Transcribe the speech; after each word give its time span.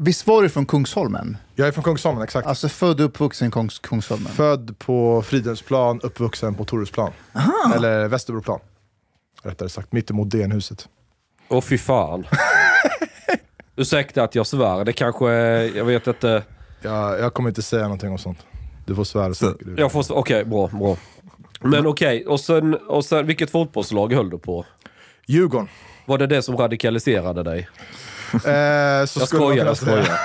Visst 0.00 0.26
var 0.26 0.42
du 0.42 0.48
från 0.48 0.66
Kungsholmen? 0.66 1.36
Jag 1.54 1.68
är 1.68 1.72
från 1.72 1.84
Kungsholmen, 1.84 2.22
exakt. 2.22 2.48
Alltså 2.48 2.68
född 2.68 3.00
och 3.00 3.06
uppvuxen 3.06 3.48
i 3.48 3.50
Kungs 3.50 3.78
Kungsholmen? 3.78 4.32
Född 4.32 4.78
på 4.78 5.22
Fridhemsplan, 5.22 6.00
uppvuxen 6.00 6.54
på 6.54 6.64
Torhusplan. 6.64 7.12
Eller 7.74 8.08
Västerbroplan. 8.08 8.60
Rättare 9.42 9.68
sagt, 9.68 9.92
mittemot 9.92 10.30
DN-huset. 10.30 10.88
Åh 11.48 11.60
fy 11.60 11.78
fan. 11.78 12.26
Ursäkta 13.76 14.22
att 14.22 14.34
jag 14.34 14.46
svär, 14.46 14.84
det 14.84 14.92
kanske, 14.92 15.26
jag 15.64 15.84
vet 15.84 16.06
inte. 16.06 16.42
Jag, 16.82 17.20
jag 17.20 17.34
kommer 17.34 17.48
inte 17.48 17.62
säga 17.62 17.82
någonting 17.82 18.10
om 18.10 18.18
sånt. 18.18 18.38
Du 18.86 18.94
får 18.94 19.04
svära 19.04 19.34
så 19.34 19.46
mycket 19.46 19.64
du 19.64 19.70
vill. 19.70 19.80
Jag 19.80 19.92
får, 19.92 20.12
okej, 20.12 20.44
bra, 20.44 20.68
bra. 20.68 20.96
Men 21.60 21.86
okej, 21.86 22.26
och, 22.26 22.40
sen, 22.40 22.74
och 22.74 23.04
sen 23.04 23.26
vilket 23.26 23.50
fotbollslag 23.50 24.12
höll 24.12 24.30
du 24.30 24.38
på? 24.38 24.64
Djurgården. 25.26 25.68
Var 26.06 26.18
det 26.18 26.26
det 26.26 26.42
som 26.42 26.56
radikaliserade 26.56 27.42
dig? 27.42 27.68
Eh, 28.34 29.06
så 29.06 29.20
Jag 29.20 29.28
skojar, 29.28 29.66
jag 29.66 29.76
säga. 29.76 30.02
skojar. 30.04 30.18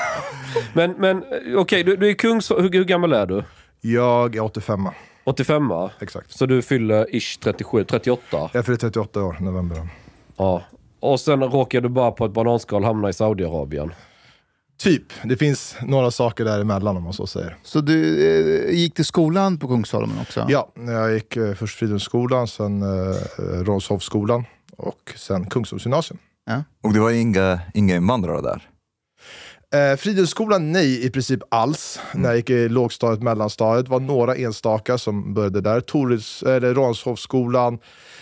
Men, 0.73 0.91
men 0.91 1.23
okej, 1.57 1.83
du, 1.83 1.95
du 1.95 2.09
är 2.09 2.13
kungs... 2.13 2.51
Hur, 2.51 2.71
hur 2.71 2.83
gammal 2.83 3.13
är 3.13 3.25
du? 3.25 3.43
Jag 3.81 4.35
är 4.35 4.41
85 4.41 4.89
85 5.23 5.71
Exakt. 5.99 6.31
Så 6.31 6.45
du 6.45 6.61
fyller 6.61 7.15
ish 7.15 7.39
37, 7.39 7.83
38? 7.83 8.49
Jag 8.53 8.65
fyller 8.65 8.77
38 8.77 9.23
år 9.23 9.37
november. 9.39 9.87
Ja. 10.37 10.63
Och 10.99 11.19
sen 11.19 11.43
råkar 11.43 11.81
du 11.81 11.89
bara 11.89 12.11
på 12.11 12.25
ett 12.25 12.31
bananskal 12.31 12.83
hamna 12.83 13.09
i 13.09 13.13
Saudiarabien. 13.13 13.93
Typ. 14.77 15.03
Det 15.23 15.37
finns 15.37 15.75
några 15.81 16.11
saker 16.11 16.45
däremellan 16.45 16.97
om 16.97 17.03
man 17.03 17.13
så 17.13 17.27
säger. 17.27 17.57
Så 17.63 17.81
du 17.81 18.27
eh, 18.69 18.75
gick 18.75 18.93
till 18.93 19.05
skolan 19.05 19.57
på 19.59 19.67
Kungsholmen 19.67 20.17
också? 20.21 20.45
Ja, 20.49 20.71
jag 20.75 21.13
gick 21.13 21.37
eh, 21.37 21.53
först 21.53 21.79
Fridhemsskolan, 21.79 22.47
sen 22.47 22.81
eh, 22.81 23.15
Rånshovsskolan 23.63 24.45
och 24.77 25.13
sen 25.15 25.49
Kungsholmsgymnasium. 25.49 26.17
Och 26.83 26.93
det 26.93 26.99
var 26.99 27.11
inga, 27.11 27.59
inga 27.73 27.95
invandrare 27.95 28.41
där? 28.41 28.69
Eh, 29.73 29.97
Fridhemsskolan 29.97 30.71
nej, 30.71 31.05
i 31.05 31.09
princip 31.09 31.39
alls. 31.51 31.99
När 32.13 32.29
jag 32.29 32.35
gick 32.35 32.49
i 32.49 32.69
lågstadiet, 32.69 33.23
mellanstadiet. 33.23 33.87
Var 33.89 33.99
några 33.99 34.35
enstaka 34.35 34.97
som 34.97 35.33
började 35.33 35.61
där. 35.61 35.81
Torils, 35.81 36.43
eller 36.43 36.73
Ranshovsskolan, 36.73 37.79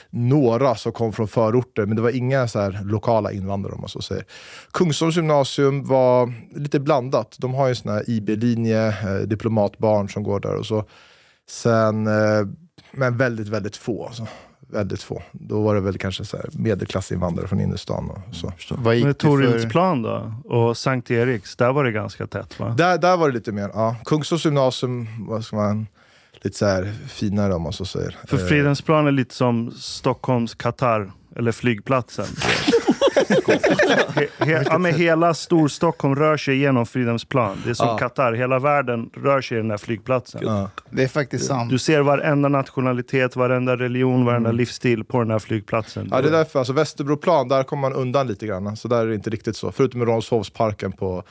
några 0.10 0.76
som 0.76 0.92
kom 0.92 1.14
från 1.14 1.28
förorter, 1.28 1.86
men 1.86 1.96
det 1.96 2.02
var 2.02 2.16
inga 2.16 2.48
så 2.48 2.60
här 2.60 2.80
lokala 2.84 3.32
invandrare 3.32 3.74
om 3.74 3.82
man 3.82 3.90
så 3.90 4.02
säger. 4.02 4.26
Kungsholms 4.72 5.16
gymnasium 5.16 5.84
var 5.84 6.34
lite 6.60 6.80
blandat. 6.80 7.36
De 7.40 7.54
har 7.54 7.68
ju 7.68 7.70
en 7.70 7.76
sån 7.76 7.92
här 7.92 8.10
IB-linje, 8.10 8.88
eh, 8.88 9.28
diplomatbarn 9.28 10.10
som 10.10 10.24
går 10.24 10.40
där 10.40 10.56
och 10.56 10.66
så. 10.66 10.86
Sen, 11.50 12.08
eh, 12.08 12.48
men 12.92 13.18
väldigt, 13.18 13.48
väldigt 13.48 13.78
få. 13.78 14.06
Alltså. 14.06 14.28
Väldigt 14.72 15.04
få. 15.04 15.22
Då 15.32 15.62
var 15.62 15.76
det 15.76 15.82
väl 15.82 15.98
kanske 15.98 16.26
så 16.26 16.38
här 16.38 16.50
medelklassinvandrare 16.54 17.48
från 17.48 17.60
innerstan 17.60 18.10
och 18.10 18.36
så. 18.36 18.54
Vad 18.70 18.96
gick 18.96 19.04
Men 19.04 19.14
du 19.20 19.60
för... 19.70 20.04
Då? 20.04 20.34
Och 20.56 20.78
Sankt 20.78 21.12
Eriks, 21.12 21.56
där 21.56 21.72
var 21.74 21.84
det 21.84 21.92
ganska 21.92 22.28
tätt 22.28 22.60
va? 22.60 22.70
Där, 22.78 22.98
där 22.98 23.18
var 23.18 23.28
det 23.28 23.34
lite 23.34 23.52
mer, 23.52 23.72
ja. 23.74 23.96
Kungsholms 24.06 24.46
gymnasium, 24.46 25.08
vad 25.28 25.46
ska 25.46 25.56
man, 25.56 25.88
lite 26.42 26.58
så 26.58 26.66
här 26.66 26.94
finare 27.08 27.54
om 27.54 27.62
man 27.62 27.74
så 27.74 27.86
säger. 27.86 28.18
För 28.28 28.38
Eh, 28.38 28.46
Fridhemsplan 28.46 29.08
är 29.08 29.12
lite 29.12 29.36
som 29.36 29.72
Stockholms 29.72 30.56
Qatar, 30.56 31.12
eller 31.36 31.52
flygplatsen. 31.52 32.26
he, 34.16 34.28
he, 34.46 34.64
ja, 34.66 34.78
men 34.78 34.94
hela 34.96 35.34
Storstockholm 35.34 36.16
rör 36.16 36.38
sig 36.38 36.58
genom 36.58 36.86
Fridhemsplan. 36.86 37.62
Det 37.64 37.70
är 37.70 37.74
som 37.74 37.88
Ja. 37.88 37.98
Qatar, 37.98 38.34
hela 38.34 38.60
världen 38.60 39.10
rör 39.14 39.42
sig 39.42 39.58
i 39.58 39.62
den 39.62 39.70
här 39.72 39.78
flygplatsen. 39.78 40.42
Ja. 40.44 40.70
Det 40.90 41.04
är 41.04 41.08
faktiskt 41.08 41.46
sant. 41.46 41.70
Du 41.70 41.80
ser 41.80 42.02
varenda 42.02 42.50
nationalitet, 42.50 43.36
varenda 43.36 43.78
religion, 43.78 44.26
varenda 44.26 44.52
livsstil 44.52 45.04
på 45.04 45.20
den 45.20 45.32
här 45.32 45.40
flygplatsen. 45.40 46.08
Ja, 46.12 46.22
det 46.22 46.28
är 46.28 46.32
därför, 46.32 46.60
alltså 46.60 46.74
Västerbroplan, 46.74 47.48
där 47.48 47.64
kommer 47.64 47.82
man 47.82 47.94
undan 47.94 48.28
lite 48.28 48.48
grann. 48.48 48.78
Så 48.78 48.88
där 48.88 49.02
är 49.02 49.08
det 49.08 49.16
inte 49.16 49.30
riktigt 49.30 49.56
så. 49.56 49.72
Förutom 49.72 50.02
i 50.02 50.06
Rånshovsparken 50.06 50.92
på, 50.92 51.24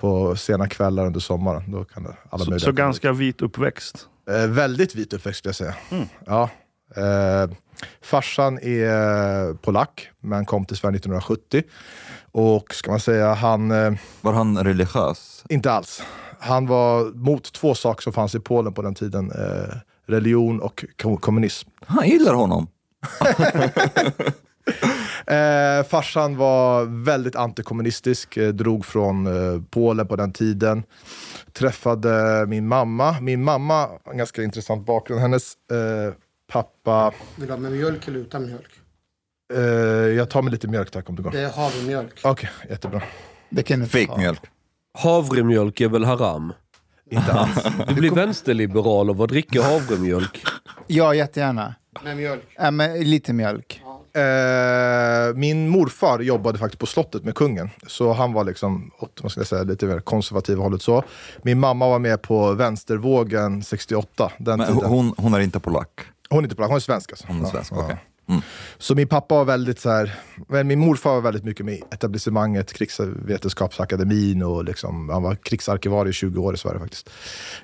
på 0.00 0.36
sena 0.36 0.68
kvällar 0.68 1.06
under 1.06 1.20
sommaren. 1.20 1.70
Då 1.72 1.84
kan 1.84 2.02
det 2.02 2.16
alla 2.30 2.44
så, 2.44 2.58
så 2.58 2.72
ganska 2.72 3.12
vit 3.12 3.42
uppväxt. 3.42 4.08
Eh, 4.30 4.46
väldigt 4.50 4.94
vit 4.94 5.12
uppväxt 5.12 5.38
skulle 5.38 5.48
jag 5.48 5.56
säga. 5.56 5.74
Mm. 5.90 6.08
Ja. 6.26 6.50
Eh, 6.96 7.50
farsan 8.02 8.58
är 8.58 9.54
polack, 9.54 10.10
men 10.20 10.44
kom 10.44 10.64
till 10.64 10.76
Sverige 10.76 10.96
1970. 10.96 11.62
Och 12.32 12.74
ska 12.74 12.90
man 12.90 13.00
säga, 13.00 13.34
han... 13.34 13.70
Eh, 13.70 13.92
Var 14.20 14.32
han 14.32 14.58
religiös? 14.64 15.44
inte 15.48 15.72
alls. 15.72 16.02
Han 16.38 16.66
var 16.66 17.04
mot 17.14 17.52
två 17.52 17.74
saker 17.74 18.02
som 18.02 18.12
fanns 18.12 18.34
i 18.34 18.40
Polen 18.40 18.72
på 18.72 18.82
den 18.82 18.94
tiden. 18.94 19.30
Eh, 19.30 19.76
religion 20.06 20.60
och 20.60 20.84
kom- 21.02 21.16
kommunism. 21.16 21.68
Han 21.86 22.08
gillar 22.08 22.34
honom. 22.34 22.66
Eh, 25.26 25.84
farsan 25.84 26.36
var 26.36 26.84
väldigt 27.04 27.36
antikommunistisk, 27.36 28.36
eh, 28.36 28.48
drog 28.48 28.86
från 28.86 29.26
eh, 29.26 29.62
Polen 29.70 30.06
på 30.08 30.16
den 30.16 30.32
tiden. 30.32 30.82
Träffade 31.52 32.44
min 32.48 32.68
mamma. 32.68 33.16
Min 33.20 33.44
mamma 33.44 33.88
en 34.10 34.18
ganska 34.18 34.42
intressant 34.42 34.86
bakgrund. 34.86 35.20
Hennes 35.20 35.52
eh, 35.72 36.14
pappa... 36.52 37.12
Vill 37.36 37.46
du 37.46 37.52
ha 37.52 37.60
med 37.60 37.72
mjölk 37.72 38.08
eller 38.08 38.18
utan 38.18 38.46
mjölk? 38.46 38.70
Eh, 39.54 39.60
jag 40.16 40.30
tar 40.30 40.42
med 40.42 40.52
lite 40.52 40.68
mjölk 40.68 40.90
tack 40.90 41.08
om 41.08 41.16
det 41.16 41.22
går. 41.22 41.30
Det 41.30 41.40
är 41.40 41.50
havremjölk. 41.50 42.20
Okej, 42.24 42.50
jättebra. 42.70 43.02
Det 43.50 43.62
kan 43.62 43.78
du 43.78 43.84
inte 43.84 43.98
Fake 43.98 44.10
ha. 44.12 44.18
mjölk. 44.18 44.40
Havremjölk 44.98 45.80
är 45.80 45.88
väl 45.88 46.04
haram? 46.04 46.52
Inte 47.10 47.32
alls. 47.32 47.64
Du 47.88 47.94
blir 47.94 48.10
vänsterliberal 48.10 49.10
av 49.10 49.22
att 49.22 49.28
dricka 49.28 49.62
havremjölk. 49.62 50.42
Ja, 50.86 51.14
jättegärna. 51.14 51.74
Med 52.04 52.16
mjölk. 52.16 52.42
Äh, 52.58 52.70
men 52.70 53.00
lite 53.00 53.32
mjölk. 53.32 53.82
Eh, 54.14 55.34
min 55.34 55.68
morfar 55.68 56.20
jobbade 56.20 56.58
faktiskt 56.58 56.80
på 56.80 56.86
slottet 56.86 57.24
med 57.24 57.34
kungen. 57.34 57.70
Så 57.86 58.12
han 58.12 58.32
var 58.32 58.44
liksom 58.44 58.90
åt 58.98 59.20
vad 59.22 59.32
ska 59.32 59.40
jag 59.40 59.46
säga, 59.48 59.62
lite 59.62 59.86
mer 59.86 60.00
konservativa 60.00 60.62
hållet 60.62 60.82
så. 60.82 61.02
Min 61.42 61.60
mamma 61.60 61.88
var 61.88 61.98
med 61.98 62.22
på 62.22 62.52
vänstervågen 62.52 63.62
68. 63.62 64.32
Den 64.38 64.58
Men 64.58 64.66
tiden. 64.74 64.90
hon, 64.90 65.14
hon 65.16 65.34
är 65.34 65.40
inte 65.40 65.60
polack. 65.60 66.00
Hon 66.32 66.38
är 66.38 66.42
inte 66.42 66.56
polack, 66.56 66.68
hon 66.68 66.76
är 66.76 66.80
svensk 66.80 67.12
alltså. 67.12 67.26
Hon 67.26 67.44
är 67.44 67.48
svensk, 67.48 67.72
okej. 67.72 67.96
Så 68.78 68.94
min 68.94 69.08
pappa 69.08 69.34
var 69.34 69.44
väldigt 69.44 69.80
så 69.80 69.90
här, 69.90 70.14
min 70.64 70.78
morfar 70.78 71.10
var 71.10 71.20
väldigt 71.20 71.44
mycket 71.44 71.66
med 71.66 71.82
etablissemanget, 71.90 72.72
krigsvetenskapsakademin 72.72 74.42
och 74.42 74.64
liksom, 74.64 75.08
han 75.08 75.22
var 75.22 75.34
krigsarkivarie 75.34 76.10
i 76.10 76.12
20 76.12 76.42
år 76.42 76.54
i 76.54 76.56
Sverige 76.56 76.78
faktiskt. 76.78 77.10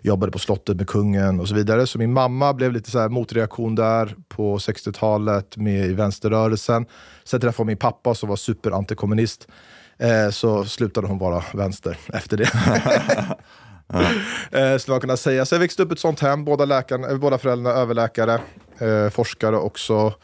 Jobbade 0.02 0.32
på 0.32 0.38
slottet 0.38 0.76
med 0.76 0.88
kungen 0.88 1.40
och 1.40 1.48
så 1.48 1.54
vidare. 1.54 1.86
Så 1.86 1.98
min 1.98 2.12
mamma 2.12 2.54
blev 2.54 2.72
lite 2.72 2.90
så 2.90 2.98
här 2.98 3.08
motreaktion 3.08 3.74
där 3.74 4.16
på 4.28 4.58
60-talet 4.58 5.56
med 5.56 5.86
i 5.86 5.92
vänsterrörelsen. 5.92 6.86
Sen 7.24 7.40
träffade 7.40 7.60
hon 7.60 7.66
min 7.66 7.76
pappa 7.76 8.14
som 8.14 8.28
var 8.28 8.36
superantikommunist. 8.36 9.48
Eh, 9.98 10.30
så 10.30 10.64
slutade 10.64 11.06
hon 11.06 11.18
vara 11.18 11.44
vänster 11.54 11.98
efter 12.12 12.36
det. 12.36 12.50
eh, 14.52 14.78
skulle 14.78 14.92
man 14.94 15.00
kunna 15.00 15.16
säga. 15.16 15.44
Så 15.44 15.54
jag 15.54 15.60
växte 15.60 15.82
upp 15.82 15.90
i 15.90 15.92
ett 15.92 15.98
sånt 15.98 16.20
hem, 16.20 16.44
båda, 16.44 16.64
läkarna, 16.64 17.08
eh, 17.08 17.18
båda 17.18 17.38
föräldrarna 17.38 17.78
överläkare, 17.78 18.40
eh, 18.78 19.10
forskare 19.10 19.56
också. 19.56 20.14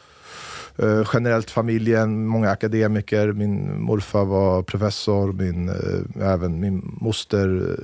Eh, 0.77 1.09
generellt 1.13 1.51
familjen, 1.51 2.27
många 2.27 2.51
akademiker. 2.51 3.31
Min 3.31 3.81
morfar 3.81 4.25
var 4.25 4.63
professor, 4.63 5.33
min, 5.33 5.69
eh, 5.69 6.27
även 6.31 6.59
min 6.59 6.97
moster 7.01 7.75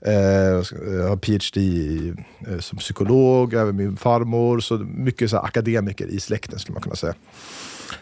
eh, 0.00 0.14
eh, 0.14 0.56
eh 0.56 1.08
har 1.08 1.16
PhD 1.16 1.60
i, 1.60 2.14
eh, 2.48 2.58
som 2.58 2.78
psykolog, 2.78 3.54
även 3.54 3.76
min 3.76 3.96
farmor. 3.96 4.60
Så 4.60 4.76
mycket 4.78 5.30
så 5.30 5.36
här, 5.36 5.44
akademiker 5.44 6.06
i 6.06 6.20
släkten 6.20 6.58
skulle 6.58 6.74
man 6.74 6.82
kunna 6.82 6.96
säga. 6.96 7.14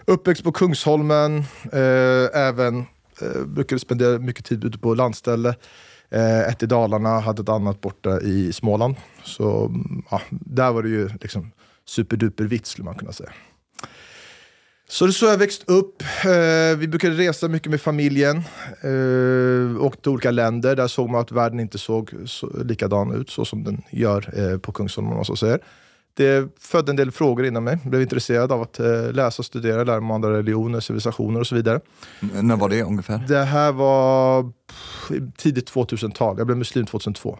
Uppväxt 0.05 0.45
på 0.45 0.53
Kungsholmen, 0.53 1.39
eh, 1.73 2.41
även 2.41 2.79
eh, 3.23 3.45
brukade 3.47 3.79
spendera 3.79 4.19
mycket 4.19 4.45
tid 4.45 4.65
ute 4.65 4.79
på 4.79 4.95
landställe. 4.95 5.55
Eh, 6.15 6.49
ett 6.49 6.63
i 6.63 6.67
Dalarna, 6.67 7.21
hade 7.21 7.43
ett 7.43 7.49
annat 7.49 7.81
borta 7.81 8.21
i 8.21 8.53
Småland. 8.53 8.95
Så 9.25 9.75
ja, 10.11 10.21
där 10.31 10.73
var 10.73 10.83
det 10.83 10.89
ju 10.89 11.09
liksom 11.21 11.53
superduper 11.87 12.45
vitt 12.45 12.67
skulle 12.67 12.85
man 12.85 12.95
kunna 12.95 13.13
säga. 13.13 13.31
Så 14.89 15.07
det 15.07 15.11
är 15.11 15.13
så 15.13 15.27
jag 15.27 15.39
växt 15.39 15.65
upp. 15.67 16.03
Eh, 16.25 16.79
vi 16.79 16.89
brukade 16.89 17.15
resa 17.15 17.49
mycket 17.49 17.71
med 17.71 17.81
familjen. 17.81 18.37
Eh, 18.83 19.85
åkte 19.85 20.03
till 20.03 20.13
olika 20.13 20.31
länder. 20.31 20.77
Där 20.77 20.87
såg 20.87 21.11
man 21.11 21.21
att 21.21 21.33
världen 21.33 21.61
inte 21.61 21.79
såg 21.79 22.15
så, 22.27 22.63
likadan 22.65 23.15
ut 23.15 23.31
så 23.31 23.45
som 23.45 23.65
den 23.65 23.83
gör 23.91 24.53
eh, 24.53 24.59
på 24.59 24.73
Kungsholmen. 24.73 25.13
om 25.13 25.17
man 25.17 25.25
så 25.25 25.37
säger. 25.37 25.59
Det 26.17 26.49
födde 26.61 26.93
en 26.93 26.97
del 26.97 27.11
frågor 27.11 27.47
inom 27.47 27.65
mig. 27.65 27.79
Blev 27.85 28.03
intresserad 28.03 28.53
av 28.53 28.63
att 28.63 28.81
eh, 28.81 29.13
läsa 29.13 29.41
och 29.41 29.45
studera, 29.47 29.85
lära 29.85 30.01
mig 30.01 30.05
om 30.07 30.11
andra 30.11 30.33
religioner, 30.39 30.81
civilisationer 30.81 31.41
och 31.41 31.47
så 31.47 31.55
vidare. 31.55 31.81
När 32.43 32.57
var 32.57 32.69
det 32.69 32.83
ungefär? 32.83 33.25
Det 33.29 33.45
här 33.45 33.73
var 33.73 34.53
tidigt 35.37 35.73
2000-tal. 35.73 36.39
Jag 36.39 36.47
blev 36.47 36.59
muslim 36.59 36.87
2002. 36.87 37.39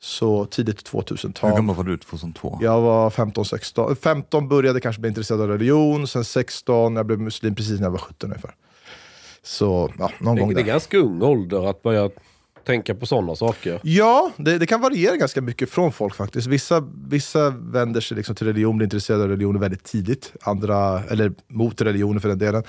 Så 0.00 0.44
tidigt 0.46 0.94
Hur 0.94 1.00
2000-tal. 1.00 1.50
gammal 1.54 1.76
var 1.76 1.84
du 1.84 1.96
2002? 1.98 2.58
Jag 2.62 2.80
var 2.80 3.10
15, 3.10 3.44
16. 3.44 3.96
15 3.96 4.48
började 4.48 4.80
kanske 4.80 5.00
bli 5.00 5.08
intresserad 5.08 5.40
av 5.40 5.48
religion, 5.48 6.06
sen 6.06 6.24
16, 6.24 6.96
jag 6.96 7.06
blev 7.06 7.18
muslim 7.20 7.54
precis 7.54 7.80
när 7.80 7.86
jag 7.86 7.90
var 7.90 7.98
17 7.98 8.30
ungefär. 8.30 8.54
Så 9.42 9.92
ja, 9.98 10.10
någon 10.20 10.36
gång 10.36 10.48
Det, 10.48 10.54
det 10.54 10.60
är 10.60 10.64
där. 10.64 10.72
ganska 10.72 10.98
ung 10.98 11.22
ålder 11.22 11.70
att 11.70 11.82
börja 11.82 12.10
tänka 12.64 12.94
på 12.94 13.06
sådana 13.06 13.36
saker. 13.36 13.80
Ja, 13.82 14.30
det, 14.36 14.58
det 14.58 14.66
kan 14.66 14.80
variera 14.80 15.16
ganska 15.16 15.40
mycket 15.40 15.70
från 15.70 15.92
folk 15.92 16.14
faktiskt. 16.14 16.46
Vissa, 16.46 16.88
vissa 17.08 17.50
vänder 17.50 18.00
sig 18.00 18.16
liksom 18.16 18.34
till 18.34 18.46
religion, 18.46 18.76
blir 18.76 18.86
intresserade 18.86 19.24
av 19.24 19.30
religion 19.30 19.60
väldigt 19.60 19.84
tidigt. 19.84 20.32
Andra, 20.42 21.02
eller 21.10 21.32
mot 21.48 21.80
religionen 21.80 22.20
för 22.20 22.28
den 22.28 22.38
delen. 22.38 22.62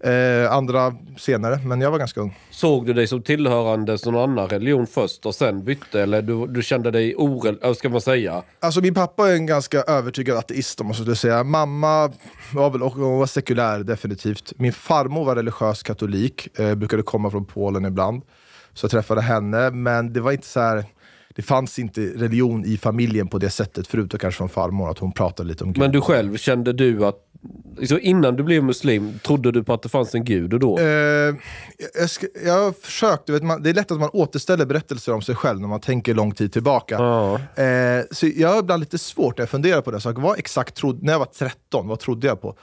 Eh, 0.00 0.52
andra 0.52 0.94
senare, 1.18 1.58
men 1.64 1.80
jag 1.80 1.90
var 1.90 1.98
ganska 1.98 2.20
ung. 2.20 2.38
Såg 2.50 2.86
du 2.86 2.92
dig 2.92 3.06
som 3.06 3.22
tillhörande 3.22 3.98
någon 4.04 4.30
annan 4.30 4.48
religion 4.48 4.86
först 4.86 5.26
och 5.26 5.34
sen 5.34 5.64
bytte? 5.64 6.02
Eller 6.02 6.22
du, 6.22 6.46
du 6.46 6.62
kände 6.62 6.90
dig 6.90 7.14
orel... 7.16 7.74
ska 7.74 7.88
man 7.88 8.00
säga? 8.00 8.42
Alltså 8.60 8.80
min 8.80 8.94
pappa 8.94 9.28
är 9.30 9.34
en 9.34 9.46
ganska 9.46 9.82
övertygad 9.82 10.36
ateist 10.36 10.80
om 10.80 10.86
man 10.86 10.94
skulle 10.94 11.16
säga. 11.16 11.44
Mamma 11.44 12.12
var 12.52 12.70
väl 12.70 12.80
hon 12.80 13.18
var 13.18 13.26
sekulär 13.26 13.78
definitivt. 13.78 14.52
Min 14.56 14.72
farmor 14.72 15.24
var 15.24 15.36
religiös 15.36 15.82
katolik, 15.82 16.58
eh, 16.58 16.74
brukade 16.74 17.02
komma 17.02 17.30
från 17.30 17.44
Polen 17.44 17.84
ibland. 17.84 18.22
Så 18.74 18.84
jag 18.84 18.90
träffade 18.90 19.20
henne, 19.20 19.70
men 19.70 20.12
det 20.12 20.20
var 20.20 20.32
inte 20.32 20.46
så 20.46 20.60
här. 20.60 20.84
Det 21.34 21.42
fanns 21.42 21.78
inte 21.78 22.00
religion 22.00 22.64
i 22.64 22.76
familjen 22.76 23.28
på 23.28 23.38
det 23.38 23.50
sättet, 23.50 23.86
förutom 23.86 24.18
kanske 24.18 24.38
från 24.38 24.48
farmor, 24.48 24.90
att 24.90 24.98
hon 24.98 25.12
pratade 25.12 25.48
lite 25.48 25.64
om 25.64 25.72
Gud. 25.72 25.78
Men 25.78 25.92
du 25.92 26.00
själv, 26.00 26.36
kände 26.36 26.72
du 26.72 27.06
att... 27.06 27.16
Så 27.88 27.98
innan 27.98 28.36
du 28.36 28.42
blev 28.42 28.64
muslim, 28.64 29.18
trodde 29.18 29.52
du 29.52 29.64
på 29.64 29.72
att 29.72 29.82
det 29.82 29.88
fanns 29.88 30.14
en 30.14 30.24
gud 30.24 30.50
då? 30.50 30.78
Eh, 30.78 30.84
jag, 30.84 31.34
jag 32.44 32.64
har 32.64 32.72
försökt, 32.82 33.26
du 33.26 33.32
vet, 33.32 33.42
man, 33.42 33.62
det 33.62 33.70
är 33.70 33.74
lätt 33.74 33.90
att 33.90 34.00
man 34.00 34.10
återställer 34.12 34.66
berättelser 34.66 35.14
om 35.14 35.22
sig 35.22 35.34
själv 35.34 35.60
när 35.60 35.68
man 35.68 35.80
tänker 35.80 36.14
lång 36.14 36.32
tid 36.32 36.52
tillbaka. 36.52 36.94
Ja. 36.94 37.34
Eh, 37.62 38.04
så 38.10 38.26
jag 38.36 38.48
har 38.48 38.58
ibland 38.58 38.80
lite 38.80 38.98
svårt 38.98 39.38
när 39.38 39.42
jag 39.42 39.50
funderar 39.50 39.80
på 39.80 39.90
det. 39.90 40.00
Så 40.00 40.12
vad 40.12 40.38
exakt 40.38 40.74
trodde, 40.74 41.06
när 41.06 41.12
jag 41.12 41.18
var 41.18 41.26
13, 41.26 41.88
vad 41.88 41.98
trodde 41.98 42.26
jag 42.26 42.40
på? 42.40 42.56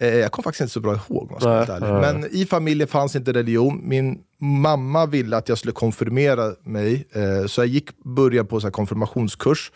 Eh, 0.00 0.14
jag 0.14 0.32
kommer 0.32 0.44
faktiskt 0.44 0.60
inte 0.60 0.72
så 0.72 0.80
bra 0.80 0.92
ihåg 0.94 1.22
om 1.22 1.28
jag 1.30 1.64
ska 1.66 1.80
vara. 1.80 2.00
Men 2.00 2.28
i 2.30 2.46
familjen 2.46 2.88
fanns 2.88 3.16
inte 3.16 3.32
religion. 3.32 3.80
Min 3.88 4.18
mamma 4.40 5.06
ville 5.06 5.36
att 5.36 5.48
jag 5.48 5.58
skulle 5.58 5.72
konfirmera 5.72 6.52
mig, 6.64 7.08
eh, 7.12 7.46
så 7.46 7.60
jag 7.60 7.66
gick 7.66 8.04
början 8.04 8.46
på 8.46 8.60
så 8.60 8.66
här 8.66 8.72
konfirmationskurs. 8.72 9.72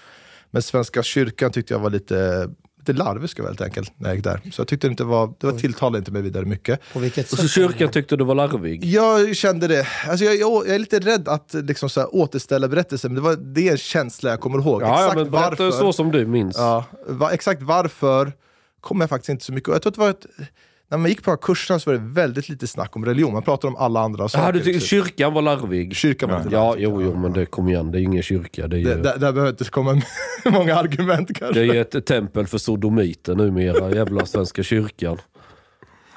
Men 0.51 0.63
Svenska 0.63 1.03
kyrkan 1.03 1.53
tyckte 1.53 1.75
jag 1.75 1.79
var 1.79 1.91
lite, 1.91 2.49
lite 2.79 2.93
larvig 2.93 3.31
ska 3.31 3.43
jag 3.43 3.45
väl 3.45 3.53
helt 3.53 3.61
enkelt, 3.61 3.93
när 3.97 4.09
jag 4.09 4.17
gick 4.17 4.25
där. 4.25 4.41
Så 4.53 4.61
jag 4.61 4.69
tyckte 4.69 4.87
inte 4.87 5.03
det 5.03 5.09
var, 5.09 5.35
det 5.41 5.47
var 5.47 5.59
tilltalade 5.59 5.99
inte 5.99 6.11
mig 6.11 6.23
vidare 6.23 6.45
mycket. 6.45 6.81
På 6.93 6.99
vilket 6.99 7.33
Och 7.33 7.39
sätt? 7.39 7.41
så 7.41 7.49
kyrkan 7.49 7.91
tyckte 7.91 8.17
du 8.17 8.25
var 8.25 8.35
larvig? 8.35 8.85
Jag 8.85 9.37
kände 9.37 9.69
det. 9.69 9.87
Alltså 10.09 10.25
jag, 10.25 10.37
jag, 10.37 10.67
jag 10.67 10.75
är 10.75 10.79
lite 10.79 11.01
rädd 11.01 11.29
att 11.29 11.55
liksom 11.55 11.89
så 11.89 12.01
här, 12.01 12.15
återställa 12.15 12.69
berättelsen, 12.69 13.15
men 13.15 13.23
det, 13.23 13.29
var, 13.29 13.37
det 13.37 13.69
är 13.69 13.73
en 13.73 13.79
känsla 13.79 14.31
jag 14.31 14.41
kommer 14.41 14.59
ihåg. 14.59 14.83
Ja, 14.83 14.87
ja 14.87 14.99
exakt 14.99 15.17
men 15.17 15.31
berätta 15.31 15.49
varför. 15.49 15.71
så 15.71 15.93
som 15.93 16.11
du 16.13 16.27
minns. 16.27 16.57
Ja, 16.59 16.85
va, 17.07 17.31
exakt 17.33 17.63
varför 17.63 18.33
kommer 18.83 19.03
jag 19.03 19.11
faktiskt 19.11 19.29
inte 19.29 19.45
så 19.45 19.53
mycket. 19.53 19.69
Jag 19.69 19.83
tror 19.83 19.91
att 19.91 19.95
det 19.95 20.01
var 20.01 20.11
ett, 20.11 20.27
när 20.91 20.99
man 20.99 21.09
gick 21.09 21.23
på 21.23 21.37
kurserna 21.37 21.79
så 21.81 21.91
var 21.91 21.99
det 21.99 22.05
väldigt 22.05 22.49
lite 22.49 22.67
snack 22.67 22.97
om 22.97 23.05
religion. 23.05 23.33
Man 23.33 23.43
pratade 23.43 23.69
om 23.69 23.77
alla 23.77 24.01
andra 24.01 24.29
saker. 24.29 24.43
Jaha, 24.45 24.53
du 24.53 24.59
tyckte 24.61 24.81
typ. 24.81 24.89
kyrkan 24.89 25.33
var 25.35 25.43
larvig? 25.43 25.97
Kyrkan 25.97 26.31
var 26.31 26.47
Ja, 26.51 26.69
larvig, 26.71 26.83
jo, 26.85 27.03
jo, 27.03 27.17
men 27.19 27.33
det 27.33 27.47
kom 27.47 27.69
igen. 27.69 27.91
Det 27.91 27.99
är 27.99 28.01
ju 28.01 28.05
ingen 28.07 28.23
kyrka. 28.23 28.67
Det 28.69 28.77
är 28.77 28.79
ju, 28.79 28.85
det, 28.85 28.95
där, 28.95 29.19
där 29.19 29.33
behöver 29.33 29.51
inte 29.51 29.65
komma 29.65 30.03
många 30.45 30.75
argument 30.77 31.37
kanske. 31.39 31.61
det 31.61 31.67
är 31.71 31.75
ju 31.75 31.81
ett 31.81 32.07
tempel 32.07 32.47
för 32.47 32.59
sodomiter 32.59 33.35
numera. 33.35 33.95
Jävla 33.95 34.27
Svenska 34.27 34.63
kyrkan. 34.63 35.19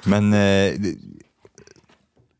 Men 0.04 0.32
eh, 0.32 0.72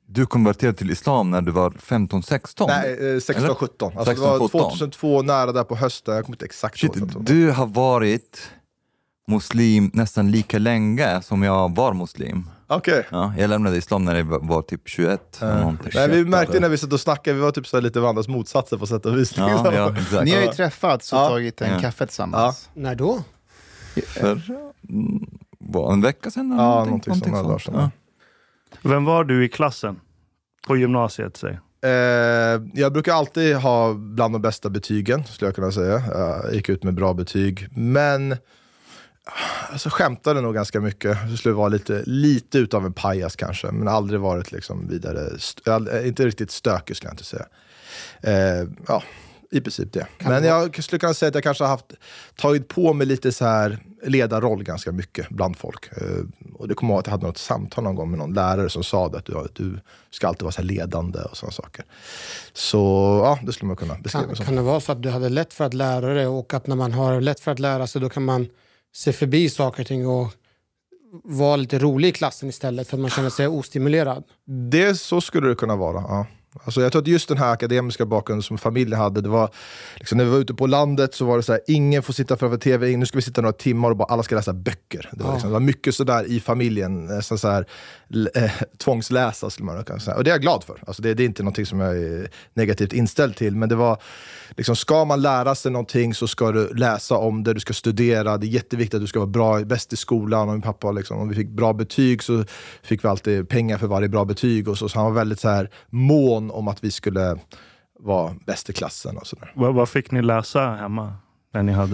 du 0.09 0.27
konverterade 0.27 0.79
till 0.79 0.91
islam 0.91 1.31
när 1.31 1.41
du 1.43 1.53
var 1.53 1.71
15-16? 1.71 2.65
Nej, 2.69 3.15
eh, 3.15 3.21
16, 3.21 3.45
Eller? 3.45 3.55
17. 3.55 3.93
Alltså 3.99 4.15
det 4.15 4.21
var 4.21 4.39
16, 4.39 4.49
17. 4.49 4.61
2002, 4.71 5.23
nära 5.23 5.53
där 5.53 5.65
på 5.65 5.77
hösten. 5.77 6.15
Jag 6.15 6.25
kommer 6.25 6.37
inte 6.37 6.45
exakt 6.45 6.79
Shit, 6.79 6.97
ihåg. 6.97 7.11
du 7.25 7.51
har 7.51 7.67
varit 7.67 8.51
muslim 9.27 9.91
nästan 9.95 10.31
lika 10.31 10.59
länge 10.59 11.23
som 11.23 11.43
jag 11.43 11.77
var 11.77 11.93
muslim. 11.95 12.47
Okej. 12.67 13.07
Ja, 13.11 13.33
jag 13.39 13.51
lämnade 13.51 13.77
islam 13.77 14.05
när 14.05 14.15
jag 14.17 14.47
var 14.47 14.63
typ 14.63 14.81
21. 14.85 15.39
eller 15.43 15.59
någonting. 15.61 15.93
Nej, 15.95 16.09
vi 16.09 16.25
märkte 16.25 16.61
när 16.61 16.69
vi 16.69 16.79
satt 16.79 16.93
och 16.93 17.01
snackade, 17.01 17.35
vi 17.35 17.41
var 17.41 17.51
typ 17.51 17.67
så 17.67 17.81
lite 17.81 18.01
varandras 18.01 18.29
motsatser 18.29 18.77
på 18.77 18.87
sätt 18.87 19.07
och 19.07 19.17
vis. 19.19 19.37
Ja, 19.37 19.73
ja. 19.75 19.95
Ni 20.25 20.31
har 20.35 20.43
ju 20.43 20.49
träffats 20.49 21.13
och 21.13 21.19
Ja. 21.19 21.29
tagit 21.29 21.61
en 21.61 21.73
Ja. 21.73 21.81
kaffe 21.81 22.07
tillsammans. 22.07 22.69
När 22.75 22.95
då? 22.95 23.19
För 24.07 24.41
mm, 24.89 25.27
var 25.59 25.93
en 25.93 26.01
vecka 26.03 26.31
sedan? 26.31 26.53
eller 26.53 26.63
Ja, 26.63 26.85
någonting 26.85 27.15
sånt, 27.15 27.27
några 27.27 27.43
dagar 27.43 27.59
sedan. 27.59 27.75
Ja. 27.75 27.91
Vem 28.83 29.05
var 29.05 29.25
du 29.25 29.45
i 29.45 29.49
klassen? 29.49 30.01
På 30.67 30.77
gymnasiet, 30.77 31.37
säg. 31.37 31.59
Eh, 31.85 31.91
jag 32.75 32.93
brukar 32.93 33.13
alltid 33.15 33.57
ha 33.57 33.95
bland 33.95 34.35
de 34.35 34.43
bästa 34.43 34.71
betygen, 34.71 35.25
skulle 35.25 35.49
jag 35.49 35.55
kunna 35.55 35.73
säga. 35.73 36.03
Jag 36.15 36.55
gick 36.55 36.69
ut 36.69 36.83
med 36.85 36.95
bra 36.95 37.15
betyg. 37.15 37.69
Men 37.77 38.37
alltså, 39.71 39.89
skämtade 39.91 40.41
nog 40.41 40.55
ganska 40.55 40.81
mycket. 40.81 41.19
Jag 41.29 41.39
skulle 41.39 41.55
vara 41.55 41.69
lite, 41.69 42.03
lite 42.07 42.59
utav 42.59 42.87
en 42.87 42.93
pajas 42.93 43.37
kanske, 43.37 43.71
men 43.73 43.89
aldrig 43.89 44.21
varit 44.21 44.53
liksom 44.53 44.89
vidare... 44.89 45.31
Inte 46.07 46.27
riktigt 46.27 46.51
stökig 46.51 46.97
skulle 46.97 47.09
jag 47.09 47.13
inte 47.13 47.25
säga. 47.25 47.47
Eh, 48.21 48.69
ja, 48.87 49.03
i 49.51 49.61
princip 49.61 49.93
det. 49.93 50.07
men 50.19 50.45
jag 50.45 50.85
skulle 50.85 50.99
kunna 50.99 51.15
säga 51.15 51.29
att 51.29 51.35
jag 51.35 51.45
kanske 51.45 51.65
har 51.65 51.69
haft, 51.69 51.93
tagit 52.37 52.69
på 52.69 52.93
mig 52.93 53.07
lite 53.07 53.33
så 53.33 53.45
här 53.45 53.79
ledarroll 54.03 54.63
ganska 54.63 54.93
mycket 54.93 55.29
bland 55.29 55.57
folk. 55.57 55.89
Eh, 55.97 56.25
och 56.55 56.69
det 56.69 56.75
kommer 56.75 56.93
ihåg 56.95 57.01
att 57.01 57.07
jag 57.07 57.11
hade 57.13 57.27
något 57.27 57.39
samtal 57.39 57.85
någon 57.85 57.95
gång 57.95 58.11
med 58.11 58.19
någon 58.19 58.35
lärare 58.35 58.71
som 58.71 58.85
sa 58.85 59.09
det, 59.09 59.19
att 59.19 59.25
du, 59.25 59.35
du 59.53 59.81
ska 60.11 60.29
alltid 60.29 60.43
vara 60.43 60.53
så 60.53 60.63
ledande 60.63 61.19
och 61.19 61.37
sådana 61.37 61.53
saker. 61.53 61.85
Så 62.53 62.79
ja, 63.25 63.39
det 63.43 63.53
skulle 63.53 63.67
man 63.67 63.77
kunna 63.77 63.95
beskriva 63.95 64.35
Kan, 64.35 64.47
kan 64.47 64.57
det 64.57 64.63
vara 64.63 64.81
så 64.81 64.93
att 64.93 65.03
du 65.03 65.11
hade 65.11 65.29
lätt 65.29 65.55
för 65.55 65.65
att 65.65 65.75
lära 65.75 66.15
dig 66.15 66.27
och 66.27 66.55
att 66.55 66.67
när 66.67 66.77
man 66.77 66.93
har 66.93 67.21
lätt 67.21 67.41
för 67.41 67.53
att 67.53 67.59
lära 67.59 67.87
sig 67.87 68.01
då 68.01 68.09
kan 68.09 68.25
man 68.25 68.49
se 68.97 69.13
förbi 69.13 69.51
saker 69.51 69.83
och 69.83 69.87
ting 69.87 70.07
och 70.07 70.33
vara 71.25 71.57
lite 71.57 71.79
rolig 71.79 72.09
i 72.09 72.13
klassen 72.13 72.49
istället 72.49 72.89
för 72.89 72.97
att 72.97 73.01
man 73.01 73.11
känner 73.11 73.31
sig 73.31 73.49
ostimulerad? 73.49 74.25
Det, 74.71 74.95
så 74.95 75.21
skulle 75.21 75.49
det 75.49 75.55
kunna 75.55 75.77
vara. 75.77 75.97
Ja. 75.97 76.27
Alltså 76.65 76.81
jag 76.81 76.93
tror 76.93 77.03
att 77.03 77.09
just 77.09 77.29
den 77.29 77.39
här 77.39 77.53
akademiska 77.53 78.07
bakgrunden 78.07 78.43
som 78.43 78.59
familjen 78.59 79.01
hade, 79.01 79.21
det 79.21 79.29
var 79.29 79.51
liksom, 79.95 80.19
när 80.19 80.25
vi 80.25 80.31
var 80.31 80.39
ute 80.39 80.55
på 80.55 80.67
landet 80.67 81.15
så 81.15 81.25
var 81.25 81.37
det 81.37 81.43
så 81.43 81.53
här, 81.53 81.61
ingen 81.67 82.03
får 82.03 82.13
sitta 82.13 82.37
framför 82.37 82.59
tv, 82.59 82.97
nu 82.97 83.07
ska 83.07 83.19
vi 83.19 83.23
sitta 83.23 83.41
några 83.41 83.53
timmar 83.53 83.91
och 83.91 83.97
bara 83.97 84.09
alla 84.09 84.23
ska 84.23 84.35
läsa 84.35 84.53
böcker. 84.53 85.11
Det 85.13 85.25
var, 85.25 85.33
liksom, 85.33 85.51
det 85.51 85.53
var 85.53 85.61
mycket 85.61 85.95
sådär 85.95 86.25
i 86.31 86.41
familjen, 86.41 87.07
nästan 87.07 87.39
så 87.39 87.49
här, 87.49 87.67
eh, 88.35 88.51
tvångsläsa 88.79 89.51
skulle 89.51 89.67
man 89.67 89.85
kunna 89.85 90.01
säga. 90.01 90.17
Och 90.17 90.25
det 90.25 90.31
är 90.31 90.35
jag 90.35 90.43
glad 90.43 90.65
för. 90.65 90.83
Alltså 90.87 91.03
det, 91.03 91.15
det 91.15 91.23
är 91.23 91.27
inte 91.27 91.43
någonting 91.43 91.67
som 91.67 91.81
jag 91.81 91.97
är 91.97 92.31
negativt 92.55 92.93
inställd 92.93 93.37
till, 93.37 93.57
men 93.57 93.69
det 93.69 93.77
var, 93.77 94.03
liksom, 94.57 94.77
ska 94.77 95.05
man 95.05 95.23
lära 95.23 95.55
sig 95.55 95.73
någonting 95.73 96.15
så 96.15 96.29
ska 96.29 96.53
du 96.53 96.75
läsa 96.75 97.17
om 97.17 97.45
det, 97.45 97.55
du 97.55 97.61
ska 97.61 97.73
studera, 97.73 98.39
det 98.39 98.47
är 98.47 98.49
jätteviktigt 98.49 98.95
att 98.95 99.01
du 99.01 99.07
ska 99.07 99.19
vara 99.19 99.27
bra, 99.27 99.61
bäst 99.61 99.93
i 99.93 99.97
skolan. 99.97 100.49
Och 100.49 100.55
min 100.55 100.63
pappa, 100.63 100.93
liksom, 100.93 101.19
om 101.19 101.29
vi 101.29 101.35
fick 101.35 101.49
bra 101.49 101.73
betyg 101.73 102.23
så 102.23 102.45
fick 102.83 103.05
vi 103.05 103.09
alltid 103.09 103.49
pengar 103.49 103.79
för 103.79 103.87
varje 103.87 104.09
bra 104.09 104.25
betyg. 104.25 104.69
Och 104.69 104.79
så, 104.79 104.89
så 104.89 104.99
han 104.99 105.07
var 105.07 105.13
väldigt 105.13 105.41
så 105.41 105.49
här, 105.49 105.71
mån 105.91 106.46
om 106.51 106.69
att 106.69 106.85
vi 106.85 106.91
skulle 106.91 107.39
vara 108.01 108.35
bäst 108.47 108.71
i 108.71 108.73
klassen. 108.73 109.17
Och 109.19 109.27
så 109.27 109.37
där. 109.37 109.53
Vad, 109.55 109.75
vad 109.75 109.89
fick 109.89 110.11
ni 110.11 110.23
läsa 110.23 110.61
hemma 110.71 111.15
när 111.55 111.63
ni 111.63 111.73
hade 111.73 111.91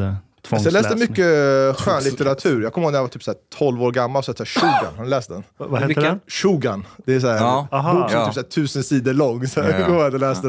Så 0.48 0.54
jag 0.54 0.62
läste 0.62 0.72
tvångsläsning? 0.72 0.98
mycket 1.10 1.76
skönlitteratur. 1.80 2.62
Jag 2.62 2.72
kommer 2.72 2.84
ihåg 2.86 2.92
när 2.92 2.98
jag 2.98 3.02
var 3.04 3.08
typ 3.08 3.22
så 3.22 3.30
här 3.30 3.38
12 3.58 3.82
år 3.82 3.92
gammal, 3.92 4.22
så 4.24 4.34
här, 4.38 4.44
Shogun, 4.44 4.96
har 4.96 5.04
ni 5.04 5.10
läst 5.10 5.28
den? 5.28 5.42
Vad 5.56 5.70
heter 5.72 5.86
Vilken? 5.86 6.04
den? 6.04 6.20
Shogun. 6.28 6.86
Det 7.06 7.14
är 7.14 7.20
så 7.20 7.28
här, 7.28 7.36
Ja. 7.36 7.68
en 7.72 7.78
Aha. 7.78 7.94
bok 8.00 8.10
som 8.10 8.18
är 8.18 8.22
Ja. 8.22 8.26
typ 8.26 8.34
så 8.34 8.40
här, 8.40 8.48
tusen 8.48 8.82
sidor 8.84 9.12
lång. 9.12 9.46
Så 9.46 9.60
Ja, 9.60 9.64
ja. 9.68 9.76
jag 9.76 9.86
kommer 9.86 9.98
ihåg 9.98 10.06
att 10.06 10.12
jag 10.12 10.20
läste 10.20 10.48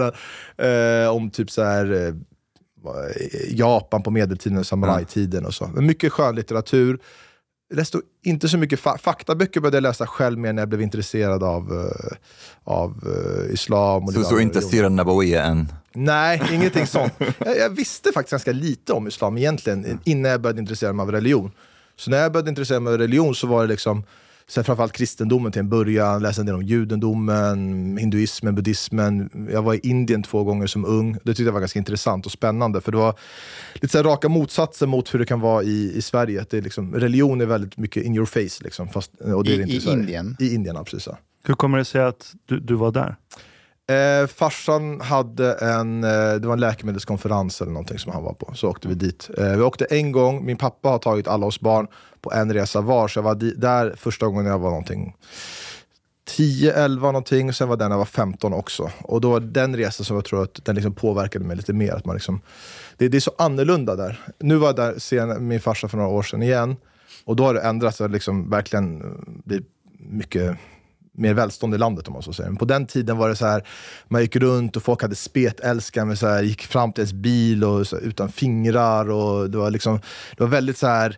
den. 0.58 1.04
Eh, 1.04 1.10
om 1.16 1.30
typ 1.30 1.52
så 1.52 1.64
här, 1.64 2.08
eh, 2.08 2.14
Japan 3.50 4.04
på 4.04 4.12
medeltiden, 4.12 4.66
samurajtiden 4.66 5.46
och 5.46 5.54
så. 5.54 5.68
Men 5.74 5.86
mycket 5.86 6.12
skönlitteratur. 6.14 7.00
Läste 7.74 7.98
inte 8.24 8.50
så 8.50 8.58
mycket 8.58 8.80
fa 8.80 8.98
faktaböcker 8.98 9.60
började 9.62 9.78
jag 9.78 9.82
läsa 9.82 10.08
själv 10.08 10.40
mer 10.40 10.54
när 10.54 10.62
jag 10.62 10.70
blev 10.70 10.82
intresserad 10.82 11.44
av, 11.44 11.72
eh, 11.72 12.18
av 12.64 13.04
eh, 13.06 13.54
islam. 13.54 14.04
Och 14.04 14.14
Så, 14.14 14.24
så 14.24 14.40
inte 14.40 14.60
religioner. 14.60 14.78
Sira 14.78 14.90
Nabawi 14.90 15.36
än? 15.36 15.74
Nej, 15.94 16.42
ingenting 16.52 16.88
sånt. 16.88 17.14
Jag, 17.46 17.58
jag 17.58 17.70
visste 17.70 18.12
faktiskt 18.12 18.32
ganska 18.32 18.52
lite 18.52 18.94
om 18.94 19.08
islam 19.08 19.38
egentligen 19.38 20.00
innan 20.04 20.32
jag 20.32 20.42
började 20.42 20.60
intressera 20.60 20.94
mig 20.94 21.04
av 21.04 21.12
religion. 21.12 21.52
Så 21.96 22.10
när 22.10 22.18
jag 22.18 22.32
började 22.32 22.50
intressera 22.50 22.80
mig 22.80 22.94
av 22.94 23.00
religion 23.00 23.36
så 23.36 23.48
var 23.48 23.62
det 23.62 23.68
liksom 23.68 24.04
så 24.48 24.60
här, 24.60 24.64
framförallt 24.64 24.94
kristendomen 24.94 25.52
till 25.52 25.60
en 25.60 25.70
början, 25.70 26.22
läste 26.22 26.42
en 26.42 26.46
del 26.46 26.56
om 26.56 26.62
judendomen, 26.64 27.98
hinduismen, 27.98 28.56
buddhismen. 28.56 29.30
Jag 29.52 29.62
var 29.62 29.74
i 29.74 29.80
Indien 29.84 30.24
två 30.24 30.44
gånger 30.44 30.68
som 30.68 30.86
ung. 30.86 31.14
Det 31.14 31.20
tyckte 31.32 31.44
jag 31.44 31.52
var 31.54 31.60
ganska 31.60 31.80
intressant 31.80 32.26
och 32.26 32.32
spännande 32.32 32.82
för 32.82 32.92
det 32.92 32.98
var 32.98 33.16
lite 33.74 33.88
så 33.88 33.98
här 33.98 34.04
raka 34.06 34.30
motsatser 34.30 34.88
mot 34.88 35.14
hur 35.14 35.20
det 35.20 35.26
kan 35.26 35.40
vara 35.40 35.64
i, 35.64 35.92
i 35.96 36.02
Sverige. 36.02 36.42
Att 36.42 36.50
det 36.50 36.58
är 36.58 36.62
liksom, 36.62 36.96
religion 36.96 37.42
är 37.42 37.46
väldigt 37.46 37.78
mycket 37.78 38.04
in 38.04 38.16
your 38.16 38.26
face. 38.26 38.64
Liksom, 38.64 38.88
fast, 38.90 39.12
och 39.16 39.44
det 39.44 39.52
är 39.52 39.54
I- 39.54 39.58
det 39.58 39.64
inte 39.64 39.76
i 39.76 39.80
Sverige. 39.82 40.00
Indien? 40.00 40.36
I 40.40 40.54
Indien, 40.56 40.76
ja, 40.76 40.84
precis. 40.84 41.08
Ja. 41.08 41.18
Hur 41.46 41.54
kommer 41.54 41.78
det 41.78 41.86
sig 41.86 42.02
att 42.04 42.32
du, 42.46 42.60
du 42.60 42.74
var 42.76 42.92
där? 42.92 43.16
Eh, 43.90 44.28
farsan 44.28 45.02
hade 45.02 45.54
en, 45.54 46.04
eh, 46.04 46.10
det 46.10 46.48
var 46.48 46.54
en 46.54 46.60
läkemedelskonferens 46.60 47.62
eller 47.62 47.72
någonting 47.72 48.00
som 48.00 48.12
han 48.12 48.24
var 48.24 48.34
på, 48.34 48.52
så 48.56 48.70
åkte 48.70 48.88
vi 48.88 48.94
dit. 48.96 49.30
Eh, 49.38 49.56
vi 49.56 49.62
åkte 49.62 49.86
en 49.86 50.12
gång, 50.12 50.46
min 50.46 50.58
pappa 50.58 50.90
har 50.90 51.00
tagit 51.00 51.28
alla 51.28 51.46
oss 51.46 51.60
barn 51.60 51.88
på 52.24 52.32
en 52.34 52.54
resa 52.54 52.82
var, 52.82 53.08
så 53.08 53.18
jag 53.18 53.24
var 53.24 53.36
där 53.36 53.96
första 53.98 54.26
gången 54.26 54.46
jag 54.46 54.60
var 54.60 54.70
någonting 54.70 55.16
10, 56.26 56.74
11 56.74 57.08
någonting, 57.08 57.50
och 57.50 57.56
sen 57.56 57.68
var 57.68 57.78
den 57.78 57.90
när 57.90 57.94
jag 57.94 58.00
var 58.00 58.06
15 58.06 58.54
också. 58.54 58.92
Och 59.02 59.22
då 59.22 59.32
var 59.32 59.40
den 59.40 59.76
resan 59.76 60.06
som 60.06 60.16
jag 60.16 60.26
tror 60.26 60.44
att 60.44 60.66
den 60.66 60.76
liksom 60.76 60.94
påverkade 60.94 61.46
mig 61.46 61.58
lite 61.58 61.74
mer. 61.74 61.92
Att 61.92 62.06
man 62.06 62.16
liksom, 62.16 62.42
det, 62.98 63.08
det 63.08 63.18
är 63.18 63.22
så 63.22 63.32
annorlunda 63.38 63.96
där. 63.96 64.20
Nu 64.40 64.56
var 64.56 64.68
jag 64.68 64.76
där 64.76 65.00
sen 65.00 65.48
min 65.48 65.62
farsa 65.62 65.88
för 65.88 65.98
några 65.98 66.10
år 66.10 66.24
sedan 66.24 66.44
igen, 66.44 66.76
och 67.26 67.36
då 67.36 67.44
har 67.44 67.54
det 67.54 67.62
ändrats, 67.62 67.98
det 67.98 68.04
har 68.04 68.10
liksom 68.10 68.50
verkligen 68.50 69.04
blivit 69.46 69.68
mycket 70.00 70.58
mer 71.14 71.34
välstånd 71.34 71.76
i 71.76 71.78
landet 71.78 72.08
om 72.08 72.14
man 72.14 72.24
så 72.24 72.34
säger. 72.34 72.50
Men 72.50 72.58
på 72.58 72.66
den 72.66 72.86
tiden 72.86 73.18
var 73.18 73.30
det 73.30 73.36
så 73.36 73.46
här, 73.46 73.68
man 74.08 74.22
gick 74.22 74.36
runt 74.36 74.76
och 74.76 74.84
folk 74.84 75.02
hade 75.02 75.16
spetälska, 75.16 76.06
med 76.06 76.20
så 76.20 76.28
här, 76.28 76.44
gick 76.44 76.62
fram 76.62 76.94
till 76.94 77.02
ens 77.02 77.14
bil 77.14 77.64
och 77.64 77.88
så, 77.88 77.96
här, 77.96 78.04
utan 78.04 78.30
fingrar. 78.30 79.10
Och 79.10 79.50
det 79.50 79.58
var 79.58 79.72
liksom, 79.72 80.00
det 80.38 80.44
var 80.44 80.48
väldigt 80.48 80.78
så 80.78 80.88
här, 80.88 81.18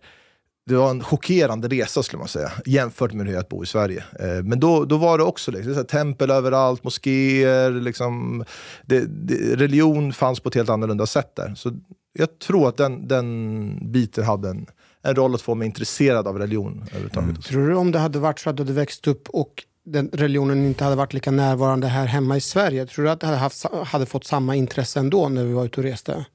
det 0.65 0.75
var 0.75 0.89
en 0.89 1.03
chockerande 1.03 1.67
resa 1.67 2.03
skulle 2.03 2.19
man 2.19 2.27
säga, 2.27 2.51
jämfört 2.65 3.13
med 3.13 3.25
hur 3.25 3.33
det 3.33 3.37
är 3.37 3.41
att 3.41 3.49
bo 3.49 3.63
i 3.63 3.67
Sverige. 3.67 4.03
Eh, 4.19 4.43
men 4.43 4.59
då, 4.59 4.85
då 4.85 4.97
var 4.97 5.17
det 5.17 5.23
också 5.23 5.51
liksom, 5.51 5.73
så 5.73 5.79
här, 5.79 5.87
tempel 5.87 6.31
överallt, 6.31 6.83
moskéer, 6.83 7.71
liksom, 7.71 8.43
det, 8.85 9.05
det, 9.05 9.55
religion 9.55 10.13
fanns 10.13 10.39
på 10.39 10.49
ett 10.49 10.55
helt 10.55 10.69
annorlunda 10.69 11.05
sätt 11.05 11.35
där. 11.35 11.55
Så 11.55 11.71
jag 12.13 12.39
tror 12.39 12.69
att 12.69 12.77
den, 12.77 13.07
den 13.07 13.91
biten 13.91 14.23
hade 14.23 14.49
en, 14.49 14.65
en 15.01 15.15
roll 15.15 15.35
att 15.35 15.41
få 15.41 15.55
mig 15.55 15.65
intresserad 15.65 16.27
av 16.27 16.39
religion 16.39 16.83
överhuvudtaget. 16.87 17.29
Mm. 17.29 17.41
Tror 17.41 17.67
du 17.67 17.75
om 17.75 17.91
det 17.91 17.99
hade 17.99 18.19
varit 18.19 18.39
så 18.39 18.49
att 18.49 18.57
du 18.57 18.63
hade 18.63 18.73
växt 18.73 19.07
upp 19.07 19.29
och 19.29 19.63
den 19.85 20.09
religionen 20.13 20.65
inte 20.65 20.83
hade 20.83 20.95
varit 20.95 21.13
lika 21.13 21.31
närvarande 21.31 21.87
här 21.87 22.05
hemma 22.05 22.37
i 22.37 22.41
Sverige, 22.41 22.85
tror 22.85 23.05
du 23.05 23.11
att 23.11 23.19
du 23.19 23.25
hade, 23.25 23.37
haft, 23.37 23.65
hade 23.85 24.05
fått 24.05 24.25
samma 24.25 24.55
intresse 24.55 24.99
ändå 24.99 25.29
när 25.29 25.43
vi 25.43 25.53
var 25.53 25.65
ute 25.65 25.81
och 25.81 25.83
reste? 25.83 26.25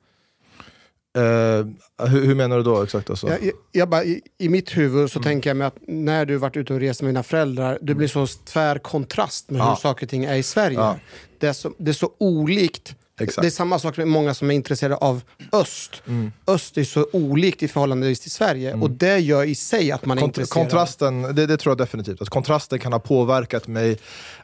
Eh, 1.19 2.07
hur, 2.09 2.27
hur 2.27 2.35
menar 2.35 2.57
du 2.57 2.63
då 2.63 2.83
exakt? 2.83 3.11
Alltså? 3.11 3.29
Jag, 3.29 3.43
jag, 3.45 3.53
jag 3.73 3.89
bara, 3.89 4.05
i, 4.05 4.21
I 4.39 4.49
mitt 4.49 4.77
huvud 4.77 5.11
så 5.11 5.23
tänker 5.23 5.51
jag 5.51 5.57
mig 5.57 5.67
att 5.67 5.77
när 5.87 6.27
du 6.27 6.37
varit 6.37 6.57
ute 6.57 6.75
och 6.75 6.81
rest 6.81 7.03
med 7.03 7.09
dina 7.09 7.23
föräldrar, 7.23 7.79
det 7.83 7.95
blir 7.95 8.09
så 8.09 8.27
tvär 8.27 8.79
kontrast 8.79 9.51
med 9.51 9.63
hur 9.63 9.69
Ja. 9.69 9.77
saker 9.77 10.07
och 10.07 10.11
ting 10.11 10.25
är 10.25 10.35
i 10.37 10.43
Sverige. 10.43 10.79
Ja. 10.79 10.97
Det, 11.39 11.47
är 11.47 11.53
så, 11.53 11.73
det 11.79 11.91
är 11.91 11.93
så 11.93 12.11
olikt. 12.19 12.95
Exakt. 13.21 13.43
Det 13.43 13.49
är 13.49 13.51
samma 13.51 13.79
sak 13.79 13.97
med 13.97 14.09
många 14.09 14.35
som 14.35 14.51
är 14.51 14.55
intresserade 14.55 14.97
av 14.97 15.23
öst. 15.53 16.03
Mm. 16.07 16.33
Öst 16.47 16.79
är 16.79 16.85
så 16.85 17.07
olikt 17.13 17.63
i 17.63 17.69
förhållande 17.69 18.15
till 18.15 18.31
Sverige 18.31 18.75
och 18.75 18.91
det 18.91 19.19
gör 19.19 19.45
i 19.45 19.55
sig 19.55 19.93
att 19.93 20.07
man 20.07 20.19
är 20.19 20.23
Kont- 20.23 20.25
intresserad. 20.27 20.65
kontrasten, 20.65 21.23
det, 21.23 21.47
det 21.47 21.57
tror 21.57 21.71
jag 21.71 21.79
definitivt. 21.79 22.23
Att 22.23 22.29
kontrasten 22.29 22.79
kan 22.79 22.93
ha 22.93 23.01
påverkat 23.01 23.67
mig 23.67 23.99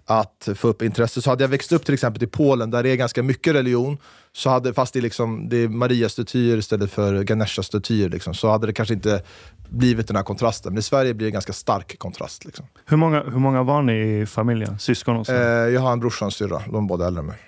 att 0.05 0.49
få 0.55 0.69
upp 0.69 0.83
intresse. 0.83 1.23
Så 1.23 1.31
hade 1.31 1.45
jag 1.45 1.49
växt 1.49 1.73
upp 1.73 1.85
till 1.85 1.95
exempel 1.95 2.23
i 2.23 2.27
Polen 2.27 2.71
där 2.71 2.83
det 2.83 2.89
är 2.91 2.97
ganska 2.97 3.23
mycket 3.23 3.55
religion, 3.55 3.99
så 4.37 4.51
hade, 4.51 4.75
fast 4.75 4.93
det 4.93 5.01
är, 5.01 5.03
liksom, 5.03 5.49
det 5.49 5.57
är 5.57 5.69
Maria-statyer 5.69 6.59
istället 6.59 6.91
för 6.91 7.23
Ganesha-statyer, 7.25 8.09
liksom, 8.09 8.35
så 8.35 8.49
hade 8.49 8.67
det 8.67 8.73
kanske 8.73 8.95
inte 8.95 9.23
blivit 9.69 10.07
den 10.07 10.17
här 10.17 10.23
kontrasten. 10.23 10.73
Men 10.73 10.79
i 10.79 10.83
Sverige 10.83 11.15
blir 11.15 11.27
det 11.27 11.29
en 11.29 11.33
ganska 11.33 11.53
stark 11.53 11.99
kontrast. 11.99 12.45
Liksom. 12.45 12.67
Hur 12.87 12.97
många, 12.97 13.23
hur 13.23 13.39
många 13.39 13.63
var 13.63 13.83
ni 13.83 14.21
i 14.21 14.27
familjen? 14.27 14.79
Syskon 14.79 15.17
och 15.17 15.27
så? 15.27 15.33
Eh, 15.33 15.39
jag 15.39 15.81
har 15.81 15.93
en 15.93 16.01
brorsa 16.01 16.25
och 16.25 16.29
en 16.29 16.33
syrra, 16.33 16.63
de 16.67 16.85
är 16.85 16.89
båda 16.89 17.07
äldre 17.07 17.21
än 17.21 17.27
mig. 17.27 17.39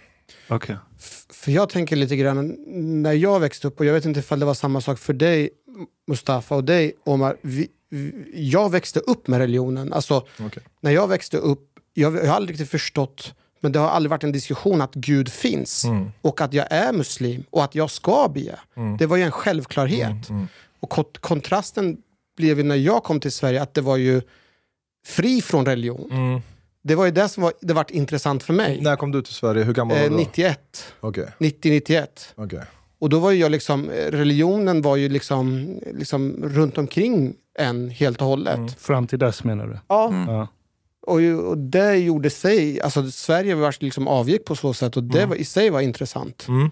Okej. 0.49 0.77
För 1.33 1.53
jag 1.53 1.69
tänker 1.69 1.97
lite 1.97 2.17
grann, 2.17 2.57
när 3.03 3.13
jag 3.13 3.41
växte 3.41 3.69
upp, 3.69 3.81
och 3.81 3.87
jag 3.87 3.93
vet 3.93 4.05
inte 4.05 4.21
ifall 4.21 4.41
det 4.41 4.47
var 4.47 4.55
samma 4.55 4.81
sak 4.81 4.99
för 4.99 5.13
dig 5.13 5.51
Mustafa 6.07 6.55
och 6.55 6.65
dig 6.65 6.93
Omar. 7.05 7.37
Vi, 7.43 7.69
vi, 7.91 8.31
jag 8.35 8.71
växte 8.71 9.01
upp 9.01 9.29
med 9.29 9.39
religionen. 9.39 9.93
Alltså, 9.93 10.27
Okej. 10.41 10.63
när 10.81 10.91
jag 10.91 11.09
växte 11.09 11.37
upp, 11.37 11.69
jag, 11.95 12.17
jag 12.17 12.27
har 12.27 12.37
aldrig 12.37 12.55
riktigt 12.55 12.71
förstått, 12.71 13.35
men 13.61 13.73
det 13.73 13.79
har 13.79 13.89
aldrig 13.89 14.11
varit 14.11 14.25
en 14.25 14.33
diskussion 14.33 14.81
att 14.81 14.95
Gud 14.95 15.29
finns 15.29 15.85
och 16.23 16.41
att 16.41 16.53
jag 16.53 16.67
är 16.71 16.93
muslim 16.93 17.45
och 17.51 17.65
att 17.65 17.75
jag 17.75 17.91
ska 17.91 18.29
be. 18.35 18.59
Det 18.99 19.07
var 19.07 19.17
ju 19.17 19.23
en 19.23 19.31
självklarhet. 19.31 20.29
Och 20.81 20.91
kont- 20.93 21.19
kontrasten 21.21 21.97
blev 22.37 22.59
ju 22.59 22.65
när 22.65 22.77
jag 22.77 23.05
kom 23.05 23.21
till 23.21 23.33
Sverige 23.33 23.63
att 23.63 23.75
det 23.75 23.81
var 23.81 23.97
ju 23.97 24.23
fri 25.07 25.43
från 25.43 25.67
religion. 25.67 26.43
Det 26.83 26.95
var 26.95 27.05
ju 27.05 27.11
det 27.11 27.29
som 27.29 27.43
var, 27.43 27.53
det 27.61 27.75
vart 27.75 27.91
intressant 27.91 28.43
för 28.43 28.53
mig. 28.53 28.81
När 28.81 28.97
kom 28.97 29.13
du 29.13 29.23
till 29.23 29.35
Sverige? 29.35 29.65
Hur 29.65 29.73
gammal 29.73 29.97
var 29.97 30.05
du 30.05 30.11
då? 30.11 30.17
91. 30.17 30.85
Okej, 31.01 31.29
90-91. 31.39 32.07
okej. 32.37 32.61
Och 33.01 33.09
då 33.09 33.19
var 33.19 33.31
ju 33.31 33.39
jag 33.39 33.51
liksom, 33.53 33.91
eh, 33.91 34.11
religionen 34.11 34.83
var 34.83 34.97
ju 34.97 35.09
liksom, 35.09 35.69
liksom 35.95 36.37
runt 36.45 36.79
omkring 36.79 37.35
en 37.59 37.91
helt 37.91 38.21
och 38.21 38.27
hållet. 38.27 38.81
Fram 38.81 39.07
till 39.07 39.19
dess 39.19 39.45
menar 39.45 39.67
du? 39.67 39.79
Ja, 39.89 40.25
Ja. 40.27 40.49
Och, 41.09 41.49
och 41.49 41.59
det 41.59 41.97
gjorde 41.97 42.31
sig, 42.31 42.81
alltså 42.81 43.11
Sverige 43.11 43.55
var 43.55 43.77
liksom 43.81 44.09
avgick 44.09 44.45
på 44.45 44.57
så 44.57 44.75
sätt 44.75 44.97
och 44.97 45.03
det 45.03 45.27
var, 45.27 45.37
i 45.37 45.45
sig 45.45 45.71
var 45.71 45.81
intressant. 45.81 46.47
Mm. 46.49 46.71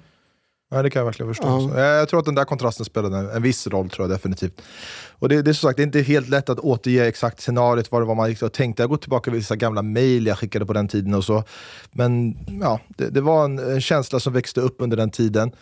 Ja, 0.71 0.83
det 0.83 0.90
kan 0.90 1.00
jag 1.00 1.07
verkligen 1.07 1.35
förstå. 1.35 1.71
Ja. 1.75 1.81
Jag, 1.81 2.09
tror 2.09 2.21
att 2.21 2.26
den 2.26 2.35
där 2.35 2.45
kontrasten 2.45 2.85
spelade 2.85 3.16
en, 3.16 3.31
en 3.31 3.43
viss 3.43 3.66
roll, 3.66 3.90
tror 3.90 4.09
jag 4.09 4.16
definitivt. 4.16 4.62
Och 5.11 5.28
det, 5.28 5.43
det 5.43 5.50
är 5.50 5.52
som 5.52 5.69
sagt, 5.69 5.76
det 5.76 5.83
är 5.83 5.87
inte 5.87 6.00
helt 6.00 6.28
lätt 6.28 6.49
att 6.49 6.59
återge 6.59 7.07
exakt 7.07 7.40
scenariot, 7.40 7.93
vad 7.93 8.02
det 8.02 8.07
var 8.07 8.14
man 8.14 8.37
och 8.43 8.52
tänkte. 8.52 8.83
Jag 8.83 8.90
går 8.90 8.97
tillbaka 8.97 9.25
till 9.31 9.38
vissa 9.38 9.57
gamla 9.57 9.83
mejl 9.83 10.26
jag 10.26 10.38
skickade 10.38 10.66
på 10.66 10.73
den 10.73 10.88
tiden 10.88 11.14
och 11.14 11.25
så. 11.25 11.45
Men 11.93 12.37
ja, 12.61 12.81
det, 12.88 13.11
det 13.11 13.21
var 13.21 13.45
en, 13.45 13.59
en 13.59 13.81
känsla 13.81 14.21
som 14.21 14.33
växte 14.33 14.61
upp 14.61 14.76
under 14.78 14.97
den 14.97 15.11
tiden. 15.11 15.52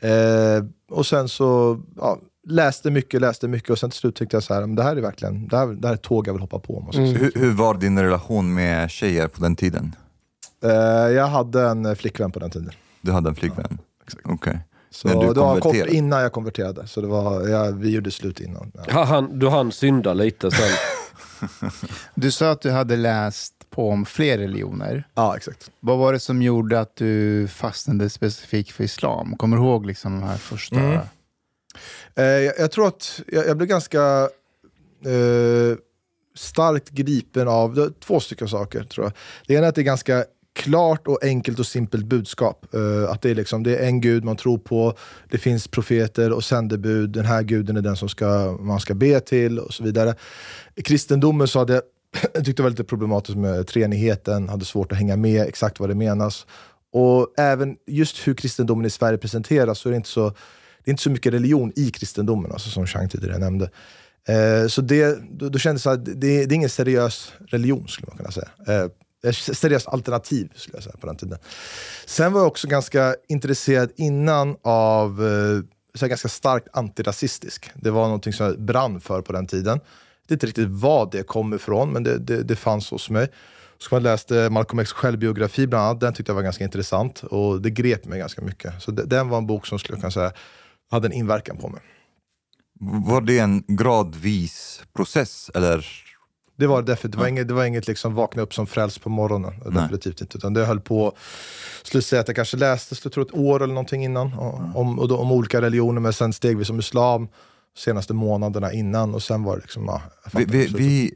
Eh, 0.00 0.64
och 0.90 1.06
sen 1.06 1.28
så 1.28 1.80
ja, 1.96 2.18
läste 2.48 2.90
mycket, 2.90 3.20
läste 3.20 3.48
mycket 3.48 3.70
och 3.70 3.78
sen 3.78 3.90
till 3.90 3.98
slut 3.98 4.16
tyckte 4.16 4.36
jag 4.36 4.42
så 4.42 4.54
här, 4.54 4.60
men 4.60 4.74
det 4.74 4.82
här 4.82 4.96
är 4.96 5.00
verkligen, 5.00 5.48
det 5.48 5.56
här, 5.56 5.66
det 5.66 5.86
här 5.88 5.94
är 5.94 5.96
ett 5.96 6.02
tåg 6.02 6.28
jag 6.28 6.32
vill 6.32 6.40
hoppa 6.40 6.58
på. 6.58 6.80
Måste 6.80 7.06
säga. 7.06 7.18
Hur, 7.18 7.32
hur 7.34 7.52
var 7.52 7.74
din 7.74 7.98
relation 7.98 8.54
med 8.54 8.90
tjejer 8.90 9.28
på 9.28 9.42
den 9.42 9.56
tiden? 9.56 9.94
Eh, 10.64 10.70
jag 11.12 11.26
hade 11.26 11.62
en 11.62 11.96
flickvän 11.96 12.32
på 12.32 12.38
den 12.38 12.50
tiden. 12.50 12.70
Du 13.00 13.12
hade 13.12 13.28
en 13.28 13.34
flickvän? 13.34 13.78
Okej. 14.24 14.60
Så 14.90 15.08
Men 15.08 15.18
du 15.18 15.26
det 15.34 15.40
var 15.40 15.54
kort 15.54 15.62
konverterade? 15.62 15.96
innan 15.96 16.22
jag 16.22 16.32
konverterade, 16.32 16.86
så 16.86 17.00
det 17.00 17.06
var, 17.06 17.48
ja, 17.48 17.70
vi 17.70 17.90
gjorde 17.90 18.10
slut 18.10 18.40
innan. 18.40 18.72
Ja. 18.74 18.92
Ha, 18.92 19.04
han, 19.04 19.38
du 19.38 19.48
hann 19.48 19.72
synda 19.72 20.14
lite 20.14 20.50
sen. 20.50 20.68
Du 22.14 22.30
sa 22.30 22.50
att 22.50 22.60
du 22.60 22.70
hade 22.70 22.96
läst 22.96 23.54
på 23.70 23.90
om 23.90 24.04
fler 24.04 24.38
religioner. 24.38 25.08
Ja, 25.14 25.36
exakt. 25.36 25.70
Vad 25.80 25.98
var 25.98 26.12
det 26.12 26.20
som 26.20 26.42
gjorde 26.42 26.80
att 26.80 26.96
du 26.96 27.48
fastnade 27.48 28.10
specifikt 28.10 28.70
för 28.70 28.84
islam? 28.84 29.36
Kommer 29.36 29.56
du 29.56 29.62
ihåg 29.62 29.86
liksom 29.86 30.20
de 30.20 30.26
här 30.26 30.36
första? 30.36 30.76
Mm. 30.80 30.98
Eh, 32.14 32.24
jag, 32.24 32.54
jag 32.58 32.70
tror 32.70 32.88
att 32.88 33.20
jag, 33.26 33.46
jag 33.46 33.56
blev 33.56 33.68
ganska 33.68 34.28
eh, 35.04 35.76
starkt 36.34 36.90
gripen 36.90 37.48
av 37.48 37.74
det 37.74 38.00
två 38.00 38.20
stycken 38.20 38.48
saker. 38.48 38.84
tror 38.84 39.06
jag. 39.06 39.12
Det 39.46 39.54
ena 39.54 39.64
är 39.66 39.68
att 39.68 39.74
det 39.74 39.80
är 39.80 39.84
ganska 39.84 40.24
klart 40.54 41.06
och 41.06 41.24
enkelt 41.24 41.58
och 41.58 41.66
simpelt 41.66 42.04
budskap. 42.06 42.74
Eh, 42.74 43.10
att 43.10 43.22
det 43.22 43.30
är, 43.30 43.34
liksom, 43.34 43.62
det 43.62 43.76
är 43.76 43.86
en 43.86 44.00
gud 44.00 44.24
man 44.24 44.36
tror 44.36 44.58
på, 44.58 44.94
det 45.30 45.38
finns 45.38 45.68
profeter 45.68 46.32
och 46.32 46.44
sändebud, 46.44 47.10
den 47.10 47.24
här 47.24 47.42
guden 47.42 47.76
är 47.76 47.80
den 47.80 47.96
som 47.96 48.08
ska, 48.08 48.56
man 48.60 48.80
ska 48.80 48.94
be 48.94 49.20
till 49.20 49.58
och 49.58 49.74
så 49.74 49.84
vidare. 49.84 50.14
I 50.74 50.82
kristendomen 50.82 51.48
så 51.48 51.58
hade 51.58 51.72
jag 51.72 51.82
tyckte 52.34 52.52
det 52.52 52.62
var 52.62 52.70
lite 52.70 52.84
problematiskt 52.84 53.38
med 53.38 53.66
treenigheten, 53.66 54.48
hade 54.48 54.64
svårt 54.64 54.92
att 54.92 54.98
hänga 54.98 55.16
med 55.16 55.46
exakt 55.46 55.80
vad 55.80 55.88
det 55.88 55.94
menas. 55.94 56.46
Och 56.92 57.34
även 57.36 57.76
just 57.86 58.28
hur 58.28 58.34
kristendomen 58.34 58.86
i 58.86 58.90
Sverige 58.90 59.18
presenteras 59.18 59.78
så 59.78 59.88
är 59.88 59.90
det 59.90 59.96
inte 59.96 60.08
så, 60.08 60.34
det 60.84 60.88
är 60.88 60.92
inte 60.92 61.02
så 61.02 61.10
mycket 61.10 61.32
religion 61.32 61.72
i 61.76 61.90
kristendomen, 61.90 62.52
alltså 62.52 62.70
som 62.70 62.86
Chang 62.86 63.08
tidigare 63.08 63.38
nämnde. 63.38 63.70
Eh, 64.28 64.68
så 64.68 64.80
det, 64.80 65.18
då, 65.30 65.48
då 65.48 65.58
kändes 65.58 65.82
det 65.82 65.90
att 65.90 66.04
det, 66.04 66.14
det 66.14 66.26
är 66.36 66.52
ingen 66.52 66.70
seriös 66.70 67.32
religion, 67.48 67.88
skulle 67.88 68.08
man 68.08 68.16
kunna 68.16 68.30
säga. 68.30 68.48
Eh, 68.66 68.90
ett 69.24 69.36
seriöst 69.36 69.88
alternativ, 69.88 70.48
skulle 70.54 70.76
jag 70.76 70.84
säga, 70.84 70.96
på 71.00 71.06
den 71.06 71.16
tiden. 71.16 71.38
Sen 72.06 72.32
var 72.32 72.40
jag 72.40 72.46
också 72.46 72.68
ganska 72.68 73.14
intresserad 73.28 73.90
innan 73.96 74.56
av, 74.62 75.10
eh, 75.10 75.64
så 75.94 76.04
här, 76.04 76.08
ganska 76.08 76.28
starkt 76.28 76.68
antirasistisk. 76.72 77.70
Det 77.74 77.90
var 77.90 78.04
någonting 78.04 78.32
som 78.32 78.46
jag 78.46 78.60
brann 78.60 79.00
för 79.00 79.22
på 79.22 79.32
den 79.32 79.46
tiden. 79.46 79.80
Jag 80.22 80.28
vet 80.28 80.30
inte 80.30 80.46
riktigt 80.46 80.68
vad 80.68 81.10
det 81.10 81.22
kom 81.22 81.54
ifrån, 81.54 81.92
men 81.92 82.02
det, 82.02 82.18
det, 82.18 82.42
det 82.42 82.56
fanns 82.56 82.90
hos 82.90 83.10
mig. 83.10 83.28
Så 83.78 83.94
jag 83.94 84.02
läste 84.02 84.50
Malcolm 84.50 84.78
X 84.78 84.92
självbiografi 84.92 85.66
bland 85.66 85.84
annat, 85.84 86.00
den 86.00 86.14
tyckte 86.14 86.30
jag 86.30 86.34
var 86.34 86.42
ganska 86.42 86.64
intressant 86.64 87.22
och 87.22 87.62
det 87.62 87.70
grep 87.70 88.04
mig 88.04 88.18
ganska 88.18 88.42
mycket. 88.42 88.82
Så 88.82 88.90
det, 88.90 89.04
den 89.04 89.28
var 89.28 89.38
en 89.38 89.46
bok 89.46 89.66
som 89.66 89.78
skulle 89.78 89.96
jag 89.96 90.00
kunna 90.00 90.10
säga 90.10 90.32
hade 90.92 91.06
en 91.08 91.12
inverkan 91.12 91.56
på 91.56 91.68
mig. 91.68 91.80
Var 92.80 93.20
det 93.20 93.38
en 93.38 93.64
gradvis 93.68 94.82
process 94.96 95.50
eller? 95.54 95.86
Det 96.56 96.66
var 96.66 96.82
definitivt. 96.82 97.12
Det 97.12 97.18
var 97.18 97.26
inget, 97.26 97.48
det 97.48 97.54
var 97.54 97.64
inget 97.64 97.86
liksom 97.88 98.14
vakna 98.14 98.42
upp 98.42 98.54
som 98.54 98.66
frälst 98.66 99.02
på 99.02 99.08
morgonen. 99.10 99.52
Nej. 99.64 99.72
Definitivt 99.82 100.20
inte. 100.20 100.38
Utan 100.38 100.54
det 100.54 100.64
höll 100.64 100.80
på, 100.80 101.16
skulle 101.82 102.02
säga 102.02 102.20
att 102.20 102.28
jag 102.28 102.36
kanske 102.36 102.56
läste 102.56 102.96
jag 103.04 103.12
tror 103.12 103.24
ett 103.24 103.34
år 103.34 103.62
eller 103.62 103.74
någonting 103.74 104.04
innan 104.04 104.32
om, 104.74 104.98
och 104.98 105.08
då, 105.08 105.16
om 105.18 105.32
olika 105.32 105.60
religioner, 105.62 106.00
men 106.00 106.12
sen 106.12 106.32
stegvis 106.32 106.70
om 106.70 106.78
islam 106.78 107.28
senaste 107.78 108.14
månaderna 108.14 108.72
innan 108.72 109.14
och 109.14 109.22
sen 109.22 109.42
var 109.44 109.56
det 109.56 109.62
liksom, 109.62 109.84
ja, 109.84 110.02
Vi, 110.32 110.44
vi, 110.44 110.66
vi 110.66 111.14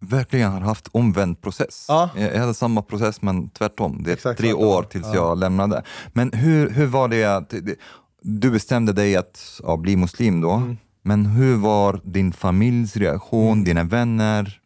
verkligen 0.00 0.52
har 0.52 0.60
haft 0.60 0.88
omvänd 0.92 1.42
process. 1.42 1.84
Ja. 1.88 2.10
Jag 2.16 2.38
hade 2.40 2.54
samma 2.54 2.82
process 2.82 3.22
men 3.22 3.48
tvärtom. 3.48 4.02
Det 4.04 4.10
är 4.10 4.14
Exakt 4.14 4.40
tre 4.40 4.52
år 4.52 4.82
tills 4.82 5.06
Ja. 5.06 5.14
jag 5.14 5.38
lämnade. 5.38 5.82
Men 6.12 6.32
hur, 6.32 6.70
hur 6.70 6.86
var 6.86 7.08
det 7.08 7.24
att 7.24 7.50
det- 7.50 7.76
du 8.26 8.50
bestämde 8.50 8.92
dig 8.92 9.16
att 9.16 9.60
ja, 9.62 9.76
bli 9.76 9.96
muslim 9.96 10.40
då? 10.40 10.50
Mm. 10.52 10.76
Men 11.02 11.26
hur 11.26 11.56
var 11.56 12.00
din 12.04 12.32
familjs 12.32 12.96
reaktion, 12.96 13.64
dina 13.64 13.84
vänner? 13.84 14.60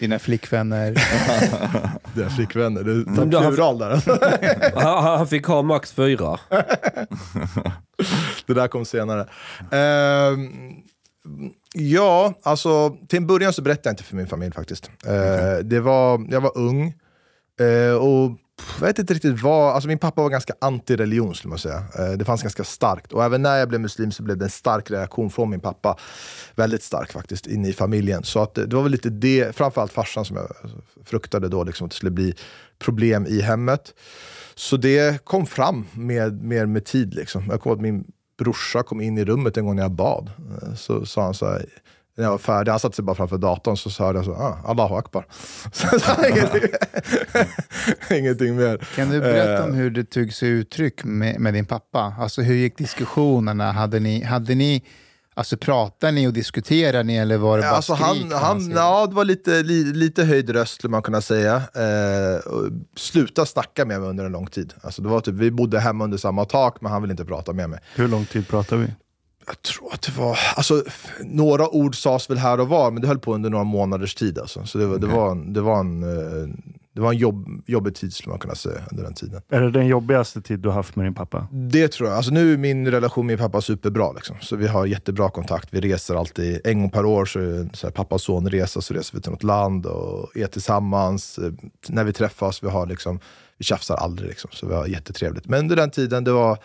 Dina 0.00 0.18
flickvänner. 0.18 0.92
Det 2.14 2.22
är 2.22 2.28
flickvänner, 2.28 2.82
det 2.84 3.04
du 3.24 3.36
har- 3.36 3.48
plural 3.48 3.78
där. 3.78 4.02
Han, 4.80 5.04
han 5.04 5.26
fick 5.26 5.46
ha 5.46 5.62
max 5.62 5.92
fyra. 5.92 6.38
det 8.46 8.54
där 8.54 8.68
kom 8.68 8.84
senare. 8.84 9.26
Ehm, 9.70 10.50
ja, 11.74 12.34
alltså 12.42 12.96
till 13.08 13.16
en 13.16 13.26
början 13.26 13.52
så 13.52 13.62
berättade 13.62 13.88
jag 13.88 13.92
inte 13.92 14.04
för 14.04 14.16
min 14.16 14.26
familj 14.26 14.52
faktiskt. 14.52 14.90
Eh, 15.06 15.64
det 15.64 15.80
var, 15.80 16.26
jag 16.30 16.40
var 16.40 16.58
ung 16.58 16.94
eh, 17.60 17.94
och 17.94 18.30
jag 18.80 18.86
vet 18.86 18.98
inte 18.98 19.14
riktigt 19.14 19.42
vad, 19.42 19.74
alltså 19.74 19.88
min 19.88 19.98
pappa 19.98 20.22
var 20.22 20.30
ganska 20.30 20.54
anti-religion 20.60 21.34
skulle 21.34 21.50
man 21.50 21.58
säga. 21.58 21.84
Eh, 21.98 22.10
det 22.18 22.24
fanns 22.24 22.42
ganska 22.42 22.64
starkt 22.64 23.12
och 23.12 23.24
även 23.24 23.42
när 23.42 23.56
jag 23.56 23.68
blev 23.68 23.80
muslim 23.80 24.12
så 24.12 24.22
blev 24.22 24.38
det 24.38 24.44
en 24.44 24.50
stark 24.50 24.90
reaktion 24.90 25.30
från 25.30 25.50
min 25.50 25.60
pappa. 25.60 25.98
Väldigt 26.54 26.82
stark 26.82 27.12
faktiskt, 27.12 27.46
inne 27.46 27.68
i 27.68 27.72
familjen. 27.72 28.24
Så 28.24 28.42
att 28.42 28.58
eh, 28.58 28.64
det, 28.64 28.76
var 28.76 28.82
väl 28.82 28.92
lite 28.92 29.10
det, 29.10 29.56
framförallt 29.56 29.92
farsan 29.92 30.24
som 30.24 30.36
jag 30.36 30.44
eh, 30.44 30.70
fruktade 31.04 31.48
då, 31.48 31.64
liksom, 31.64 31.84
att 31.84 31.90
det 31.90 31.96
skulle 31.96 32.10
bli 32.10 32.34
problem 32.78 33.26
i 33.26 33.40
hemmet. 33.40 33.94
Så 34.54 34.76
det 34.76 35.24
kom 35.24 35.46
fram 35.46 35.86
med, 35.92 36.42
mer 36.44 36.66
med 36.66 36.84
tid. 36.84 37.14
Liksom. 37.14 37.44
Jag 37.50 37.60
kommer 37.60 37.72
ihåg 37.74 37.78
att 37.78 37.82
min 37.82 38.04
brorsa 38.38 38.82
kom 38.82 39.00
in 39.00 39.18
i 39.18 39.24
rummet 39.24 39.56
en 39.56 39.66
gång 39.66 39.76
när 39.76 39.82
jag 39.82 39.92
bad. 39.92 40.30
Så 40.76 41.06
sa 41.06 41.22
han 41.22 41.34
så 41.34 41.46
här, 41.46 41.66
när 42.16 42.24
jag 42.24 42.30
var 42.30 42.38
färdig, 42.38 42.70
han 42.70 42.78
satte 42.80 42.96
sig 42.96 43.04
bara 43.04 43.16
framför 43.16 43.38
datorn, 43.38 43.76
så 43.76 43.90
sa 43.90 44.12
jag 44.12 44.24
så 44.24 44.32
ah, 44.32 44.58
Allahu 44.64 44.94
akbar. 44.94 45.26
Så 45.72 46.26
ingenting, 46.28 46.70
ingenting 48.18 48.56
mer. 48.56 48.78
Kan 48.96 49.10
du 49.10 49.20
berätta 49.20 49.64
om 49.64 49.70
Eh, 49.70 49.76
hur 49.76 49.90
det 49.90 50.04
tog 50.04 50.32
sig 50.32 50.48
uttryck 50.48 51.04
med, 51.04 51.40
med 51.40 51.54
din 51.54 51.64
pappa? 51.66 52.14
Alltså 52.18 52.42
hur 52.42 52.54
gick 52.54 52.78
diskussionerna? 52.78 53.72
Hade 53.72 54.00
ni, 54.00 54.24
hade 54.24 54.54
ni, 54.54 54.82
alltså 55.34 55.56
pratade 55.56 56.12
ni 56.12 56.28
och 56.28 56.32
diskuterade 56.32 57.02
ni 57.02 57.16
eller 57.16 57.36
var 57.36 57.56
det 57.58 57.62
bara 57.62 57.70
Alltså 57.70 57.94
skrik? 57.96 58.32
han, 58.32 58.42
han, 58.42 58.70
ja, 58.70 59.06
det 59.06 59.14
var 59.14 59.24
lite, 59.24 59.62
li, 59.62 59.84
lite 59.84 60.24
höjd 60.24 60.50
röst 60.50 60.74
skulle 60.74 60.90
man 60.90 61.02
kunna 61.02 61.20
säga. 61.20 61.56
Eh, 61.56 62.40
sluta 62.96 63.46
snacka 63.46 63.84
med 63.84 64.00
mig 64.00 64.08
under 64.10 64.24
en 64.24 64.32
lång 64.32 64.46
tid. 64.46 64.74
Alltså 64.80 65.02
det 65.02 65.08
var 65.08 65.20
typ, 65.20 65.34
vi 65.34 65.50
bodde 65.50 65.80
hemma 65.80 66.04
under 66.04 66.18
samma 66.18 66.44
tak, 66.44 66.80
men 66.80 66.92
han 66.92 67.02
ville 67.02 67.12
inte 67.12 67.24
prata 67.24 67.52
med 67.52 67.70
mig. 67.70 67.80
Hur 67.94 68.08
lång 68.08 68.24
tid 68.24 68.48
pratar 68.48 68.76
vi? 68.76 68.86
Jag 69.46 69.62
tror 69.62 69.92
att 69.94 70.02
det 70.02 70.12
var, 70.18 70.38
alltså, 70.56 70.82
några 71.20 71.68
ord 71.68 72.02
sades 72.02 72.30
väl 72.30 72.38
här 72.38 72.60
och 72.60 72.68
var, 72.68 72.90
men 72.90 73.02
det 73.02 73.08
höll 73.08 73.18
på 73.18 73.34
under 73.34 73.50
några 73.50 73.64
månaders 73.64 74.14
tid. 74.14 74.38
Alltså. 74.38 74.66
Så 74.66 74.78
det 74.78 74.86
var, 74.86 74.98
det 74.98 75.06
var 75.06 75.30
en, 75.30 75.52
det 75.52 75.60
var 75.60 75.80
en, 75.80 76.02
eh, 76.02 76.48
det 76.94 77.00
var 77.00 77.12
en 77.12 77.18
jobb, 77.18 77.62
jobbig 77.66 77.94
tid 77.94 78.14
skulle 78.14 78.30
man 78.30 78.38
kunna 78.38 78.54
säga 78.54 78.80
under 78.90 79.04
den 79.04 79.14
tiden. 79.14 79.42
Är 79.48 79.60
det 79.60 79.70
den 79.70 79.86
jobbigaste 79.86 80.40
tid 80.40 80.60
du 80.60 80.68
har 80.68 80.74
haft 80.74 80.96
med 80.96 81.06
din 81.06 81.14
pappa? 81.14 81.48
Det 81.52 81.88
tror 81.88 82.08
jag. 82.08 82.16
Alltså 82.16 82.32
nu 82.32 82.52
är 82.52 82.56
min 82.56 82.90
relation 82.90 83.26
med 83.26 83.38
min 83.38 83.46
pappa 83.46 83.60
superbra. 83.60 84.12
Liksom. 84.12 84.36
Så 84.40 84.56
vi 84.56 84.66
har 84.66 84.86
jättebra 84.86 85.30
kontakt. 85.30 85.68
Vi 85.70 85.80
reser 85.80 86.14
alltid 86.14 86.60
en 86.64 86.80
gång 86.80 86.90
per 86.90 87.04
år. 87.04 87.24
Så 87.24 87.38
är 87.38 87.68
så 87.72 87.86
här, 87.86 87.92
pappa 87.92 88.14
och 88.14 88.20
son 88.20 88.50
resa, 88.50 88.80
så 88.80 88.94
reser 88.94 89.16
vi 89.16 89.22
till 89.22 89.30
något 89.32 89.42
land 89.42 89.86
och 89.86 90.36
är 90.36 90.46
tillsammans. 90.46 91.38
Eh, 91.38 91.52
När 91.88 92.04
vi 92.04 92.12
träffas, 92.12 92.62
vi, 92.62 92.68
har 92.68 92.86
liksom, 92.86 93.20
vi 93.58 93.64
tjafsar 93.64 93.96
aldrig. 93.96 94.28
Liksom. 94.28 94.50
Så 94.52 94.66
vi 94.66 94.74
har 94.74 94.86
jättetrevligt. 94.86 95.46
Men 95.46 95.58
under 95.60 95.76
den 95.76 95.90
tiden, 95.90 96.24
det 96.24 96.32
var... 96.32 96.58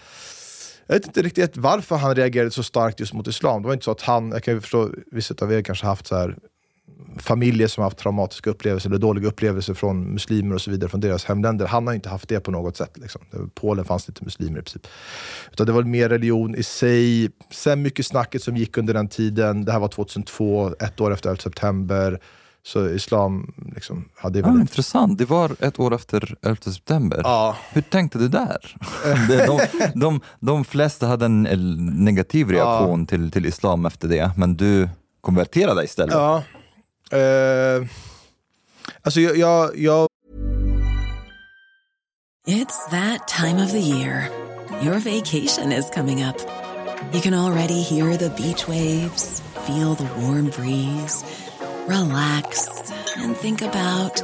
Jag 0.88 0.96
vet 0.96 1.06
inte 1.06 1.22
riktigt 1.22 1.58
varför 1.58 1.96
han 1.96 2.16
reagerade 2.16 2.52
så 2.52 2.64
starkt 2.64 3.00
just 3.00 3.14
mot 3.14 3.28
islam. 3.28 3.62
Det 3.62 3.68
var 3.68 3.74
inte 3.74 3.86
så 3.86 3.92
att 3.92 4.02
han, 4.02 4.32
jag 4.32 4.44
kan 4.44 4.54
ju 4.54 4.62
förstå, 4.62 4.90
vissa 5.12 5.36
av 5.42 5.54
er 5.54 5.62
kanske 5.62 5.86
haft 5.86 6.08
så 6.08 6.16
här 6.16 6.36
familjer 7.18 7.68
som 7.68 7.82
har 7.82 7.86
haft 7.86 7.98
traumatiska 7.98 8.50
upplevelser 8.50 8.90
eller 8.90 9.00
dåliga 9.00 9.28
upplevelser 9.28 9.74
från 9.74 10.14
muslimer 10.14 10.56
och 10.56 10.62
så 10.62 10.72
vidare 10.72 10.90
från 10.90 11.02
deras 11.02 11.26
hemländer. 11.26 11.66
Han 11.66 11.88
har 11.88 11.94
inte 11.94 12.10
haft 12.10 12.30
det 12.30 12.40
på 12.40 12.52
något 12.52 12.78
sätt. 12.78 12.98
Liksom. 12.98 13.22
Polen 13.54 13.86
fanns 13.86 14.06
det 14.06 14.10
inte 14.10 14.24
muslimer 14.24 14.60
i 14.60 14.62
princip. 14.62 14.88
Utan 15.52 15.66
det 15.66 15.72
var 15.72 15.84
mer 15.84 16.10
religion 16.10 16.56
i 16.56 16.64
sig. 16.64 17.30
Sen 17.52 17.82
mycket 17.82 18.06
snacket 18.06 18.44
som 18.44 18.58
gick 18.58 18.78
under 18.78 18.94
den 18.94 19.08
tiden. 19.08 19.66
Det 19.66 19.72
här 19.72 19.80
var 19.80 19.88
2002, 19.88 20.74
ett 20.80 21.02
år 21.02 21.14
efter 21.14 21.30
11 21.30 21.42
september. 21.42 22.20
Så 22.64 22.90
islam 22.90 23.54
liksom, 23.76 24.10
hade 24.16 24.40
Ah, 24.40 24.42
väldigt... 24.42 24.62
intressant, 24.62 25.18
det 25.18 25.26
var 25.26 25.56
ett 25.60 25.80
år 25.80 25.94
efter 25.96 26.36
11 26.42 26.58
september. 26.62 27.22
Ja. 27.24 27.56
Hur 27.72 27.82
tänkte 27.82 28.18
du 28.18 28.28
där? 28.28 28.76
De, 29.48 29.60
de, 30.00 30.22
de 30.40 30.66
flesta 30.66 31.08
hade 31.08 31.26
en 31.26 31.44
negativ 32.06 32.50
reaktion 32.50 33.06
till, 33.08 33.32
till 33.32 33.46
islam 33.46 33.86
efter 33.86 34.08
det, 34.08 34.32
men 34.38 34.56
du 34.58 34.90
konverterade 35.22 35.84
istället. 35.84 36.14
Ja. 36.16 36.44
Eh, 37.18 37.86
alltså 39.02 39.20
jag, 39.22 39.38
jag, 39.38 39.78
jag 39.78 40.08
It's 42.48 42.90
that 42.90 43.28
time 43.28 43.64
of 43.66 43.72
the 43.72 43.80
year. 43.80 44.30
Your 44.84 45.00
vacation 45.00 45.72
is 45.72 45.90
coming 45.96 46.24
up. 46.24 46.36
You 47.14 47.22
can 47.22 47.34
already 47.34 47.82
hear 47.82 48.18
the 48.18 48.30
beach 48.30 48.68
waves, 48.68 49.42
feel 49.68 49.96
the 49.96 50.08
warm 50.22 50.46
breeze, 50.58 51.26
relax, 51.88 52.68
and 53.18 53.36
think 53.36 53.62
about 53.62 54.24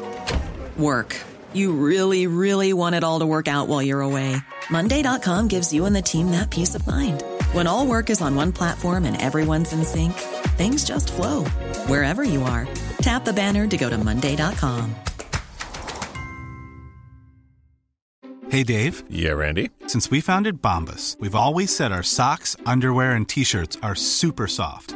work. 0.78 1.16
You 1.54 1.74
really, 1.74 2.28
really 2.28 2.74
want 2.74 2.96
it 2.96 3.04
all 3.04 3.20
to 3.20 3.26
work 3.26 3.48
out 3.48 3.68
while 3.68 3.82
you're 3.82 4.02
away. 4.02 4.36
Monday.com 4.70 5.48
gives 5.48 5.72
you 5.72 5.86
and 5.86 5.96
the 5.96 6.02
team 6.02 6.32
that 6.32 6.50
peace 6.50 6.76
of 6.76 6.86
mind. 6.86 7.24
When 7.54 7.68
all 7.68 7.86
work 7.88 8.10
is 8.10 8.22
on 8.22 8.36
one 8.36 8.52
platform 8.52 9.06
and 9.06 9.20
everyone's 9.22 9.74
in 9.74 9.86
sync, 9.86 10.14
things 10.58 10.84
just 10.84 11.14
flow 11.14 11.46
wherever 11.86 12.24
you 12.24 12.44
are. 12.44 12.68
Tap 13.02 13.24
the 13.24 13.34
banner 13.34 13.68
to 13.68 13.78
go 13.78 13.90
to 13.90 13.98
Monday.com. 13.98 14.96
Hey 18.50 18.64
Dave. 18.64 19.04
Yeah, 19.10 19.32
Randy. 19.32 19.72
Since 19.88 20.10
we 20.10 20.22
founded 20.22 20.62
Bombus, 20.62 21.18
we've 21.20 21.36
always 21.36 21.76
said 21.76 21.92
our 21.92 22.04
socks, 22.04 22.56
underwear, 22.66 23.12
and 23.12 23.28
t 23.28 23.44
shirts 23.44 23.78
are 23.84 23.96
super 23.96 24.48
soft. 24.48 24.96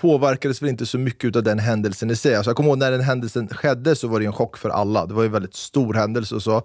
Påverkades 0.00 0.62
väl 0.62 0.68
inte 0.68 0.86
så 0.86 0.98
mycket 0.98 1.36
av 1.36 1.42
den 1.42 1.58
händelsen 1.58 2.10
i 2.10 2.16
sig. 2.16 2.34
Alltså 2.34 2.50
jag 2.50 2.56
kommer 2.56 2.68
ihåg 2.68 2.78
när 2.78 2.90
den 2.90 3.00
händelsen 3.00 3.48
skedde 3.48 3.96
så 3.96 4.08
var 4.08 4.20
det 4.20 4.26
en 4.26 4.32
chock 4.32 4.56
för 4.56 4.68
alla. 4.70 5.06
Det 5.06 5.14
var 5.14 5.22
ju 5.22 5.26
en 5.26 5.32
väldigt 5.32 5.54
stor 5.54 5.94
händelse 5.94 6.34
och 6.34 6.42
så. 6.42 6.62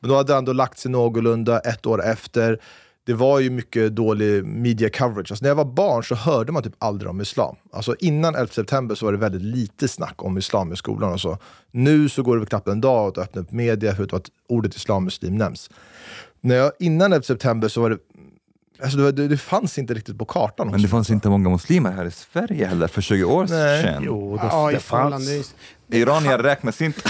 Men 0.00 0.10
då 0.10 0.16
hade 0.16 0.32
det 0.32 0.36
ändå 0.36 0.52
lagt 0.52 0.78
sig 0.78 0.90
någorlunda 0.90 1.58
ett 1.58 1.86
år 1.86 2.04
efter. 2.04 2.58
det 3.06 3.14
var 3.14 3.40
ju 3.40 3.50
mycket 3.50 3.96
dålig 3.96 4.44
media 4.44 4.90
coverage. 4.90 5.30
Alltså 5.30 5.42
när 5.42 5.48
jag 5.48 5.56
var 5.56 5.64
barn 5.64 6.04
så 6.04 6.14
hörde 6.14 6.52
man 6.52 6.62
typ 6.62 6.74
aldrig 6.78 7.10
om 7.10 7.20
islam. 7.20 7.56
Alltså 7.72 7.94
innan 7.98 8.34
11 8.34 8.52
september 8.52 8.94
så 8.94 9.04
var 9.04 9.12
det 9.12 9.18
väldigt 9.18 9.42
lite 9.42 9.88
snack 9.88 10.22
om 10.22 10.38
islam 10.38 10.72
i 10.72 10.76
skolan 10.76 11.12
och 11.12 11.20
så. 11.20 11.38
Nu 11.70 12.08
så 12.08 12.22
går 12.22 12.36
det 12.36 12.40
väl 12.40 12.48
knappt 12.48 12.68
en 12.68 12.80
dag 12.80 13.08
att 13.08 13.18
öppna 13.18 13.40
upp 13.40 13.52
media 13.52 13.94
förutom 13.94 14.16
att 14.16 14.28
ordet 14.48 14.76
islam 14.76 15.04
muslim 15.04 15.36
nämns. 15.38 15.70
När 16.40 16.56
jag, 16.56 16.72
innan 16.78 17.12
11 17.12 17.22
september 17.22 17.68
så 17.68 17.80
var 17.80 17.90
det 17.90 17.98
Alltså 18.82 18.98
det, 18.98 19.12
det, 19.12 19.28
det 19.28 19.36
fanns 19.36 19.78
inte 19.78 19.94
riktigt 19.94 20.18
på 20.18 20.24
kartan. 20.24 20.68
Men 20.70 20.82
det 20.82 20.88
fanns 20.88 21.10
inte 21.10 21.28
många 21.28 21.48
muslimer 21.48 21.90
här 21.92 22.04
i 22.04 22.10
Sverige 22.10 22.66
heller 22.66 22.88
för 22.88 23.00
20 23.02 23.24
år 23.24 23.46
Nej. 23.48 23.82
sedan. 23.82 24.02
Jo, 24.06 24.36
det, 24.36 24.48
Ja, 24.52 24.70
det 24.72 24.80
fanns. 24.80 25.54
Iranier 25.90 26.38
räknas 26.38 26.80
inte. 26.82 27.00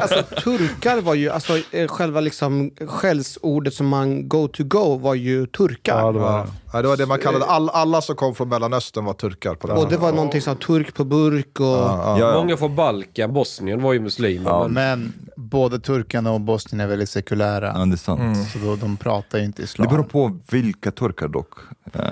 Alltså, 0.00 0.22
turkar 0.42 1.00
var 1.00 1.14
ju, 1.14 1.30
alltså 1.30 1.58
eh, 1.70 1.88
själva 1.88 2.20
liksom 2.20 2.70
skällsordet 2.86 3.74
som 3.74 3.86
man 3.88 4.28
go 4.28 4.48
to 4.48 4.64
go 4.64 4.98
var 4.98 5.14
ju 5.14 5.46
turkar. 5.46 5.98
Ja, 6.00 6.12
det 6.12 6.18
var 6.18 6.46
Ja. 6.72 6.82
Det 6.82 6.88
var 6.88 6.96
det 6.96 7.06
man 7.06 7.18
kallade, 7.18 7.44
all, 7.44 7.70
alla 7.70 8.00
som 8.00 8.16
kom 8.16 8.34
från 8.34 8.48
Mellanöstern 8.48 9.04
var 9.04 9.12
turkar. 9.12 9.54
På 9.54 9.66
den 9.66 9.76
Och 9.76 9.88
det 9.88 9.96
var 9.96 10.12
någonting 10.12 10.40
som 10.40 10.56
turk 10.56 10.94
på 10.94 11.04
burk 11.04 11.60
och... 11.60 11.66
Ja, 11.66 12.18
ja. 12.18 12.34
Många 12.34 12.56
från 12.56 12.76
Balkan, 12.76 13.32
Bosnien 13.32 13.82
var 13.82 13.92
ju 13.92 14.00
muslimer. 14.00 14.68
men 14.68 14.72
Men 14.72 15.12
både 15.52 15.80
turkarna 15.80 16.30
och 16.32 16.40
Bosnien 16.40 16.80
är 16.80 16.86
väldigt 16.86 17.08
sekulära. 17.08 17.72
Ja, 17.76 17.84
det 17.84 17.94
är 17.94 17.96
sant. 17.96 18.50
Så 18.52 18.58
då, 18.58 18.76
de 18.76 18.96
pratar 18.96 19.38
ju 19.38 19.44
inte 19.44 19.62
Det 19.62 19.64
islam. 19.64 19.88
beror 19.88 20.04
på 20.04 20.38
vilka 20.50 20.90
turkar 20.90 21.28
dock. 21.28 21.54
Eh, 21.92 22.02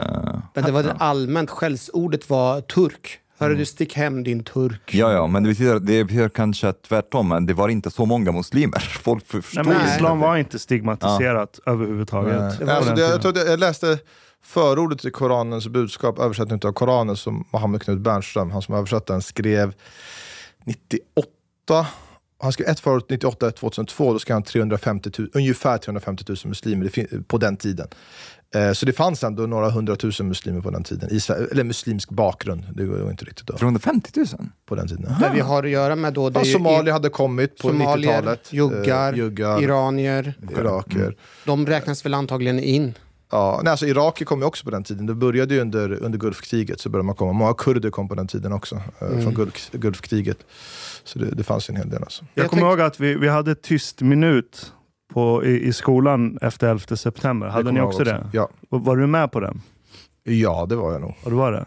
Men 0.55 0.65
det 0.65 0.73
var 0.73 0.83
det 0.83 0.93
allmänt, 0.93 1.51
skällsordet 1.51 2.31
var 2.31 2.61
turk. 2.61 3.19
Hörru 3.39 3.55
du, 3.55 3.65
stick 3.65 3.95
hem 3.97 4.23
din 4.25 4.45
turk. 4.45 4.95
ja, 4.95 5.13
ja, 5.13 5.27
men 5.27 5.43
det 5.43 5.49
betyder, 5.49 5.79
det 5.81 6.05
betyder 6.05 6.29
kanske 6.29 6.73
tvärtom, 6.73 7.29
men 7.29 7.47
det 7.47 7.55
var 7.55 7.69
inte 7.69 7.91
så 7.91 8.07
många 8.07 8.33
muslimer. 8.33 8.79
Folk 9.03 9.27
förstod 9.27 9.67
Nej, 9.67 9.75
men 9.75 9.83
inte. 9.83 9.95
islam 9.95 10.21
var 10.21 10.37
inte 10.37 10.59
stigmatiserat 10.59 11.61
överhuvudtaget. 11.67 12.41
Nej. 12.41 12.59
på 12.59 12.65
den 12.65 12.77
Alltså 12.77 12.95
det, 12.95 13.01
jag, 13.01 13.09
tiden. 13.11 13.21
tror 13.35 13.43
att 13.43 13.49
jag 13.51 13.61
läste 13.61 13.99
förordet 14.43 14.99
till 14.99 15.13
Koranens 15.13 15.69
budskap, 15.69 16.19
översättningen 16.19 16.61
av 16.65 16.73
Koranen, 16.73 17.17
som 17.17 17.45
Mohammed 17.53 17.83
Knut 17.83 17.99
Bernström, 17.99 18.51
han 18.51 18.63
som 18.63 18.75
översatte 18.75 19.13
den, 19.13 19.23
skrev 19.23 19.75
98. 20.65 21.87
Han 22.43 22.53
skrev 22.53 22.69
ett 22.69 22.81
förord 22.81 23.03
98, 23.09 23.49
ett 23.49 23.57
2002, 23.57 24.13
då 24.13 24.19
skrev 24.19 24.35
han 24.35 24.43
350 24.43 25.11
000, 25.19 25.29
ungefär 25.35 25.79
350 25.79 26.25
000 26.29 26.37
muslimer 26.45 26.91
på 27.23 27.39
den 27.39 27.57
tiden. 27.57 27.89
Eh, 28.55 28.73
Så 28.73 28.87
det 28.87 28.93
fanns 28.93 29.25
ändå 29.25 29.43
några 29.47 29.71
hundratusen 29.71 30.29
muslimer 30.29 30.61
på 30.61 30.71
den 30.71 30.85
tiden, 30.85 31.21
eller 31.51 31.65
muslimsk 31.65 32.11
bakgrund, 32.11 32.67
det 32.75 32.83
ju 32.83 33.11
inte 33.11 33.25
riktigt 33.25 33.47
då, 33.47 33.57
350 33.57 34.11
000? 34.17 34.27
på 34.69 34.75
den 34.75 34.89
tiden. 34.89 35.15
Det 35.21 35.31
vi 35.35 35.41
har 35.41 35.63
att 35.65 35.71
göra 35.71 35.97
med 35.97 36.13
då, 36.13 36.31
det 36.31 36.39
Ja, 36.39 36.45
Somalier 36.45 36.93
hade 36.93 37.09
kommit 37.09 37.57
på 37.57 37.69
somalier, 37.69 38.13
90-talet. 38.13 38.53
juggar, 38.53 39.13
Eh, 39.13 39.19
juggar 39.19 39.63
iranier. 39.63 40.35
iraker. 40.51 41.17
De 41.47 41.67
räknas 41.67 42.05
väl 42.05 42.15
antagligen 42.15 42.61
in. 42.61 42.95
Ja, 43.31 43.61
nej, 43.65 43.71
alltså 43.71 43.87
Iraker 43.87 44.25
kom 44.25 44.39
ju 44.41 44.45
också 44.47 44.65
på 44.65 44.71
den 44.71 44.85
tiden. 44.85 45.07
Det 45.07 45.15
började 45.15 45.55
ju 45.55 45.61
under, 45.61 46.03
under 46.03 46.19
Gulfkriget. 46.19 46.81
Så 46.81 46.89
började 46.89 47.07
man 47.07 47.15
komma. 47.15 47.33
Många 47.33 47.55
kurder 47.55 47.91
kom 47.91 48.09
på 48.09 48.15
den 48.15 48.27
tiden 48.27 48.53
också, 48.53 48.75
eh, 48.99 49.09
Mm. 49.09 49.23
från 49.23 49.35
Gulf, 49.35 49.71
Gulfkriget. 49.73 50.39
Så 51.05 51.19
det, 51.19 51.27
det 51.31 51.43
fanns 51.43 51.69
en 51.69 51.77
hel 51.77 51.91
del. 51.91 52.03
Alltså. 52.03 52.25
Jag 52.35 52.45
Jag 52.45 52.51
kommer 52.51 52.63
ihåg 52.63 52.81
att 52.81 53.01
vi, 53.01 53.15
vi 53.15 53.29
hade 53.29 53.55
tyst 53.55 54.01
minut 54.01 54.73
på, 55.13 55.45
i, 55.45 55.61
i 55.69 55.73
skolan 55.73 56.39
efter 56.43 56.69
11 56.69 56.97
september. 56.97 57.47
Hade 57.47 57.73
ni 57.73 57.81
också 57.81 57.99
ihåg 57.99 58.07
det? 58.07 58.27
Ja. 58.33 58.49
Och 58.69 58.85
Var 58.85 58.97
du 58.97 59.07
med 59.07 59.33
på 59.33 59.41
den? 59.41 59.61
ja, 60.25 60.67
det 60.69 60.77
var 60.77 60.93
jag 60.93 61.01
nog. 61.01 61.15
Ja, 61.25 61.31
du 61.31 61.37
var 61.37 61.53
det? 61.53 61.67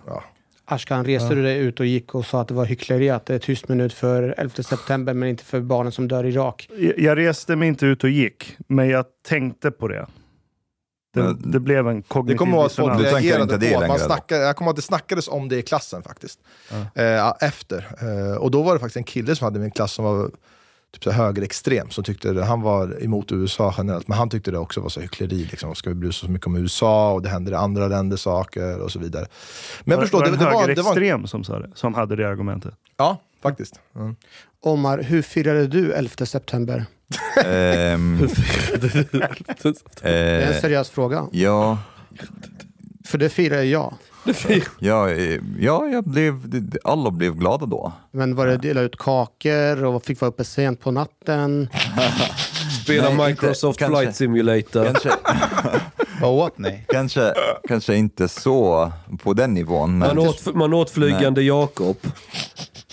Ashkan, 0.66 1.06
reste 1.06 1.36
du 1.36 1.44
dig 1.44 1.58
ut 1.58 1.80
och 1.80 1.86
gick 1.86 2.16
och 2.16 2.26
sa 2.26 2.42
att 2.42 2.48
det 2.48 2.54
var 2.54 2.66
hyckleri 2.66 3.10
att 3.10 3.26
det 3.26 3.36
är 3.36 3.40
tyst 3.40 3.68
minut 3.68 3.94
för 3.94 4.36
11 4.38 4.64
september 4.64 5.14
men 5.14 5.30
inte 5.30 5.44
för 5.44 5.62
barnen 5.62 5.92
som 5.92 6.08
dör 6.08 6.24
i 6.24 6.30
Irak? 6.30 6.70
Jag, 6.78 7.00
jag 7.00 7.18
reste 7.18 7.56
mig 7.56 7.68
inte 7.68 7.86
ut 7.86 8.04
och 8.04 8.10
gick, 8.10 8.58
men 8.68 8.90
jag 8.90 9.06
tänkte 9.28 9.72
på 9.72 9.88
det. 9.88 10.06
Det, 11.14 11.34
det 11.34 11.60
blev 11.60 11.88
en 11.88 11.96
Det 11.96 12.08
kognitiv 12.08 12.38
kommer 12.38 12.58
ihåg 12.58 12.66
att 12.66 12.74
folk 12.74 13.02
reagerade 13.02 13.58
det 13.58 13.74
på. 13.74 13.82
att 13.82 13.88
Man 13.88 14.00
snackade, 14.00 14.44
jag 14.44 14.56
kommer 14.56 14.70
ihåg 14.70 14.74
att 14.74 14.76
det 14.76 14.82
snackades 14.82 15.28
om 15.28 15.50
det 15.50 15.58
i 15.58 15.62
klassen 15.62 16.04
faktiskt. 16.04 16.40
Eh, 16.96 17.34
efter. 17.42 17.88
Eh, 18.02 18.38
och 18.38 18.52
då 18.52 18.62
var 18.62 18.74
det 18.74 18.80
faktiskt 18.80 18.98
en 18.98 19.04
kille 19.04 19.36
som 19.36 19.46
hade 19.46 19.60
min 19.60 19.72
klass 19.72 19.94
som 19.94 20.06
var 20.06 20.32
typ 20.94 21.04
så 21.04 21.12
högerextrem. 21.12 21.90
Som 21.90 22.04
tyckte 22.04 22.34
det, 22.34 22.44
han 22.44 22.62
var 22.62 23.04
emot 23.04 23.32
USA 23.32 23.74
generellt, 23.78 24.08
men 24.08 24.18
han 24.18 24.30
tyckte 24.30 24.52
det 24.52 24.58
också 24.58 24.82
var 24.82 24.90
så 24.90 25.02
hyckleri. 25.02 25.48
Liksom. 25.52 25.76
Ska 25.76 25.90
vi 25.90 25.96
bry 25.96 26.10
oss 26.10 26.18
så 26.18 26.28
mycket 26.28 26.48
om 26.48 26.56
USA 26.56 27.14
och 27.14 27.22
det 27.22 27.30
händer 27.30 27.52
i 27.52 27.56
andra 27.56 27.88
länder 27.88 28.18
saker 28.18 28.80
och 28.80 28.92
så 28.92 29.00
vidare. 29.00 29.26
Men 29.84 29.92
jag 29.92 30.02
förstår, 30.02 30.20
var 30.20 30.26
det, 30.26 30.32
det 30.32 30.38
det, 30.38 30.46
en 30.46 30.54
var, 30.54 30.68
det 30.68 30.82
var 30.82 30.90
högerextrem 30.90 31.28
som 31.28 31.44
sa 31.44 31.60
det? 31.60 31.70
Som 31.76 31.94
hade 31.94 32.16
det 32.16 32.28
argumentet? 32.28 32.74
Ja, 32.98 33.18
faktiskt. 33.42 33.80
Mm. 33.96 34.16
Omar, 34.64 34.98
hur 34.98 35.22
firade 35.22 35.68
du 35.68 35.94
11 35.94 36.26
september? 36.26 36.86
Ehm, 37.46 38.28
Det 38.82 38.96
är 40.02 40.42
en 40.48 40.54
eh, 40.54 40.62
seriös 40.62 40.90
fråga. 40.90 41.28
ja, 41.32 41.78
För 43.06 43.18
det 43.18 43.30
firar 43.30 43.62
jag. 43.62 43.94
ja, 44.80 45.10
eh, 45.10 45.40
ja, 45.60 45.86
jag 45.88 46.04
blev, 46.04 46.40
alla 46.84 47.12
blev 47.12 47.36
glada 47.36 47.66
då. 47.66 47.94
Men 48.12 48.36
var 48.36 48.48
det 48.48 48.58
dela 48.58 48.82
ut 48.82 48.98
kakor 48.98 49.84
och 49.84 50.06
fick 50.06 50.22
vara 50.22 50.30
uppe 50.30 50.44
sent 50.44 50.80
på 50.82 50.92
natten? 50.92 51.70
Spela 52.84 53.04
Nej, 53.04 53.12
inte- 53.14 53.28
Microsoft 53.28 53.80
kanske. 53.80 53.98
Flight 54.02 54.16
Simulator. 54.16 54.86
Kanske, 54.86 55.10
Vad 56.22 56.32
åt 56.32 56.58
ni? 56.58 56.86
kanske, 56.88 57.34
kanske 57.68 57.96
inte 57.96 58.28
så 58.28 58.92
på 59.24 59.34
den 59.34 59.54
nivån, 59.54 59.98
men, 59.98 60.16
Man 60.16 60.28
åt, 60.28 60.56
man 60.56 60.74
åt 60.74 60.90
flygande 60.90 61.42
Jakob. 61.42 61.98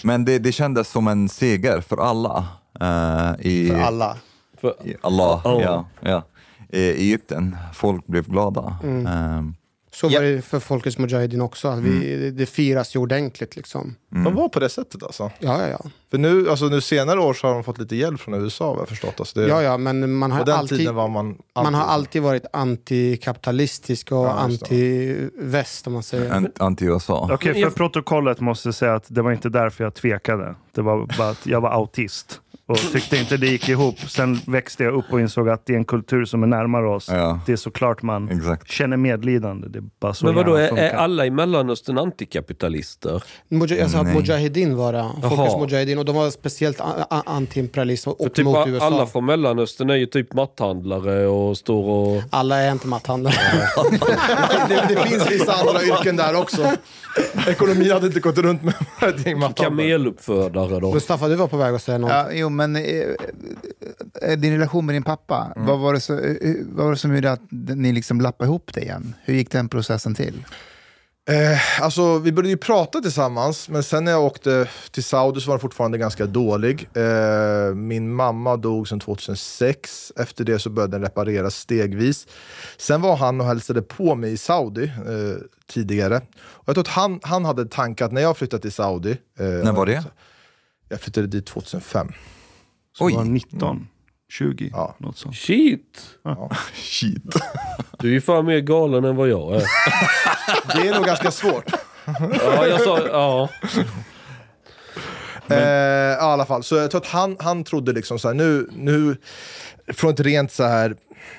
Men 0.04 0.24
det, 0.24 0.38
det 0.38 0.52
kändes 0.52 0.88
som 0.88 1.08
en 1.08 1.28
seger 1.28 1.80
för 1.80 1.96
alla. 1.96 2.46
eh, 2.80 3.46
i, 3.46 3.68
För 3.68 3.80
alla. 3.80 4.16
För, 4.60 4.74
I 4.84 4.96
Allah, 5.02 5.40
Ja. 5.44 5.60
ja. 5.62 5.84
ja. 6.00 6.22
I 6.72 6.90
Egypten, 6.90 7.56
folk 7.74 8.06
blev 8.06 8.28
glada. 8.28 8.76
Mm. 8.82 9.06
Ehm, 9.06 9.54
Så 10.00 10.08
var 10.08 10.20
det 10.22 10.42
för 10.42 10.60
Folkets 10.60 10.98
Mujahedin 10.98 11.40
också. 11.40 11.68
Att 11.68 11.78
vi, 11.78 12.16
det, 12.16 12.30
det 12.30 12.46
firas 12.46 12.96
ju 12.96 13.00
ordentligt 13.00 13.56
liksom. 13.56 13.94
De 14.08 14.34
var 14.34 14.48
på 14.48 14.60
det 14.60 14.68
sättet 14.68 15.02
alltså. 15.02 15.30
Ja, 15.38 15.60
ja, 15.62 15.68
ja. 15.68 15.90
För 16.10 16.18
nu, 16.18 16.50
alltså, 16.50 16.64
nu 16.64 16.80
senare 16.80 17.20
år 17.20 17.34
så 17.34 17.46
har 17.46 17.54
de 17.54 17.64
fått 17.64 17.78
lite 17.78 17.96
hjälp 17.96 18.20
från 18.20 18.34
USA 18.34 18.70
har 18.72 18.78
jag 18.78 18.88
förstått. 18.88 19.14
Alltså 19.18 19.40
det, 19.40 19.46
ja, 19.48 19.62
ja 19.62 19.76
men 19.76 20.12
man 20.14 20.32
har 20.32 20.50
alltid... 20.50 20.78
tiden 20.78 20.94
var 20.94 21.08
man 21.08 21.38
Man 21.54 21.74
har 21.74 21.84
alltid 21.84 22.22
varit 22.22 22.44
antikapitalistisk 22.52 24.12
och 24.12 24.18
Ja, 24.26 24.32
anti-väst 24.48 25.86
om 25.86 25.92
man 25.92 26.02
säger. 26.02 26.30
an- 26.32 26.52
Anti-USA. 26.58 27.28
Okej, 27.32 27.52
för 27.54 27.60
Jag- 27.60 27.74
protokollet 27.74 28.40
måste 28.40 28.68
jag 28.68 28.74
säga 28.74 28.94
att 28.94 29.04
det 29.08 29.22
var 29.22 29.32
inte 29.32 29.48
därför 29.48 29.84
jag 29.84 29.94
tvekade. 29.94 30.54
Det 30.74 30.82
var 30.82 31.08
bara 31.18 31.28
att 31.28 31.46
jag 31.46 31.60
var 31.60 31.70
autist 31.70 32.40
och 32.70 32.92
tyckte 32.92 33.16
inte 33.16 33.36
det 33.36 33.46
gick 33.46 33.68
ihop. 33.68 34.00
Sen 34.08 34.40
växte 34.46 34.84
jag 34.84 34.94
upp 34.94 35.04
och 35.12 35.20
insåg 35.20 35.48
att 35.48 35.66
det 35.66 35.72
är 35.72 35.76
en 35.76 35.84
kultur 35.84 36.24
som 36.24 36.42
är 36.42 36.46
närmare 36.46 36.88
oss. 36.88 37.08
Ja. 37.12 37.40
Det 37.46 37.52
är 37.52 37.56
såklart 37.56 38.02
man 38.02 38.28
Exakt. 38.28 38.70
känner 38.70 38.96
medlidande. 38.96 39.68
Det 39.68 39.78
är 39.78 39.84
bara 40.00 40.14
så 40.14 40.26
men 40.26 40.34
vadå, 40.34 40.54
är, 40.54 40.76
är 40.78 40.94
alla 40.94 41.26
i 41.26 41.30
Mellanöstern 41.30 41.98
antikapitalister? 41.98 43.22
Muja- 43.48 43.78
jag 43.78 43.90
sa 43.90 43.98
att. 43.98 44.14
Mujahedin 44.14 44.76
var 44.76 44.92
det. 44.92 45.06
Folkets. 45.28 45.56
Mujahedin. 45.56 45.98
Och 45.98 46.04
de 46.04 46.14
var 46.16 46.30
speciellt 46.30 46.80
a- 46.80 47.06
a- 47.10 47.22
antiimperialister 47.26 48.10
För 48.18 48.26
och 48.26 48.34
typ 48.34 48.44
mot 48.44 48.68
USA. 48.68 48.86
alla 48.86 49.06
från 49.06 49.24
Mellanöstern 49.26 49.90
är 49.90 49.96
ju 49.96 50.06
typ 50.06 50.32
matthandlare 50.34 51.26
och 51.26 51.58
står 51.58 51.84
och... 51.90 52.22
Alla 52.30 52.56
är 52.56 52.72
inte 52.72 52.86
matthandlare. 52.86 53.34
det, 54.68 54.84
det 54.88 54.96
finns 55.08 55.30
vissa 55.30 55.52
andra 55.52 55.82
yrken 55.82 56.16
där 56.16 56.40
också. 56.40 56.66
Ekonomi 57.48 57.90
hade 57.92 58.06
inte 58.06 58.20
gått 58.20 58.38
runt 58.38 58.62
med 58.62 58.74
ett 59.02 59.26
gäng 59.26 59.38
matthandlare. 59.38 59.88
Kameluppfödare 59.88 60.80
då. 60.80 60.94
Mustafa, 60.94 61.28
du 61.28 61.34
var 61.34 61.46
på 61.46 61.56
väg 61.56 61.74
att 61.74 61.82
säga 61.82 61.98
något. 61.98 62.10
Ja, 62.10 62.26
jo, 62.32 62.48
men 62.60 62.76
eh, 62.76 63.14
eh, 64.22 64.38
din 64.38 64.52
relation 64.52 64.86
med 64.86 64.94
din 64.94 65.02
pappa, 65.02 65.52
vad, 65.56 65.78
var 65.78 65.94
det 65.94 66.00
så, 66.00 66.18
eh, 66.18 66.54
vad 66.68 66.84
var 66.84 66.92
det 66.92 66.98
som 66.98 67.14
gjorde 67.14 67.32
att 67.32 67.40
ni 67.50 67.92
liksom 67.92 68.20
lappade 68.20 68.48
ihop 68.48 68.70
det 68.74 68.80
igen? 68.80 69.14
Hur 69.24 69.34
gick 69.34 69.50
den 69.50 69.68
processen 69.68 70.14
till? 70.14 70.44
Eh, 71.30 71.82
alltså, 71.82 72.18
vi 72.18 72.32
började 72.32 72.48
ju 72.48 72.56
prata 72.56 73.00
tillsammans, 73.00 73.68
men 73.68 73.82
sen 73.82 74.04
när 74.04 74.12
jag 74.12 74.24
åkte 74.24 74.68
till 74.90 75.04
Saudi 75.04 75.40
så 75.40 75.46
var 75.46 75.54
den 75.54 75.60
fortfarande 75.60 75.98
ganska 75.98 76.26
dålig. 76.26 76.88
Eh, 76.94 77.74
min 77.74 78.12
mamma 78.12 78.56
dog 78.56 78.88
sedan 78.88 79.00
2006. 79.00 80.12
Efter 80.16 80.44
det 80.44 80.58
så 80.58 80.70
började 80.70 80.92
den 80.96 81.02
repareras 81.02 81.56
stegvis. 81.56 82.26
Sen 82.78 83.00
var 83.00 83.16
han 83.16 83.40
och 83.40 83.46
hälsade 83.46 83.82
på 83.82 84.14
mig 84.14 84.32
i 84.32 84.36
Saudi 84.36 84.84
eh, 84.84 85.42
tidigare. 85.66 86.16
Och 86.42 86.68
jag 86.68 86.74
tror 86.74 86.82
att 86.82 86.88
han, 86.88 87.20
han 87.22 87.44
hade 87.44 87.66
tanke 87.66 88.04
att 88.04 88.12
när 88.12 88.20
jag 88.22 88.36
flyttade 88.36 88.62
till 88.62 88.72
Saudi... 88.72 89.10
Eh, 89.38 89.46
När 89.46 89.72
var 89.72 89.86
det? 89.86 90.04
Jag 90.88 91.00
flyttade 91.00 91.26
dit 91.26 91.46
2005. 91.46 92.12
Så 92.98 93.04
Oj. 93.04 93.14
var 93.14 93.24
19, 93.24 93.88
20, 94.32 94.70
Ja. 94.72 94.94
något 94.98 95.16
sånt. 95.18 95.36
Shit! 95.36 96.00
Shit. 96.74 97.34
Du 97.98 98.08
är 98.08 98.12
ju 98.12 98.20
fan 98.20 98.46
mer 98.46 98.60
galen 98.60 99.04
än 99.04 99.16
vad 99.16 99.28
jag 99.28 99.54
är. 99.54 99.62
Det 100.74 100.88
är 100.88 100.94
nog 100.94 101.04
ganska 101.04 101.30
svårt. 101.30 101.64
Ja, 102.44 102.66
jag 102.66 102.80
sa... 102.80 103.00
Ja. 103.06 103.48
Eh, 105.48 105.56
ja, 105.58 106.12
I 106.12 106.32
alla 106.32 106.46
fall, 106.46 106.62
så 106.62 106.76
jag 106.76 106.90
tror 106.90 107.00
att 107.00 107.06
han, 107.06 107.36
han 107.40 107.64
trodde 107.64 107.92
liksom 107.92 108.18
så 108.18 108.28
här, 108.28 108.34
nu, 108.34 108.68
nu, 108.72 109.16
från 109.92 110.10
ett 110.12 110.20
rent 110.20 110.52
så 110.52 110.64
här 110.64 110.96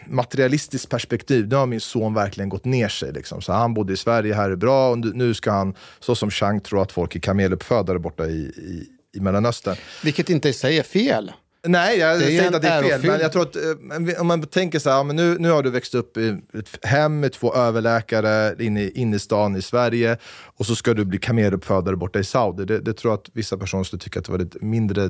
materialistiskt 0.08 0.90
perspektiv, 0.90 1.48
nu 1.48 1.56
har 1.56 1.66
min 1.66 1.80
son 1.82 2.14
verkligen 2.14 2.50
gått 2.50 2.66
ner 2.66 2.88
sig. 2.88 3.14
Liksom. 3.14 3.42
Så 3.42 3.54
han 3.54 3.74
bodde 3.74 3.94
i 3.94 3.98
Sverige, 3.98 4.34
här 4.34 4.50
är 4.50 4.56
bra, 4.56 4.90
och 4.90 4.98
nu 4.98 5.12
nu 5.14 5.34
ska 5.34 5.52
han, 5.52 5.74
så 6.00 6.16
som 6.16 6.32
Chang 6.32 6.62
tror 6.62 6.82
att 6.82 6.92
folk 6.92 7.16
är 7.16 7.20
kameluppfödare 7.20 8.00
borta 8.00 8.26
i, 8.26 8.38
i, 8.40 8.88
i 9.18 9.20
Mellanöstern. 9.20 9.76
Vilket 10.04 10.30
inte 10.30 10.50
i 10.50 10.54
sig 10.54 10.80
är 10.80 10.84
fel. 10.84 11.32
Nej, 11.68 12.00
jag 12.00 12.20
säger 12.20 12.46
inte 12.46 12.56
att 12.56 12.62
det 12.62 12.68
är 12.68 12.82
fel, 12.84 13.12
men 13.12 13.20
jag 13.20 13.32
tror 13.32 13.42
att 13.42 13.56
eh, 13.56 14.22
om 14.22 14.28
man 14.28 14.42
tänker 14.42 14.80
så 14.80 14.90
här, 14.90 15.04
men 15.04 15.16
nu, 15.16 15.38
nu 15.40 15.50
har 15.50 15.64
du 15.64 15.70
växt 15.70 15.96
upp 15.96 16.18
i 16.18 16.38
ett 16.54 16.86
hem 16.86 17.20
med 17.20 17.34
två 17.34 17.54
överläkare 17.54 18.56
inne 18.60 18.82
i 18.82 18.92
innerstan 18.92 19.56
i 19.56 19.62
Sverige 19.62 20.18
och 20.58 20.66
så 20.66 20.76
ska 20.76 20.94
du 20.94 21.06
bli 21.06 21.20
kameluppfödare 21.20 21.96
borta 21.96 22.20
i 22.20 22.24
Saudi. 22.24 22.66
Det, 22.66 22.80
det 22.80 22.94
tror 22.94 23.12
jag 23.12 23.18
att 23.20 23.30
vissa 23.34 23.58
personer 23.58 23.84
skulle 23.84 24.00
tycka 24.00 24.20
att 24.20 24.26
det 24.26 24.32
var 24.32 24.40
lite 24.40 24.58
mindre, 24.66 25.10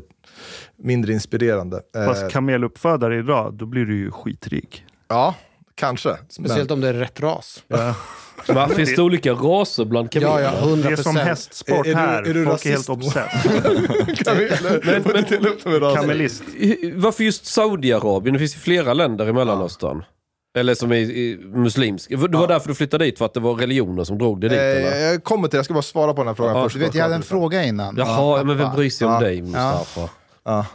mindre 0.77 1.13
inspirerande. 1.13 1.81
Eh, 1.95 2.05
Fast 2.05 2.31
kameluppfödare 2.31 3.17
idag, 3.19 3.53
då 3.53 3.65
blir 3.65 3.85
du 3.85 3.97
ju 3.97 4.11
skitrik. 4.11 4.83
ja, 5.07 5.35
kanske. 5.81 6.17
Speciellt 6.29 6.71
om 6.71 6.81
det 6.81 6.89
är 6.89 6.93
rätt 6.93 7.19
ras. 7.19 7.63
Ja. 7.67 7.95
Men 8.47 8.69
finns 8.75 8.95
det 8.95 9.01
olika 9.01 9.31
raser 9.33 9.85
bland 9.85 10.11
kameler? 10.11 10.39
Ja, 10.39 10.51
ja, 10.61 10.67
100%. 10.67 10.83
Det 10.83 10.91
är 10.91 10.95
som 10.95 11.15
hästsport 11.15 11.85
Är- 11.87 11.91
är 11.91 11.93
du- 11.95 11.99
här. 11.99 12.23
är 12.23 12.33
du 12.33 12.45
Folk 12.45 12.65
är 12.65 12.69
helt 12.69 12.89
rasist? 12.89 12.89
obsessed. 12.89 14.81
men, 15.65 15.81
men, 15.81 15.95
Kamelist. 15.95 16.43
Varför 16.95 17.23
just 17.23 17.45
Saudiarabien? 17.45 18.33
Det 18.33 18.39
finns 18.39 18.55
ju 18.55 18.59
flera 18.59 18.93
länder 18.93 19.29
i 19.29 19.33
Mellanöstern. 19.33 20.03
Eller 20.57 20.75
som 20.75 20.91
är 20.91 21.37
muslimsk. 21.57 22.09
Det 22.09 22.15
var 22.15 22.47
därför 22.47 22.67
du 22.67 22.75
flyttade 22.75 23.05
dit, 23.05 23.17
för 23.17 23.25
att 23.25 23.33
det 23.33 23.39
var 23.39 23.55
religioner 23.55 24.03
som 24.03 24.17
drog 24.17 24.41
dig 24.41 24.49
dit? 24.49 24.59
eller? 24.59 24.91
Eh, 24.91 24.97
jag 25.01 25.23
kommer 25.23 25.47
till 25.47 25.51
det, 25.51 25.57
jag 25.57 25.65
ska 25.65 25.73
bara 25.73 25.81
svara 25.81 26.13
på 26.13 26.21
den 26.21 26.27
här 26.27 26.35
frågan 26.35 26.55
Ja, 26.57 26.63
först. 26.63 26.75
Du 26.75 26.79
vet, 26.85 26.95
jag 26.95 27.03
hade 27.03 27.15
en 27.15 27.23
fråga 27.23 27.63
innan. 27.63 27.95
Jaha, 27.97 28.43
men 28.43 28.57
vem 28.57 28.75
bryr 28.75 28.89
sig 28.89 29.07
om 29.07 29.13
Ja. 29.13 29.19
dig 29.19 29.41
Mustafa? 29.41 30.09
Ja. 30.43 30.65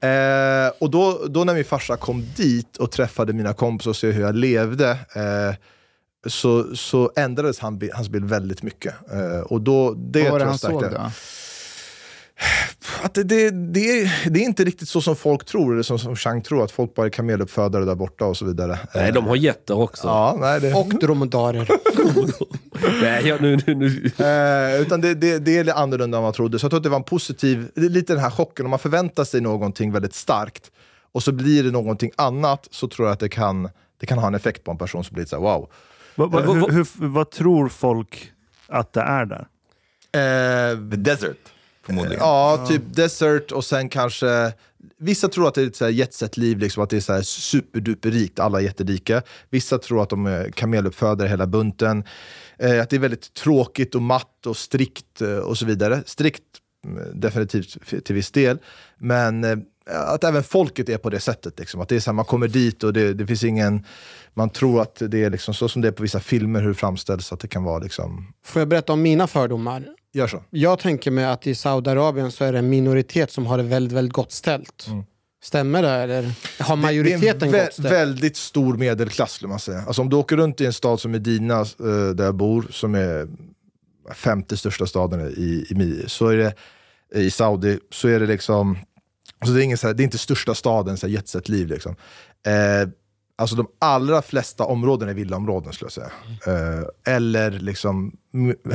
Eh, 0.00 0.72
och 0.78 0.90
då, 0.90 1.26
då 1.28 1.44
när 1.44 1.54
min 1.54 1.64
farsa 1.64 1.96
kom 1.96 2.24
dit 2.36 2.76
och 2.76 2.90
träffade 2.90 3.32
mina 3.32 3.54
kompisar 3.54 3.90
och 3.90 3.96
såg 3.96 4.12
hur 4.12 4.22
jag 4.22 4.34
levde 4.34 4.90
eh, 4.90 5.54
så, 6.26 6.76
så 6.76 7.12
ändrades 7.16 7.58
han, 7.58 7.80
hans 7.92 8.08
bild 8.08 8.24
väldigt 8.24 8.62
mycket. 8.62 8.94
Eh, 9.12 9.40
och 9.40 9.60
då, 9.60 9.94
det 9.94 10.22
Vad 10.22 10.32
var 10.32 10.38
det 10.38 10.44
han 10.44 10.58
såg 10.58 10.82
då? 10.82 11.10
Att 13.02 13.14
det, 13.14 13.22
det, 13.22 13.50
det, 13.50 14.00
är, 14.00 14.30
det 14.30 14.40
är 14.40 14.44
inte 14.44 14.64
riktigt 14.64 14.88
så 14.88 15.00
som 15.00 15.16
folk 15.16 15.44
tror, 15.44 15.72
eller 15.72 15.82
som, 15.82 15.98
som 15.98 16.16
Chang 16.16 16.42
tror, 16.42 16.64
att 16.64 16.70
folk 16.70 16.94
bara 16.94 17.06
är 17.06 17.10
kameluppfödare 17.10 17.84
där 17.84 17.94
borta 17.94 18.24
och 18.24 18.36
så 18.36 18.44
vidare. 18.44 18.78
Nej, 18.94 19.12
de 19.12 19.26
har 19.26 19.36
getter 19.36 19.78
också. 19.78 20.06
Ja, 20.08 20.36
nej, 20.40 20.60
det, 20.60 20.74
Och 20.74 20.88
dromedarer. 20.88 21.68
Nej, 23.02 23.26
ja, 23.28 23.36
nu, 23.40 23.58
nu, 23.66 23.74
nu. 23.74 23.86
Eh, 24.26 24.80
utan 24.80 25.00
det, 25.00 25.14
det, 25.14 25.38
det 25.38 25.58
är 25.58 25.64
lite 25.64 25.74
annorlunda 25.76 26.18
än 26.18 26.22
man 26.24 26.32
trodde. 26.32 26.58
Så 26.58 26.64
jag 26.64 26.70
tror 26.70 26.78
att 26.78 26.82
det 26.84 26.88
var 26.88 26.96
en 26.96 27.02
positiv, 27.02 27.68
lite 27.74 28.12
den 28.12 28.22
här 28.22 28.30
chocken, 28.30 28.66
om 28.66 28.70
man 28.70 28.78
förväntar 28.78 29.24
sig 29.24 29.40
någonting 29.40 29.92
väldigt 29.92 30.14
starkt 30.14 30.70
och 31.12 31.22
så 31.22 31.32
blir 31.32 31.62
det 31.64 31.70
någonting 31.70 32.10
annat 32.16 32.68
så 32.70 32.88
tror 32.88 33.08
jag 33.08 33.12
att 33.12 33.20
det 33.20 33.28
kan, 33.28 33.68
det 34.00 34.06
kan 34.06 34.18
ha 34.18 34.26
en 34.26 34.34
effekt 34.34 34.64
på 34.64 34.70
en 34.70 34.78
person 34.78 35.04
som 35.04 35.14
blir 35.14 35.24
så 35.24 35.36
här, 35.36 35.42
wow. 35.42 35.68
Va, 36.14 36.26
va, 36.26 36.40
Eh, 36.40 36.46
vad- 36.46 36.56
hur, 36.56 36.70
hur, 36.72 36.86
vad 37.08 37.30
tror 37.30 37.68
folk 37.68 38.32
att 38.68 38.92
det 38.92 39.00
är 39.00 39.24
där? 39.26 39.46
Eh, 40.12 40.90
The 40.90 40.96
desert, 40.96 41.36
förmodligen. 41.86 42.18
ja, 42.20 42.66
typ 42.68 42.82
desert 42.86 43.52
och 43.52 43.64
sen 43.64 43.88
kanske 43.88 44.52
Vissa 44.98 45.28
tror 45.28 45.48
att 45.48 45.54
det 45.54 45.82
är 45.82 45.88
ett 45.88 45.94
jetset-liv, 45.94 46.58
liksom, 46.58 46.82
att 46.82 46.90
det 46.90 46.96
är 46.96 47.00
så 47.00 47.12
här 47.12 47.22
superduperrikt, 47.22 48.38
alla 48.38 48.58
är 48.58 48.62
jätterika. 48.62 49.22
Vissa 49.50 49.78
tror 49.78 50.02
att 50.02 50.08
de 50.08 50.26
är 50.26 50.50
kameluppfödare 50.50 51.28
hela 51.28 51.46
bunten. 51.46 52.04
Eh, 52.58 52.82
att 52.82 52.90
det 52.90 52.96
är 52.96 53.00
väldigt 53.00 53.34
tråkigt 53.34 53.94
och 53.94 54.02
matt 54.02 54.46
och 54.46 54.56
strikt 54.56 55.20
eh, 55.20 55.38
och 55.38 55.58
så 55.58 55.66
vidare. 55.66 56.02
Strikt 56.06 56.42
mm, 56.84 57.20
definitivt 57.20 58.04
till 58.04 58.14
viss 58.14 58.30
del. 58.30 58.58
Men 58.98 59.44
eh, 59.44 59.56
att 59.90 60.24
även 60.24 60.42
folket 60.42 60.88
är 60.88 60.98
på 60.98 61.10
det 61.10 61.20
sättet. 61.20 61.58
Liksom. 61.58 61.80
Att 61.80 61.88
det 61.88 61.96
är 61.96 62.00
så 62.00 62.10
här, 62.10 62.14
man 62.14 62.24
kommer 62.24 62.48
dit 62.48 62.84
och 62.84 62.92
det, 62.92 63.14
det 63.14 63.26
finns 63.26 63.44
ingen... 63.44 63.84
Man 64.34 64.50
tror 64.50 64.82
att 64.82 65.02
det 65.08 65.24
är 65.24 65.30
liksom 65.30 65.54
så 65.54 65.68
som 65.68 65.82
det 65.82 65.88
är 65.88 65.92
på 65.92 66.02
vissa 66.02 66.20
filmer, 66.20 66.60
hur 66.60 66.68
det 66.68 66.74
framställs. 66.74 67.32
Att 67.32 67.40
det 67.40 67.48
kan 67.48 67.64
vara 67.64 67.78
liksom... 67.78 68.32
Får 68.44 68.60
jag 68.60 68.68
berätta 68.68 68.92
om 68.92 69.02
mina 69.02 69.26
fördomar? 69.26 69.84
Gör 70.12 70.26
så. 70.26 70.42
Jag 70.50 70.78
tänker 70.78 71.10
mig 71.10 71.24
att 71.24 71.46
i 71.46 71.54
Saudiarabien 71.54 72.32
så 72.32 72.44
är 72.44 72.52
det 72.52 72.58
en 72.58 72.68
minoritet 72.68 73.30
som 73.30 73.46
har 73.46 73.56
det 73.56 73.62
väldigt, 73.64 73.92
väldigt 73.92 74.12
gott 74.12 74.32
ställt. 74.32 74.86
Stämmer 75.42 75.82
det? 75.82 75.90
Eller 75.90 76.32
har 76.60 76.76
majoriteten 76.76 77.50
det 77.50 77.58
är 77.58 77.62
en 77.62 77.68
vä- 77.68 77.72
ställt? 77.72 77.90
väldigt 77.92 78.36
stor 78.36 78.76
medelklass 78.76 79.32
skulle 79.32 79.48
man 79.48 79.58
säga. 79.58 79.82
Alltså 79.86 80.02
om 80.02 80.10
du 80.10 80.16
åker 80.16 80.36
runt 80.36 80.60
i 80.60 80.66
en 80.66 80.72
stad 80.72 81.00
som 81.00 81.10
Medina, 81.10 81.60
eh, 81.60 82.14
där 82.14 82.24
jag 82.24 82.34
bor, 82.34 82.66
som 82.70 82.94
är 82.94 83.28
femte 84.14 84.56
största 84.56 84.86
staden 84.86 85.20
i, 85.20 85.66
i, 85.70 86.04
så 86.06 86.28
är 86.28 86.36
det, 86.36 86.54
i 87.14 87.30
Saudi, 87.30 87.78
så 87.90 88.08
är 88.08 88.20
det 88.20 88.26
liksom, 88.26 88.78
så 89.44 89.52
det, 89.52 89.60
är 89.60 89.64
ingen, 89.64 89.78
så 89.78 89.86
här, 89.86 89.94
det 89.94 90.02
är 90.02 90.04
inte 90.04 90.18
största 90.18 90.54
staden, 90.54 90.96
så 90.96 91.08
jetset-liv. 91.08 91.68
Liksom. 91.68 91.96
Eh, 92.46 92.88
alltså 93.36 93.56
de 93.56 93.66
allra 93.78 94.22
flesta 94.22 94.64
områden 94.64 95.08
är 95.08 95.14
villaområden 95.14 95.72
skulle 95.72 95.86
jag 95.86 95.92
säga. 95.92 96.10
Eh, 96.46 97.14
eller 97.14 97.50
liksom 97.50 98.16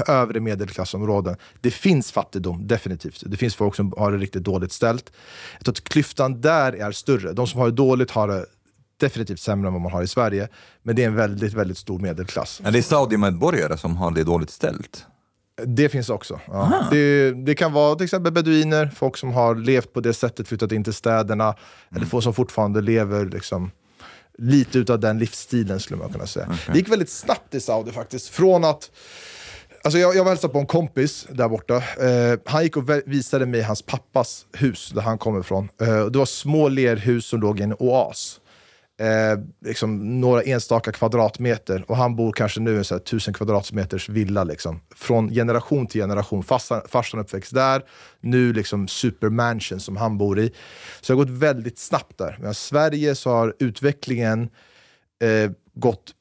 övre 0.08 0.40
medelklassområden. 0.40 1.36
Det 1.62 1.72
finns 1.72 2.12
fattigdom, 2.12 2.68
definitivt. 2.68 3.24
Det 3.26 3.38
finns 3.38 3.56
folk 3.56 3.76
som 3.76 3.94
har 3.98 4.12
det 4.12 4.18
riktigt 4.18 4.44
dåligt 4.44 4.72
ställt. 4.72 5.12
Jag 5.58 5.66
tror 5.66 5.74
att 5.74 5.84
klyftan 5.84 6.42
där 6.42 6.74
är 6.74 6.92
större. 6.92 7.34
De 7.34 7.48
som 7.48 7.60
har 7.60 7.68
det 7.68 7.76
dåligt 7.76 8.12
har 8.12 8.28
det 8.28 8.46
definitivt 9.00 9.40
sämre 9.40 9.68
än 9.68 9.74
vad 9.74 9.82
man 9.82 9.92
har 9.92 10.04
i 10.04 10.08
Sverige. 10.08 10.48
Men 10.84 10.96
det 10.96 11.04
är 11.04 11.08
en 11.08 11.16
väldigt, 11.16 11.54
väldigt 11.54 11.78
stor 11.78 12.00
medelklass. 12.00 12.62
Är 12.64 12.72
det 12.72 12.84
Saudi-medborgare 12.84 13.78
som 13.78 13.98
har 13.98 14.12
det 14.12 14.24
dåligt 14.24 14.50
ställt? 14.50 15.06
Det 15.66 15.90
finns 15.90 16.10
också. 16.10 16.40
Ja. 16.48 16.88
Det, 16.92 17.32
det 17.32 17.56
kan 17.56 17.74
vara 17.74 17.96
till 17.96 18.04
exempel 18.04 18.32
beduiner, 18.32 18.92
folk 18.96 19.18
som 19.18 19.34
har 19.34 19.56
levt 19.56 19.94
på 19.94 20.00
det 20.00 20.14
sättet, 20.14 20.48
flyttat 20.48 20.72
in 20.72 20.84
till 20.84 20.94
städerna, 20.94 21.56
eller 21.96 22.06
folk 22.06 22.24
som 22.24 22.34
fortfarande 22.34 22.82
lever 22.82 23.26
liksom, 23.26 23.72
lite 24.38 24.80
utav 24.80 25.00
den 25.00 25.20
livsstilen 25.20 25.80
skulle 25.80 26.00
man 26.00 26.12
kunna 26.12 26.28
säga. 26.28 26.58
Det 26.68 26.78
gick 26.78 26.90
väldigt 26.90 27.10
snabbt 27.10 27.56
i 27.56 27.60
Saudi 27.60 27.92
faktiskt. 27.92 28.30
Från 28.30 28.64
att 28.64 28.92
Alltså 29.84 30.00
jag, 30.00 30.16
jag 30.16 30.24
var 30.24 30.32
hälsade 30.32 30.54
på 30.54 30.60
en 30.60 30.66
kompis 30.66 31.28
där 31.30 31.50
borta. 31.50 31.76
Eh, 31.78 32.40
han 32.46 32.64
gick 32.64 32.78
och 32.78 32.90
visade 33.06 33.46
mig 33.46 33.62
hans 33.62 33.82
pappas 33.82 34.46
hus, 34.54 34.92
där 34.96 35.02
han 35.02 35.18
kommer 35.18 35.40
ifrån. 35.40 35.70
Eh, 35.82 36.06
det 36.06 36.20
var 36.20 36.26
små 36.26 36.70
lerhus 36.70 37.26
som 37.26 37.42
låg 37.42 37.60
i 37.60 37.64
en 37.64 37.74
oas. 37.74 38.41
Eh, 39.02 39.40
liksom 39.66 40.20
några 40.22 40.42
enstaka 40.42 40.92
kvadratmeter. 40.92 41.86
Och 41.88 41.98
han 41.98 42.16
bor 42.16 42.32
kanske 42.32 42.60
nu 42.60 42.74
i 42.74 42.78
en 42.78 42.86
så 42.86 42.96
här 42.96 43.00
tusen 43.00 43.34
kvadratmeters 43.34 44.10
villa. 44.10 44.44
Liksom. 44.44 44.82
Från 44.96 45.30
generation 45.30 45.88
till 45.88 46.02
generation. 46.02 46.44
Farsan, 46.44 46.82
farsan 46.88 47.20
uppväxt 47.20 47.54
där, 47.54 47.84
nu 48.20 48.54
liksom 48.54 48.88
supermansion 48.88 49.80
som 49.80 49.98
han 49.98 50.18
bor 50.18 50.40
i. 50.40 50.52
Så 51.02 51.14
det 51.14 51.20
har 51.20 51.26
gått 51.26 51.38
väldigt 51.38 51.80
snabbt 51.80 52.18
där. 52.18 52.38
Men 52.42 52.52
i 52.52 52.54
Sverige 52.54 53.16
så 53.16 53.30
har 53.30 53.56
utvecklingen 53.60 54.50
eh, 55.24 55.52
gått 55.74 56.14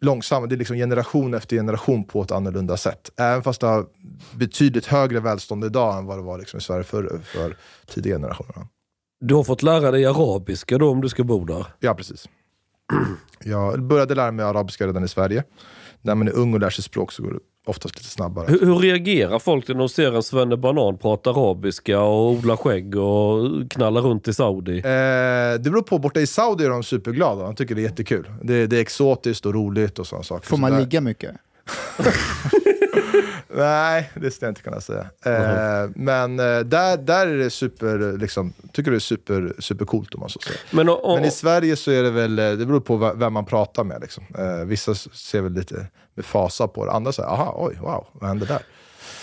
långsammare. 0.00 0.48
Det 0.48 0.54
är 0.54 0.58
liksom 0.58 0.76
generation 0.76 1.34
efter 1.34 1.56
generation 1.56 2.04
på 2.04 2.22
ett 2.22 2.32
annorlunda 2.32 2.76
sätt. 2.76 3.10
Även 3.16 3.42
fast 3.42 3.60
det 3.60 3.66
har 3.66 3.86
betydligt 4.34 4.86
högre 4.86 5.20
välstånd 5.20 5.64
idag 5.64 5.98
än 5.98 6.06
vad 6.06 6.18
det 6.18 6.22
var 6.22 6.38
liksom 6.38 6.58
i 6.58 6.62
Sverige 6.62 6.84
för, 6.84 7.20
för 7.24 7.56
tidigare 7.86 8.18
generationer. 8.18 8.66
Du 9.26 9.34
har 9.34 9.44
fått 9.44 9.62
lära 9.62 9.90
dig 9.90 10.06
arabiska 10.06 10.78
då 10.78 10.90
om 10.90 11.00
du 11.00 11.08
ska 11.08 11.24
bo 11.24 11.44
där? 11.44 11.66
Ja, 11.80 11.94
precis. 11.94 12.28
Jag 13.44 13.82
började 13.82 14.14
lära 14.14 14.32
mig 14.32 14.44
arabiska 14.44 14.86
redan 14.86 15.04
i 15.04 15.08
Sverige. 15.08 15.44
När 16.02 16.14
man 16.14 16.28
är 16.28 16.32
ung 16.32 16.54
och 16.54 16.60
lär 16.60 16.70
sig 16.70 16.84
språk 16.84 17.12
så 17.12 17.22
går 17.22 17.32
det 17.32 17.38
oftast 17.66 17.96
lite 17.96 18.08
snabbare. 18.10 18.46
Hur, 18.48 18.60
hur 18.66 18.78
reagerar 18.78 19.38
folk 19.38 19.68
när 19.68 19.74
de 19.74 19.88
ser 19.88 20.16
en 20.16 20.22
Svennebanan 20.22 20.98
prata 20.98 21.30
arabiska 21.30 22.00
och 22.00 22.30
odla 22.30 22.56
skägg 22.56 22.96
och 22.96 23.70
knalla 23.70 24.00
runt 24.00 24.28
i 24.28 24.34
Saudi? 24.34 24.78
Eh, 24.78 24.82
det 24.82 25.70
beror 25.70 25.82
på. 25.82 25.98
Borta 25.98 26.20
i 26.20 26.26
Saudi 26.26 26.64
är 26.64 26.70
de 26.70 26.82
superglada. 26.82 27.42
De 27.42 27.54
tycker 27.54 27.74
det 27.74 27.80
är 27.80 27.82
jättekul. 27.82 28.30
Det, 28.42 28.66
det 28.66 28.76
är 28.76 28.80
exotiskt 28.80 29.46
och 29.46 29.54
roligt 29.54 29.98
och 29.98 30.06
sådana 30.06 30.24
saker. 30.24 30.46
Får 30.46 30.56
man 30.56 30.78
ligga 30.78 31.00
mycket? 31.00 31.30
Nej, 33.56 34.10
det 34.14 34.30
skulle 34.30 34.46
jag 34.46 34.50
inte 34.50 34.62
kunna 34.62 34.80
säga. 34.80 35.06
Eh, 35.26 35.90
men 35.94 36.38
eh, 36.40 36.58
där, 36.60 36.96
där 36.96 37.26
är 37.26 37.36
det 37.38 37.50
super, 37.50 38.18
liksom, 38.18 38.52
tycker 38.72 38.90
det 38.90 38.96
är 38.96 38.98
super, 38.98 39.54
supercoolt 39.58 40.14
om 40.14 40.20
man 40.20 40.28
så 40.28 40.38
säger. 40.38 40.60
Men, 40.70 40.88
och, 40.88 41.10
och, 41.10 41.16
Men 41.18 41.24
i 41.24 41.30
Sverige 41.30 41.76
så 41.76 41.90
är 41.90 42.02
det 42.02 42.10
väl, 42.10 42.38
eh, 42.38 42.50
det 42.52 42.66
beror 42.66 42.80
på 42.80 42.96
vem 43.16 43.32
man 43.32 43.44
pratar 43.44 43.84
med. 43.84 44.00
Liksom. 44.00 44.24
Eh, 44.38 44.64
vissa 44.66 44.94
ser 44.94 45.40
väl 45.40 45.52
lite 45.52 45.86
med 46.14 46.24
fasa 46.24 46.68
på 46.68 46.84
det, 46.86 46.92
andra 46.92 47.12
säger 47.12 47.28
aha, 47.28 47.54
oj, 47.58 47.78
wow, 47.80 48.06
vad 48.12 48.28
hände 48.28 48.46
där? 48.46 48.62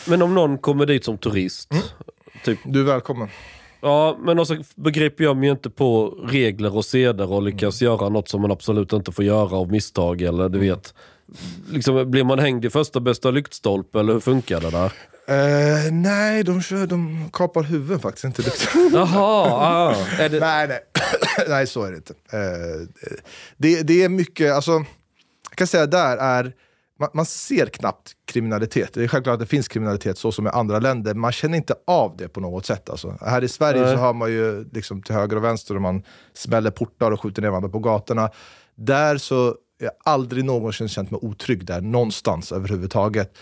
men 0.07 0.21
om 0.21 0.33
någon 0.35 0.57
kommer 0.57 0.85
dit 0.85 1.05
som 1.05 1.17
turist, 1.17 1.71
Mm. 1.71 1.83
typ, 2.45 2.59
Du 2.65 2.79
är 2.79 2.83
välkommen. 2.83 3.27
ja 3.81 4.17
men 4.21 4.39
också 4.39 4.55
begriper 4.75 5.23
jag 5.23 5.37
mig 5.37 5.49
inte 5.49 5.69
på 5.69 6.07
regler 6.29 6.75
och 6.75 6.85
seder 6.85 7.31
och 7.31 7.41
lyckas 7.41 7.81
Mm. 7.81 7.91
göra 7.93 8.09
något 8.09 8.29
som 8.29 8.41
man 8.41 8.51
absolut 8.51 8.93
inte 8.93 9.11
får 9.11 9.25
göra 9.25 9.55
av 9.57 9.71
misstag 9.71 10.21
eller 10.21 10.49
du 10.49 10.59
vet. 10.59 10.93
Liksom, 11.69 12.11
blir 12.11 12.23
man 12.23 12.39
hängd 12.39 12.65
i 12.65 12.69
första 12.69 12.99
bästa 12.99 13.31
lyktstolpe 13.31 13.99
eller 13.99 14.13
hur 14.13 14.19
funkar 14.19 14.61
det 14.61 14.69
där? 14.69 14.93
Eh, 15.27 15.91
nej, 15.91 16.43
de, 16.43 16.61
kör, 16.61 16.87
de 16.87 17.29
kapar 17.33 17.63
huvuden 17.63 17.99
faktiskt, 17.99 18.23
inte 18.23 18.41
liksom. 18.41 18.89
Jaha, 18.93 19.51
ah, 19.51 19.95
det, 20.17 20.39
nej, 20.39 20.67
nej. 20.67 20.79
nej, 21.47 21.67
så 21.67 21.83
är 21.83 21.91
det 21.91 21.97
inte. 21.97 22.13
Eh, 22.33 23.07
det, 23.57 23.81
det 23.81 24.03
är 24.03 24.09
mycket, 24.09 24.53
alltså, 24.53 24.71
jag 25.49 25.55
kan 25.55 25.67
säga 25.67 25.85
där 25.85 26.17
är, 26.17 26.53
man, 26.99 27.09
man 27.13 27.25
ser 27.25 27.65
knappt 27.65 28.11
kriminalitet. 28.25 28.93
Det 28.93 29.03
är 29.03 29.07
självklart 29.07 29.33
att 29.33 29.39
det 29.39 29.45
finns 29.45 29.67
kriminalitet 29.67 30.17
så 30.17 30.31
som 30.31 30.47
i 30.47 30.49
andra 30.49 30.79
länder, 30.79 31.13
man 31.13 31.31
känner 31.31 31.57
inte 31.57 31.75
av 31.87 32.17
det 32.17 32.27
på 32.27 32.39
något 32.39 32.65
sätt. 32.65 32.89
Alltså. 32.89 33.17
Här 33.21 33.43
i 33.43 33.47
Sverige 33.47 33.81
Nej. 33.81 33.95
så 33.95 33.97
har 34.01 34.13
man 34.13 34.31
ju 34.31 34.69
liksom 34.71 35.01
till 35.01 35.15
höger 35.15 35.35
och 35.35 35.43
vänster 35.43 35.75
och 35.75 35.81
man 35.81 36.03
smäller 36.33 36.71
portar 36.71 37.11
och 37.11 37.21
skjuter 37.21 37.41
ner 37.41 37.49
varandra 37.49 37.69
på 37.69 37.79
gatorna. 37.79 38.29
Där 38.75 39.17
så, 39.17 39.55
Jag 39.81 39.91
har 40.03 40.13
aldrig 40.13 40.45
någonsin 40.45 40.89
känt 40.89 41.11
mig 41.11 41.19
otrygg 41.23 41.65
där, 41.65 41.81
någonstans 41.81 42.51
överhuvudtaget. 42.51 43.37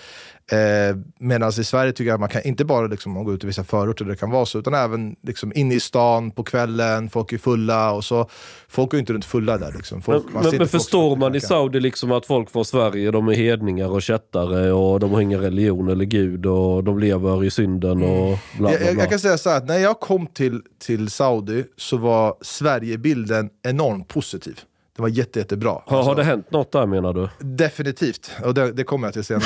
Eh, 0.52 0.98
Medan 1.20 1.50
i 1.50 1.64
Sverige 1.64 1.92
tycker 1.92 2.08
jag 2.08 2.14
att 2.14 2.20
man 2.20 2.30
kan 2.30 2.42
inte 2.44 2.66
bara 2.66 2.88
liksom, 2.88 3.12
man 3.12 3.24
går 3.24 3.34
ut 3.34 3.44
i 3.44 3.48
vissa 3.48 3.64
förorter 3.64 4.06
där 4.06 4.12
det 4.12 4.18
kan 4.18 4.32
vara 4.32 4.46
så, 4.46 4.60
utan 4.60 4.74
även 4.74 5.16
liksom, 5.24 5.52
inne 5.56 5.76
i 5.76 5.80
stan 5.80 6.32
på 6.32 6.44
kvällen, 6.44 7.10
folk 7.10 7.34
är 7.34 7.38
fulla 7.38 7.92
och 7.92 8.04
så. 8.04 8.30
Folk 8.68 8.92
går 8.92 9.00
inte 9.00 9.14
runt 9.14 9.26
fulla 9.26 9.58
där. 9.58 9.74
Liksom. 9.78 10.02
Folk, 10.02 10.26
Men, 10.34 10.44
men, 10.44 10.58
men 10.58 10.68
förstår 10.68 11.16
man 11.16 11.36
i. 11.36 11.42
Saudi 11.42 11.80
liksom 11.80 12.12
att 12.12 12.26
folk 12.26 12.50
från 12.50 12.66
Sverige, 12.66 13.12
de 13.12 13.28
är 13.28 13.34
hedningar 13.34 13.88
och 13.88 14.02
kättare 14.02 14.72
och 14.72 15.00
de 15.00 15.12
har 15.12 15.22
ingen 15.22 15.42
religion 15.42 15.90
eller 15.90 16.06
gud 16.06 16.46
och 16.46 16.84
de 16.84 17.00
lever 17.00 17.44
i 17.44 17.52
synden 17.52 18.04
och 18.04 18.38
bla 18.58 18.72
Jag, 18.72 18.80
bla 18.80 18.86
jag, 18.86 18.94
bla. 18.96 19.04
jag 19.04 19.10
kan 19.10 19.20
säga 19.20 19.38
så 19.38 19.50
här, 19.50 19.58
att 19.58 19.68
när 19.68 19.78
jag 19.78 20.00
kom 20.00 20.28
till, 20.28 20.62
till 20.80 21.10
Saudi 21.10 21.66
så 21.78 21.98
var 21.98 22.36
Sverigebilden 22.42 23.50
enormt 23.64 24.08
positiv. 24.08 24.60
Det 25.00 25.04
var 25.04 25.10
jätte, 25.10 25.40
jättebra. 25.40 25.82
Har, 25.86 26.04
har 26.04 26.16
det 26.16 26.24
hänt 26.24 26.52
något 26.52 26.72
där 26.72 26.86
menar 26.86 27.14
du? 27.14 27.30
Definitivt, 27.40 28.32
och 28.44 28.54
det, 28.54 28.72
det 28.72 28.84
kommer 28.84 29.08
jag 29.08 29.14
till 29.14 29.24
senare. 29.24 29.44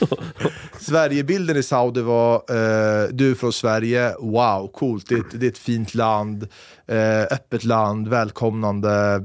Sverigebilden 0.80 1.56
i 1.56 1.62
Saudi 1.62 2.00
var, 2.00 2.34
eh, 2.34 3.08
du 3.10 3.30
är 3.30 3.34
från 3.34 3.52
Sverige, 3.52 4.14
wow, 4.20 4.70
coolt, 4.74 5.08
det, 5.08 5.14
är 5.14 5.18
ett- 5.18 5.40
det 5.40 5.46
är 5.46 5.50
ett 5.50 5.58
fint 5.58 5.94
land, 5.94 6.48
eh, 6.86 7.20
öppet 7.22 7.64
land, 7.64 8.08
välkomnande. 8.08 9.22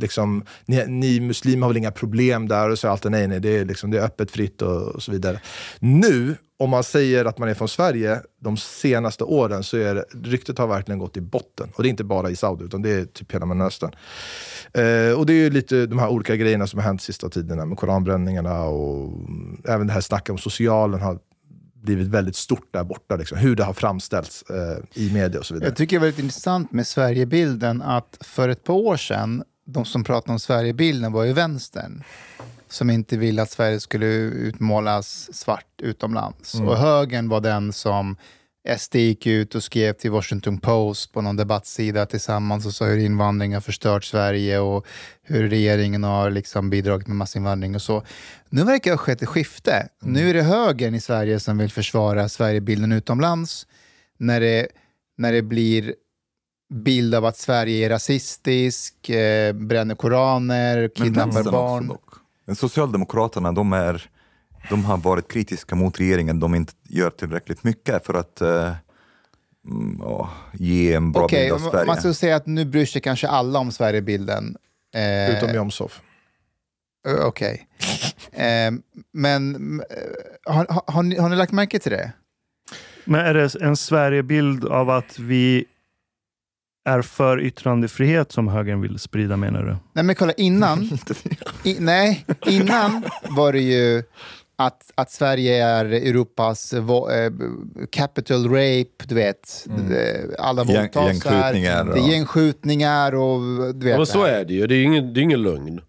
Liksom, 0.00 0.44
ni, 0.66 0.86
ni 0.86 1.20
muslimer 1.20 1.62
har 1.62 1.68
väl 1.68 1.76
inga 1.76 1.90
problem 1.92 2.48
där? 2.48 2.70
Och 2.70 2.78
så 2.78 2.88
alltid 2.88 3.10
nej, 3.10 3.26
nej, 3.28 3.40
det 3.40 3.58
är, 3.58 3.64
liksom, 3.64 3.90
det 3.90 3.98
är 3.98 4.04
öppet, 4.04 4.30
fritt 4.30 4.62
och, 4.62 4.82
och 4.82 5.02
så 5.02 5.12
vidare. 5.12 5.40
Nu, 5.78 6.36
om 6.60 6.70
man 6.70 6.84
säger 6.84 7.24
att 7.24 7.38
man 7.38 7.48
är 7.48 7.54
från 7.54 7.68
Sverige, 7.68 8.22
de 8.40 8.56
senaste 8.56 9.24
åren, 9.24 9.62
så 9.62 9.76
är 9.76 9.94
det, 9.94 10.04
ryktet 10.22 10.58
har 10.58 10.66
verkligen 10.66 10.98
gått 10.98 11.16
i 11.16 11.20
botten. 11.20 11.68
Och 11.74 11.82
det 11.82 11.88
är 11.88 11.90
inte 11.90 12.04
bara 12.04 12.30
i 12.30 12.36
Saudi, 12.36 12.64
utan 12.64 12.82
det 12.82 12.90
är 12.90 13.04
typ 13.04 13.34
hela 13.34 13.46
Mellanöstern. 13.46 13.90
Eh, 14.72 15.18
och 15.18 15.26
det 15.26 15.32
är 15.32 15.36
ju 15.36 15.50
lite 15.50 15.86
de 15.86 15.98
här 15.98 16.08
olika 16.08 16.36
grejerna 16.36 16.66
som 16.66 16.78
har 16.78 16.86
hänt 16.86 17.02
sista 17.02 17.28
tiderna 17.28 17.64
med 17.64 17.78
koranbränningarna 17.78 18.62
och 18.62 19.08
mm, 19.08 19.62
även 19.64 19.86
det 19.86 19.92
här 19.92 20.00
snacket 20.00 20.30
om 20.30 20.38
socialen 20.38 21.00
har 21.00 21.18
blivit 21.74 22.08
väldigt 22.08 22.36
stort 22.36 22.68
där 22.70 22.84
borta. 22.84 23.16
Liksom, 23.16 23.38
hur 23.38 23.56
det 23.56 23.64
har 23.64 23.72
framställts 23.72 24.42
eh, 24.42 25.02
i 25.02 25.12
media 25.12 25.40
och 25.40 25.46
så 25.46 25.54
vidare. 25.54 25.68
Jag 25.68 25.76
tycker 25.76 25.96
det 25.96 25.98
är 25.98 26.04
väldigt 26.04 26.24
intressant 26.24 26.72
med 26.72 26.86
Sverigebilden 26.86 27.82
att 27.82 28.18
för 28.20 28.48
ett 28.48 28.64
par 28.64 28.74
år 28.74 28.96
sedan, 28.96 29.42
de 29.66 29.84
som 29.84 30.04
pratade 30.04 30.32
om 30.32 30.38
Sverigebilden 30.38 31.12
var 31.12 31.24
ju 31.24 31.32
vänstern. 31.32 32.02
Som 32.68 32.90
inte 32.90 33.16
ville 33.16 33.42
att 33.42 33.50
Sverige 33.50 33.80
skulle 33.80 34.06
utmålas 34.06 35.34
svart 35.34 35.80
utomlands. 35.82 36.54
Mm. 36.54 36.68
Och 36.68 36.76
högern 36.76 37.28
var 37.28 37.40
den 37.40 37.72
som 37.72 38.16
SD 38.76 38.94
gick 38.94 39.26
ut 39.26 39.54
och 39.54 39.62
skrev 39.62 39.92
till 39.92 40.10
Washington 40.10 40.58
Post 40.58 41.12
på 41.12 41.20
någon 41.20 41.36
debattsida 41.36 42.06
tillsammans 42.06 42.66
och 42.66 42.72
sa 42.72 42.84
hur 42.84 42.98
invandring 42.98 43.54
har 43.54 43.60
förstört 43.60 44.04
Sverige 44.04 44.58
och 44.58 44.86
hur 45.22 45.48
regeringen 45.48 46.04
har 46.04 46.30
liksom 46.30 46.70
bidragit 46.70 47.06
med 47.06 47.16
massinvandring 47.16 47.74
och 47.74 47.82
så. 47.82 48.02
Nu 48.48 48.64
verkar 48.64 48.90
det 48.90 48.96
ha 48.96 48.98
skett 48.98 49.22
ett 49.22 49.28
skifte. 49.28 49.88
Nu 50.00 50.30
är 50.30 50.34
det 50.34 50.42
högern 50.42 50.94
i 50.94 51.00
Sverige 51.00 51.40
som 51.40 51.58
vill 51.58 51.70
försvara 51.70 52.28
Sverigebilden 52.28 52.92
utomlands. 52.92 53.66
När 54.18 54.40
det, 54.40 54.68
när 55.16 55.32
det 55.32 55.42
blir 55.42 55.94
bild 56.74 57.14
av 57.14 57.24
att 57.24 57.36
Sverige 57.36 57.86
är 57.86 57.90
rasistisk, 57.90 59.08
eh, 59.08 59.52
bränner 59.52 59.94
koraner, 59.94 60.90
kidnappar 60.94 61.42
barn. 61.52 61.90
också. 61.90 62.07
Men 62.48 62.56
Socialdemokraterna, 62.56 63.52
de, 63.52 63.72
är, 63.72 64.10
de 64.70 64.84
har 64.84 64.96
varit 64.96 65.32
kritiska 65.32 65.74
mot 65.76 66.00
regeringen. 66.00 66.40
De 66.40 66.54
inte 66.54 66.72
gör 66.88 67.10
tillräckligt 67.10 67.64
mycket 67.64 68.06
för 68.06 68.14
att 68.14 68.40
eh, 68.40 68.74
mm, 69.70 70.00
ge 70.52 70.92
en 70.94 71.12
bra 71.12 71.24
Okej, 71.24 71.50
bild 71.50 71.52
av 71.66 71.70
Sverige. 71.70 71.86
man 71.86 71.96
skulle 71.96 72.14
säga 72.14 72.36
att 72.36 72.46
nu 72.46 72.64
bryr 72.64 72.86
sig 72.86 73.00
kanske 73.02 73.28
alla 73.28 73.58
om 73.58 73.72
Sverigebilden. 73.72 74.56
Eh, 74.94 75.36
Utom 75.36 75.54
Jomshof. 75.54 76.00
eh, 77.08 77.26
Okej. 77.26 77.68
eh, 78.32 78.70
men 79.12 79.54
eh, 79.80 80.54
har, 80.54 80.66
har, 80.68 80.82
har, 80.86 81.02
ni, 81.02 81.18
har 81.18 81.28
ni 81.28 81.36
lagt 81.36 81.52
märke 81.52 81.78
till 81.78 81.92
det? 81.92 82.12
Men 83.04 83.20
är 83.20 83.34
det 83.34 83.54
en 83.54 83.76
Sverigebild 83.76 84.64
av 84.64 84.90
att 84.90 85.18
vi 85.18 85.64
är 86.88 87.02
för 87.02 87.40
yttrandefrihet 87.40 88.32
som 88.32 88.48
högern 88.48 88.80
vill 88.80 88.98
sprida 88.98 89.36
menar 89.36 89.62
du? 89.62 89.76
Nej 89.92 90.04
men 90.04 90.14
kolla 90.14 90.32
innan, 90.32 90.84
i, 91.64 91.76
nej, 91.80 92.24
innan 92.46 93.04
var 93.28 93.52
det 93.52 93.60
ju 93.60 94.02
att, 94.60 94.82
att 94.94 95.10
Sverige 95.10 95.64
är 95.66 95.84
Europas 95.84 96.72
vo- 96.74 97.10
eh, 97.26 97.32
capital 97.90 98.44
rape, 98.48 99.04
du 99.06 99.14
vet. 99.14 99.66
Det- 99.88 100.36
Alla 100.38 100.64
våldtas 100.64 100.96
här. 100.96 101.06
gängskjutningar 101.08 101.84
Det 101.84 101.90
är 101.98 102.02
och- 102.02 102.08
gängskjutningar 102.08 103.14
och 103.14 103.40
du 103.74 103.84
vet. 103.86 103.90
Ja, 103.92 103.96
men 103.96 104.06
så 104.06 104.24
är 104.24 104.44
det 104.44 104.54
ju. 104.54 104.66
Det 104.66 104.74
är 104.74 104.76
ju 104.78 104.82
ingen, 104.84 105.14
det 105.14 105.20
är 105.20 105.22
ingen 105.22 105.42
lögn. 105.42 105.80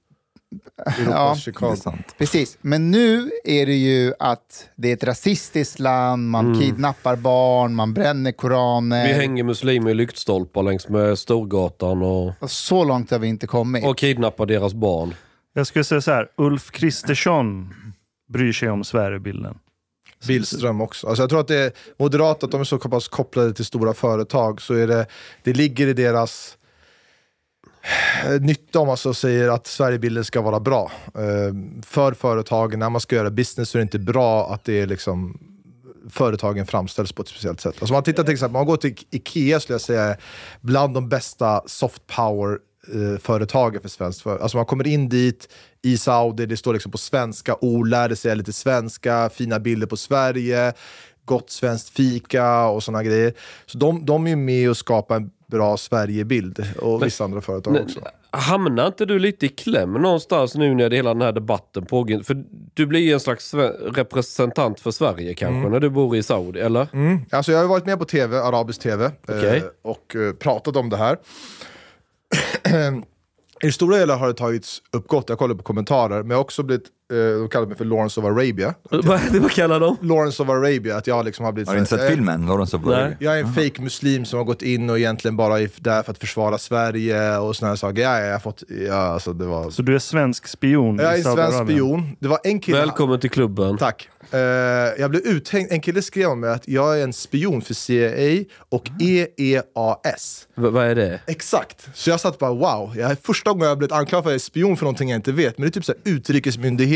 Ja, 0.86 1.36
Det 1.46 1.62
är 1.62 1.76
sant. 1.76 2.16
precis. 2.18 2.58
Men 2.62 2.92
nu 2.92 3.32
är 3.44 3.66
det 3.66 3.76
ju 3.76 4.14
att 4.20 4.70
det 4.76 4.90
är 4.90 4.94
ett 4.94 5.04
rasistiskt 5.04 5.80
land, 5.80 6.30
man 6.30 6.46
Mm. 6.46 6.60
kidnappar 6.60 7.16
barn, 7.16 7.76
man 7.76 7.94
bränner 7.94 8.32
koraner. 8.32 9.08
Vi 9.08 9.14
hänger 9.14 9.44
muslimer 9.44 9.92
i 9.92 9.94
lyktstolpar 9.94 10.64
längs 10.64 10.90
med 10.90 11.20
Storgatan 11.20 12.02
och, 12.02 12.34
Och 12.40 12.52
Så 12.52 12.84
långt 12.84 13.12
har 13.12 13.20
vi 13.20 13.28
inte 13.28 13.48
kommit. 13.48 13.86
och 13.86 13.98
kidnappar 13.98 14.46
deras 14.46 14.74
barn. 14.74 15.14
Jag 15.54 15.68
skulle 15.68 15.84
säga 15.84 16.02
så 16.02 16.12
här, 16.12 16.28
Ulf 16.38 16.72
Kristersson 16.72 17.74
bryr 18.34 18.54
sig 18.54 18.70
om 18.70 18.84
Sverigebilden. 18.84 19.58
Billström 20.28 20.82
också. 20.82 21.08
Alltså 21.08 21.24
jag 21.24 21.30
tror 21.30 21.40
att 21.40 21.48
det 21.48 21.56
är 21.58 21.72
moderat 22.00 22.44
att 22.44 22.52
de 22.52 22.62
är 22.62 22.66
så 22.66 22.78
pass 22.78 23.08
kopplade 23.08 23.54
till 23.54 23.66
stora 23.66 23.94
företag, 23.94 24.62
så 24.62 24.74
är 24.74 24.88
det, 24.88 25.06
det 25.44 25.54
ligger 25.54 25.88
i 25.88 25.94
deras 25.94 26.58
Eh, 28.26 28.42
nytta 28.42 28.80
om 28.80 28.88
man 28.88 28.98
så 28.98 29.14
säger 29.14 29.50
att 29.50 29.68
Sverigebilden 29.68 30.26
ska 30.26 30.42
vara 30.42 30.60
bra. 30.60 30.92
Eh, 31.06 31.82
för 31.86 32.14
företagen, 32.14 32.80
när 32.80 32.90
man 32.90 33.02
ska 33.02 33.16
göra 33.16 33.30
business 33.30 33.70
så 33.70 33.78
är 33.78 33.80
det 33.80 33.84
inte 33.84 34.00
bra 34.00 34.54
att 34.54 34.64
det 34.64 34.82
är 34.82 34.88
liksom 34.88 35.40
företagen 36.10 36.66
framställs 36.66 37.12
på 37.12 37.22
ett 37.22 37.28
speciellt 37.28 37.62
sätt. 37.62 37.76
Alltså 37.80 37.94
man 37.94 38.04
tittar 38.04 38.24
till 38.24 38.34
exempel, 38.34 38.54
man 38.54 38.66
går 38.66 38.78
till 38.78 38.96
Ikea 39.12 39.60
skulle 39.60 39.74
jag 39.74 39.82
säga 39.82 40.18
bland 40.62 40.94
de 40.94 41.10
bästa 41.10 41.62
soft 41.66 42.08
power-företagen 42.08 43.76
eh, 43.76 43.82
för 43.82 43.90
svenskt 43.90 44.22
för. 44.22 44.40
Alltså 44.40 44.58
man 44.58 44.66
kommer 44.66 44.88
in 44.88 45.10
dit 45.10 45.50
i 45.82 45.98
Saudi, 45.98 46.46
det 46.46 46.58
står 46.58 46.74
liksom 46.74 46.92
på 46.92 46.98
svenska 46.98 47.56
ord, 47.62 47.88
lärde 47.88 48.16
sig 48.16 48.36
lite 48.36 48.54
svenska, 48.54 49.30
fina 49.34 49.60
bilder 49.60 49.88
på 49.88 49.98
Sverige, 49.98 50.74
gott 51.26 51.50
svenskt 51.50 51.90
fika 51.90 52.66
och 52.66 52.84
sådana 52.84 53.04
grejer. 53.04 53.34
Så 53.66 53.78
de, 53.78 54.06
de 54.06 54.26
är 54.26 54.30
ju 54.30 54.36
med 54.36 54.70
och 54.70 54.78
skapar 54.78 55.16
en 55.16 55.32
bra 55.50 55.78
Sverigebild 55.78 56.66
och 56.82 57.04
vissa 57.06 57.24
andra 57.24 57.42
företag 57.42 57.74
Men, 57.74 57.84
också. 57.84 58.00
hamnar 58.32 58.88
inte 58.88 59.06
du 59.06 59.20
lite 59.20 59.46
i 59.46 59.50
kläm 59.50 59.94
någonstans 59.94 60.56
nu 60.56 60.76
när 60.76 60.90
det 60.90 60.96
hela 60.96 61.14
den 61.14 61.22
här 61.22 61.32
debatten 61.32 61.86
pågår? 61.86 62.24
För 62.24 62.44
du 62.74 62.86
blir 62.86 63.00
ju 63.00 63.14
en 63.14 63.20
slags 63.20 63.54
representant 63.94 64.80
för 64.80 64.92
Sverige 64.92 65.34
kanske 65.34 65.58
Mm. 65.60 65.72
när 65.72 65.80
du 65.80 65.90
bor 65.90 66.16
i 66.16 66.24
Saudi, 66.24 66.60
eller? 66.60 66.88
Mm. 66.94 67.20
Alltså 67.32 67.52
jag 67.52 67.60
har 67.60 67.68
varit 67.68 67.86
med 67.86 68.00
på 68.00 68.06
tv, 68.06 68.38
arabisk 68.40 68.82
tv, 68.82 69.12
Okej. 69.28 69.58
eh, 69.58 69.64
och 69.82 70.16
eh, 70.16 70.34
pratat 70.34 70.76
om 70.76 70.90
det 70.90 70.98
här. 70.98 71.18
I 73.62 73.66
det 73.66 73.72
stora 73.72 73.98
hela 73.98 74.16
har 74.16 74.28
det 74.28 74.34
tagits 74.34 74.82
upp 74.92 75.08
gott, 75.08 75.30
jag 75.30 75.38
kollar 75.38 75.56
på 75.56 75.64
kommentarer, 75.64 76.20
men 76.24 76.30
jag 76.30 76.38
har 76.38 76.42
också 76.44 76.64
blivit, 76.64 76.88
de 77.14 77.50
kallar 77.50 77.68
mig 77.68 77.78
för 77.78 77.86
Lawrence 77.86 78.20
of 78.20 78.26
Arabia. 78.26 78.74
Vad, 78.92 79.52
kallar 79.52 79.80
de? 79.80 79.98
Lawrence 80.02 80.44
of 80.44 80.50
Arabia, 80.50 80.98
att 80.98 81.08
jag 81.08 81.26
liksom 81.26 81.46
har 81.46 81.52
blivit... 81.52 81.68
Har 81.68 81.76
du 81.76 81.80
inte 81.80 81.90
sett 81.90 82.02
jag- 82.02 82.10
filmen, 82.12 82.46
Lawrence 82.46 82.78
of 82.78 82.88
Arabia? 82.88 83.16
Jag 83.20 83.40
är 83.40 83.44
en 83.44 83.54
fake 83.54 83.82
muslim 83.82 84.26
som 84.26 84.38
har 84.38 84.44
gått 84.46 84.62
in 84.62 84.90
och 84.90 84.98
egentligen 85.00 85.38
bara 85.38 85.60
är 85.60 85.70
där 85.78 86.04
för 86.04 86.12
att 86.12 86.18
försvara 86.18 86.58
Sverige 86.58 87.38
och 87.38 87.56
såna 87.56 87.70
här 87.70 87.76
saker. 87.76 88.02
Ja, 88.02 88.20
ja, 88.20 88.26
jag 88.26 88.32
har 88.32 88.40
fått, 88.40 88.64
ja, 88.88 88.94
alltså 88.96 89.34
det 89.34 89.46
var... 89.46 89.70
Så 89.70 89.82
du 89.82 89.96
är 89.96 90.00
svensk 90.00 90.48
spion 90.48 90.98
Jag 91.00 91.20
är 91.20 91.22
svensk 91.36 91.58
spion. 91.64 92.18
Det 92.20 92.28
var 92.28 92.40
en 92.44 92.60
kille... 92.60 92.78
Välkommen 92.78 93.20
till 93.20 93.30
klubben. 93.30 93.78
Tack. 93.78 94.10
Eh, 94.32 94.40
jag 95.00 95.10
blev 95.10 95.22
uthängd. 95.22 95.68
En 95.72 95.82
kille 95.82 96.02
skrev 96.02 96.30
om 96.30 96.40
mig 96.40 96.50
att 96.50 96.68
jag 96.68 97.00
är 97.00 97.04
en 97.04 97.14
spion 97.14 97.62
för 97.62 97.74
CIA 97.74 98.44
och 98.70 98.90
E 99.02 99.28
EEAS. 99.38 100.48
V- 100.56 100.70
vad 100.70 100.86
är 100.86 100.96
det? 100.96 101.20
Exakt. 101.28 101.90
Så 101.94 102.10
jag 102.10 102.20
satt 102.20 102.40
bara 102.40 102.54
wow. 102.54 102.98
Jag, 102.98 103.18
första 103.24 103.50
gången 103.52 103.68
jag 103.68 103.78
blivit 103.78 103.92
anklagad 103.92 104.24
för 104.24 104.30
att 104.30 104.34
jag 104.34 104.36
är 104.36 104.40
spion 104.40 104.78
för 104.78 104.86
någonting 104.86 105.10
jag 105.10 105.18
inte 105.18 105.32
vet. 105.32 105.58
Men 105.58 105.62
det 105.64 105.70
är 105.70 105.72
typ 105.72 105.86
så 105.86 105.94
här, 106.06 106.12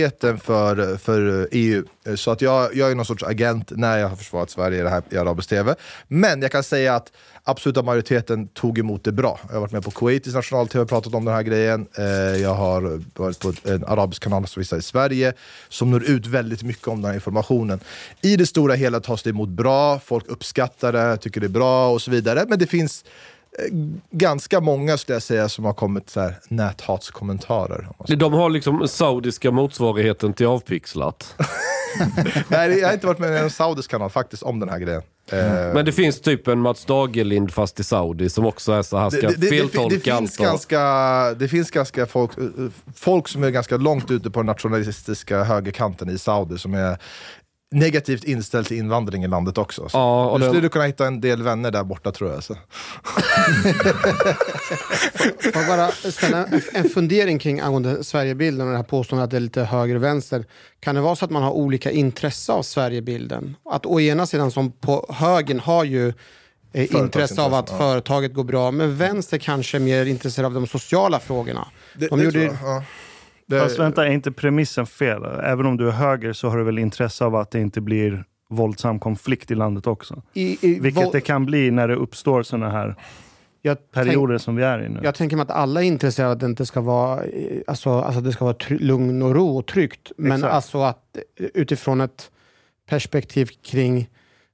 majoriteten 0.04 0.40
för, 0.40 0.98
för 0.98 1.48
EU. 1.52 1.84
Så 2.16 2.32
att 2.32 2.42
jag, 2.42 2.76
jag 2.76 2.92
är 2.92 2.96
någon 2.96 3.06
sorts 3.06 3.24
agent 3.24 3.72
när 3.72 3.98
jag 3.98 4.10
har 4.10 4.16
försvarat 4.16 4.50
Sverige 4.50 4.80
i, 4.80 4.84
det 4.84 4.90
här, 4.90 5.04
i 5.10 5.18
arabisk 5.18 5.50
tv. 5.50 5.76
Men 6.08 6.42
jag 6.42 6.52
kan 6.52 6.64
säga 6.64 6.96
att 6.96 7.12
absoluta 7.44 7.82
majoriteten 7.82 8.48
tog 8.48 8.80
emot 8.80 9.04
det 9.04 9.12
bra. 9.12 9.40
Jag 9.48 9.54
har 9.54 9.62
varit 9.62 9.72
med 9.72 9.84
på 9.84 9.92
Kuwaitis 9.92 10.34
national-tv 10.34 10.82
och 10.82 10.90
pratat 10.90 11.14
om 11.14 11.26
den 11.26 11.34
här 11.34 11.44
grejen. 11.44 11.88
Eh, 11.98 12.42
jag 12.42 12.54
har 12.54 13.02
varit 13.16 13.40
på 13.40 13.54
en 13.64 13.84
arabisk 13.86 14.24
kanal 14.24 14.48
som 14.48 14.60
visar 14.60 14.78
i 14.78 14.82
Sverige 14.82 15.34
som 15.70 15.92
når 15.92 16.04
ut 16.04 16.28
väldigt 16.28 16.64
mycket 16.64 16.88
om 16.88 17.02
den 17.02 17.08
här 17.10 17.16
informationen. 17.16 17.80
I 18.22 18.36
det 18.36 18.46
stora 18.46 18.74
hela 18.74 19.00
tas 19.00 19.24
det 19.24 19.30
emot 19.30 19.50
bra, 19.50 20.00
folk 20.00 20.28
uppskattar 20.28 20.94
det, 20.94 21.18
tycker 21.18 21.42
det 21.42 21.48
är 21.48 21.50
bra 21.50 21.90
och 21.90 22.02
så 22.02 22.12
vidare. 22.12 22.46
Men 22.48 22.60
det 22.60 22.68
finns 22.68 23.06
ganska 24.12 24.60
många 24.62 24.98
skulle 24.98 25.16
jag 25.16 25.24
säga 25.24 25.50
som 25.50 25.66
har 25.66 25.74
kommit 25.74 26.10
så 26.10 26.20
här, 26.20 26.36
näthatskommentarer. 26.48 27.88
De 28.18 28.34
har 28.34 28.50
liksom 28.50 28.88
saudiska 28.88 29.52
motsvarigheten 29.52 30.34
till 30.34 30.46
avpixlat. 30.48 31.36
Nej, 32.48 32.80
jag 32.80 32.88
har 32.88 32.94
inte 32.94 33.08
varit 33.08 33.20
med 33.20 33.34
i 33.34 33.38
en 33.38 33.50
saudisk 33.50 33.92
kanal 33.92 34.10
faktiskt 34.10 34.44
om 34.44 34.60
den 34.60 34.70
här 34.70 34.80
grejen. 34.80 35.02
Men 35.74 35.86
det 35.86 35.92
finns 35.92 36.22
typ 36.22 36.48
en 36.48 36.60
Mats 36.60 36.86
Dagelind 36.86 37.52
fast 37.54 37.80
i 37.80 37.84
Saudi 37.84 38.30
som 38.30 38.46
också 38.46 38.72
är 38.72 38.82
så 38.82 38.98
här 38.98 39.10
ska 39.10 39.22
det, 39.22 39.28
det, 39.28 39.36
det, 39.38 39.48
feltolka 39.48 39.96
det, 39.96 40.00
finns 40.00 40.16
allt. 40.20 40.40
och- 40.40 40.46
ganska, 40.46 40.80
det 41.34 41.48
finns 41.48 41.72
ganska 41.72 42.06
folk, 42.06 42.38
eh, 42.38 42.44
folk 42.96 43.28
som 43.28 43.44
är 43.44 43.50
ganska 43.50 43.78
långt 43.78 44.12
ute 44.12 44.32
på 44.32 44.40
den 44.40 44.46
nationalistiska 44.46 45.44
högerkanten 45.44 46.10
i 46.10 46.18
Saudi 46.18 46.58
som 46.58 46.74
är 46.74 46.98
negativt 47.74 48.24
inställd 48.24 48.68
till 48.68 48.78
invandring 48.78 49.24
i 49.24 49.28
landet 49.28 49.58
också. 49.58 49.90
Så 49.90 49.98
Ja, 49.98 50.26
och 50.30 50.40
du 50.40 50.46
det- 50.46 50.52
skulle 50.52 50.70
kunna 50.70 50.86
hitta 50.86 51.08
en 51.08 51.22
del 51.22 51.44
vänner 51.44 51.72
där 51.72 51.84
borta 51.84 52.12
tror 52.12 52.32
jag. 52.32 52.44
Så. 52.44 52.56
Får 55.54 55.62
jag 55.62 55.68
bara 55.68 55.92
ställa 55.92 56.46
en, 56.74 56.90
fundering 56.90 57.40
kring 57.40 57.60
angående 57.60 58.04
Sverigebilden 58.04 58.68
och 58.68 58.72
det 58.72 58.78
här 58.78 58.84
påståendet 58.84 59.24
att 59.24 59.32
det 59.32 59.38
är 59.38 59.42
lite 59.42 59.64
höger 59.64 59.96
och 59.96 60.04
vänster. 60.04 60.46
Kan 60.80 60.96
det 60.96 61.02
vara 61.02 61.16
så 61.16 61.26
att 61.26 61.32
man 61.32 61.44
har 61.44 61.52
olika 61.52 61.92
intresse 61.92 62.52
av 62.52 62.64
Sverigebilden? 62.64 63.56
Att 63.70 63.86
å 63.86 64.00
ena 64.00 64.26
sidan 64.26 64.52
som 64.52 64.72
på 64.72 65.06
högern 65.10 65.60
har 65.60 65.84
ju 65.84 66.14
eh, 66.74 66.96
intresse 66.96 67.42
av 67.42 67.54
att 67.54 67.70
ja. 67.72 67.78
företaget 67.78 68.34
går 68.34 68.44
bra, 68.44 68.72
men 68.72 68.98
vänster 68.98 69.38
kanske 69.38 69.78
är 69.78 69.80
mer 69.80 70.06
intresserad 70.06 70.46
av 70.46 70.54
de 70.54 70.68
sociala 70.68 71.20
frågorna. 71.20 71.68
Det, 71.98 72.08
De 72.08 72.20
det 72.20 72.26
gjorde- 72.26 72.40
tror 72.48 72.58
jag, 72.64 72.76
ja. 72.78 72.84
Det- 73.48 73.60
Fast 73.60 73.80
vänta, 73.80 74.08
är 74.08 74.12
inte 74.12 74.32
premissen 74.32 74.86
fel? 74.86 75.24
Även 75.44 75.66
om 75.66 75.78
du 75.78 75.88
är 75.88 75.92
höger 75.92 76.34
så 76.34 76.50
har 76.50 76.58
du 76.58 76.64
väl 76.64 76.80
intresse 76.80 77.26
av 77.26 77.36
att 77.36 77.52
det 77.52 77.60
inte 77.60 77.82
blir 77.82 78.24
våldsam 78.50 79.00
konflikt 79.00 79.52
i 79.52 79.56
landet 79.56 79.88
också? 79.88 80.22
I, 80.34 80.58
i, 80.68 80.80
Vilket 80.80 81.12
det 81.12 81.22
kan 81.22 81.46
bli 81.46 81.72
när 81.72 81.88
det 81.88 81.96
uppstår 81.96 82.44
sådana 82.44 82.70
här 82.70 82.96
jag 83.66 83.92
perioder 83.92 84.38
som 84.38 84.56
vi 84.56 84.64
är 84.64 84.86
i 84.86 84.90
nu. 84.90 85.00
Jag 85.04 85.16
tänker 85.16 85.36
mig 85.36 85.44
att 85.44 85.52
alla 85.52 85.82
är 85.84 85.86
intresserade 85.86 86.32
av 86.32 86.34
att 86.36 86.40
det 86.40 86.46
inte 86.46 86.66
ska 86.66 86.82
vara, 86.82 87.24
eh, 87.24 87.62
alltså, 87.68 87.90
alltså 87.90 88.22
det 88.22 88.32
ska 88.32 88.46
vara 88.46 88.56
lugn 88.70 89.22
och 89.22 89.36
ro 89.36 89.58
och 89.58 89.66
tryggt. 89.66 90.12
Men 90.18 90.32
Exakt. 90.32 90.54
alltså 90.54 90.82
att 90.82 91.18
eh, 91.40 91.46
utifrån 91.54 92.02
ett 92.02 92.32
perspektiv 92.90 93.50
kring 93.66 94.10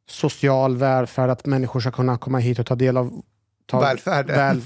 social 0.10 0.78
välfärd, 0.78 1.30
att 1.30 1.46
människor 1.46 1.80
ska 1.80 1.92
kunna 1.92 2.18
komma 2.18 2.38
hit 2.38 2.60
och 2.60 2.66
ta 2.66 2.76
del 2.76 2.98
av 2.98 3.22
ta, 3.70 3.80
Välfärden. 3.80 4.36
väl, 4.36 4.62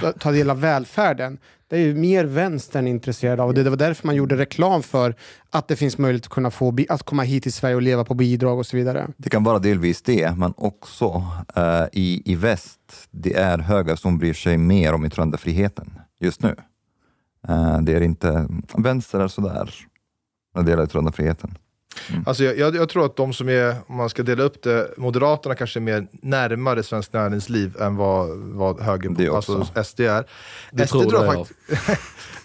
ta, 0.00 0.12
ta 0.12 0.32
del 0.32 0.50
av 0.50 0.60
välfärden. 0.60 1.38
Det 1.68 1.76
är 1.76 1.80
ju 1.80 1.94
mer 1.94 2.24
vänstern 2.24 2.86
intresserad 2.86 3.40
av. 3.40 3.48
Och 3.48 3.54
det 3.54 3.70
var 3.70 3.76
därför 3.76 4.06
man 4.06 4.16
gjorde 4.16 4.36
reklam 4.36 4.82
för 4.82 5.14
att 5.50 5.68
det 5.68 5.76
finns 5.76 5.98
möjlighet 5.98 6.24
att 6.26 6.32
kunna 6.32 6.50
få 6.50 6.76
att 6.88 7.02
komma 7.02 7.22
hit 7.22 7.42
till 7.42 7.52
Sverige 7.52 7.74
och 7.74 7.82
leva 7.82 8.04
på 8.04 8.14
bidrag 8.14 8.58
och 8.58 8.66
så 8.66 8.76
vidare. 8.76 9.08
Det 9.16 9.30
kan 9.30 9.44
vara 9.44 9.58
delvis 9.58 10.02
det, 10.02 10.36
men 10.36 10.54
också 10.56 11.24
eh, 11.56 11.84
i, 11.92 12.22
i 12.24 12.34
väst, 12.34 13.08
det 13.10 13.34
är 13.34 13.58
höger 13.58 13.96
som 13.96 14.18
bryr 14.18 14.34
sig 14.34 14.58
mer 14.58 14.92
om 14.92 15.04
yttrandefriheten 15.04 16.00
just 16.20 16.42
nu. 16.42 16.56
Eh, 17.48 17.80
det 17.80 17.92
är 17.92 18.00
inte, 18.00 18.48
vänster 18.76 19.20
är 19.20 19.28
sådär 19.28 19.74
när 20.54 20.62
det 20.62 20.70
gäller 20.70 20.84
yttrandefriheten. 20.84 21.58
Alltså 22.26 22.44
jag, 22.44 22.58
jag, 22.58 22.76
jag 22.76 22.88
tror 22.88 23.06
att 23.06 23.16
de 23.16 23.32
som 23.32 23.48
är, 23.48 23.76
om 23.86 23.96
man 23.96 24.10
ska 24.10 24.22
dela 24.22 24.42
upp 24.42 24.62
det, 24.62 24.90
Moderaterna 24.96 25.54
kanske 25.54 25.78
är 25.78 25.82
mer 25.82 26.06
närmare 26.12 26.82
svenskt 26.82 27.12
näringsliv 27.12 27.76
än 27.80 27.96
vad, 27.96 28.38
vad 28.38 28.80
högern, 28.80 29.34
alltså 29.34 29.66
SD 29.84 30.00
är. 30.00 30.26
Det 30.72 30.86
SD, 30.86 30.92
tror 30.92 31.46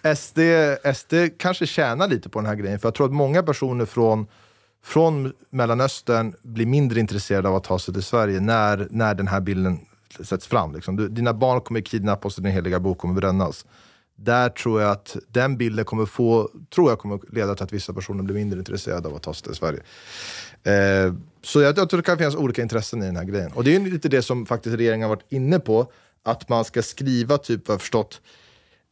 jag 0.02 0.18
SD, 0.18 0.40
SD 0.96 1.14
kanske 1.38 1.68
tjänar 1.68 2.08
lite 2.08 2.30
på 2.30 2.40
den 2.40 2.46
här 2.46 2.56
grejen, 2.56 2.80
för 2.80 2.88
jag 2.88 2.96
tror 2.96 3.06
att 3.06 3.14
många 3.14 3.44
personer 3.44 3.86
från, 3.86 4.28
från 4.84 5.34
Mellanöstern 5.50 6.34
blir 6.42 6.66
mindre 6.66 7.00
intresserade 7.00 7.50
av 7.50 7.56
att 7.56 7.64
ta 7.64 7.80
sig 7.80 7.94
till 7.94 8.04
Sverige 8.04 8.40
när, 8.40 8.88
när 8.90 9.14
den 9.14 9.28
här 9.28 9.40
bilden 9.40 9.80
sätts 10.20 10.48
fram. 10.48 10.74
Liksom. 10.74 10.96
Du, 10.96 11.08
dina 11.08 11.34
barn 11.34 11.62
kommer 11.62 11.82
kidnappas 11.82 12.38
och 12.38 12.44
din 12.44 12.52
heliga 12.52 12.80
bok 12.80 12.98
kommer 12.98 13.14
brännas. 13.14 13.66
Där 14.24 14.50
tror 14.50 14.82
jag 14.82 14.92
att 14.92 15.16
den 15.28 15.58
bilden 15.58 15.86
kommer 15.86 16.06
få, 16.06 16.50
tror 16.76 16.90
jag 16.90 17.00
kommer 17.00 17.20
leda 17.32 17.56
till 17.56 17.64
att 17.64 17.74
vissa 17.74 17.94
personer 17.94 18.24
blir 18.24 18.36
mindre 18.36 18.60
intresserade 18.60 19.08
av 19.08 19.16
att 19.16 19.24
ta 19.24 19.34
sig 19.34 19.44
till 19.44 19.56
Sverige. 19.56 19.80
Eh, 20.64 21.14
så 21.42 21.62
jag, 21.62 21.78
jag 21.78 21.90
tror 21.90 21.98
det 21.98 22.04
kan 22.04 22.18
finnas 22.18 22.36
olika 22.36 22.62
intressen 22.62 23.04
i 23.04 23.06
den 23.06 23.16
här 23.16 23.24
grejen. 23.24 23.52
Och 23.52 23.64
det 23.64 23.76
är 23.76 23.80
ju 23.80 23.92
lite 23.92 24.10
det 24.10 24.22
som 24.22 24.46
faktiskt 24.46 24.76
regeringen 24.76 25.10
har 25.10 25.16
varit 25.16 25.32
inne 25.32 25.60
på, 25.60 25.92
att 26.24 26.50
man 26.50 26.66
ska 26.66 26.82
skriva, 26.82 27.38
typ 27.38 27.68
vad 27.68 27.74
jag 27.74 27.82
förstått, 27.82 28.22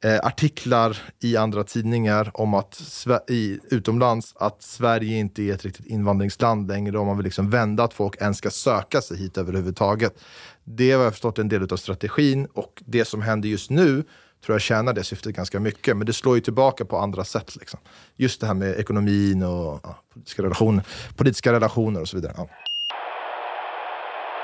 eh, 0.04 0.20
artiklar 0.26 0.98
i 1.20 1.38
andra 1.38 1.64
tidningar 1.64 2.32
om 2.34 2.54
att 2.54 3.06
i, 3.28 3.60
utomlands 3.70 4.34
att 4.36 4.64
Sverige 4.64 5.18
inte 5.18 5.42
är 5.44 5.54
ett 5.54 5.66
riktigt 5.66 5.86
invandringsland 5.86 6.68
längre 6.68 6.98
om 6.98 7.08
man 7.08 7.18
vill 7.18 7.24
liksom 7.24 7.50
vända 7.50 7.84
att 7.84 7.94
folk 7.94 8.22
ens 8.22 8.38
ska 8.38 8.50
söka 8.50 9.02
sig 9.02 9.18
hit 9.18 9.38
överhuvudtaget. 9.38 10.20
Det 10.64 10.92
har 10.92 11.04
jag 11.04 11.14
förstått 11.14 11.38
är 11.38 11.42
en 11.42 11.50
del 11.50 11.74
av 11.74 11.78
strategin 11.78 12.46
och 12.54 12.84
det 12.86 13.06
som 13.06 13.22
händer 13.22 13.50
just 13.50 13.70
nu 13.70 14.04
tror 14.46 14.54
jag 14.54 14.62
tjänar 14.62 14.94
det 14.94 15.04
syftet 15.04 15.36
ganska 15.36 15.60
mycket. 15.60 15.98
Men 15.98 16.06
det 16.06 16.14
slår 16.14 16.36
ju 16.36 16.42
tillbaka 16.42 16.86
på 16.86 16.98
andra 16.98 17.24
sätt. 17.24 17.56
Liksom. 17.56 17.80
Just 18.16 18.42
det 18.42 18.48
här 18.48 18.54
med 18.54 18.80
ekonomin 18.80 19.44
och 19.44 19.80
ja, 19.84 20.04
politiska, 20.14 20.44
relationer, 20.44 20.84
politiska 21.16 21.54
relationer 21.54 22.02
och 22.02 22.08
så 22.08 22.18
vidare. 22.18 22.34
Ja. 22.38 22.50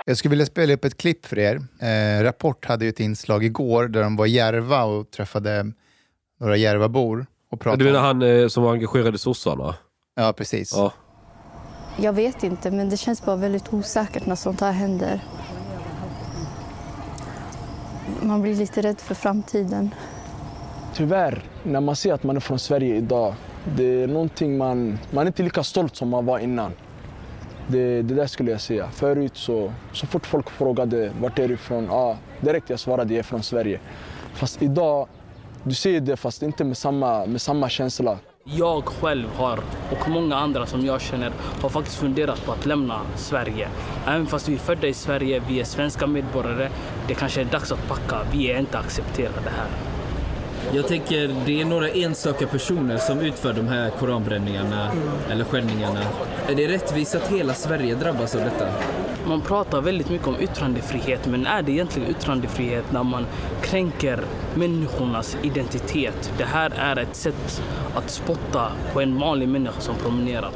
Jag 0.06 0.18
skulle 0.18 0.30
vilja 0.30 0.46
spela 0.46 0.74
upp 0.74 0.86
ett 0.86 0.98
klipp 0.98 1.26
för 1.26 1.39
er. 1.39 1.62
Eh, 1.80 2.24
Rapport 2.24 2.66
hade 2.66 2.86
ju 2.86 2.89
ett 2.89 3.00
inslag 3.00 3.43
igår 3.43 3.88
där 3.88 4.04
de 4.04 4.16
var 4.16 4.26
i 4.26 4.30
Järva 4.30 4.84
och 4.84 5.12
träffade 5.12 5.72
några 6.39 6.58
Järvabor. 6.58 7.26
Och 7.52 7.60
pratade 7.60 7.84
Du 7.84 7.91
menar 7.91 8.06
han 8.06 8.22
eh, 8.22 8.48
som 8.48 8.64
var 8.64 8.74
engagerad 8.74 9.16
i 9.16 9.18
sossarna? 9.18 9.76
Ja, 10.16 10.34
precis. 10.34 10.72
Ja. 10.74 10.93
Jag 11.98 12.14
vet 12.14 12.43
inte, 12.43 12.72
men 12.72 12.89
det 12.89 12.98
känns 12.98 13.26
bara 13.26 13.36
väldigt 13.36 13.74
osäkert 13.74 14.26
när 14.26 14.36
sånt 14.36 14.62
här 14.62 14.72
händer. 14.72 15.22
Man 18.26 18.42
blir 18.42 18.56
lite 18.56 18.82
rädd 18.82 19.02
för 19.02 19.16
framtiden. 19.16 19.96
Tyvärr, 20.94 21.44
när 21.64 21.82
man 21.82 21.96
ser 21.96 22.14
att 22.14 22.24
man 22.24 22.36
är 22.36 22.40
från 22.40 22.60
Sverige 22.60 22.96
idag, 22.96 23.34
det 23.78 24.04
är 24.04 24.08
någonting 24.08 24.58
man, 24.58 25.00
man 25.12 25.24
är 25.24 25.28
inte 25.28 25.44
lika 25.44 25.64
stolt 25.64 25.96
som 25.96 26.10
man 26.10 26.26
var 26.26 26.40
innan. 26.40 26.72
Det, 27.68 28.02
det 28.02 28.16
där 28.16 28.28
skulle 28.28 28.52
jag 28.52 28.62
säga. 28.62 28.90
Förut 28.92 29.38
så, 29.38 29.74
så 29.94 30.08
fort 30.08 30.26
folk 30.26 30.50
frågade 30.50 31.12
vart 31.22 31.40
är 31.40 31.48
du 31.48 31.54
ifrån? 31.54 31.86
Ja, 31.90 32.18
direkt 32.42 32.70
jag 32.70 32.80
svarade 32.80 33.14
jag 33.14 33.20
är 33.20 33.24
från 33.24 33.44
Sverige. 33.44 33.80
Fast 34.34 34.62
idag, 34.62 35.08
du 35.64 35.74
säger 35.74 36.02
det 36.02 36.18
fast 36.18 36.44
inte 36.44 36.64
med 36.64 36.78
samma, 36.78 37.26
med 37.26 37.42
samma 37.42 37.70
känsla. 37.70 38.18
Jag 38.48 38.86
själv 38.86 39.28
har, 39.36 39.60
och 39.92 40.10
många 40.10 40.36
andra 40.36 40.66
som 40.66 40.86
jag 40.86 41.02
känner, 41.02 41.32
har 41.62 41.70
faktiskt 41.70 41.98
funderat 41.98 42.46
på 42.46 42.52
att 42.52 42.66
lämna 42.66 43.02
Sverige. 43.16 43.68
Även 44.08 44.26
fast 44.28 44.50
vi 44.50 44.54
är 44.54 44.58
födda 44.58 44.88
i 44.88 44.94
Sverige, 44.94 45.42
vi 45.48 45.60
är 45.60 45.64
svenska 45.64 46.08
medborgare, 46.08 46.70
det 47.08 47.14
kanske 47.14 47.41
är 47.41 47.45
dags 47.45 47.72
att 47.72 47.88
packa. 47.88 48.20
Vi 48.32 48.51
är 48.51 48.60
inte 48.60 48.78
accepterade 48.78 49.49
här. 49.49 49.68
Jag 50.74 50.88
tänker 50.88 51.36
det 51.45 51.62
är 51.62 51.66
några 51.66 51.89
enstaka 51.89 52.47
personer 52.47 52.97
som 52.97 53.20
utför 53.20 53.53
de 53.53 53.68
här 53.68 53.89
koranbränningarna 53.89 54.91
eller 55.30 55.43
skändningarna. 55.43 55.99
Är 56.49 56.56
det 56.56 56.68
rättvist 56.68 57.16
att 57.16 57.28
hela 57.32 57.53
Sverige 57.53 57.95
drabbas 57.95 58.36
av 58.36 58.41
detta? 58.41 58.68
Man 59.28 59.41
pratar 59.41 59.82
väldigt 59.82 60.10
mycket 60.10 60.28
om 60.28 60.36
yttrandefrihet, 60.39 61.28
men 61.28 61.47
är 61.47 61.62
det 61.62 61.72
egentligen 61.72 62.10
yttrandefrihet 62.10 62.91
när 62.91 63.03
man 63.03 63.26
kränker 63.62 64.20
människornas 64.56 65.38
identitet? 65.41 66.32
Det 66.38 66.45
här 66.45 66.72
är 66.78 66.97
ett 66.97 67.16
sätt 67.16 67.62
att 67.95 68.10
spotta 68.10 68.72
på 68.93 69.01
en 69.01 69.20
vanlig 69.20 69.49
människa 69.49 69.82
som 69.82 69.95
promenerar. 69.95 70.51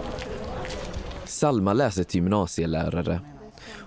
Salma 1.26 1.74
läser 1.74 2.04
till 2.04 2.22
gymnasielärare. 2.22 3.20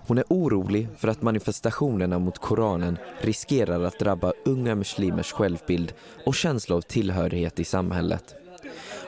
Hon 0.06 0.18
är 0.18 0.24
orolig 0.28 0.88
för 0.98 1.08
att 1.08 1.22
manifestationerna 1.22 2.18
mot 2.18 2.38
Koranen 2.38 2.98
riskerar 3.20 3.84
att 3.84 3.98
drabba 3.98 4.32
unga 4.44 4.74
muslimers 4.74 5.32
självbild 5.32 5.92
och 6.26 6.34
känsla 6.34 6.76
av 6.76 6.80
tillhörighet 6.80 7.60
i 7.60 7.64
samhället. 7.64 8.34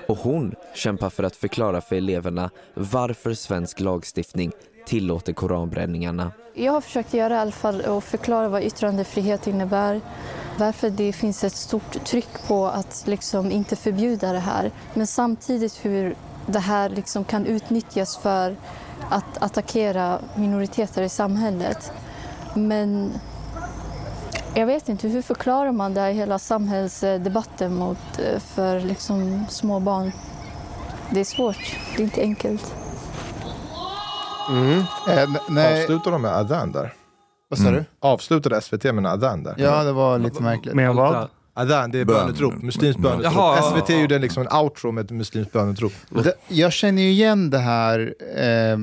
Och 0.08 0.18
hon 0.18 0.54
kämpar 0.74 1.10
för 1.10 1.22
att 1.22 1.36
förklara 1.36 1.80
för 1.80 1.96
eleverna 1.96 2.50
varför 2.74 3.34
svensk 3.34 3.80
lagstiftning 3.80 4.52
tillåter 4.86 5.32
koranbränningarna. 5.32 6.32
Jag 6.54 6.72
har 6.72 6.80
försökt 6.80 7.14
göra 7.14 7.34
i 7.34 7.38
alla 7.38 7.52
fall 7.52 7.80
och 7.80 8.04
förklara 8.04 8.48
vad 8.48 8.62
yttrandefrihet 8.62 9.46
innebär. 9.46 10.00
Varför 10.58 10.90
det 10.90 11.12
finns 11.12 11.44
ett 11.44 11.56
stort 11.56 12.04
tryck 12.04 12.46
på 12.48 12.66
att 12.66 13.04
liksom 13.06 13.50
inte 13.50 13.76
förbjuda 13.76 14.32
det 14.32 14.38
här. 14.38 14.70
Men 14.94 15.06
samtidigt 15.06 15.84
hur 15.84 16.14
det 16.46 16.58
här 16.58 16.88
liksom 16.88 17.24
kan 17.24 17.46
utnyttjas 17.46 18.16
för 18.16 18.56
att 19.10 19.42
attackera 19.42 20.18
minoriteter 20.34 21.02
i 21.02 21.08
samhället. 21.08 21.92
Men 22.54 23.12
jag 24.54 24.66
vet 24.66 24.88
inte, 24.88 25.08
hur 25.08 25.22
förklarar 25.22 25.72
man 25.72 25.94
det 25.94 26.10
i 26.10 26.12
hela 26.12 26.38
samhällsdebatten 26.38 27.74
mot, 27.74 27.98
eh, 28.18 28.40
för 28.40 28.80
liksom 28.80 29.44
små 29.48 29.80
barn? 29.80 30.12
Det 31.10 31.20
är 31.20 31.24
svårt, 31.24 31.76
det 31.96 32.02
är 32.02 32.04
inte 32.04 32.20
enkelt. 32.20 32.74
Eh, 35.08 35.22
n- 35.22 35.36
nej, 35.48 35.82
Avslutar 35.82 36.10
de 36.10 36.22
med 36.22 36.36
adhan 36.36 36.72
där? 36.72 36.94
vad 37.48 37.58
sa 37.58 37.70
du? 37.70 37.84
Avslutade 38.00 38.60
SVT 38.60 38.84
med 38.84 38.98
en 38.98 39.06
adhan 39.06 39.42
där? 39.42 39.54
Ja, 39.58 39.82
det 39.84 39.92
var 39.92 40.18
lite 40.18 40.42
märkligt. 40.42 40.74
Med 40.74 40.94
vad? 40.94 41.28
Adhan, 41.54 41.90
det 41.90 41.98
är 41.98 42.04
Bön. 42.04 42.26
bönetrop. 42.26 42.62
Muslimskt 42.62 43.00
Bön. 43.00 43.10
bönetrop. 43.18 43.34
Jaha. 43.34 43.62
SVT 43.80 43.90
gjorde 44.00 44.18
liksom 44.18 44.46
en 44.46 44.56
outro 44.58 44.92
med 44.92 45.04
ett 45.04 45.10
muslimskt 45.10 45.52
bönetrop. 45.52 45.92
Jag 46.48 46.72
känner 46.72 47.02
ju 47.02 47.08
igen 47.10 47.50
det 47.50 47.58
här 47.58 48.14
eh, 48.36 48.78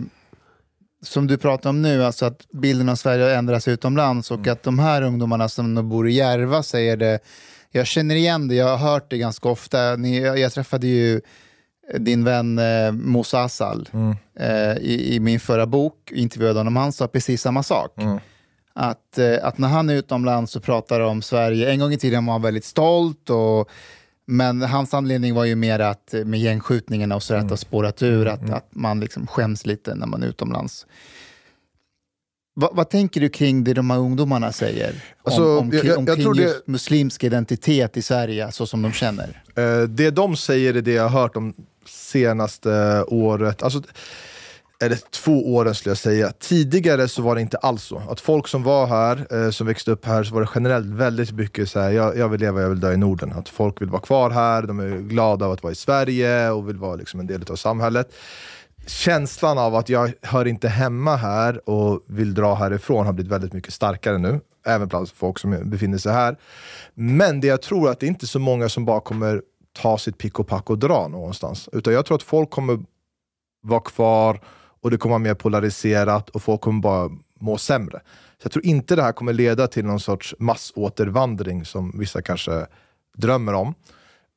som 1.03 1.27
du 1.27 1.37
pratar 1.37 1.69
om 1.69 1.81
nu, 1.81 2.03
alltså 2.05 2.25
att 2.25 2.47
bilden 2.53 2.89
av 2.89 2.95
Sverige 2.95 3.23
har 3.23 3.31
ändrats 3.31 3.67
utomlands 3.67 4.31
och 4.31 4.47
att 4.47 4.63
de 4.63 4.79
här 4.79 5.01
ungdomarna 5.01 5.49
som 5.49 5.89
bor 5.89 6.09
i 6.09 6.13
Järva 6.13 6.63
säger 6.63 6.97
det. 6.97 7.19
Jag 7.71 7.87
känner 7.87 8.15
igen 8.15 8.47
det, 8.47 8.55
jag 8.55 8.77
har 8.77 8.91
hört 8.91 9.09
det 9.09 9.17
ganska 9.17 9.49
ofta. 9.49 9.95
Ni, 9.95 10.19
jag, 10.21 10.39
jag 10.39 10.51
träffade 10.53 10.87
ju 10.87 11.21
din 11.99 12.23
vän 12.23 12.59
eh, 12.59 12.91
Musa 12.91 13.41
Asal 13.43 13.89
Mm. 13.93 14.15
eh, 14.39 14.77
i, 14.77 15.15
i 15.15 15.19
min 15.19 15.39
förra 15.39 15.65
bok, 15.65 16.11
intervjuade 16.11 16.59
honom, 16.59 16.75
han 16.75 16.91
sa 16.93 17.07
precis 17.07 17.41
samma 17.41 17.63
sak. 17.63 17.93
Mm. 17.97 18.19
Att, 18.83 19.17
eh, 19.17 19.37
att 19.43 19.57
när 19.57 19.67
han 19.67 19.89
är 19.89 19.93
utomlands 19.95 20.55
och 20.55 20.63
pratar 20.63 20.99
om 20.99 21.21
Sverige, 21.21 21.71
en 21.71 21.79
gång 21.79 21.93
i 21.93 21.97
tiden 21.97 22.25
var 22.25 22.33
han 22.33 22.41
väldigt 22.41 22.65
stolt, 22.65 23.29
och, 23.29 23.69
men 24.25 24.61
hans 24.61 24.93
anledning 24.93 25.33
var 25.35 25.45
ju 25.45 25.55
mer 25.55 25.79
att 25.79 26.13
eh, 26.13 26.25
med 26.25 26.39
gängskjutningarna 26.39 27.15
och 27.15 27.23
så 27.23 27.33
att 27.35 27.41
det 27.47 27.49
har 27.51 27.57
spårat 27.57 28.01
ur, 28.03 28.27
att, 28.27 28.49
att 28.49 28.67
man 28.75 28.99
liksom 28.99 29.27
skäms 29.27 29.65
lite 29.65 29.95
när 29.95 30.07
man 30.07 30.23
är 30.23 30.27
utomlands. 30.27 30.85
Va, 32.55 32.69
vad 32.73 32.89
tänker 32.89 33.21
du 33.21 33.29
kring 33.29 33.63
det 33.63 33.73
de 33.73 33.89
här 33.89 33.97
ungdomarna 33.97 34.51
säger? 34.51 35.03
Alltså, 35.23 35.43
om, 35.43 35.57
om, 35.57 35.71
jag- 35.73 35.85
jag- 35.85 35.99
jag 36.07 36.15
kring 36.15 36.23
tror 36.23 36.33
det- 36.35 36.61
muslimsk 36.67 37.23
identitet 37.23 37.97
i 37.97 38.01
Sverige, 38.01 38.51
så 38.51 38.65
som 38.65 38.81
de 38.81 38.91
känner? 38.91 39.43
Eh, 39.55 39.81
det 39.81 40.09
de 40.11 40.35
säger 40.35 40.73
är 40.73 40.81
det 40.81 40.91
jag 40.93 41.09
har 41.09 41.21
hört 41.21 41.33
de 41.33 41.53
senaste 41.85 43.03
året, 43.07 43.63
alltså, 43.63 43.81
eller 44.81 44.97
två 45.11 45.55
åren 45.55 45.75
skulle 45.75 45.91
jag 45.91 45.97
säga. 45.97 46.31
Tidigare 46.39 47.07
så 47.07 47.21
var 47.21 47.35
det 47.35 47.41
inte 47.41 47.57
alls 47.57 47.83
så. 47.83 48.01
Att 48.09 48.19
folk 48.19 48.47
som 48.47 48.63
var 48.63 48.87
här, 48.87 49.45
eh, 49.45 49.51
som 49.51 49.67
växte 49.67 49.91
upp 49.91 50.05
här, 50.05 50.23
så 50.23 50.33
var 50.33 50.41
det 50.41 50.49
generellt 50.55 50.87
väldigt 50.87 51.31
mycket 51.31 51.69
så 51.69 51.79
här, 51.79 51.91
jag, 51.91 52.17
jag 52.17 52.29
vill 52.29 52.39
leva, 52.39 52.61
jag 52.61 52.69
vill 52.69 52.79
dö 52.79 52.93
i 52.93 52.97
Norden. 52.97 53.33
Att 53.33 53.49
folk 53.49 53.81
vill 53.81 53.89
vara 53.89 54.01
kvar 54.01 54.29
här, 54.29 54.61
de 54.61 54.79
är 54.79 54.97
glada 54.97 55.45
av 55.45 55.51
att 55.51 55.63
vara 55.63 55.73
i 55.73 55.75
Sverige 55.75 56.49
och 56.49 56.69
vill 56.69 56.77
vara 56.77 56.95
liksom 56.95 57.19
en 57.19 57.27
del 57.27 57.43
av 57.49 57.55
samhället. 57.55 58.13
Känslan 58.87 59.57
av 59.57 59.75
att 59.75 59.89
jag 59.89 60.13
hör 60.21 60.47
inte 60.47 60.67
hemma 60.67 61.15
här 61.15 61.69
och 61.69 62.03
vill 62.07 62.33
dra 62.33 62.55
härifrån 62.55 63.05
har 63.05 63.13
blivit 63.13 63.31
väldigt 63.31 63.53
mycket 63.53 63.73
starkare 63.73 64.17
nu. 64.17 64.39
Även 64.65 64.87
bland 64.87 65.09
folk 65.09 65.39
som 65.39 65.69
befinner 65.69 65.97
sig 65.97 66.13
här. 66.13 66.37
Men 66.93 67.41
det 67.41 67.47
jag 67.47 67.61
tror 67.61 67.89
att 67.89 67.99
det 67.99 68.05
är 68.05 68.07
inte 68.07 68.27
så 68.27 68.39
många 68.39 68.69
som 68.69 68.85
bara 68.85 69.01
kommer 69.01 69.41
ta 69.73 69.97
sitt 69.97 70.17
pick 70.17 70.39
och 70.39 70.47
pack 70.47 70.69
och 70.69 70.77
dra 70.77 71.07
någonstans. 71.07 71.69
Utan 71.71 71.93
jag 71.93 72.05
tror 72.05 72.15
att 72.15 72.23
folk 72.23 72.49
kommer 72.49 72.79
vara 73.61 73.79
kvar 73.79 74.41
och 74.83 74.91
det 74.91 74.97
kommer 74.97 75.11
vara 75.13 75.19
mer 75.19 75.33
polariserat 75.33 76.29
och 76.29 76.41
folk 76.43 76.61
kommer 76.61 76.81
bara 76.81 77.09
må 77.39 77.57
sämre. 77.57 78.01
Så 78.37 78.45
jag 78.45 78.51
tror 78.51 78.65
inte 78.65 78.95
det 78.95 79.01
här 79.03 79.11
kommer 79.11 79.33
leda 79.33 79.67
till 79.67 79.85
någon 79.85 79.99
sorts 79.99 80.35
massåtervandring 80.39 81.65
som 81.65 81.99
vissa 81.99 82.21
kanske 82.21 82.65
drömmer 83.17 83.53
om. 83.53 83.73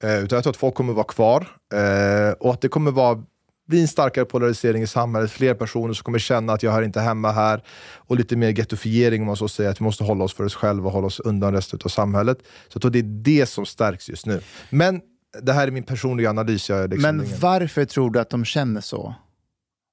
Eh, 0.02 0.18
utan 0.24 0.36
jag 0.36 0.42
tror 0.44 0.50
att 0.50 0.56
folk 0.56 0.74
kommer 0.74 0.92
vara 0.92 1.04
kvar 1.04 1.46
eh, 1.74 2.32
och 2.40 2.52
att 2.52 2.60
det 2.60 2.68
kommer 2.68 2.90
vara 2.90 3.22
bli 3.68 3.80
en 3.80 3.88
starkare 3.88 4.24
polarisering 4.24 4.82
i 4.82 4.86
samhället, 4.86 5.30
fler 5.30 5.54
personer 5.54 5.94
som 5.94 6.04
kommer 6.04 6.18
känna 6.18 6.52
att 6.52 6.62
jag 6.62 6.72
hör 6.72 6.82
inte 6.82 7.00
hemma 7.00 7.32
här 7.32 7.62
och 7.96 8.16
lite 8.16 8.36
mer 8.36 8.48
gettofiering 8.58 9.22
om 9.22 9.26
man 9.26 9.36
så 9.36 9.48
säger, 9.48 9.70
att 9.70 9.80
vi 9.80 9.84
måste 9.84 10.04
hålla 10.04 10.24
oss 10.24 10.34
för 10.34 10.44
oss 10.44 10.54
själva 10.54 10.86
och 10.86 10.92
hålla 10.92 11.06
oss 11.06 11.20
undan 11.20 11.52
resten 11.54 11.78
av 11.84 11.88
samhället. 11.88 12.38
Så 12.42 12.76
jag 12.76 12.82
tror 12.82 12.90
det 12.90 12.98
är 12.98 13.02
det 13.02 13.46
som 13.46 13.66
stärks 13.66 14.08
just 14.08 14.26
nu. 14.26 14.40
Men 14.70 15.00
det 15.42 15.52
här 15.52 15.66
är 15.66 15.70
min 15.70 15.82
personliga 15.82 16.30
analys. 16.30 16.68
Jag 16.68 16.90
liksom 16.90 17.02
Men 17.16 17.26
ingen- 17.26 17.40
varför 17.40 17.84
tror 17.84 18.10
du 18.10 18.20
att 18.20 18.30
de 18.30 18.44
känner 18.44 18.80
så? 18.80 19.14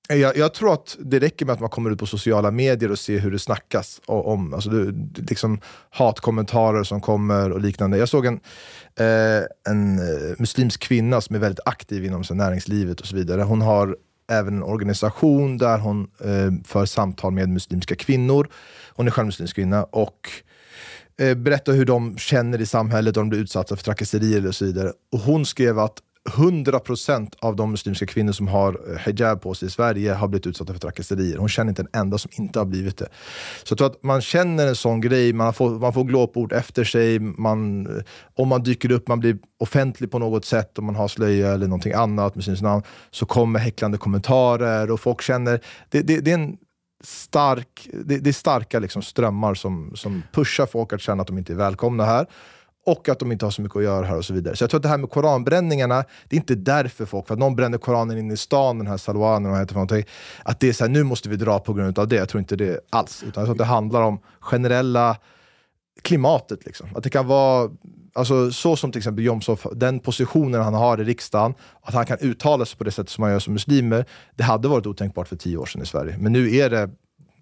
Jag, 0.10 0.38
jag 0.38 0.54
tror 0.54 0.74
att 0.74 0.98
det 1.00 1.20
räcker 1.20 1.46
med 1.46 1.54
att 1.54 1.60
man 1.60 1.70
kommer 1.70 1.92
ut 1.92 2.00
på 2.00 2.06
sociala 2.06 2.52
medier 2.52 2.92
och 2.92 3.00
ser 3.00 3.20
hur 3.20 3.32
det 3.32 3.40
snackas 3.40 4.02
om 4.06 4.54
alltså 4.54 4.70
det, 4.70 4.92
det- 4.92 5.30
liksom 5.30 5.60
hatkommentarer 5.90 6.84
som 6.84 7.02
kommer 7.02 7.52
och 7.52 7.62
liknande. 7.62 7.98
Jag 7.98 8.10
såg 8.10 8.26
en, 8.26 8.40
eh, 9.00 9.44
en 9.70 10.00
eh, 10.00 10.36
muslimsk 10.38 10.82
kvinna 10.82 11.22
som 11.22 11.36
är 11.36 11.40
väldigt 11.40 11.68
aktiv 11.68 12.06
inom 12.06 12.24
så, 12.24 12.34
näringslivet 12.34 13.02
och 13.02 13.08
så 13.08 13.16
vidare. 13.16 13.42
Hon 13.42 13.62
har 13.62 13.98
även 14.32 14.54
en 14.58 14.64
organisation 14.64 15.58
där 15.58 15.78
hon 15.78 16.08
eh, 16.20 16.52
för 16.68 16.86
samtal 16.86 17.34
med 17.34 17.50
muslimska 17.50 17.96
kvinnor. 17.96 18.48
Hon 18.90 19.08
är 19.08 19.12
själv 19.12 19.26
muslimsk 19.26 19.56
kvinna 19.56 19.84
och 19.84 20.30
eh, 21.22 21.36
berättar 21.38 21.74
hur 21.74 21.86
de 21.86 22.18
känner 22.18 22.62
i 22.62 22.66
samhället, 22.66 23.18
om 23.18 23.24
de 23.24 23.30
blir 23.30 23.40
utsatta 23.40 23.76
för 23.76 23.84
trakasserier 23.84 24.48
och 24.48 24.56
så 24.56 24.66
vidare. 24.66 24.92
Och 25.12 25.20
hon 25.20 25.46
skrev 25.46 25.80
att 25.80 25.98
100% 26.30 27.34
av 27.40 27.56
de 27.56 27.72
muslimska 27.72 28.06
kvinnor 28.06 28.32
som 28.32 28.48
har 28.48 28.92
eh, 28.92 28.98
hijab 28.98 29.42
på 29.42 29.54
sig 29.54 29.68
i 29.68 29.72
Sverige 29.72 30.14
har 30.14 30.28
blivit 30.28 30.48
utsatta 30.48 30.74
för 30.74 30.80
trakasserier. 30.80 31.38
Hon 31.38 31.50
känner 31.50 31.70
inte 31.70 31.82
en 31.82 32.02
enda 32.02 32.18
som 32.18 32.32
inte 32.34 32.60
har 32.60 32.66
blivit 32.66 32.98
det. 32.98 33.08
Så 33.64 33.72
jag 33.72 33.78
tror 33.78 33.88
att 33.88 34.04
man 34.04 34.22
känner 34.22 34.68
en 34.68 34.76
sån 34.76 35.02
grej, 35.02 35.34
man 35.34 35.54
får, 35.54 35.70
man 35.70 35.94
får 35.94 36.04
glåpord 36.04 36.54
efter 36.54 36.84
sig, 36.84 37.20
man, 37.20 37.86
eh, 37.86 38.04
om 38.36 38.48
man 38.48 38.64
dyker 38.64 38.92
upp, 38.92 39.08
man 39.08 39.20
blir 39.20 39.38
offentlig 39.60 40.12
på 40.12 40.20
något 40.20 40.46
sätt, 40.46 40.78
om 40.80 40.86
man 40.86 40.96
har 40.96 41.08
slöja 41.08 41.52
eller 41.52 41.68
någonting 41.68 41.94
annat 41.94 42.36
med 42.36 42.44
sin 42.44 42.58
namn, 42.62 42.84
så 43.12 43.26
kommer 43.26 43.60
häcklande 43.60 43.98
kommentarer 43.98 44.92
och 44.92 45.00
folk 45.00 45.22
känner, 45.22 45.60
det, 45.90 46.02
det, 46.02 46.20
det 46.20 46.32
är 46.32 46.36
en 46.36 46.58
stark, 47.04 47.88
det, 48.06 48.18
det 48.18 48.30
är 48.30 48.34
starka 48.34 48.80
liksom 48.80 49.02
strömmar 49.02 49.54
som, 49.54 49.92
som 49.96 50.24
pushar 50.34 50.66
folk 50.66 50.94
att 50.94 51.02
känna 51.02 51.22
att 51.22 51.28
de 51.28 51.38
inte 51.38 51.54
är 51.54 51.58
välkomna 51.58 52.06
här 52.06 52.28
och 52.86 53.10
att 53.10 53.20
de 53.20 53.32
inte 53.32 53.46
har 53.46 53.52
så 53.52 53.62
mycket 53.62 53.78
att 53.78 53.84
göra 53.84 54.06
här 54.06 54.18
och 54.18 54.26
så 54.26 54.34
vidare. 54.34 54.56
Så 54.56 54.64
jag 54.64 54.70
tror 54.70 54.80
att 54.80 54.84
det 54.84 54.90
här 54.90 54.98
med 54.98 55.10
koranbränningarna, 55.10 56.04
det 56.30 56.36
är 56.36 56.40
inte 56.40 56.56
därför 56.56 57.06
folk, 57.06 57.28
för 57.28 57.34
att 57.34 57.40
någon 57.40 57.56
bränner 57.56 57.78
koranen 57.78 58.18
inne 58.18 58.34
i 58.34 58.38
stan, 58.38 58.78
den 58.78 58.88
här 58.88 58.98
salwanen, 58.98 59.52
vad 59.52 59.60
heter 59.60 59.68
det 59.68 59.74
för 59.74 59.96
någonting, 59.96 60.06
att 60.44 60.60
det 60.60 60.70
är 60.70 60.74
så 60.74 60.84
här, 60.84 60.92
nu 60.92 61.04
måste 61.04 61.30
vi 61.30 61.36
dra 61.36 61.60
på 61.60 61.74
grund 61.74 62.00
av 62.00 62.08
det. 62.08 62.16
Jag 62.16 62.30
tror 62.30 62.40
inte 62.40 62.56
det 62.56 62.80
alls. 62.90 63.24
Utan 63.28 63.42
jag 63.42 63.48
tror 63.48 63.54
att 63.54 63.58
det 63.58 63.66
handlar 63.66 64.02
om 64.02 64.20
generella 64.40 65.18
klimatet. 66.02 66.66
Liksom. 66.66 66.88
Att 66.96 67.04
det 67.04 67.10
kan 67.10 67.28
vara, 67.28 67.72
alltså, 68.14 68.52
så 68.52 68.76
som 68.76 68.92
till 68.92 69.00
exempel 69.00 69.26
Jomshof, 69.26 69.68
den 69.76 70.00
positionen 70.00 70.62
han 70.62 70.74
har 70.74 71.02
i 71.02 71.04
riksdagen, 71.04 71.54
att 71.82 71.94
han 71.94 72.06
kan 72.06 72.18
uttala 72.20 72.66
sig 72.66 72.78
på 72.78 72.84
det 72.84 72.92
sättet 72.92 73.10
som 73.10 73.24
han 73.24 73.32
gör 73.32 73.40
som 73.40 73.54
muslimer, 73.54 74.06
det 74.36 74.44
hade 74.44 74.68
varit 74.68 74.88
otänkbart 74.88 75.28
för 75.28 75.36
tio 75.36 75.58
år 75.58 75.66
sedan 75.66 75.82
i 75.82 75.86
Sverige. 75.86 76.18
Men 76.20 76.34
nu 76.34 76.56
är 76.56 76.70
det 76.70 76.90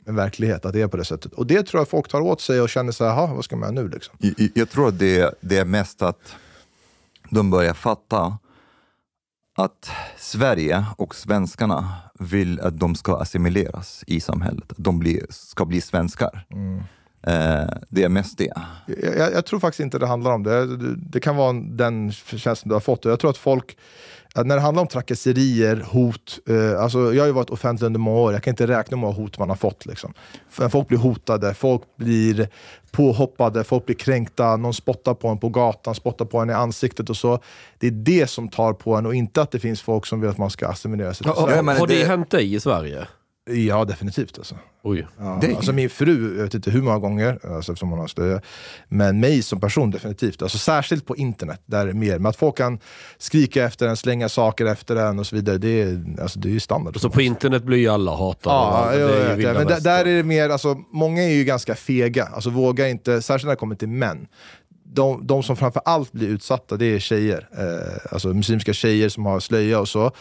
en 0.09 0.15
verklighet 0.15 0.65
att 0.65 0.73
det 0.73 0.81
är 0.81 0.87
på 0.87 0.97
det 0.97 1.05
sättet. 1.05 1.33
Och 1.33 1.47
det 1.47 1.63
tror 1.63 1.81
jag 1.81 1.87
folk 1.87 2.07
tar 2.07 2.21
åt 2.21 2.41
sig 2.41 2.61
och 2.61 2.69
känner 2.69 2.91
så 2.91 3.05
här, 3.05 3.11
"Jaha, 3.11 3.33
vad 3.35 3.43
ska 3.43 3.55
man 3.55 3.75
göra 3.75 3.83
nu? 3.83 3.89
Liksom. 3.89 4.15
Jag, 4.19 4.49
jag 4.55 4.69
tror 4.69 4.87
att 4.87 4.99
det, 4.99 5.35
det 5.41 5.57
är 5.57 5.65
mest 5.65 6.01
att 6.01 6.35
de 7.29 7.51
börjar 7.51 7.73
fatta 7.73 8.37
att 9.57 9.91
Sverige 10.17 10.85
och 10.97 11.15
svenskarna 11.15 11.93
vill 12.19 12.59
att 12.59 12.79
de 12.79 12.95
ska 12.95 13.17
assimileras 13.17 14.03
i 14.07 14.19
samhället. 14.19 14.73
De 14.77 14.99
blir, 14.99 15.25
ska 15.29 15.65
bli 15.65 15.81
svenskar. 15.81 16.45
Eh, 17.27 17.69
det 17.89 18.03
är 18.03 18.09
mest 18.09 18.37
det. 18.37 18.53
Jag, 18.87 19.33
jag, 19.33 19.45
tror 19.45 19.59
faktiskt 19.59 19.79
inte 19.79 19.99
det 19.99 20.07
handlar 20.07 20.31
om 20.31 20.43
det. 20.43 20.77
Det, 20.77 20.95
det 20.95 21.19
kan 21.19 21.35
vara 21.35 21.53
den 21.53 22.11
känslan 22.11 22.69
du 22.69 22.73
har 22.75 22.79
fått. 22.79 23.05
Jag 23.05 23.19
tror 23.19 23.31
att 23.31 23.37
folk, 23.37 23.77
när 24.35 24.55
det 24.55 24.61
handlar 24.61 24.81
om 24.81 24.87
trakasserier, 24.87 25.85
hot, 25.91 26.39
eh, 26.49 26.81
alltså 26.81 27.13
jag 27.13 27.21
har 27.21 27.27
ju 27.27 27.33
varit 27.33 27.49
offentlig 27.49 27.85
under 27.85 27.99
många 27.99 28.19
år, 28.19 28.33
jag 28.33 28.43
kan 28.43 28.51
inte 28.51 28.67
räkna 28.67 28.97
hur 28.97 29.01
många 29.01 29.13
hot 29.13 29.39
man 29.39 29.49
har 29.49 29.55
fått. 29.55 29.85
Liksom. 29.85 30.13
Folk 30.71 30.87
blir 30.87 30.97
hotade, 30.97 31.53
folk 31.53 31.81
blir 31.95 32.49
påhoppade, 32.91 33.63
folk 33.63 33.85
blir 33.85 33.95
kränkta, 33.95 34.57
någon 34.57 34.73
spottar 34.73 35.13
på 35.13 35.27
en 35.27 35.37
på 35.37 35.49
gatan, 35.49 35.95
spottar 35.95 36.25
på 36.25 36.39
en 36.39 36.49
i 36.49 36.53
ansiktet 36.53 37.09
och 37.09 37.17
så. 37.17 37.39
Det 37.77 37.87
är 37.87 37.91
det 37.91 38.29
som 38.29 38.49
tar 38.49 38.73
på 38.73 38.95
en 38.95 39.05
och 39.05 39.15
inte 39.15 39.41
att 39.41 39.51
det 39.51 39.59
finns 39.59 39.81
folk 39.81 40.05
som 40.05 40.21
vill 40.21 40.29
att 40.29 40.37
man 40.37 40.49
ska 40.49 40.67
assimilera 40.67 41.13
sig 41.13 41.23
till 41.23 41.33
Har, 41.33 41.47
Sverige. 41.47 41.79
har 41.79 41.87
det 41.87 42.05
hänt 42.05 42.31
dig 42.31 42.53
i 42.53 42.59
Sverige? 42.59 43.07
Ja, 43.49 43.85
definitivt. 43.85 44.37
Alltså. 44.37 44.55
Oj. 44.83 45.07
Ja, 45.19 45.41
alltså 45.55 45.73
min 45.73 45.89
fru, 45.89 46.37
jag 46.37 46.43
vet 46.43 46.53
inte 46.53 46.71
hur 46.71 46.81
många 46.81 46.99
gånger, 46.99 47.39
alltså 47.55 47.71
eftersom 47.71 47.89
hon 47.89 47.99
har 47.99 48.07
slöja, 48.07 48.41
men 48.87 49.19
mig 49.19 49.41
som 49.41 49.59
person 49.59 49.91
definitivt. 49.91 50.41
Alltså 50.41 50.57
särskilt 50.57 51.05
på 51.05 51.15
internet, 51.15 51.61
där 51.65 51.81
är 51.81 51.87
det 51.87 51.93
mer. 51.93 52.19
Men 52.19 52.25
att 52.25 52.35
folk 52.35 52.57
kan 52.57 52.79
skrika 53.17 53.65
efter 53.65 53.87
en, 53.87 53.97
slänga 53.97 54.29
saker 54.29 54.65
efter 54.65 54.95
en 54.95 55.19
och 55.19 55.27
så 55.27 55.35
vidare, 55.35 55.57
det 55.57 55.81
är, 55.81 56.03
alltså, 56.21 56.39
det 56.39 56.49
är 56.49 56.51
ju 56.51 56.59
standard. 56.59 56.99
Så 56.99 57.09
på 57.09 57.21
internet 57.21 57.63
blir 57.63 57.77
ju 57.77 57.87
alla 57.87 58.15
hatade. 58.15 58.55
Ja, 58.55 58.91
är 58.91 59.27
det. 59.29 59.35
vilda 59.35 59.53
men 59.53 59.67
där, 59.67 59.79
där 59.79 60.05
är 60.05 60.15
det 60.15 60.23
mer, 60.23 60.49
alltså, 60.49 60.77
många 60.91 61.23
är 61.23 61.33
ju 61.33 61.43
ganska 61.43 61.75
fega, 61.75 62.25
alltså 62.25 62.49
vågar 62.49 62.87
inte, 62.87 63.21
särskilt 63.21 63.45
när 63.45 63.51
det 63.51 63.59
kommer 63.59 63.75
till 63.75 63.89
män. 63.89 64.27
De, 64.91 65.27
de 65.27 65.43
som 65.43 65.55
framför 65.55 65.81
allt 65.85 66.11
blir 66.11 66.27
utsatta, 66.27 66.77
det 66.77 66.85
är 66.85 66.99
tjejer. 66.99 67.47
Eh, 67.57 68.13
alltså 68.13 68.27
muslimska 68.27 68.73
tjejer 68.73 69.09
som 69.09 69.25
har 69.25 69.39
slöja 69.39 69.79
och 69.79 69.87
så. 69.87 70.11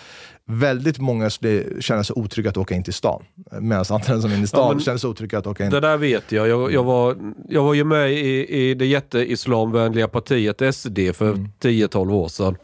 Väldigt 0.51 0.99
många 0.99 1.31
skulle 1.31 1.83
känna 1.83 2.05
sig 2.05 2.15
otrygga 2.17 2.51
att 2.51 2.57
åka 2.57 2.75
in 2.75 2.85
till 2.85 2.93
stan. 2.93 3.23
Medan 3.61 3.85
andra 3.91 4.21
som 4.21 4.31
är 4.31 4.35
inne 4.35 4.45
i 4.45 4.47
stan 4.47 4.77
Ja, 4.79 4.85
känner 4.85 4.99
sig 4.99 5.11
otrygga 5.11 5.39
att 5.39 5.47
åka 5.47 5.65
in. 5.65 5.71
Det 5.71 5.81
där 5.81 5.97
vet 5.97 6.33
jag. 6.33 6.49
Jag, 6.49 6.73
jag, 6.73 6.85
var, 6.85 7.17
jag 7.49 7.63
var 7.63 7.75
ju 7.75 7.85
med 7.85 8.13
i, 8.13 8.47
i 8.59 8.75
det 8.75 8.87
jätteislamvänliga 8.87 10.09
partiet 10.09 10.75
SD 10.75 10.99
för 11.15 11.29
Mm. 11.29 11.49
10-12 11.61 12.13
år 12.13 12.29
sedan. 12.29 12.57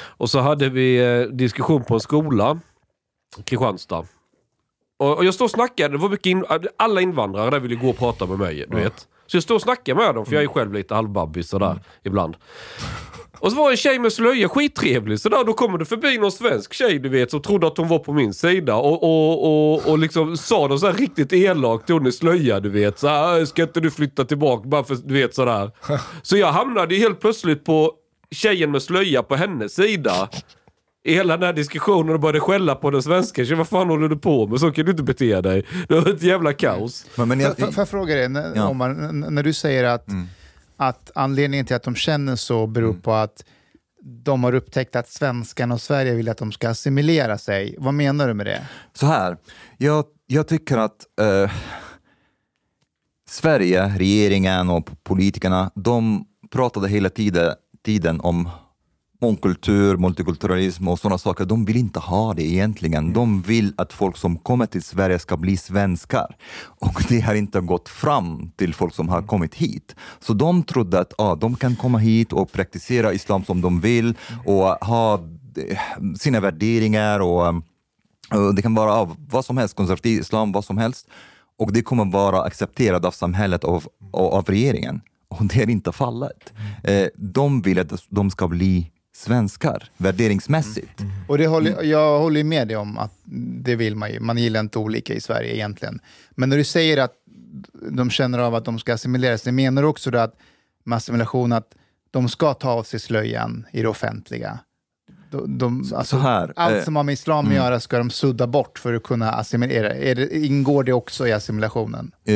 Och 0.00 0.30
så 0.30 0.38
hade 0.40 0.68
vi 0.68 0.96
eh, 1.20 1.20
diskussion 1.36 1.84
på 1.84 1.94
en 1.94 2.00
skola, 2.00 2.60
Kristianstad. 3.44 4.04
Och, 4.98 5.16
och 5.16 5.24
jag 5.24 5.34
står 5.34 5.44
och 5.44 5.50
snackade, 5.50 5.94
det 5.94 5.98
var 5.98 6.08
mycket 6.08 6.26
in, 6.26 6.44
alla 6.76 7.00
invandrare 7.00 7.50
där 7.50 7.60
ville 7.60 7.74
gå 7.74 7.88
och 7.90 7.98
prata 7.98 8.26
med 8.26 8.38
mig. 8.38 8.64
Du 8.68 8.76
vet. 8.76 9.06
Så 9.30 9.36
jag 9.36 9.42
står 9.42 9.54
och 9.54 9.62
snackar 9.62 9.94
med 9.94 10.14
dem, 10.14 10.26
för 10.26 10.34
jag 10.34 10.42
är 10.42 10.48
själv 10.48 10.72
lite 10.72 10.94
halvbabbis 10.94 11.48
sådär 11.48 11.70
Mm. 11.70 11.80
ibland. 12.04 12.36
Och 13.40 13.50
så 13.52 13.56
var 13.58 13.70
en 13.70 13.76
tjej 13.76 13.98
med 13.98 14.12
slöja, 14.12 14.48
skittrevlig 14.48 15.20
sådär. 15.20 15.44
Då 15.44 15.52
kommer 15.52 15.78
det 15.78 15.84
förbi 15.84 16.18
någon 16.18 16.32
svensk 16.32 16.72
tjej 16.74 16.98
du 16.98 17.08
vet 17.08 17.30
som 17.30 17.42
trodde 17.42 17.66
att 17.66 17.76
hon 17.78 17.88
var 17.88 17.98
på 17.98 18.12
min 18.12 18.34
sida 18.34 18.74
och, 18.76 19.02
och, 19.02 19.74
och, 19.74 19.86
och 19.90 19.98
liksom 19.98 20.36
sa 20.36 20.66
något 20.66 20.80
så 20.80 20.86
här 20.86 20.92
riktigt 20.94 21.32
elakt 21.32 21.88
hon 21.88 22.06
i 22.06 22.12
slöja 22.12 22.60
du 22.60 22.68
vet. 22.68 22.98
Så 22.98 23.08
här, 23.08 23.44
ska 23.44 23.62
inte 23.62 23.80
du 23.80 23.90
flytta 23.90 24.24
tillbaka 24.24 24.68
bara 24.68 24.84
för 24.84 24.94
du 24.94 25.14
vet 25.14 25.34
sådär. 25.34 25.70
Så 26.22 26.36
jag 26.36 26.52
hamnade 26.52 26.94
helt 26.94 27.20
plötsligt 27.20 27.64
på 27.64 27.92
tjejen 28.30 28.70
med 28.70 28.82
slöja 28.82 29.22
på 29.22 29.36
hennes 29.36 29.74
sida. 29.74 30.28
I 31.08 31.14
hela 31.14 31.36
den 31.36 31.46
här 31.46 31.52
diskussionen 31.52 32.14
och 32.14 32.20
började 32.20 32.40
skälla 32.40 32.74
på 32.74 32.90
den 32.90 33.02
svenska 33.02 33.44
tjejen. 33.44 33.58
Vad 33.58 33.68
fan 33.68 33.88
håller 33.88 34.08
du 34.08 34.16
på 34.18 34.46
med? 34.46 34.60
Så 34.60 34.70
kan 34.72 34.84
du 34.84 34.90
inte 34.90 35.02
bete 35.02 35.40
dig. 35.40 35.66
Det 35.88 35.94
var 36.00 36.10
ett 36.10 36.22
jävla 36.22 36.52
kaos. 36.52 37.06
Men, 37.16 37.28
men 37.28 37.40
Får- 37.40 37.54
Får 37.54 37.72
jag 37.76 37.88
fråga 37.88 38.14
dig, 38.14 38.28
när, 38.28 38.52
Ja. 38.56 38.68
Omar, 38.68 38.88
när 39.30 39.42
du 39.42 39.52
säger 39.52 39.84
att, 39.84 40.06
att 40.76 41.10
anledningen 41.14 41.66
till 41.66 41.76
att 41.76 41.82
de 41.82 41.94
känner 41.94 42.36
så 42.36 42.66
beror 42.66 42.94
på 42.94 43.12
att 43.12 43.44
de 44.24 44.44
har 44.44 44.54
upptäckt 44.54 44.96
att 44.96 45.08
svenskarna 45.08 45.74
och 45.74 45.80
Sverige 45.80 46.14
vill 46.14 46.28
att 46.28 46.38
de 46.38 46.52
ska 46.52 46.68
assimilera 46.68 47.38
sig. 47.38 47.74
Vad 47.78 47.94
menar 47.94 48.28
du 48.28 48.34
med 48.34 48.46
det? 48.46 48.66
Så 48.94 49.06
här, 49.06 49.36
jag, 49.78 50.04
jag 50.26 50.48
tycker 50.48 50.76
att 50.78 50.96
eh, 51.20 51.50
Sverige, 53.28 53.88
regeringen 53.98 54.70
och 54.70 54.90
politikerna, 55.02 55.70
de 55.74 56.24
pratade 56.50 56.88
hela 56.88 57.08
tiden, 57.10 57.54
tiden 57.84 58.20
om 58.20 58.48
mångkultur, 59.20 59.96
multikulturalism 59.96 60.88
och 60.88 60.98
sådana 60.98 61.18
saker. 61.18 61.44
De 61.44 61.64
vill 61.64 61.76
inte 61.76 61.98
ha 61.98 62.34
det 62.34 62.42
egentligen. 62.42 63.12
De 63.12 63.42
vill 63.42 63.74
att 63.76 63.92
folk 63.92 64.16
som 64.16 64.36
kommer 64.38 64.66
till 64.66 64.82
Sverige 64.82 65.18
ska 65.18 65.36
bli 65.36 65.56
svenskar. 65.56 66.36
Och 66.60 67.02
det 67.08 67.20
har 67.20 67.34
inte 67.34 67.60
gått 67.60 67.88
fram 67.88 68.50
till 68.56 68.74
folk 68.74 68.94
som 68.94 69.08
har 69.08 69.22
kommit 69.22 69.54
hit. 69.54 69.96
Så 70.20 70.32
de 70.32 70.62
trodde 70.62 71.00
att 71.00 71.12
ah, 71.18 71.34
de 71.34 71.56
kan 71.56 71.76
komma 71.76 71.98
hit 71.98 72.32
och 72.32 72.52
praktisera 72.52 73.12
islam 73.12 73.44
som 73.44 73.60
de 73.60 73.80
vill 73.80 74.14
och 74.46 74.64
ha 74.64 75.14
eh, 75.14 75.78
sina 76.18 76.40
värderingar 76.40 77.20
och 77.20 77.62
och 78.30 78.54
det 78.54 78.62
kan 78.62 78.74
vara 78.74 78.92
av 78.92 79.16
vad 79.30 79.44
som 79.44 79.58
helst, 79.58 79.76
konservativ 79.76 80.20
islam, 80.20 80.52
vad 80.52 80.64
som 80.64 80.78
helst. 80.78 81.08
Och 81.58 81.72
det 81.72 81.82
kommer 81.82 82.04
vara 82.04 82.42
accepterat 82.42 83.04
av 83.04 83.10
samhället 83.10 83.64
och 83.64 83.74
av, 83.74 83.88
och 84.10 84.34
av 84.34 84.44
regeringen. 84.44 85.00
Och 85.28 85.44
det 85.44 85.62
är 85.62 85.70
inte 85.70 85.92
fallet. 85.92 86.52
Eh, 86.84 87.06
de 87.16 87.62
vill 87.62 87.78
att 87.78 87.92
de 88.08 88.30
ska 88.30 88.48
bli 88.48 88.90
svenskar, 89.18 89.90
värderingsmässigt. 89.96 91.00
Och 91.28 91.38
det 91.38 91.46
håller, 91.46 91.82
jag 91.82 92.18
håller 92.18 92.44
med 92.44 92.68
dig 92.68 92.76
om 92.76 92.98
att 92.98 93.12
det 93.62 93.76
vill 93.76 93.96
man 93.96 94.12
ju. 94.12 94.20
Man 94.20 94.38
gillar 94.38 94.60
inte 94.60 94.78
olika 94.78 95.14
i 95.14 95.20
Sverige 95.20 95.54
egentligen. 95.54 96.00
Men 96.30 96.48
när 96.48 96.56
du 96.56 96.64
säger 96.64 96.98
att 96.98 97.12
de 97.90 98.10
känner 98.10 98.38
av 98.38 98.54
att 98.54 98.64
de 98.64 98.78
ska 98.78 98.94
assimileras, 98.94 99.42
det 99.42 99.52
menar 99.52 99.82
du 99.82 99.88
också 99.88 100.10
då 100.10 100.18
att 100.18 100.34
med 100.84 100.96
assimilation 100.96 101.52
att 101.52 101.74
de 102.10 102.28
ska 102.28 102.54
ta 102.54 102.70
av 102.70 102.82
sig 102.82 103.00
slöjan 103.00 103.66
i 103.72 103.82
det 103.82 103.88
offentliga? 103.88 104.58
De, 105.30 105.58
de, 105.58 105.78
alltså, 105.78 106.16
så 106.16 106.22
här, 106.22 106.52
allt 106.56 106.76
eh, 106.76 106.84
som 106.84 106.96
har 106.96 107.02
med 107.02 107.12
islam 107.12 107.38
att 107.38 107.52
mm. 107.52 107.56
göra 107.56 107.80
ska 107.80 107.98
de 107.98 108.10
sudda 108.10 108.46
bort 108.46 108.78
för 108.78 108.94
att 108.94 109.02
kunna 109.02 109.32
assimilera. 109.32 109.94
Är 109.94 110.14
det, 110.14 110.36
ingår 110.36 110.84
det 110.84 110.92
också 110.92 111.28
i 111.28 111.32
assimilationen? 111.32 112.10
Eh, 112.24 112.34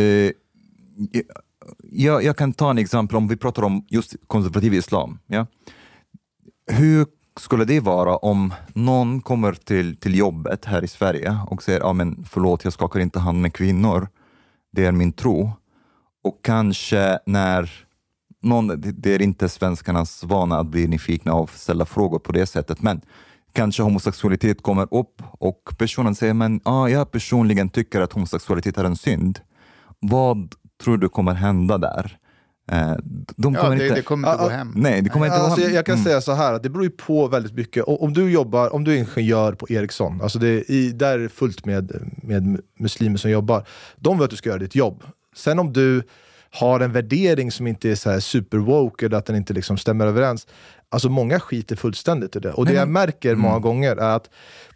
jag, 1.82 2.24
jag 2.24 2.36
kan 2.36 2.52
ta 2.52 2.70
en 2.70 2.78
exempel 2.78 3.16
om 3.16 3.28
vi 3.28 3.36
pratar 3.36 3.62
om 3.62 3.86
just 3.88 4.14
konservativ 4.26 4.74
islam. 4.74 5.18
Ja? 5.26 5.46
Hur 6.66 7.06
skulle 7.40 7.64
det 7.64 7.80
vara 7.80 8.16
om 8.16 8.54
någon 8.74 9.20
kommer 9.20 9.52
till, 9.52 9.96
till 9.96 10.18
jobbet 10.18 10.64
här 10.64 10.84
i 10.84 10.88
Sverige 10.88 11.38
och 11.46 11.62
säger 11.62 11.80
ah, 11.80 11.92
men 11.92 12.24
förlåt, 12.30 12.64
jag 12.64 12.72
skakar 12.72 13.00
inte 13.00 13.18
hand 13.18 13.40
med 13.40 13.54
kvinnor. 13.54 14.08
Det 14.72 14.84
är 14.84 14.92
min 14.92 15.12
tro. 15.12 15.52
Och 16.24 16.38
kanske 16.42 17.18
när 17.26 17.70
någon, 18.42 18.80
det, 18.80 19.14
är 19.14 19.22
inte 19.22 19.48
svenskarnas 19.48 20.24
vana 20.24 20.58
att 20.58 20.66
bli 20.66 20.86
nyfikna 20.86 21.34
och 21.34 21.50
ställa 21.50 21.84
frågor 21.84 22.18
på 22.18 22.32
det 22.32 22.46
sättet, 22.46 22.82
men 22.82 23.00
kanske 23.52 23.82
homosexualitet 23.82 24.62
kommer 24.62 24.94
upp 24.94 25.22
och 25.30 25.74
personen 25.78 26.14
säger 26.14 26.34
men 26.34 26.60
ah, 26.64 26.88
jag 26.88 27.10
personligen 27.10 27.68
tycker 27.68 28.00
att 28.00 28.12
homosexualitet 28.12 28.78
är 28.78 28.84
en 28.84 28.96
synd. 28.96 29.40
Vad 30.00 30.54
tror 30.82 30.98
du 30.98 31.08
kommer 31.08 31.34
hända 31.34 31.78
där? 31.78 32.18
Eh, 32.72 32.92
De 33.36 33.54
Ja, 33.54 33.60
kommer 33.60 33.76
det- 33.76 33.82
inte... 33.84 33.94
det 33.94 34.02
kommer 34.02 34.32
inte 34.32 34.42
gå 34.44 34.48
hem. 34.50 34.72
Nej, 34.76 35.02
det 35.02 35.08
kommer 35.10 35.26
inte 35.26 35.38
alltså, 35.38 35.56
gå 35.56 35.60
jag, 35.62 35.66
hem. 35.66 35.76
jag 35.76 35.86
kan 35.86 35.94
Mm. 35.94 36.04
säga 36.04 36.20
så 36.20 36.32
här, 36.32 36.52
att 36.52 36.62
det 36.62 36.70
beror 36.70 36.84
ju 36.84 36.90
på 36.90 37.26
väldigt 37.28 37.52
mycket. 37.54 37.84
Om 37.86 38.12
du 38.12 38.30
jobbar, 38.30 38.74
om 38.74 38.84
du 38.84 38.92
är 38.94 38.96
ingenjör 38.98 39.52
på 39.52 39.66
Ericsson, 39.70 40.20
alltså 40.22 40.38
det 40.38 40.48
är 40.48 40.70
i, 40.70 40.92
där 40.92 41.12
är 41.14 41.18
det 41.18 41.28
fullt 41.28 41.66
med, 41.66 41.92
med 42.22 42.60
muslimer 42.78 43.16
som 43.16 43.30
jobbar. 43.30 43.66
De 43.96 44.16
vill 44.18 44.24
att 44.24 44.30
du 44.30 44.36
ska 44.36 44.48
göra 44.48 44.58
ditt 44.58 44.74
jobb. 44.74 45.02
Sen 45.36 45.58
om 45.58 45.72
du 45.72 46.02
har 46.50 46.80
en 46.80 46.92
värdering 46.92 47.50
som 47.52 47.66
inte 47.66 47.90
är 47.90 47.94
så 47.94 48.10
här 48.10 48.20
super 48.20 48.58
woke 48.58 49.06
eller 49.06 49.16
att 49.16 49.26
den 49.26 49.36
inte 49.36 49.52
liksom 49.54 49.76
stämmer 49.78 50.06
överens. 50.06 50.46
Alltså 50.92 51.08
många 51.08 51.40
skiter 51.40 51.76
fullständigt 51.76 52.36
i 52.36 52.40
det. 52.40 52.52
Och 52.52 52.66
det 52.66 52.72
jag 52.72 52.88
märker 52.88 53.34
många 53.34 53.52
Mm. 53.52 53.62
gånger 53.62 53.96
är 53.96 54.16
att 54.16 54.30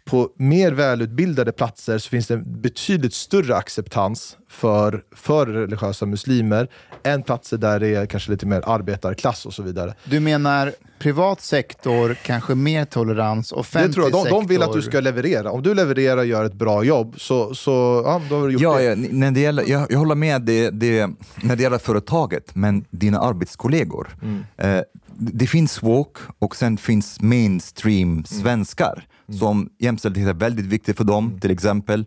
på 0.05 0.29
mer 0.37 0.71
välutbildade 0.71 1.51
platser 1.51 1.97
så 1.97 2.09
finns 2.09 2.27
det 2.27 2.33
en 2.33 2.61
betydligt 2.61 3.13
större 3.13 3.55
acceptans 3.55 4.37
för, 4.49 5.03
för 5.15 5.45
religiösa 5.45 6.05
muslimer 6.05 6.67
än 7.03 7.23
platser 7.23 7.57
där 7.57 7.79
det 7.79 7.87
är 7.95 8.05
kanske 8.05 8.31
lite 8.31 8.45
mer 8.45 8.61
arbetarklass 8.65 9.45
och 9.45 9.53
så 9.53 9.63
vidare. 9.63 9.93
Du 10.03 10.19
menar 10.19 10.73
privat 10.99 11.41
sektor, 11.41 12.13
kanske 12.23 12.55
mer 12.55 12.85
tolerans, 12.85 13.51
offentlig 13.51 13.89
Det 13.89 13.93
tror 13.93 14.09
jag. 14.09 14.25
De, 14.25 14.29
de 14.29 14.47
vill 14.47 14.63
att 14.63 14.73
du 14.73 14.81
ska 14.81 14.99
leverera. 14.99 15.51
Om 15.51 15.61
du 15.63 15.73
levererar 15.73 16.17
och 16.17 16.25
gör 16.25 16.45
ett 16.45 16.53
bra 16.53 16.83
jobb 16.83 17.15
så, 17.17 17.55
så 17.55 18.01
ja, 18.05 18.21
då 18.29 18.35
har 18.39 18.47
du 18.47 18.53
gjort 18.53 18.61
Ja, 18.61 18.77
det. 18.77 18.83
ja, 18.83 18.95
när 19.11 19.31
det 19.31 19.39
gäller, 19.39 19.63
jag, 19.67 19.91
jag 19.91 19.99
håller 19.99 20.15
med 20.15 20.41
det, 20.41 20.69
det, 20.69 21.09
när 21.43 21.55
det 21.55 21.63
gäller 21.63 21.77
företaget, 21.77 22.55
men 22.55 22.85
dina 22.89 23.19
arbetskollegor. 23.19 24.07
Mm. 24.21 24.43
Eh, 24.57 24.83
det 25.19 25.47
finns 25.47 25.83
woke 25.83 26.19
och 26.39 26.55
sen 26.55 26.77
finns 26.77 27.21
mainstream 27.21 28.25
svenskar 28.25 29.07
som 29.39 29.69
jämställdhet 29.79 30.27
är 30.27 30.33
väldigt 30.33 30.65
viktigt 30.65 30.97
för 30.97 31.03
dem, 31.03 31.39
till 31.41 31.51
exempel. 31.51 32.05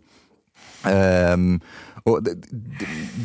Ehm, 0.83 1.59
och 2.03 2.23
det, 2.23 2.33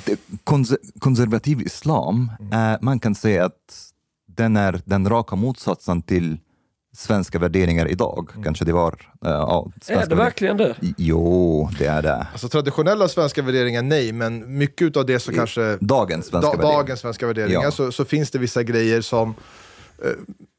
det, 0.07 0.20
konser, 0.45 0.78
konservativ 0.99 1.61
islam, 1.62 2.30
eh, 2.53 2.74
man 2.80 3.01
kan 3.01 3.14
säga 3.14 3.45
att 3.45 3.93
den 4.37 4.57
är 4.57 4.80
den 4.84 5.09
raka 5.09 5.37
motsatsen 5.37 6.03
till 6.03 6.39
svenska 6.97 7.39
värderingar 7.39 7.89
idag. 7.91 8.30
Kanske 8.45 8.64
det 8.64 8.72
var... 8.72 8.93
eh, 9.24 9.30
ja, 9.30 9.70
Är 9.89 10.07
det 10.07 10.14
verkligen 10.14 10.57
det? 10.57 10.74
Jo, 10.97 11.70
det 11.78 11.87
är 11.87 12.03
det. 12.03 12.26
Alltså 12.32 12.49
traditionella 12.49 13.09
svenska 13.09 13.43
värderingar, 13.43 13.82
nej, 13.82 14.12
men 14.12 14.59
mycket 14.59 14.97
av 14.97 15.07
det 15.07 15.20
så 15.20 15.32
kanske... 15.32 15.78
Dagens 15.80 16.26
svenska 16.26 16.51
da, 16.51 16.57
värderingar. 16.57 16.78
dagens 16.78 17.01
svenska 17.01 17.26
värderingar, 17.26 17.62
Ja. 17.62 17.70
så, 17.70 17.93
så 17.93 18.05
finns 18.05 18.30
det 18.30 18.39
vissa 18.39 18.62
grejer 18.62 19.01
som... 19.01 19.34
Eh, 20.05 20.11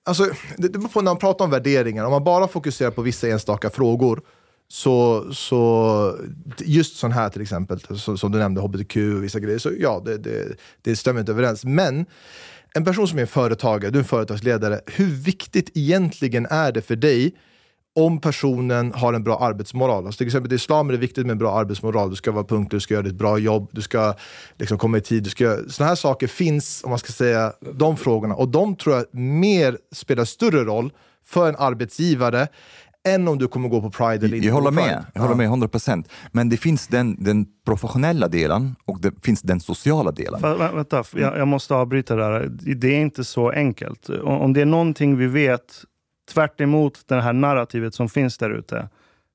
alltså, 0.06 0.24
det, 0.58 0.68
det 0.68 0.80
beror 0.80 0.90
på 0.90 1.02
när 1.02 1.12
man 1.12 1.20
pratar 1.20 1.46
om 1.46 1.52
värderingar, 1.52 2.06
om 2.06 2.12
man 2.12 2.24
bara 2.24 2.48
fokuserar 2.48 2.92
på 2.92 3.02
vissa 3.02 3.28
enstaka 3.28 3.70
frågor, 3.70 4.22
så, 4.70 5.28
så 5.34 6.16
just 6.60 6.98
sån 6.98 7.12
här 7.12 7.30
till 7.30 7.42
exempel, 7.42 7.80
så, 7.80 8.18
som 8.18 8.32
du 8.32 8.40
nämnde, 8.40 8.62
hbtq 8.62 8.96
och 8.96 9.24
vissa 9.24 9.40
grejer, 9.40 9.60
så 9.60 9.72
ja, 9.80 10.02
det, 10.06 10.18
det, 10.18 10.58
det 10.82 10.96
stämmer 10.96 11.20
inte 11.20 11.32
överens. 11.32 11.66
Men 11.66 12.06
en 12.74 12.86
person 12.86 13.08
som 13.08 13.18
är 13.18 13.22
en 13.22 13.28
företagare, 13.28 13.92
du 13.92 13.98
är 13.98 14.04
en 14.04 14.08
företagsledare, 14.08 14.82
hur 14.86 15.06
viktigt 15.06 15.78
egentligen 15.78 16.46
är 16.46 16.72
det 16.72 16.82
för 16.82 16.96
dig 16.96 17.36
om 17.98 18.22
personen 18.22 18.93
har 18.93 19.14
en 19.14 19.24
bra 19.24 19.39
arbetsmoral. 19.39 20.06
Alltså 20.06 20.18
till 20.18 20.28
exempel 20.28 20.52
i 20.52 20.56
islam 20.56 20.88
är 20.89 20.93
det 20.93 21.00
viktigt 21.00 21.26
med 21.26 21.32
en 21.32 21.38
bra 21.38 21.60
arbetsmoral. 21.60 22.10
Du 22.10 22.16
ska 22.16 22.32
vara 22.32 22.43
punktlig, 22.43 22.78
du 22.78 22.82
ska 22.82 22.93
göra 22.93 23.04
ditt 23.04 23.16
bra 23.16 23.38
jobb, 23.38 23.70
du 23.72 23.82
ska 23.82 24.14
liksom 24.60 24.78
komma 24.78 24.98
i 24.98 25.02
tid. 25.02 25.24
Du 25.24 25.30
ska, 25.30 25.58
såna 25.70 25.89
här 25.89 25.95
saker 25.95 26.28
finns, 26.28 26.84
om 26.84 26.89
man 26.89 27.00
ska 27.00 27.14
säga, 27.14 27.54
de 27.74 27.98
frågorna. 27.98 28.36
Och 28.36 28.50
de 28.50 28.76
tror 28.76 28.95
jag 28.95 29.06
mer 29.20 29.78
spelar 29.91 30.26
större 30.26 30.64
roll 30.64 30.91
för 31.26 31.50
en 31.50 31.56
arbetsgivare 31.56 32.48
än 33.08 33.28
om 33.28 33.38
du 33.38 33.48
kommer 33.48 33.70
gå 33.70 33.82
på 33.82 33.89
Pride 33.89 34.26
eller 34.26 34.36
inte 34.36 34.48
Jag 34.48 34.54
håller 34.54 34.72
med, 34.72 35.06
jag 35.14 35.22
håller 35.22 35.36
med 35.36 35.45
100 35.45 35.68
procent. 35.68 36.10
Men 36.32 36.50
det 36.50 36.58
finns 36.58 36.88
den, 36.88 37.24
den 37.24 37.45
professionella 37.66 38.28
delen 38.28 38.76
och 38.86 39.02
det 39.02 39.26
finns 39.26 39.41
den 39.41 39.60
sociala 39.60 40.12
delen. 40.12 40.41
Vä- 40.41 40.76
vänta, 40.76 41.04
jag, 41.16 41.38
jag 41.38 41.48
måste 41.48 41.76
avbryta 41.76 42.16
där. 42.16 42.48
Det 42.76 42.88
är 42.88 43.00
inte 43.00 43.24
så 43.24 43.50
enkelt. 43.50 44.10
Om 44.24 44.54
det 44.54 44.62
är 44.62 44.66
någonting 44.66 45.18
vi 45.18 45.28
vet, 45.28 45.84
tvärt 46.28 46.61
emot 46.61 47.03
det 47.07 47.21
här 47.21 47.34
narrativet 47.34 47.93
som 47.93 48.09
finns 48.09 48.38
där 48.38 48.49
ute, 48.49 48.89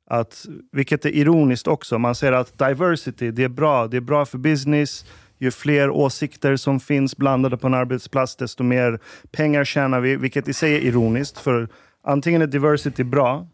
att, 0.07 0.47
vilket 0.72 1.05
är 1.05 1.11
ironiskt 1.11 1.66
också, 1.66 1.99
man 1.99 2.14
säger 2.14 2.32
att 2.32 2.59
diversity, 2.59 3.30
det 3.30 3.45
är 3.45 3.49
bra, 3.49 3.86
det 3.86 3.97
är 3.97 4.01
bra 4.01 4.24
för 4.24 4.38
business, 4.38 5.05
ju 5.38 5.51
fler 5.51 5.90
åsikter 5.90 6.57
som 6.57 6.80
finns 6.80 7.16
blandade 7.16 7.57
på 7.57 7.66
en 7.66 7.74
arbetsplats, 7.74 8.36
desto 8.36 8.62
mer 8.62 8.99
pengar 9.30 9.64
tjänar 9.64 10.01
vi, 10.01 10.16
vilket 10.16 10.49
i 10.49 10.53
sig 10.53 10.74
är 10.74 10.80
ironiskt, 10.80 11.38
för 11.38 11.68
antingen 12.03 12.43
är 12.43 12.47
diversity 12.47 13.05
bra, 13.05 13.49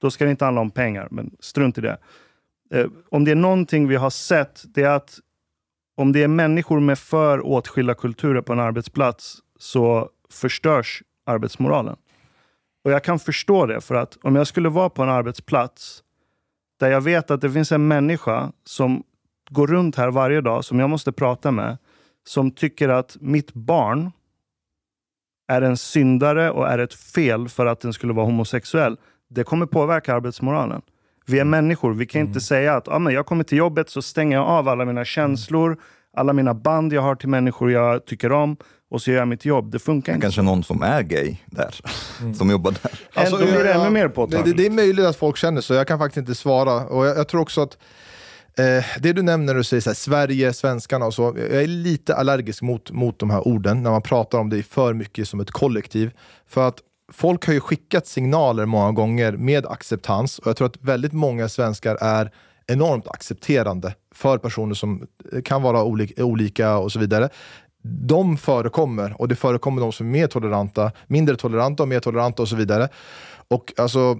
då 0.00 0.10
ska 0.10 0.24
det 0.24 0.30
inte 0.30 0.44
handla 0.44 0.60
om 0.60 0.70
pengar, 0.70 1.08
men 1.10 1.30
strunt 1.40 1.78
i 1.78 1.80
det. 1.80 1.98
Eh, 2.74 2.86
om 3.10 3.24
det 3.24 3.30
är 3.30 3.34
någonting 3.36 3.88
vi 3.88 3.96
har 3.96 4.10
sett, 4.10 4.64
det 4.74 4.82
är 4.82 4.90
att 4.90 5.18
om 5.96 6.12
det 6.12 6.22
är 6.22 6.28
människor 6.28 6.80
med 6.80 6.98
för 6.98 7.46
åtskilda 7.46 7.94
kulturer 7.94 8.40
på 8.40 8.52
en 8.52 8.60
arbetsplats 8.60 9.38
så 9.58 10.10
förstörs 10.30 11.02
arbetsmoralen. 11.26 11.96
Och 12.86 12.92
jag 12.92 13.04
kan 13.04 13.18
förstå 13.18 13.66
det, 13.66 13.80
för 13.80 13.94
att 13.94 14.18
om 14.22 14.36
jag 14.36 14.46
skulle 14.46 14.68
vara 14.68 14.90
på 14.90 15.02
en 15.02 15.08
arbetsplats 15.08 16.02
där 16.80 16.90
jag 16.90 17.00
vet 17.00 17.30
att 17.30 17.40
det 17.40 17.50
finns 17.50 17.72
en 17.72 17.88
människa 17.88 18.52
som 18.64 19.02
går 19.50 19.66
runt 19.66 19.96
här 19.96 20.10
varje 20.10 20.40
dag, 20.40 20.64
som 20.64 20.80
jag 20.80 20.90
måste 20.90 21.12
prata 21.12 21.50
med, 21.50 21.78
som 22.26 22.50
tycker 22.50 22.88
att 22.88 23.16
mitt 23.20 23.52
barn 23.52 24.12
är 25.48 25.62
en 25.62 25.76
syndare 25.76 26.50
och 26.50 26.68
är 26.68 26.78
ett 26.78 26.94
fel 26.94 27.48
för 27.48 27.66
att 27.66 27.80
den 27.80 27.92
skulle 27.92 28.12
vara 28.12 28.26
homosexuell. 28.26 28.96
Det 29.28 29.44
kommer 29.44 29.66
påverka 29.66 30.14
arbetsmoralen. 30.14 30.82
Vi 31.26 31.38
är 31.38 31.44
människor, 31.44 31.94
vi 31.94 32.06
kan 32.06 32.20
inte 32.20 32.40
säga 32.40 32.74
att 32.74 32.88
ah, 32.88 32.98
men 32.98 33.14
jag 33.14 33.26
kommer 33.26 33.44
till 33.44 33.58
jobbet 33.58 33.90
så 33.90 34.02
stänger 34.02 34.36
jag 34.36 34.46
av 34.46 34.68
alla 34.68 34.84
mina 34.84 35.04
känslor, 35.04 35.80
alla 36.12 36.32
mina 36.32 36.54
band 36.54 36.92
jag 36.92 37.02
har 37.02 37.14
till 37.14 37.28
människor 37.28 37.72
jag 37.72 38.04
tycker 38.04 38.32
om 38.32 38.56
och 38.88 39.02
så 39.02 39.10
gör 39.10 39.18
jag 39.18 39.28
mitt 39.28 39.44
jobb. 39.44 39.70
Det 39.70 39.78
funkar 39.78 40.14
inte. 40.14 40.24
Kanske 40.24 40.42
någon 40.42 40.64
som 40.64 40.82
är 40.82 41.02
gay 41.02 41.36
där, 41.46 41.74
som 42.34 42.50
jobbar 42.50 42.70
där. 42.70 43.00
Alltså, 43.14 43.36
Då 43.36 43.44
blir 43.44 43.64
det 43.64 43.72
ännu 43.72 43.90
mer 43.90 44.08
påtagligt. 44.08 44.56
Det, 44.56 44.62
det, 44.62 44.66
är 44.66 44.70
möjligt 44.70 45.04
att 45.04 45.16
folk 45.16 45.36
känner 45.36 45.60
så, 45.60 45.74
jag 45.74 45.88
kan 45.88 45.98
faktiskt 45.98 46.16
inte 46.16 46.34
svara. 46.34 46.86
Och 46.86 47.06
jag, 47.06 47.18
jag 47.18 47.28
tror 47.28 47.40
också 47.40 47.60
att 47.60 47.78
eh, 48.58 48.84
det 49.00 49.12
du 49.12 49.22
nämner 49.22 49.46
när 49.46 49.54
du 49.54 49.64
säger 49.64 49.80
så 49.80 49.90
här, 49.90 49.94
Sverige, 49.94 50.52
svenskarna 50.52 51.06
och 51.06 51.14
så, 51.14 51.22
jag 51.22 51.62
är 51.62 51.66
lite 51.66 52.16
allergisk 52.16 52.62
mot, 52.62 52.90
mot 52.90 53.18
de 53.18 53.30
här 53.30 53.48
orden 53.48 53.82
när 53.82 53.90
man 53.90 54.02
pratar 54.02 54.38
om 54.38 54.50
det 54.50 54.62
för 54.62 54.94
mycket 54.94 55.28
som 55.28 55.40
ett 55.40 55.50
kollektiv. 55.50 56.10
För 56.48 56.68
att 56.68 56.78
folk 57.12 57.46
har 57.46 57.54
ju 57.54 57.60
skickat 57.60 58.06
signaler 58.06 58.66
många 58.66 58.92
gånger 58.92 59.32
med 59.32 59.66
acceptans 59.66 60.38
och 60.38 60.46
jag 60.46 60.56
tror 60.56 60.66
att 60.66 60.76
väldigt 60.80 61.12
många 61.12 61.48
svenskar 61.48 61.98
är 62.00 62.30
enormt 62.66 63.08
accepterande 63.08 63.94
för 64.14 64.38
personer 64.38 64.74
som 64.74 65.06
kan 65.44 65.62
vara 65.62 65.84
olika 66.24 66.78
och 66.78 66.92
så 66.92 66.98
vidare. 66.98 67.28
De 68.08 68.36
förekommer 68.36 69.20
och 69.20 69.28
det 69.28 69.36
förekommer 69.36 69.80
de 69.80 69.92
som 69.92 70.06
är 70.06 70.10
mer 70.10 70.26
toleranta, 70.26 70.92
mindre 71.06 71.36
toleranta 71.36 71.82
och 71.82 71.88
mer 71.88 72.00
toleranta 72.00 72.42
och 72.42 72.48
så 72.48 72.56
vidare. 72.56 72.88
Och 73.48 73.72
alltså, 73.76 74.18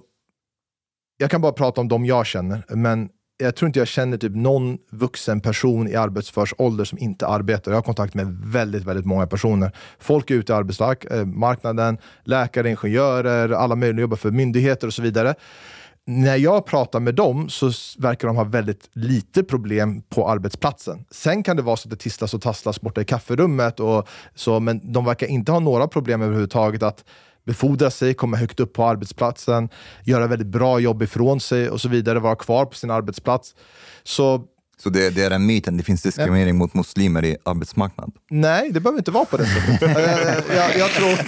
jag 1.17 1.31
kan 1.31 1.41
bara 1.41 1.53
prata 1.53 1.81
om 1.81 1.89
de 1.89 2.07
jag 2.07 2.27
känner, 2.27 2.65
men 2.69 3.09
jag 3.39 3.57
tror 3.57 3.67
inte 3.67 3.79
jag 3.79 3.89
känner 3.89 4.17
typ 4.17 4.35
någon 4.35 4.79
vuxen 4.91 5.41
person 5.41 5.89
i 5.89 5.95
arbetsförs 5.95 6.55
ålder 6.59 6.85
som 6.85 6.99
inte 6.99 7.27
arbetar. 7.27 7.71
Jag 7.73 7.77
har 7.77 7.83
kontakt 7.83 8.15
med 8.15 8.27
väldigt, 8.45 8.85
väldigt 8.85 9.07
många 9.07 9.27
personer. 9.27 9.73
Folk 9.99 10.31
är 10.31 10.35
ute 10.35 10.53
i 10.53 10.57
arbetsmarknaden, 10.57 11.95
eh, 11.95 12.01
läkare, 12.25 12.71
ingenjörer, 12.71 13.51
alla 13.51 13.75
möjliga 13.75 14.01
jobbar 14.01 14.17
för 14.17 14.31
myndigheter 14.31 14.87
och 14.87 14.95
så 14.95 15.03
vidare. 15.03 15.35
När 16.09 16.37
jag 16.37 16.67
pratar 16.67 17.01
med 17.01 17.15
dem 17.15 17.49
så 17.49 17.67
verkar 17.99 18.29
de 18.29 18.37
ha 18.37 18.45
väldigt 18.45 18.91
lite 18.93 19.43
problem 19.43 20.03
på 20.09 20.29
arbetsplatsen. 20.29 21.05
Sen 21.11 21.43
kan 21.43 21.57
det 21.57 21.63
vara 21.63 21.77
så 21.77 21.87
att 21.87 21.91
det 21.91 21.97
tisslas 21.97 22.35
och 22.35 22.43
tasslas 22.43 22.81
borta 22.81 23.01
i 23.01 23.05
kafferummet, 23.05 23.81
och 23.81 24.09
så, 24.35 24.61
men 24.61 24.93
de 24.93 25.05
verkar 25.05 25.27
inte 25.27 25.53
ha 25.53 25.61
några 25.61 25.89
problem 25.89 26.23
överhuvudtaget 26.23 26.83
att 26.83 27.05
befordra 27.45 27.91
sig, 27.91 28.15
komma 28.15 28.37
högt 28.37 28.61
upp 28.61 28.73
på 28.73 28.85
arbetsplatsen, 28.85 29.69
göra 30.05 30.27
väldigt 30.27 30.49
bra 30.49 30.81
jobb 30.81 31.03
ifrån 31.03 31.41
sig 31.41 31.71
och 31.71 31.81
så 31.81 31.89
vidare, 31.89 32.19
vara 32.19 32.37
kvar 32.37 32.65
på 32.65 32.75
sin 32.75 32.91
arbetsplats. 32.91 33.55
Så 34.03 34.45
så 34.83 34.91
det, 34.91 35.11
det 35.11 35.23
är 35.23 35.31
en 35.31 35.47
myten, 35.47 35.77
det 35.77 35.83
finns 35.83 36.03
diskriminering 36.03 36.57
mot 36.57 36.75
muslimer 36.75 37.25
i 37.25 37.37
arbetsmarknaden? 37.45 38.13
Nej, 38.31 38.71
det 38.73 38.81
behöver 38.81 38.99
inte 38.99 39.11
vara 39.11 39.25
på 39.25 39.37
det 39.37 39.47
sättet. 39.47 39.97
Eh, 39.97 40.57
jag, 40.57 40.79
jag, 40.79 40.91
tror, 40.91 41.19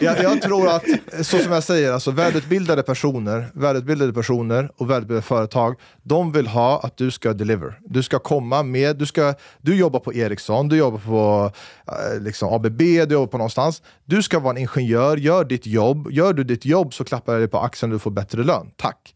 jag, 0.00 0.22
jag 0.22 0.42
tror 0.42 0.68
att, 0.68 0.84
så 1.26 1.38
som 1.38 1.52
jag 1.52 1.64
säger, 1.64 1.92
alltså 1.92 2.10
välutbildade 2.10 2.82
personer, 2.82 3.50
välutbildade 3.54 4.12
personer 4.12 4.70
och 4.76 4.90
välutbildade 4.90 5.22
företag, 5.22 5.74
de 6.02 6.32
vill 6.32 6.46
ha 6.46 6.80
att 6.80 6.96
du 6.96 7.10
ska 7.10 7.32
deliver. 7.32 7.78
Du 7.84 8.02
ska 8.02 8.18
komma 8.18 8.62
med, 8.62 8.96
du, 8.96 9.06
ska, 9.06 9.34
du 9.60 9.76
jobbar 9.76 10.00
på 10.00 10.14
Ericsson, 10.14 10.68
du 10.68 10.76
jobbar 10.76 10.98
på 10.98 11.52
eh, 11.88 12.20
liksom 12.20 12.52
ABB, 12.52 12.78
du 12.78 13.14
jobbar 13.14 13.26
på 13.26 13.38
någonstans. 13.38 13.82
Du 14.04 14.22
ska 14.22 14.38
vara 14.38 14.50
en 14.50 14.58
ingenjör, 14.58 15.16
gör 15.16 15.44
ditt 15.44 15.66
jobb. 15.66 16.08
Gör 16.10 16.32
du 16.32 16.44
ditt 16.44 16.64
jobb 16.64 16.94
så 16.94 17.04
klappar 17.04 17.32
jag 17.32 17.42
dig 17.42 17.48
på 17.48 17.58
axeln 17.58 17.92
och 17.92 17.98
du 17.98 18.00
får 18.00 18.10
bättre 18.10 18.42
lön. 18.42 18.70
Tack. 18.76 19.13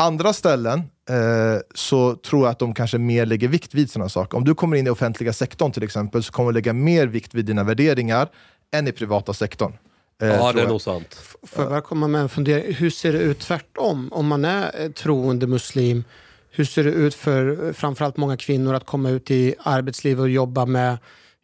Andra 0.00 0.32
ställen 0.32 0.78
eh, 1.10 1.16
så 1.74 2.14
tror 2.16 2.42
jag 2.44 2.50
att 2.50 2.58
de 2.58 2.74
kanske 2.74 2.98
mer 2.98 3.26
lägger 3.26 3.48
vikt 3.48 3.74
vid 3.74 3.90
sådana 3.90 4.08
saker. 4.08 4.38
Om 4.38 4.44
du 4.44 4.54
kommer 4.54 4.76
in 4.76 4.86
i 4.86 4.90
offentliga 4.90 5.32
sektorn 5.32 5.72
till 5.72 5.82
exempel 5.82 6.22
så 6.22 6.32
kommer 6.32 6.50
du 6.52 6.54
lägga 6.54 6.72
mer 6.72 7.06
vikt 7.06 7.34
vid 7.34 7.44
dina 7.44 7.64
värderingar 7.64 8.28
än 8.72 8.88
i 8.88 8.92
privata 8.92 9.32
sektorn. 9.34 9.72
Eh, 10.22 10.28
Ja, 10.28 10.52
det 10.52 10.58
är 10.58 10.62
jag. 10.62 10.68
nog 10.70 10.80
sant. 10.80 11.14
Får 11.42 11.64
jag 11.64 11.70
bara 11.72 11.80
komma 11.80 12.08
med 12.08 12.20
en 12.20 12.28
fundering? 12.28 12.74
Hur 12.74 12.90
ser 12.90 13.12
det 13.12 13.18
ut 13.18 13.38
tvärtom? 13.38 14.08
Om 14.12 14.26
man 14.26 14.44
är 14.44 14.82
eh, 14.84 14.90
troende 14.90 15.46
muslim, 15.46 16.04
hur 16.50 16.64
ser 16.64 16.84
det 16.84 16.90
ut 16.90 17.14
för 17.14 17.72
framförallt 17.72 18.16
många 18.16 18.36
kvinnor 18.36 18.74
att 18.74 18.86
komma 18.86 19.10
ut 19.10 19.30
i 19.30 19.54
arbetslivet 19.58 20.20
och 20.20 20.28
jobba 20.30 20.66
med 20.66 20.98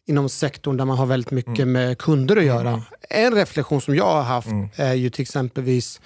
inom 0.09 0.29
sektorn 0.29 0.77
där 0.77 0.85
man 0.85 0.99
har 0.99 1.07
väldigt 1.07 1.31
mycket 1.31 1.59
Mm. 1.59 1.73
med 1.73 1.99
kunder 1.99 2.37
att 2.37 2.45
göra? 2.45 2.83
En 3.11 3.35
reflektion 3.35 3.81
som 3.81 3.95
jag 3.95 4.05
har 4.13 4.23
haft 4.23 4.49
Mm. 4.49 4.69
är 4.77 4.95
ju 4.95 5.11
till 5.11 5.23
exempelvis 5.23 6.01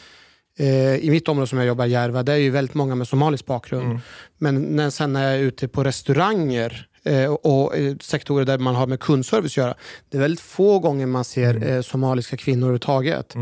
i 0.96 1.10
mitt 1.10 1.28
område 1.28 1.46
som 1.46 1.58
jag 1.58 1.66
jobbar, 1.66 1.86
Järva, 1.86 2.22
det 2.22 2.32
är 2.32 2.36
ju 2.36 2.50
väldigt 2.50 2.74
många 2.74 2.94
med 2.94 3.08
somalisk 3.08 3.46
bakgrund. 3.46 3.86
Mm. 3.86 3.98
Men 4.38 4.62
när, 4.62 4.90
sen 4.90 5.12
när 5.12 5.22
jag 5.22 5.34
är 5.34 5.38
ute 5.38 5.68
på 5.68 5.84
restauranger 5.84 6.86
eh, 7.04 7.24
och, 7.32 7.64
och 7.64 7.76
eh, 7.76 7.96
sektorer 8.00 8.44
där 8.44 8.58
man 8.58 8.74
har 8.74 8.86
med 8.86 9.00
kundservice 9.00 9.52
att 9.52 9.56
göra, 9.56 9.74
det 10.08 10.16
är 10.16 10.20
väldigt 10.20 10.40
få 10.40 10.78
gånger 10.78 11.06
man 11.06 11.24
ser 11.24 11.54
Mm. 11.54 11.68
eh, 11.68 11.82
somaliska 11.82 12.36
kvinnor 12.36 12.62
överhuvudtaget. 12.62 13.34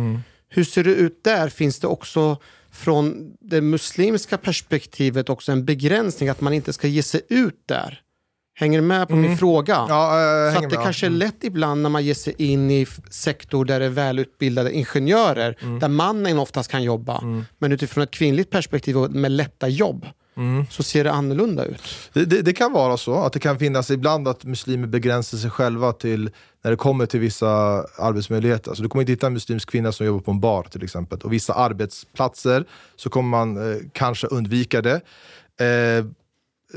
Hur 0.48 0.64
ser 0.64 0.84
det 0.84 0.94
ut 0.94 1.24
där? 1.24 1.48
Finns 1.48 1.80
det 1.80 1.86
också 1.86 2.36
från 2.72 3.32
det 3.40 3.60
muslimska 3.60 4.38
perspektivet 4.38 5.28
också 5.28 5.52
en 5.52 5.64
begränsning 5.64 6.28
att 6.28 6.40
man 6.40 6.52
inte 6.52 6.72
ska 6.72 6.86
ge 6.86 7.02
sig 7.02 7.20
ut 7.28 7.62
där? 7.66 8.00
Hänger 8.60 8.78
du 8.80 8.86
med 8.86 9.08
på 9.08 9.14
min 9.16 9.24
Mm. 9.24 9.38
fråga? 9.38 9.86
Ja, 9.88 10.20
jag 10.20 10.52
Så 10.52 10.58
att 10.64 10.70
det 10.70 10.76
med. 10.76 10.84
kanske 10.84 11.06
är 11.06 11.08
Mm. 11.08 11.18
lätt 11.18 11.44
ibland 11.44 11.82
när 11.82 11.88
man 11.90 12.04
ger 12.04 12.14
sig 12.14 12.34
in 12.38 12.70
i 12.70 12.86
sektor 13.10 13.64
där 13.64 13.80
det 13.80 13.86
är 13.86 13.90
välutbildade 13.90 14.72
ingenjörer, 14.72 15.56
Mm. 15.62 15.78
där 15.78 15.88
mannen 15.88 16.38
oftast 16.38 16.70
kan 16.70 16.82
jobba. 16.82 17.20
Men 17.58 17.72
utifrån 17.72 18.04
ett 18.04 18.10
kvinnligt 18.10 18.50
perspektiv 18.50 18.98
och 18.98 19.10
med 19.10 19.30
lätta 19.32 19.68
jobb 19.68 20.06
Mm. 20.36 20.66
så 20.70 20.82
ser 20.82 21.04
det 21.04 21.12
annorlunda 21.12 21.64
ut. 21.64 21.82
Det, 22.12 22.24
det, 22.24 22.42
det 22.42 22.52
kan 22.52 22.72
vara 22.72 22.96
så 22.96 23.14
att 23.24 23.32
det 23.32 23.38
kan 23.40 23.58
finnas 23.58 23.90
ibland 23.90 24.28
att 24.28 24.44
muslimer 24.44 24.86
begränsar 24.86 25.38
sig 25.38 25.50
själva 25.50 25.92
till 25.92 26.30
när 26.64 26.70
det 26.70 26.76
kommer 26.76 27.06
till 27.06 27.20
vissa 27.20 27.48
arbetsmöjligheter. 27.98 28.74
Så 28.74 28.82
du 28.82 28.88
kommer 28.88 29.02
inte 29.02 29.12
hitta 29.12 29.26
en 29.26 29.32
muslimsk 29.32 29.70
kvinna 29.70 29.92
som 29.92 30.06
jobbar 30.06 30.20
på 30.20 30.30
en 30.30 30.40
bar 30.40 30.62
till 30.62 30.84
exempel. 30.84 31.18
Och 31.18 31.32
vissa 31.32 31.52
arbetsplatser 31.54 32.64
så 32.96 33.10
kommer 33.10 33.28
man 33.28 33.72
eh, 33.72 33.78
kanske 33.92 34.26
undvika 34.26 34.82
det. 34.82 35.00
Eh, 35.60 36.04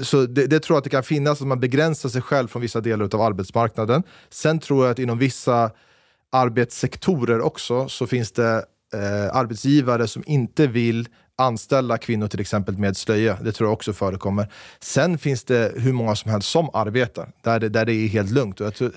så 0.04 0.26
det, 0.26 0.48
det 0.48 0.60
tror 0.60 0.76
jag 0.76 0.78
att 0.78 0.84
det 0.84 0.90
kan 0.90 1.04
finnas, 1.04 1.42
att 1.42 1.48
man 1.48 1.60
begränsar 1.60 2.10
sig 2.10 2.22
själv 2.22 2.48
från 2.48 2.62
vissa 2.62 2.82
delar 2.82 3.16
av 3.16 3.22
arbetsmarknaden. 3.22 4.04
Sen 4.30 4.60
tror 4.60 4.86
jag 4.86 4.92
att 4.92 5.00
inom 5.00 5.18
vissa 5.18 5.72
arbetssektorer 6.32 7.42
också 7.42 7.90
så 7.90 8.08
finns 8.08 8.32
det 8.32 8.66
eh, 8.94 9.36
arbetsgivare 9.36 10.08
som 10.08 10.24
inte 10.26 10.68
vill 10.68 11.08
anställa 11.38 11.98
kvinnor 11.98 12.28
till 12.28 12.40
exempel 12.40 12.78
med 12.78 12.98
slöja. 12.98 13.38
Det 13.42 13.52
tror 13.52 13.68
jag 13.68 13.74
också 13.74 13.94
förekommer. 13.94 14.48
Sen 14.80 15.18
finns 15.18 15.44
det 15.44 15.72
hur 15.76 15.94
många 15.94 16.16
som 16.16 16.32
helst 16.32 16.50
som 16.50 16.70
arbetar, 16.74 17.32
där 17.44 17.60
det, 17.60 17.70
där 17.70 17.86
det 17.86 17.94
är 17.94 18.08
helt 18.08 18.32
lugnt. 18.32 18.60
Och 18.60 18.66
jag 18.66 18.76
tror, 18.76 18.92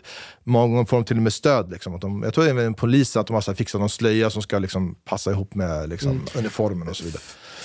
många 0.45 0.67
gånger 0.67 0.85
får 0.85 0.97
de 0.97 1.05
till 1.05 1.17
och 1.17 1.23
med 1.23 1.33
stöd. 1.33 1.71
Liksom, 1.71 1.95
att 1.95 2.01
de, 2.01 2.23
jag 2.23 2.35
tror 2.35 2.49
även 2.49 2.75
polisen 2.75 3.21
att 3.21 3.27
de 3.27 3.35
har 3.35 3.41
så 3.41 3.51
här 3.51 3.57
fixat 3.57 3.81
någon 3.81 3.91
slöja 3.91 4.31
som 4.31 4.43
ska 4.43 4.59
liksom, 4.59 4.95
passa 5.05 5.31
ihop 5.31 5.55
med 5.55 5.89
liksom, 5.89 6.11
Mm. 6.11 6.25
uniformen 6.35 6.89
och 6.89 6.97
så 6.97 7.05
vidare. 7.05 7.23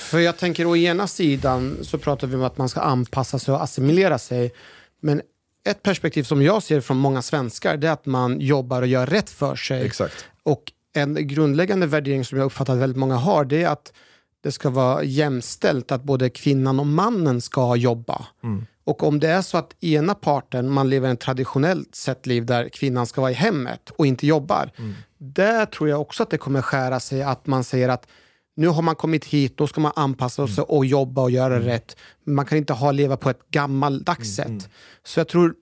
För 0.10 0.20
jag 0.20 0.38
tänker 0.38 0.66
å 0.66 0.76
ena 0.76 1.08
sidan 1.08 1.78
så 1.82 1.98
pratar 1.98 2.28
vi 2.28 2.36
om 2.36 2.44
att 2.44 2.58
man 2.58 2.70
ska 2.70 2.80
anpassa 2.80 3.40
sig 3.40 3.54
och 3.54 3.64
assimilera 3.64 4.18
sig. 4.18 4.54
Men 5.02 5.22
ett 5.66 5.84
perspektiv 5.84 6.24
som 6.24 6.42
jag 6.42 6.64
ser 6.64 6.82
från 6.82 6.98
många 6.98 7.22
svenskar 7.22 7.78
det 7.78 7.88
är 7.88 7.92
att 7.92 8.06
man 8.06 8.40
jobbar 8.40 8.82
och 8.82 8.88
gör 8.88 9.06
rätt 9.06 9.30
för 9.30 9.56
sig. 9.56 9.86
Exakt. 9.86 10.26
Och 10.44 10.72
en 10.94 11.28
grundläggande 11.28 11.88
värdering 11.88 12.26
som 12.26 12.38
jag 12.38 12.46
uppfattar 12.46 12.74
att 12.74 12.80
väldigt 12.80 12.98
många 12.98 13.16
har 13.16 13.46
det 13.46 13.64
är 13.64 13.70
att 13.70 13.94
det 14.42 14.52
ska 14.52 14.70
vara 14.70 15.04
jämställt, 15.04 15.92
att 15.92 16.04
både 16.04 16.30
kvinnan 16.30 16.80
och 16.80 16.88
mannen 16.88 17.42
ska 17.42 17.76
jobba. 17.76 18.26
Mm. 18.44 18.66
Och 18.84 19.04
om 19.04 19.20
det 19.20 19.28
är 19.28 19.42
så 19.42 19.58
att 19.58 19.84
ena 19.84 20.16
parten, 20.16 20.72
man 20.72 20.90
lever 20.90 21.14
ett 21.14 21.20
traditionellt 21.20 21.96
sett 21.96 22.26
liv 22.26 22.46
där 22.46 22.70
kvinnan 22.70 23.06
ska 23.06 23.22
vara 23.22 23.32
i 23.32 23.34
hemmet 23.34 23.90
och 23.98 24.06
inte 24.06 24.28
jobbar. 24.28 24.72
Mm. 24.78 24.96
Där 25.18 25.66
tror 25.66 25.90
jag 25.90 26.02
också 26.02 26.24
att 26.24 26.30
det 26.30 26.38
kommer 26.38 26.62
skära 26.62 27.00
sig 27.00 27.24
att 27.24 27.48
man 27.48 27.64
säger 27.64 27.90
att 27.90 28.08
nu 28.60 28.68
har 28.68 28.82
man 28.82 28.96
kommit 28.96 29.26
hit, 29.26 29.58
då 29.58 29.68
ska 29.68 29.82
man 29.82 29.92
anpassa 29.96 30.48
sig 30.48 30.64
och 30.64 30.86
jobba 30.86 31.22
och 31.22 31.32
göra 31.32 31.60
rätt. 31.60 31.96
Man 32.26 32.46
kan 32.46 32.58
inte 32.58 32.74
ha 32.74 32.92
leva 32.92 33.18
på 33.18 33.30
ett 33.30 33.50
gammaldags 33.52 34.36
sätt. 34.36 34.70
Så 35.04 35.20
jag 35.20 35.28
tror 35.28 35.54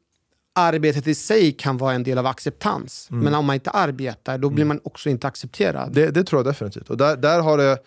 arbetet 0.56 1.08
i 1.08 1.16
sig 1.16 1.52
kan 1.52 1.78
vara 1.78 1.94
en 1.94 2.04
del 2.04 2.18
av 2.18 2.26
acceptans. 2.26 3.08
Mm. 3.12 3.24
Men 3.24 3.34
om 3.34 3.46
man 3.46 3.54
inte 3.54 3.70
arbetar, 3.70 4.38
då 4.38 4.50
blir 4.50 4.66
man 4.66 4.80
också 4.84 5.10
inte 5.10 5.28
accepterad. 5.28 5.94
Det, 5.94 6.12
det 6.12 6.24
tror 6.24 6.40
jag 6.40 6.46
definitivt. 6.46 6.90
Och 6.90 6.98
där, 6.98 7.18
där 7.18 7.42
har 7.42 7.58
det 7.58 7.78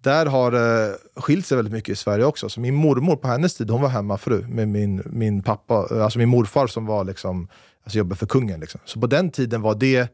där 0.00 0.26
har 0.26 0.50
det 0.50 0.96
skilt 1.16 1.46
sig 1.46 1.56
väldigt 1.56 1.74
mycket 1.74 1.92
i 1.92 1.96
Sverige 1.96 2.24
också. 2.24 2.48
Så 2.48 2.60
min 2.60 2.74
mormor 2.74 3.16
på 3.16 3.28
hennes 3.28 3.54
tid, 3.54 3.70
hon 3.70 3.82
var 3.82 3.88
hemmafru 3.88 4.46
med 4.48 4.68
min, 4.68 5.02
min 5.06 5.42
pappa, 5.42 5.88
alltså 6.02 6.18
min 6.18 6.28
morfar 6.28 6.66
som 6.66 6.86
var 6.86 7.04
liksom, 7.04 7.48
alltså 7.84 7.98
jobbade 7.98 8.18
för 8.18 8.26
kungen. 8.26 8.60
Liksom. 8.60 8.80
Så 8.84 9.00
på 9.00 9.06
den 9.06 9.30
tiden 9.30 9.62
var 9.62 9.74
det 9.74 10.08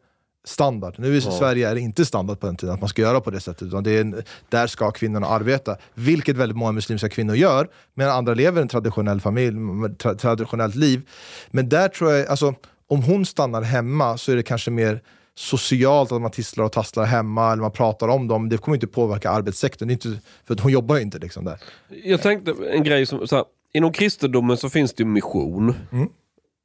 standard. 0.44 0.94
Nu 0.98 1.16
i 1.16 1.20
Ja. 1.24 1.30
Sverige 1.30 1.68
är 1.68 1.74
det 1.74 1.80
inte 1.80 2.04
standard 2.04 2.40
på 2.40 2.46
den 2.46 2.56
tiden 2.56 2.74
att 2.74 2.80
man 2.80 2.88
ska 2.88 3.02
göra 3.02 3.20
på 3.20 3.30
det 3.30 3.40
sättet. 3.40 3.62
Utan 3.62 3.82
det 3.84 3.90
är 3.90 4.00
en, 4.00 4.22
där 4.48 4.66
ska 4.66 4.90
kvinnorna 4.90 5.26
arbeta. 5.26 5.76
Vilket 5.94 6.36
väldigt 6.36 6.56
många 6.56 6.72
muslimska 6.72 7.08
kvinnor 7.08 7.34
gör. 7.34 7.68
Medan 7.94 8.16
andra 8.16 8.34
lever 8.34 8.62
en 8.62 8.68
traditionell 8.68 9.20
familj, 9.20 9.56
tra, 9.98 10.14
traditionellt 10.14 10.74
liv. 10.74 11.08
Men 11.50 11.68
där 11.68 11.88
tror 11.88 12.12
jag, 12.12 12.26
alltså, 12.26 12.54
om 12.86 13.02
hon 13.02 13.26
stannar 13.26 13.62
hemma 13.62 14.18
så 14.18 14.32
är 14.32 14.36
det 14.36 14.42
kanske 14.42 14.70
mer 14.70 15.00
socialt 15.34 16.12
att 16.12 16.22
man 16.22 16.30
tisslar 16.30 16.64
och 16.64 16.72
tasslar 16.72 17.04
hemma 17.04 17.52
eller 17.52 17.62
man 17.62 17.72
pratar 17.72 18.08
om 18.08 18.28
dem. 18.28 18.48
Det 18.48 18.58
kommer 18.58 18.76
inte 18.76 18.86
påverka 18.86 19.30
arbetssektorn. 19.30 19.88
Det 19.88 19.92
inte, 19.92 20.18
för 20.44 20.56
hon 20.62 20.72
jobbar 20.72 20.96
ju 20.96 21.02
inte 21.02 21.18
liksom 21.18 21.44
där. 21.44 21.60
Jag 22.04 22.22
tänkte 22.22 22.54
en 22.72 22.84
grej 22.84 23.06
som, 23.06 23.28
så 23.28 23.36
här, 23.36 23.44
inom 23.72 23.92
kristendomen 23.92 24.56
så 24.56 24.70
finns 24.70 24.94
det 24.94 25.02
ju 25.02 25.08
mission. 25.08 25.74
Mm. 25.92 26.08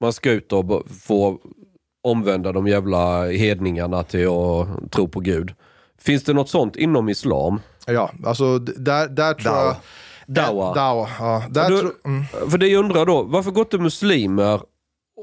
Man 0.01 0.13
ska 0.13 0.31
ut 0.31 0.53
och 0.53 0.89
få 1.01 1.39
omvända 2.07 2.51
de 2.51 2.67
jävla 2.67 3.25
hedningarna 3.25 4.03
till 4.03 4.27
att 4.27 4.91
tro 4.91 5.07
på 5.07 5.19
Gud. 5.19 5.53
Finns 6.01 6.23
det 6.23 6.33
något 6.33 6.49
sånt 6.49 6.75
inom 6.75 7.09
islam? 7.09 7.61
Ja, 7.85 8.11
alltså 8.25 8.59
där, 8.59 9.07
där 9.07 9.33
tror 9.33 9.55
jag... 9.55 9.75
Dawa. 10.27 10.73
Dawa, 10.73 11.09
ja. 11.19 11.43
Där 11.49 11.69
du, 11.69 11.79
tror- 11.79 11.93
mm. 12.05 12.25
För 12.49 12.57
det 12.57 12.67
jag 12.67 12.79
undrar 12.85 13.05
då, 13.05 13.23
varför 13.23 13.51
går 13.51 13.61
inte 13.61 13.77
muslimer 13.77 14.61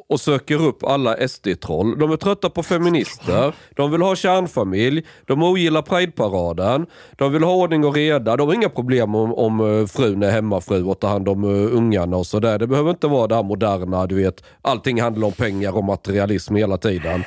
och 0.09 0.21
söker 0.21 0.63
upp 0.63 0.85
alla 0.85 1.29
SD-troll? 1.29 1.99
De 1.99 2.13
är 2.13 2.17
trötta 2.17 2.51
på 2.51 2.63
feminister, 2.63 3.55
de 3.77 3.91
vill 3.91 4.03
ha 4.03 4.17
kärnfamilj, 4.17 5.07
de 5.27 5.43
ogillar 5.43 5.83
prideparaden, 5.83 6.87
de 7.13 7.33
vill 7.33 7.43
ha 7.43 7.55
ordning 7.55 7.85
och 7.85 7.95
reda. 7.95 8.37
De 8.37 8.49
har 8.49 8.55
inga 8.55 8.69
problem 8.69 9.15
om, 9.15 9.35
om 9.35 9.61
eh, 9.61 9.87
frun 9.87 10.23
är 10.23 10.31
hemmafru 10.31 10.85
och 10.85 11.01
tar 11.01 11.09
hand 11.09 11.29
om 11.29 11.45
uh, 11.45 11.77
ungarna 11.77 12.17
och 12.17 12.27
sådär. 12.27 12.59
Det 12.59 12.67
behöver 12.67 12.91
inte 12.91 13.07
vara 13.07 13.27
det 13.27 13.35
här 13.35 13.43
moderna, 13.43 14.07
du 14.07 14.15
vet. 14.15 14.45
Allting 14.63 15.01
handlar 15.01 15.27
om 15.27 15.33
pengar 15.33 15.77
och 15.77 15.85
materialism 15.85 16.55
hela 16.55 16.77
tiden. 16.77 17.25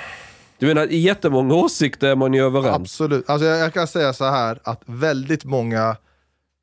Du 0.59 0.67
menar, 0.67 0.91
i 0.91 0.97
jättemånga 0.97 1.55
åsikter 1.55 2.07
är 2.07 2.15
man 2.15 2.33
ju 2.33 2.45
överens? 2.45 2.75
Absolut. 2.75 3.29
Alltså 3.29 3.47
jag, 3.47 3.59
jag 3.59 3.73
kan 3.73 3.87
säga 3.87 4.13
så 4.13 4.25
här 4.25 4.59
att 4.63 4.81
väldigt 4.85 5.45
många 5.45 5.95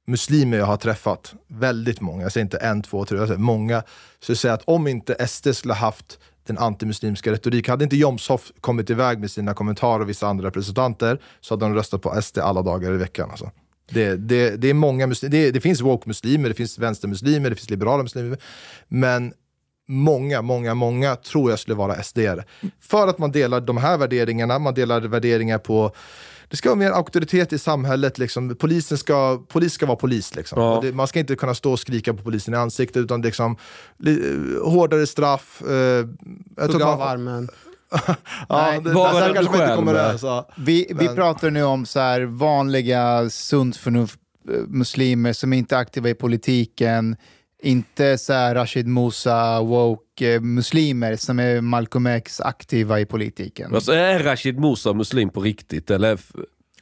muslimer 0.07 0.59
jag 0.59 0.67
har 0.67 0.77
träffat, 0.77 1.35
väldigt 1.49 2.01
många, 2.01 2.23
jag 2.23 2.33
säger 2.33 2.45
inte 2.45 2.59
en, 2.59 2.83
två, 2.83 3.05
tre, 3.05 3.19
jag 3.19 3.29
säger 3.29 3.41
många, 3.41 3.83
så 4.21 4.37
säger 4.37 4.55
att 4.55 4.63
om 4.65 4.87
inte 4.87 5.27
SD 5.29 5.49
skulle 5.55 5.75
haft 5.75 6.19
den 6.47 6.59
antimuslimska 6.59 7.33
retoriken, 7.33 7.73
hade 7.73 7.85
inte 7.85 7.97
Jomshof 7.97 8.53
kommit 8.61 8.91
iväg 8.91 9.19
med 9.19 9.31
sina 9.31 9.55
kommentarer 9.55 10.01
och 10.01 10.09
vissa 10.09 10.27
andra 10.27 10.47
representanter 10.47 11.21
så 11.41 11.55
hade 11.55 11.65
de 11.65 11.75
röstat 11.75 12.03
på 12.03 12.23
SD 12.23 12.39
alla 12.39 12.63
dagar 12.63 12.95
i 12.95 12.97
veckan. 12.97 13.31
Alltså. 13.31 13.51
Det, 13.91 14.17
det, 14.17 14.57
det 14.57 14.69
är 14.69 14.75
många 14.75 15.07
muslimer, 15.07 15.31
det, 15.31 15.51
det 15.51 15.61
finns 15.61 15.81
woke-muslimer, 15.81 16.49
det 16.49 16.55
finns 16.55 16.79
vänstermuslimer, 16.79 17.51
det 17.51 17.57
finns 17.57 17.71
liberala 17.71 18.03
muslimer, 18.03 18.39
men 18.89 19.33
många, 19.89 20.43
många, 20.43 20.75
många 20.75 21.17
tror 21.17 21.51
jag 21.51 21.59
skulle 21.59 21.75
vara 21.75 22.03
sd 22.03 22.19
För 22.81 23.09
att 23.09 23.19
man 23.19 23.33
delar 23.33 23.61
de 23.61 23.77
här 23.77 23.99
värderingarna, 23.99 24.59
man 24.59 24.75
delar 24.75 25.01
värderingar 25.01 25.59
på 25.59 25.95
det 26.49 26.57
ska 26.57 26.69
vara 26.69 26.79
mer 26.79 26.91
auktoritet 26.91 27.53
i 27.53 27.59
samhället. 27.59 28.19
Liksom. 28.19 28.57
Polisen 28.57 28.99
ska, 28.99 29.39
polis 29.49 29.73
ska 29.73 29.87
vara 29.87 29.97
polis. 29.97 30.35
Liksom. 30.35 30.61
Ja. 30.63 30.79
Det, 30.83 30.93
man 30.93 31.07
ska 31.07 31.19
inte 31.19 31.37
kunna 31.37 31.55
stå 31.55 31.73
och 31.73 31.81
skrika 31.81 32.15
på 32.15 32.23
polisen 32.23 32.55
i 32.55 32.57
ansiktet, 32.57 32.97
utan 32.97 33.23
liksom, 33.23 33.57
li, 33.99 34.39
hårdare 34.65 35.07
straff. 35.07 35.63
Eh, 35.63 36.07
jag 36.57 36.83
av 36.83 37.03
armen. 37.03 37.49
ja, 38.07 38.17
Nej, 38.49 38.81
det, 38.81 38.91
där 38.93 38.95
kanske 38.95 39.31
man 39.31 39.39
inte 39.39 39.59
själv 39.59 39.77
kommer 39.77 39.95
överens. 39.95 40.23
Ja. 40.23 40.49
Vi, 40.57 40.87
vi 40.89 41.07
Men- 41.07 41.15
pratar 41.15 41.51
nu 41.51 41.63
om 41.63 41.87
så 41.87 42.01
här 42.01 42.21
vanliga 42.23 43.31
sunt 43.31 43.77
förnuft 43.77 44.19
eh, 44.51 44.61
muslimer 44.69 45.33
som 45.33 45.53
inte 45.53 45.77
är 45.77 45.79
aktiva 45.81 46.09
i 46.09 46.15
politiken, 46.15 47.17
inte 47.65 48.19
så 48.19 48.33
här 48.33 48.55
Rashid 48.55 48.87
Musa 48.87 49.61
woke 49.63 50.35
eh, 50.35 50.41
muslimer 50.41 51.17
som 51.17 51.39
är 51.39 51.61
Malcolm 51.61 52.07
X 52.07 52.41
aktiva 52.41 53.01
i 53.01 53.07
politiken. 53.07 53.75
Alltså, 53.75 53.93
är 53.93 54.19
Rashid 54.19 54.59
Musa 54.61 54.93
muslim 54.93 55.31
på 55.31 55.41
riktigt? 55.41 55.91
Eller? 55.91 56.19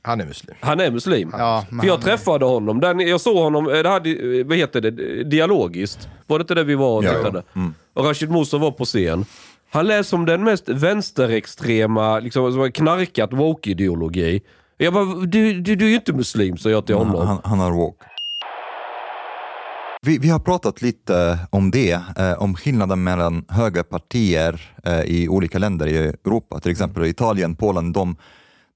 Han 0.02 0.20
är 0.20 0.26
muslim. 0.26 0.54
Han 0.60 0.80
är 0.80 0.90
muslim? 0.90 1.34
Ja, 1.38 1.66
För 1.68 1.86
jag 1.86 1.92
han 1.92 2.00
är- 2.00 2.04
träffade 2.04 2.44
honom, 2.44 2.80
den, 2.80 3.00
jag 3.00 3.20
såg 3.20 3.36
honom, 3.36 3.66
eh, 3.68 3.78
det 3.82 3.88
här, 3.88 4.00
di- 4.00 4.42
vad 4.42 4.56
heter 4.56 4.80
det, 4.80 5.24
dialogiskt. 5.24 6.08
Var 6.26 6.38
det 6.38 6.42
inte 6.42 6.54
det 6.54 6.64
vi 6.64 6.74
var 6.74 6.96
och 6.96 7.04
Ja. 7.04 7.14
tittade? 7.14 7.42
Mm. 7.56 7.74
Och 7.94 8.04
Rashid 8.04 8.30
Musa 8.30 8.58
var 8.58 8.70
på 8.70 8.84
scen. 8.84 9.24
Han 9.70 9.86
lät 9.86 10.06
som 10.06 10.26
den 10.26 10.44
mest 10.44 10.68
vänsterextrema, 10.68 12.18
liksom, 12.20 12.70
knarkat 12.72 13.32
woke-ideologi. 13.32 14.40
Jag 14.78 14.92
bara, 14.94 15.04
du, 15.04 15.60
du, 15.60 15.76
du 15.76 15.84
är 15.84 15.88
ju 15.88 15.94
inte 15.94 16.12
muslim, 16.12 16.56
sa 16.56 16.70
jag 16.70 16.86
till 16.86 16.94
honom. 16.94 17.26
Han, 17.26 17.40
han 17.44 17.58
har 17.58 17.70
woke. 17.72 18.04
Vi, 20.06 20.18
vi 20.18 20.28
har 20.28 20.38
pratat 20.38 20.82
lite 20.82 21.38
om 21.50 21.70
det, 21.70 22.00
eh, 22.16 22.32
om 22.42 22.54
skillnaden 22.56 23.04
mellan 23.04 23.44
högerpartier 23.48 24.74
eh, 24.84 25.00
i 25.00 25.28
olika 25.28 25.58
länder 25.58 25.86
i 25.86 25.96
Europa, 25.98 26.60
till 26.60 26.70
exempel 26.72 27.04
Italien, 27.06 27.54
Polen, 27.54 27.92
de, 27.92 28.16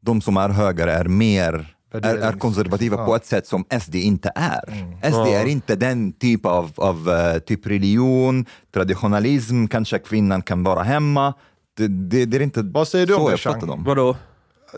de 0.03 0.21
som 0.21 0.37
är 0.37 0.49
höger 0.49 0.87
är 0.87 1.05
mer 1.05 1.67
är, 1.93 2.17
är 2.17 2.33
konservativa 2.33 2.97
på 2.97 3.13
Ja. 3.13 3.17
ett 3.17 3.27
sätt 3.27 3.47
som 3.47 3.65
SD 3.81 3.95
inte 3.95 4.33
är. 4.35 4.65
SD 5.11 5.17
Ja. 5.17 5.29
är 5.29 5.47
inte 5.47 5.77
den 5.77 6.13
typ 6.13 6.47
av, 6.47 6.71
av 6.77 7.09
eh, 7.11 7.39
typ 7.39 7.67
religion, 7.67 8.47
traditionalism, 8.75 9.67
kanske 9.67 9.99
kvinnan 9.99 10.43
kan 10.43 10.63
vara 10.65 10.83
hemma. 10.83 11.35
Det, 11.77 11.89
det, 11.89 12.25
det 12.25 12.37
är 12.37 12.41
inte 12.43 12.63
Vad 12.63 12.89
säger 12.89 13.07
du 13.07 13.15
om 13.15 13.21
så 13.39 13.49
det, 13.49 13.59
jag 13.63 13.71
om. 13.71 13.85
Vadå? 13.85 14.17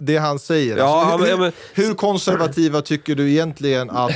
Det 0.00 0.16
han 0.16 0.38
säger. 0.38 0.76
Ja, 0.76 1.04
alltså, 1.12 1.28
hur, 1.30 1.38
men- 1.38 1.52
hur 1.74 1.94
konservativa 1.94 2.80
tycker 2.82 3.14
du 3.14 3.30
egentligen 3.30 3.90
att 3.90 4.12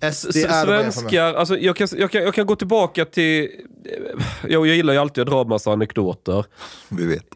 SD 0.00 0.36
är? 0.36 0.64
Svenskar, 0.64 1.34
alltså 1.34 1.58
jag 1.58 1.76
kan, 1.76 1.88
jag, 1.96 2.10
kan, 2.10 2.22
jag 2.22 2.34
kan 2.34 2.46
gå 2.46 2.56
tillbaka 2.56 3.04
till... 3.04 3.48
Jag, 4.42 4.66
jag 4.66 4.76
gillar 4.76 4.92
ju 4.92 4.98
alltid 4.98 5.22
att 5.22 5.28
dra 5.28 5.40
en 5.40 5.48
massa 5.48 5.72
anekdoter. 5.72 6.44
Vi 6.88 7.06
vet. 7.06 7.26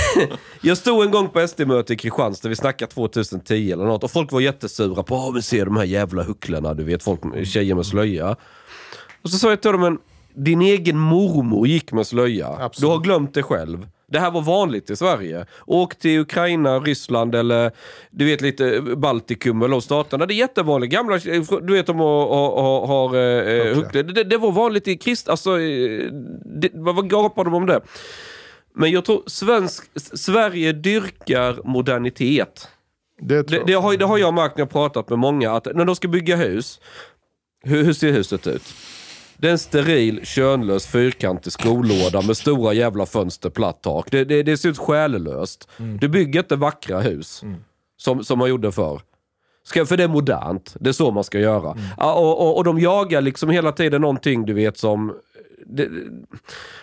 Jag 0.60 0.78
stod 0.78 1.04
en 1.04 1.10
gång 1.10 1.28
på 1.28 1.48
SD-möte 1.48 1.92
i 1.92 1.96
Kristianstad, 1.96 2.48
vi 2.48 2.56
snackade 2.56 2.92
2010 2.92 3.72
eller 3.72 3.84
något, 3.84 4.04
och 4.04 4.10
folk 4.10 4.32
var 4.32 4.40
jättesura 4.40 5.02
på 5.02 5.16
att 5.16 5.32
men 5.32 5.42
se 5.42 5.64
de 5.64 5.76
här 5.76 5.84
jävla 5.84 6.22
hucklarna, 6.22 6.74
du 6.74 6.84
vet, 6.84 7.02
folk, 7.02 7.46
tjejer 7.46 7.74
med 7.74 7.86
slöja. 7.86 8.36
Och 9.22 9.30
så 9.30 9.38
sa 9.38 9.50
jag 9.50 9.62
till 9.62 9.72
dem, 9.72 9.80
men 9.80 9.98
din 10.34 10.62
egen 10.62 10.98
mormor 10.98 11.66
gick 11.66 11.92
med 11.92 12.06
slöja. 12.06 12.70
Du 12.78 12.86
har 12.86 12.98
glömt 12.98 13.34
det 13.34 13.42
själv. 13.42 13.86
Det 14.08 14.18
här 14.18 14.30
var 14.30 14.42
vanligt 14.42 14.90
i 14.90 14.96
Sverige. 14.96 15.46
Åk 15.66 15.98
till 15.98 16.20
Ukraina, 16.20 16.78
Ryssland 16.78 17.34
eller 17.34 17.70
du 18.10 18.24
vet 18.24 18.40
lite 18.40 18.80
Baltikum 18.80 19.62
eller 19.62 19.72
de 19.72 19.82
staterna. 19.82 20.26
Det 20.26 20.34
är 20.34 20.36
jättevanligt. 20.36 20.92
Gamla, 20.92 21.18
du 21.62 21.72
vet 21.72 21.86
de 21.86 21.98
har, 21.98 22.26
har, 22.62 22.86
har 22.86 23.14
eh, 23.16 23.74
hucklar. 23.74 24.02
Det, 24.02 24.24
det 24.24 24.36
var 24.36 24.52
vanligt 24.52 24.88
i 24.88 24.96
krist... 24.96 25.28
Alltså, 25.28 25.60
eh, 25.60 26.12
det, 26.60 26.70
vad 26.72 27.10
gapar 27.10 27.44
de 27.44 27.54
om 27.54 27.66
det? 27.66 27.80
Men 28.74 28.90
jag 28.90 29.04
tror 29.04 29.22
svensk, 29.26 29.84
Sverige 29.96 30.72
dyrkar 30.72 31.60
modernitet. 31.64 32.68
Det, 33.20 33.42
Det, 33.48 33.62
det, 33.66 33.72
har, 33.72 33.96
det 33.96 34.04
har 34.04 34.18
jag 34.18 34.34
märkt 34.34 34.56
när 34.56 34.62
jag 34.62 34.70
pratat 34.70 35.08
med 35.08 35.18
många, 35.18 35.52
att 35.52 35.66
när 35.74 35.84
de 35.84 35.96
ska 35.96 36.08
bygga 36.08 36.36
hus, 36.36 36.80
hur, 37.64 37.84
hur 37.84 37.92
ser 37.92 38.12
huset 38.12 38.46
ut? 38.46 38.62
Det 39.38 39.48
är 39.48 39.52
en 39.52 39.58
steril, 39.58 40.20
könlös, 40.26 40.86
fyrkantig 40.86 41.52
skolåda 41.52 42.22
med 42.22 42.36
stora 42.36 42.72
jävla 42.72 43.06
fönster, 43.06 43.50
platt 43.50 43.82
tak. 43.82 44.10
Det, 44.10 44.24
det, 44.24 44.42
det 44.42 44.56
ser 44.56 44.68
ut 44.68 44.78
själlöst. 44.78 45.68
Du 46.00 46.08
bygger 46.08 46.40
inte 46.40 46.56
vackra 46.56 47.00
hus, 47.00 47.42
som, 47.96 48.24
som 48.24 48.38
man 48.38 48.48
gjorde 48.48 48.72
förr. 48.72 49.00
Ska, 49.64 49.86
för 49.86 49.96
det 49.96 50.04
är 50.04 50.08
modernt. 50.08 50.76
Det 50.80 50.88
är 50.88 50.92
så 50.92 51.10
man 51.10 51.24
ska 51.24 51.38
göra. 51.38 51.76
Ja, 51.96 52.14
och, 52.14 52.40
och, 52.40 52.56
och 52.56 52.64
de 52.64 52.78
jagar 52.80 53.20
liksom 53.20 53.50
hela 53.50 53.72
tiden 53.72 54.00
någonting, 54.00 54.46
du 54.46 54.52
vet, 54.52 54.78
som... 54.78 55.14
Det, 55.68 55.88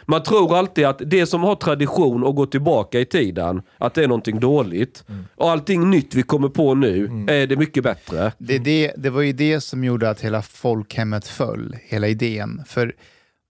man 0.06 0.24
tror 0.24 0.58
alltid 0.58 0.86
att 0.86 1.02
det 1.06 1.26
som 1.26 1.44
har 1.44 1.56
tradition 1.56 2.24
och 2.24 2.36
går 2.36 2.46
tillbaka 2.46 3.00
i 3.00 3.06
tiden, 3.06 3.62
att 3.78 3.94
det 3.94 4.04
är 4.04 4.08
någonting 4.08 4.40
dåligt. 4.40 5.04
Och 5.36 5.52
allting 5.52 5.90
nytt 5.90 6.16
vi 6.16 6.24
kommer 6.24 6.50
på 6.50 6.76
nu, 6.76 7.26
är 7.30 7.48
det 7.48 7.56
mycket 7.56 7.84
bättre. 7.84 8.32
Det, 8.38 8.58
det, 8.58 8.94
det 8.98 9.10
var 9.10 9.22
ju 9.22 9.34
det 9.34 9.62
som 9.62 9.84
gjorde 9.84 10.10
att 10.10 10.22
hela 10.22 10.42
folkhemmet 10.42 11.28
föll, 11.28 11.76
hela 11.84 12.08
idén. 12.08 12.62
För 12.66 12.96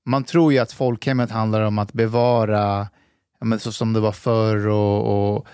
man 0.05 0.23
tror 0.23 0.53
ju 0.53 0.59
att 0.59 0.71
folkhemmet 0.71 1.31
handlar 1.31 1.61
om 1.61 1.79
att 1.79 1.93
bevara, 1.93 2.87
men 3.41 3.59
så 3.59 3.71
som 3.71 3.93
det 3.93 3.99
var 3.99 4.11
förr, 4.11 4.67
och, 4.67 5.35
och, 5.35 5.47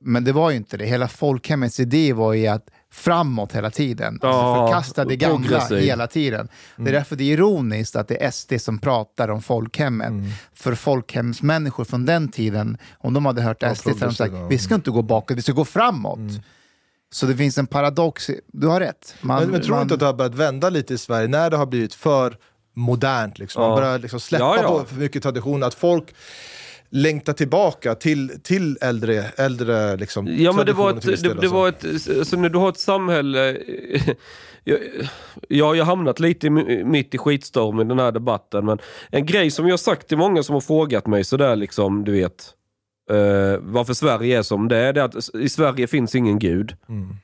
men 0.00 0.24
det 0.24 0.32
var 0.32 0.50
ju 0.50 0.56
inte 0.56 0.76
det. 0.76 0.86
Hela 0.86 1.08
folkhemmets 1.08 1.80
idé 1.80 2.12
var 2.12 2.34
ju 2.34 2.46
att 2.46 2.70
framåt 2.98 3.52
hela 3.52 3.70
tiden. 3.70 4.18
Ja, 4.22 4.28
alltså 4.28 4.66
förkasta 4.66 5.04
det 5.04 5.16
gamla 5.16 5.58
hela 5.68 6.06
tiden. 6.06 6.48
Det 6.76 6.88
är 6.88 6.92
därför 6.92 7.16
det 7.16 7.24
är 7.24 7.32
ironiskt 7.32 7.96
att 7.96 8.08
det 8.08 8.24
är 8.24 8.30
SD 8.30 8.52
som 8.60 8.78
pratar 8.78 9.28
om 9.28 9.42
folkhemmet. 9.42 10.12
För 10.54 10.74
folkhemsmänniskor 10.74 11.84
från 11.84 12.06
den 12.06 12.28
tiden, 12.28 12.78
om 12.98 13.14
de 13.14 13.26
hade 13.26 13.42
hört 13.42 13.62
SD, 13.76 13.82
så 13.82 13.90
hade 13.90 14.04
de 14.06 14.14
sagt 14.14 14.32
vi 14.48 14.58
ska 14.58 14.74
inte 14.74 14.90
gå 14.90 15.02
bakåt, 15.02 15.36
vi 15.36 15.42
ska 15.42 15.52
gå 15.52 15.64
framåt. 15.64 16.18
Så 17.10 17.26
det 17.26 17.36
finns 17.36 17.58
en 17.58 17.66
paradox. 17.66 18.30
Du 18.46 18.66
har 18.66 18.80
rätt. 18.80 19.14
Man, 19.20 19.40
men, 19.42 19.50
men 19.50 19.60
tror 19.62 19.74
man- 19.74 19.82
inte 19.82 19.94
att 19.94 20.00
det 20.00 20.06
har 20.06 20.12
börjat 20.14 20.34
vända 20.34 20.70
lite 20.70 20.94
i 20.94 20.98
Sverige 20.98 21.28
när 21.28 21.50
det 21.50 21.56
har 21.56 21.66
blivit 21.66 21.94
för 21.94 22.36
modernt? 22.74 23.38
Liksom. 23.38 23.62
Man 23.62 23.70
Ja. 23.70 23.76
börjar 23.76 23.98
liksom 23.98 24.20
släppa 24.20 24.44
Ja, 24.44 24.58
ja. 24.62 24.68
på 24.68 24.84
för 24.84 24.94
mycket 24.96 25.22
tradition. 25.22 25.62
Att 25.62 25.74
folk 25.74 26.14
längtar 26.90 27.32
tillbaka 27.32 27.94
till, 27.94 28.40
till 28.42 28.78
äldre, 28.80 29.24
äldre 29.36 29.96
liksom, 29.96 30.26
Ja 30.38 30.52
men 30.52 30.66
det 30.66 30.72
var 30.72 30.90
ett, 30.90 31.02
det, 31.02 31.16
det 31.16 31.30
alltså. 31.30 31.48
var 31.48 31.68
ett, 31.68 31.84
alltså 32.18 32.36
när 32.36 32.48
du 32.48 32.58
har 32.58 32.68
ett 32.68 32.78
samhälle, 32.78 33.58
jag, 35.48 35.66
har 35.74 35.84
hamnat 35.84 36.20
lite 36.20 36.50
mitt 36.50 37.14
i 37.14 37.18
skitstormen 37.18 37.86
i 37.86 37.88
den 37.88 37.98
här 37.98 38.12
debatten, 38.12 38.66
men 38.66 38.78
en 39.10 39.26
grej 39.26 39.50
som 39.50 39.66
jag 39.66 39.72
har 39.72 39.78
sagt 39.78 40.08
till 40.08 40.18
många 40.18 40.42
som 40.42 40.54
har 40.54 40.60
frågat 40.60 41.06
mig 41.06 41.24
sådär 41.24 41.56
liksom, 41.56 42.04
du 42.04 42.12
vet, 42.12 42.54
eh, 43.10 43.60
varför 43.60 43.94
Sverige 43.94 44.38
är 44.38 44.42
som 44.42 44.68
det 44.68 44.76
är, 44.76 44.92
det 44.92 45.00
är 45.00 45.04
att 45.04 45.34
i 45.34 45.48
Sverige 45.48 45.86
finns 45.86 46.14
ingen 46.14 46.38
gud. 46.38 46.76
Mm. 46.88 47.16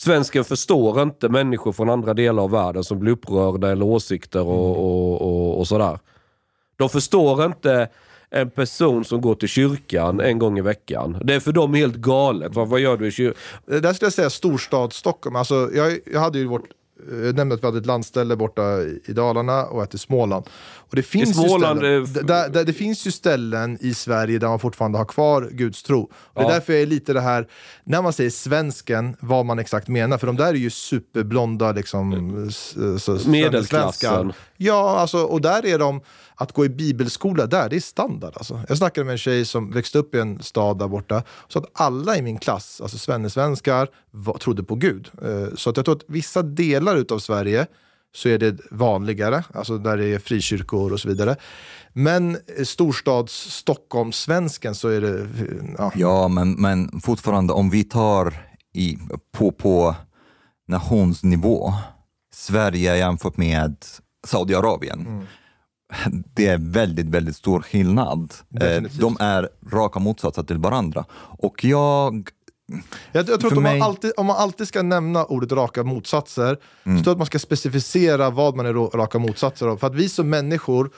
Svensken 0.00 0.44
förstår 0.44 1.02
inte 1.02 1.28
människor 1.28 1.72
från 1.72 1.90
andra 1.90 2.14
delar 2.14 2.42
av 2.42 2.50
världen 2.50 2.84
som 2.84 2.98
blir 2.98 3.12
upprörda 3.12 3.70
eller 3.70 3.84
åsikter 3.84 4.40
och, 4.46 4.68
Mm. 4.68 4.80
och, 4.80 5.22
och, 5.22 5.58
och 5.58 5.68
sådär. 5.68 5.98
De 6.76 6.88
förstår 6.88 7.44
inte 7.44 7.88
en 8.30 8.50
person 8.50 9.04
som 9.04 9.20
går 9.20 9.34
till 9.34 9.48
kyrkan 9.48 10.20
en 10.20 10.38
gång 10.38 10.58
i 10.58 10.62
veckan. 10.62 11.18
Det 11.24 11.34
är 11.34 11.40
för 11.40 11.52
dem 11.52 11.74
helt 11.74 11.94
galet. 11.96 12.54
Vad, 12.54 12.68
vad 12.68 12.80
gör 12.80 12.96
du 12.96 13.06
i 13.06 13.10
kyrkan? 13.10 13.40
Det 13.66 13.80
Där 13.80 13.92
skulle 13.92 14.06
jag 14.06 14.12
säga 14.12 14.30
storstad 14.30 14.92
Stockholm. 14.92 15.36
Alltså, 15.36 15.70
jag, 15.74 15.98
jag 16.12 16.20
hade 16.20 16.38
ju 16.38 16.46
vårt 16.46 16.64
jag 17.24 17.36
nämnde 17.36 17.54
att 17.54 17.62
vi 17.62 17.66
hade 17.66 17.78
ett 17.78 17.86
landställe 17.86 18.36
borta 18.36 18.62
i- 18.82 19.12
Dalarna 19.12 19.64
och 19.64 19.82
ett 19.82 19.94
i 19.94 19.98
Småland. 19.98 20.44
Och 20.76 20.96
det, 20.96 21.02
finns 21.02 21.36
Småland 21.36 21.82
ju 21.82 22.06
ställen, 22.06 22.26
där, 22.26 22.48
där, 22.48 22.64
det 22.64 22.72
finns 22.72 23.06
ju 23.06 23.10
ställen 23.10 23.78
i 23.80 23.94
Sverige 23.94 24.38
där 24.38 24.48
man 24.48 24.58
fortfarande 24.58 24.98
har 24.98 25.04
kvar 25.04 25.48
gudstro. 25.52 26.00
Och 26.02 26.10
Det 26.34 26.40
är 26.40 26.44
Ja. 26.44 26.50
därför 26.50 26.72
jag 26.72 26.82
är 26.82 26.86
lite 26.86 27.12
det 27.12 27.20
här, 27.20 27.48
när 27.84 28.02
man 28.02 28.12
säger 28.12 28.30
svensken, 28.30 29.16
vad 29.20 29.46
man 29.46 29.58
exakt 29.58 29.88
menar. 29.88 30.18
För 30.18 30.26
de 30.26 30.36
där 30.36 30.46
är 30.48 30.54
ju 30.54 30.70
superblonda 30.70 31.72
liksom, 31.72 32.10
Medelklassen. 33.26 34.32
Ja, 34.56 34.98
alltså, 34.98 35.18
och 35.18 35.40
där 35.40 35.66
är 35.66 35.78
de, 35.78 36.00
att 36.40 36.52
gå 36.52 36.64
i 36.64 36.68
bibelskola 36.68 37.46
där, 37.46 37.68
det 37.68 37.76
är 37.76 37.80
standard. 37.80 38.32
Alltså. 38.36 38.60
Jag 38.68 38.78
snackade 38.78 39.04
med 39.04 39.12
en 39.12 39.18
tjej 39.18 39.44
som 39.44 39.70
växte 39.70 39.98
upp 39.98 40.14
i 40.14 40.18
en 40.18 40.42
stad 40.42 40.78
där 40.78 40.88
borta, 40.88 41.22
så 41.48 41.58
att 41.58 41.64
alla 41.72 42.16
i 42.16 42.22
min 42.22 42.38
klass, 42.38 42.80
alltså 42.80 42.98
svenskar, 43.28 43.88
var, 44.10 44.38
trodde 44.38 44.62
på 44.62 44.74
Gud. 44.74 45.10
Eh, 45.22 45.54
Så 45.56 45.70
att 45.70 45.76
jag 45.76 45.84
tror 45.84 45.96
att 45.96 46.04
vissa 46.08 46.42
delar 46.42 46.96
utav 46.96 47.18
Sverige 47.18 47.66
så 48.14 48.28
är 48.28 48.38
det 48.38 48.56
vanligare, 48.70 49.44
alltså 49.54 49.78
där 49.78 49.96
det 49.96 50.14
är 50.14 50.18
frikyrkor 50.18 50.92
och 50.92 51.00
så 51.00 51.08
vidare. 51.08 51.36
Men 51.92 52.34
eh, 52.34 52.64
storstads 52.64 53.32
Stockholmssvensken 53.32 54.74
så 54.74 54.88
är 54.88 55.00
det... 55.00 55.28
Ja. 55.78 55.92
Ja, 55.94 56.28
men, 56.28 56.52
men 56.52 57.00
fortfarande 57.00 57.52
om 57.52 57.70
vi 57.70 57.84
tar 57.84 58.34
i, 58.74 58.98
på, 59.32 59.52
på 59.52 59.96
nationsnivå, 60.68 61.74
Sverige 62.34 62.96
jämfört 62.96 63.36
med 63.36 63.76
Saudiarabien. 64.26 65.26
Det 66.34 66.46
är 66.46 66.58
väldigt, 66.58 67.06
väldigt 67.06 67.36
stor 67.36 67.60
skillnad. 67.62 68.34
Eh, 68.54 68.58
Definitivt. 68.60 69.00
De 69.00 69.16
är 69.20 69.48
raka 69.72 69.98
motsatser 69.98 70.42
till 70.42 70.58
varandra. 70.58 71.04
Och 71.38 71.64
jag... 71.64 72.28
Jag, 73.12 73.20
jag 73.20 73.26
tror 73.26 73.38
För 73.38 73.46
att 73.46 73.56
om, 73.56 73.62
mig- 73.62 73.78
man 73.78 73.88
alltid, 73.88 74.12
om 74.16 74.26
man 74.26 74.36
alltid 74.36 74.68
ska 74.68 74.82
nämna 74.82 75.24
ordet 75.24 75.52
raka 75.52 75.84
motsatser, 75.84 76.56
Mm. 76.84 76.98
så 76.98 77.04
tror 77.04 77.12
att 77.12 77.18
man 77.18 77.26
ska 77.26 77.38
specificera 77.38 78.30
vad 78.30 78.56
man 78.56 78.66
är 78.66 78.72
raka 78.72 79.18
motsatser 79.18 79.66
av. 79.66 79.76
För 79.76 79.86
att 79.86 79.94
vi 79.94 80.08
som 80.08 80.30
människor 80.30 80.90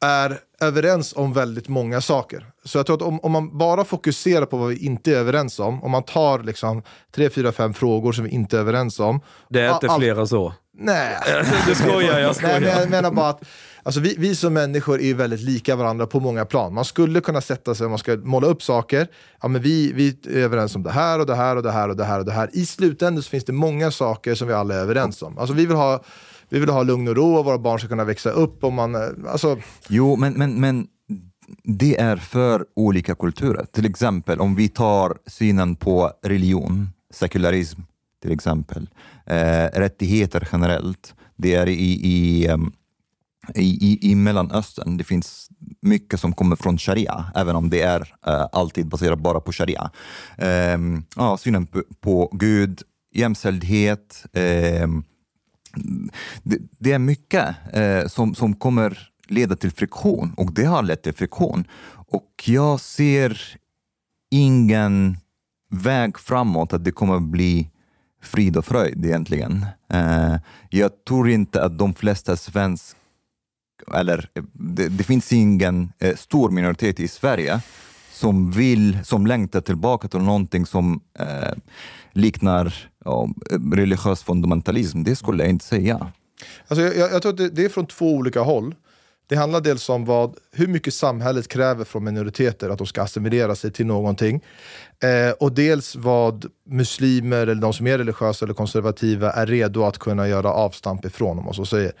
är 0.00 0.38
överens 0.60 1.12
om 1.16 1.32
väldigt 1.32 1.68
många 1.68 2.00
saker. 2.00 2.46
Så 2.64 2.78
jag 2.78 2.86
tror 2.86 2.96
att 2.96 3.02
om, 3.02 3.20
om 3.20 3.32
man 3.32 3.58
bara 3.58 3.84
fokuserar 3.84 4.46
på 4.46 4.56
vad 4.56 4.68
vi 4.68 4.76
inte 4.86 5.10
är 5.12 5.16
överens 5.16 5.58
om, 5.58 5.82
om 5.82 5.90
man 5.90 6.02
tar 6.02 6.38
liksom 6.42 6.82
tre, 7.14 7.30
fyra, 7.30 7.52
fem 7.52 7.74
frågor 7.74 8.12
som 8.12 8.24
vi 8.24 8.30
inte 8.30 8.56
är 8.56 8.60
överens 8.60 9.00
om. 9.00 9.20
Det 9.48 9.60
är 9.60 9.74
inte 9.74 9.88
all- 9.88 10.00
fler 10.00 10.20
än 10.20 10.26
så. 10.28 10.52
Nej. 10.78 11.16
Du 11.66 11.74
skojar, 11.74 12.18
jag 12.18 12.36
skojar. 12.36 12.60
Nej, 12.60 12.70
men 12.70 12.80
jag 12.80 12.90
menar 12.90 13.10
bara 13.10 13.28
att 13.28 13.42
alltså, 13.86 14.00
vi, 14.00 14.14
vi 14.18 14.34
som 14.34 14.54
människor 14.54 15.00
är 15.00 15.14
väldigt 15.14 15.40
lika 15.40 15.76
varandra 15.76 16.06
på 16.06 16.20
många 16.20 16.44
plan. 16.44 16.74
Man 16.74 16.84
skulle 16.84 17.20
kunna 17.20 17.40
sätta 17.40 17.74
sig, 17.74 17.84
om 17.84 17.90
man 17.90 17.98
ska 17.98 18.16
måla 18.16 18.46
upp 18.46 18.62
saker, 18.62 19.08
ja, 19.42 19.48
men 19.48 19.62
vi, 19.62 19.92
vi 19.92 20.08
är 20.08 20.42
överens 20.42 20.76
om 20.76 20.82
det 20.82 20.90
här 20.90 21.20
och 21.20 21.26
det 21.26 21.34
här 21.34 21.56
och 21.56 21.62
det 21.62 21.72
här 21.72 21.88
och 21.88 21.96
det 21.96 22.04
här 22.04 22.18
och 22.18 22.24
det 22.24 22.32
här. 22.32 22.50
I 22.52 22.66
slutändan 22.66 23.22
så 23.22 23.30
finns 23.30 23.44
det 23.44 23.52
många 23.52 23.90
saker 23.90 24.34
som 24.34 24.48
vi 24.48 24.54
alla 24.54 24.74
är 24.74 24.78
överens 24.78 25.22
om. 25.22 25.38
Alltså, 25.38 25.54
vi 25.54 25.66
vill 25.66 25.76
ha 25.76 26.02
vi 26.48 26.58
vill 26.58 26.68
ha 26.68 26.82
lugn 26.82 27.08
och 27.08 27.16
ro 27.16 27.36
och 27.36 27.44
våra 27.44 27.58
barn 27.58 27.78
ska 27.78 27.88
kunna 27.88 28.04
växa 28.04 28.30
upp. 28.30 28.64
Och 28.64 28.72
man, 28.72 28.94
eh, 28.94 29.00
alltså, 29.28 29.58
Jo, 29.88 30.16
men, 30.16 30.32
men, 30.32 30.60
men 30.60 30.86
det 31.64 32.00
är 32.00 32.16
för 32.16 32.66
olika 32.76 33.14
kulturer. 33.14 33.66
Till 33.72 33.86
exempel 33.86 34.40
om 34.40 34.54
vi 34.54 34.68
tar 34.68 35.18
synen 35.26 35.76
på 35.76 36.12
religion, 36.22 36.88
sekularism 37.14 37.80
till 38.22 38.32
exempel, 38.32 38.88
eh, 39.26 39.66
rättigheter 39.72 40.48
generellt. 40.52 41.14
Det 41.36 41.54
är 41.54 41.66
i, 41.66 42.00
i, 42.04 42.46
ehm, 42.46 42.72
i, 43.54 43.92
i, 43.92 44.10
i 44.10 44.14
Mellanöstern, 44.14 44.96
det 44.96 45.04
finns 45.04 45.48
mycket 45.82 46.20
som 46.20 46.32
kommer 46.32 46.56
från 46.56 46.78
sharia, 46.78 47.24
även 47.34 47.56
om 47.56 47.70
det 47.70 47.82
är 47.82 48.14
eh, 48.26 48.46
alltid 48.52 48.88
baserat 48.88 49.18
bara 49.18 49.40
på 49.40 49.52
sharia. 49.52 49.90
Ehm, 50.38 51.04
ja, 51.16 51.36
synen 51.36 51.66
på, 51.66 51.82
på 52.00 52.30
Gud, 52.32 52.82
jämställdhet, 53.14 54.26
ehm, 54.32 55.04
det, 56.42 56.58
det 56.78 56.92
är 56.92 56.98
mycket 56.98 57.56
eh, 57.72 58.06
som, 58.06 58.34
som 58.34 58.54
kommer 58.54 59.10
leda 59.28 59.56
till 59.56 59.70
friktion 59.70 60.32
och 60.36 60.52
det 60.52 60.64
har 60.64 60.82
lett 60.82 61.02
till 61.02 61.14
friktion. 61.14 61.64
Och 62.08 62.44
jag 62.46 62.80
ser 62.80 63.58
ingen 64.30 65.16
väg 65.70 66.18
framåt 66.18 66.72
att 66.72 66.84
det 66.84 66.92
kommer 66.92 67.20
bli 67.20 67.70
frid 68.22 68.56
och 68.56 68.64
fröjd 68.64 69.04
egentligen. 69.04 69.66
Eh, 69.92 70.36
jag 70.70 70.90
tror 71.08 71.30
inte 71.30 71.64
att 71.64 71.78
de 71.78 71.94
flesta 71.94 72.36
svenskar 72.36 72.95
eller 73.94 74.28
eh, 74.34 74.42
det, 74.52 74.88
det 74.88 75.04
finns 75.04 75.32
ingen 75.32 75.92
eh, 75.98 76.16
stor 76.16 76.50
minoritet 76.50 77.00
i 77.00 77.08
Sverige 77.08 77.60
som 78.12 78.50
vill, 78.50 78.98
som 79.04 79.26
längtar 79.26 79.60
tillbaka 79.60 80.08
till 80.08 80.20
någonting 80.20 80.66
som 80.66 81.00
eh, 81.18 81.52
liknar 82.12 82.88
ja, 83.04 83.28
religiös 83.72 84.22
fundamentalism. 84.22 85.02
Det 85.02 85.16
skulle 85.16 85.42
jag 85.42 85.50
inte 85.50 85.64
säga. 85.64 86.12
Alltså 86.68 86.84
jag, 86.84 86.96
jag 86.96 87.12
jag 87.12 87.22
tror 87.22 87.32
att 87.32 87.38
det, 87.38 87.48
det 87.48 87.64
är 87.64 87.68
från 87.68 87.86
två 87.86 88.14
olika 88.14 88.40
håll. 88.40 88.74
Det 89.28 89.36
handlar 89.36 89.60
dels 89.60 89.88
om 89.88 90.04
vad, 90.04 90.36
hur 90.52 90.66
mycket 90.66 90.94
samhället 90.94 91.48
kräver 91.48 91.84
från 91.84 92.04
minoriteter 92.04 92.70
att 92.70 92.78
de 92.78 92.86
ska 92.86 93.02
assimilera 93.02 93.54
sig 93.54 93.72
till 93.72 93.86
någonting. 93.86 94.44
Eh, 95.02 95.30
och 95.40 95.52
dels 95.52 95.96
vad 95.96 96.46
muslimer 96.66 97.46
eller 97.46 97.54
de 97.62 97.72
som 97.72 97.86
är 97.86 97.98
religiösa 97.98 98.44
eller 98.44 98.54
konservativa 98.54 99.32
är 99.32 99.46
redo 99.46 99.84
att 99.84 99.98
kunna 99.98 100.28
göra 100.28 100.52
avstamp 100.52 101.04
ifrån 101.04 101.38
om 101.38 101.44
man 101.44 101.54
så 101.54 101.66
säger. 101.66 101.92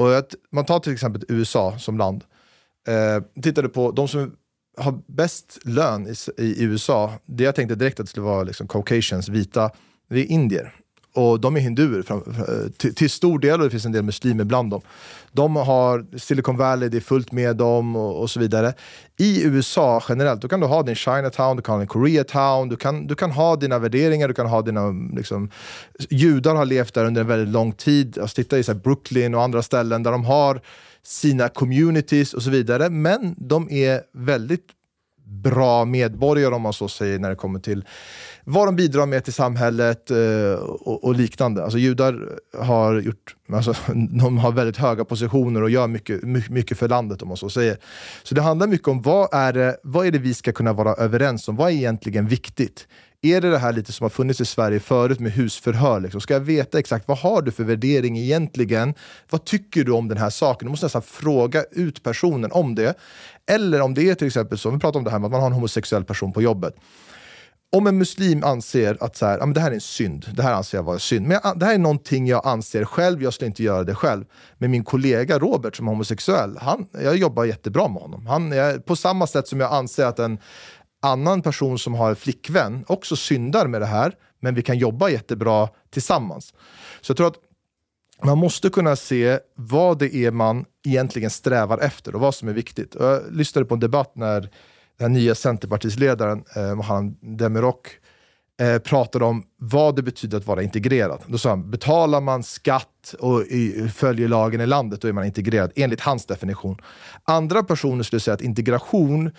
Och 0.00 0.16
att, 0.16 0.34
man 0.50 0.64
tar 0.64 0.80
till 0.80 0.92
exempel 0.92 1.24
USA 1.28 1.78
som 1.78 1.98
land. 1.98 2.24
Eh, 2.88 3.42
tittade 3.42 3.68
på 3.68 3.90
de 3.90 4.08
som 4.08 4.36
har 4.76 5.02
bäst 5.06 5.58
lön 5.64 6.06
i, 6.06 6.42
i 6.42 6.64
USA, 6.64 7.12
det 7.26 7.44
jag 7.44 7.54
tänkte 7.54 7.74
direkt 7.74 8.00
att 8.00 8.06
det 8.06 8.10
skulle 8.10 8.26
vara 8.26 8.42
liksom 8.42 8.68
caucasians, 8.68 9.28
vita, 9.28 9.70
det 10.08 10.20
är 10.20 10.24
indier. 10.24 10.79
Och 11.14 11.40
de 11.40 11.56
är 11.56 11.60
hinduer 11.60 12.04
till, 12.76 12.94
till 12.94 13.10
stor 13.10 13.38
del 13.38 13.60
och 13.60 13.64
det 13.66 13.70
finns 13.70 13.84
en 13.84 13.92
del 13.92 14.02
muslimer 14.02 14.44
bland 14.44 14.70
dem. 14.70 14.80
De 15.32 15.56
har 15.56 16.18
Silicon 16.18 16.56
Valley, 16.56 16.88
det 16.88 16.96
är 16.96 17.00
fullt 17.00 17.32
med 17.32 17.56
dem 17.56 17.96
och, 17.96 18.20
och 18.20 18.30
så 18.30 18.40
vidare. 18.40 18.74
I 19.18 19.44
USA 19.44 20.02
generellt, 20.08 20.42
då 20.42 20.48
kan 20.48 20.60
du 20.60 20.66
ha 20.66 20.82
din 20.82 20.94
Chinatown, 20.94 21.56
du 21.56 21.62
kan 21.62 21.72
ha 21.72 21.78
din 21.78 21.88
Koreatown, 21.88 22.68
du 22.68 22.76
kan, 22.76 23.06
du 23.06 23.14
kan 23.14 23.30
ha 23.30 23.56
dina 23.56 23.78
värderingar, 23.78 24.28
du 24.28 24.34
kan 24.34 24.46
ha 24.46 24.62
dina... 24.62 24.90
Liksom, 25.16 25.50
judar 26.10 26.54
har 26.54 26.64
levt 26.64 26.94
där 26.94 27.04
under 27.04 27.20
en 27.20 27.26
väldigt 27.26 27.52
lång 27.52 27.72
tid. 27.72 28.18
Alltså, 28.18 28.34
titta 28.34 28.58
i 28.58 28.62
så 28.62 28.72
här 28.72 28.78
Brooklyn 28.78 29.34
och 29.34 29.42
andra 29.42 29.62
ställen 29.62 30.02
där 30.02 30.12
de 30.12 30.24
har 30.24 30.60
sina 31.02 31.48
communities 31.48 32.34
och 32.34 32.42
så 32.42 32.50
vidare. 32.50 32.90
Men 32.90 33.34
de 33.38 33.70
är 33.70 34.00
väldigt 34.12 34.66
bra 35.30 35.84
medborgare 35.84 36.54
om 36.54 36.62
man 36.62 36.72
så 36.72 36.88
säger 36.88 37.18
när 37.18 37.30
det 37.30 37.36
kommer 37.36 37.60
till 37.60 37.84
vad 38.44 38.68
de 38.68 38.76
bidrar 38.76 39.06
med 39.06 39.24
till 39.24 39.32
samhället 39.32 40.10
eh, 40.10 40.52
och, 40.62 41.04
och 41.04 41.14
liknande. 41.14 41.64
Alltså 41.64 41.78
judar 41.78 42.28
har 42.58 43.00
gjort, 43.00 43.36
alltså, 43.52 43.74
de 44.20 44.38
har 44.38 44.52
väldigt 44.52 44.76
höga 44.76 45.04
positioner 45.04 45.62
och 45.62 45.70
gör 45.70 45.86
mycket, 45.86 46.22
mycket 46.50 46.78
för 46.78 46.88
landet 46.88 47.22
om 47.22 47.28
man 47.28 47.36
så 47.36 47.50
säger. 47.50 47.76
Så 48.22 48.34
det 48.34 48.42
handlar 48.42 48.66
mycket 48.66 48.88
om 48.88 49.02
vad 49.02 49.34
är, 49.34 49.52
det, 49.52 49.76
vad 49.82 50.06
är 50.06 50.10
det 50.10 50.18
vi 50.18 50.34
ska 50.34 50.52
kunna 50.52 50.72
vara 50.72 50.94
överens 50.94 51.48
om? 51.48 51.56
Vad 51.56 51.70
är 51.70 51.74
egentligen 51.74 52.28
viktigt? 52.28 52.86
Är 53.22 53.40
det 53.40 53.50
det 53.50 53.58
här 53.58 53.72
lite 53.72 53.92
som 53.92 54.04
har 54.04 54.10
funnits 54.10 54.40
i 54.40 54.44
Sverige 54.44 54.80
förut 54.80 55.20
med 55.20 55.32
husförhör? 55.32 56.00
Liksom? 56.00 56.20
Ska 56.20 56.34
jag 56.34 56.40
veta 56.40 56.78
exakt 56.78 57.08
vad 57.08 57.18
har 57.18 57.42
du 57.42 57.50
för 57.50 57.64
värdering 57.64 58.18
egentligen? 58.18 58.94
Vad 59.30 59.44
tycker 59.44 59.84
du 59.84 59.92
om 59.92 60.08
den 60.08 60.18
här 60.18 60.30
saken? 60.30 60.66
Du 60.66 60.70
måste 60.70 60.86
nästan 60.86 61.02
fråga 61.02 61.64
ut 61.70 62.02
personen 62.02 62.52
om 62.52 62.74
det. 62.74 62.94
Eller 63.50 63.80
om 63.80 63.94
det 63.94 64.10
är 64.10 64.14
till 64.14 64.26
exempel 64.26 64.58
så, 64.58 64.70
vi 64.70 64.78
pratar 64.78 64.98
om 64.98 65.04
det 65.04 65.10
här 65.10 65.18
med 65.18 65.26
att 65.26 65.32
man 65.32 65.40
har 65.40 65.46
en 65.46 65.52
homosexuell 65.52 66.04
person 66.04 66.32
på 66.32 66.42
jobbet. 66.42 66.76
Om 67.72 67.86
en 67.86 67.98
muslim 67.98 68.44
anser 68.44 68.96
att 69.00 69.16
så 69.16 69.26
här, 69.26 69.38
ja, 69.38 69.46
men 69.46 69.54
det 69.54 69.60
här 69.60 69.70
är 69.70 69.74
en 69.74 69.80
synd, 69.80 70.26
det 70.34 70.42
här 70.42 70.52
anser 70.52 70.78
jag 70.78 70.82
vara 70.82 70.98
synd, 70.98 71.26
men 71.26 71.40
jag, 71.42 71.58
det 71.58 71.66
här 71.66 71.74
är 71.74 71.78
någonting 71.78 72.26
jag 72.26 72.46
anser 72.46 72.84
själv, 72.84 73.22
jag 73.22 73.34
skulle 73.34 73.46
inte 73.46 73.62
göra 73.62 73.84
det 73.84 73.94
själv. 73.94 74.24
Men 74.58 74.70
min 74.70 74.84
kollega 74.84 75.38
Robert 75.38 75.76
som 75.76 75.86
är 75.86 75.92
homosexuell, 75.92 76.58
han, 76.60 76.86
jag 76.92 77.16
jobbar 77.16 77.44
jättebra 77.44 77.88
med 77.88 78.02
honom. 78.02 78.26
Han, 78.26 78.52
jag, 78.52 78.86
på 78.86 78.96
samma 78.96 79.26
sätt 79.26 79.48
som 79.48 79.60
jag 79.60 79.72
anser 79.72 80.06
att 80.06 80.18
en 80.18 80.38
annan 81.02 81.42
person 81.42 81.78
som 81.78 81.94
har 81.94 82.10
en 82.10 82.16
flickvän 82.16 82.84
också 82.88 83.16
syndar 83.16 83.66
med 83.66 83.80
det 83.80 83.86
här, 83.86 84.14
men 84.40 84.54
vi 84.54 84.62
kan 84.62 84.78
jobba 84.78 85.08
jättebra 85.08 85.68
tillsammans. 85.90 86.54
Så 87.00 87.10
jag 87.10 87.16
tror 87.16 87.26
att 87.26 87.38
man 88.24 88.38
måste 88.38 88.70
kunna 88.70 88.96
se 88.96 89.38
vad 89.54 89.98
det 89.98 90.14
är 90.14 90.30
man 90.30 90.64
egentligen 90.86 91.30
strävar 91.30 91.78
efter 91.78 92.14
och 92.14 92.20
vad 92.20 92.34
som 92.34 92.48
är 92.48 92.52
viktigt. 92.52 92.94
Och 92.94 93.04
Jag 93.06 93.22
lyssnade 93.30 93.66
på 93.66 93.74
en 93.74 93.80
debatt 93.80 94.12
när 94.16 94.50
den 95.00 95.12
nya 95.12 95.34
Centerpartisledaren 95.34 96.44
eh, 96.56 96.74
Mohan 96.74 97.16
Demirok 97.20 97.86
eh, 98.60 98.78
pratade 98.78 99.24
om 99.24 99.42
vad 99.56 99.96
det 99.96 100.02
betyder 100.02 100.38
att 100.38 100.46
vara 100.46 100.62
integrerad. 100.62 101.20
Då 101.26 101.38
sa 101.38 101.48
han, 101.48 101.70
betalar 101.70 102.20
man 102.20 102.42
skatt 102.42 103.14
och 103.18 103.42
i, 103.42 103.90
följer 103.94 104.28
lagen 104.28 104.60
i 104.60 104.66
landet, 104.66 105.00
då 105.00 105.08
är 105.08 105.12
man 105.12 105.24
integrerad, 105.24 105.72
enligt 105.76 106.00
hans 106.00 106.26
definition. 106.26 106.76
Andra 107.24 107.62
personer 107.62 108.02
skulle 108.02 108.20
säga 108.20 108.34
att 108.34 108.40
integration 108.40 109.30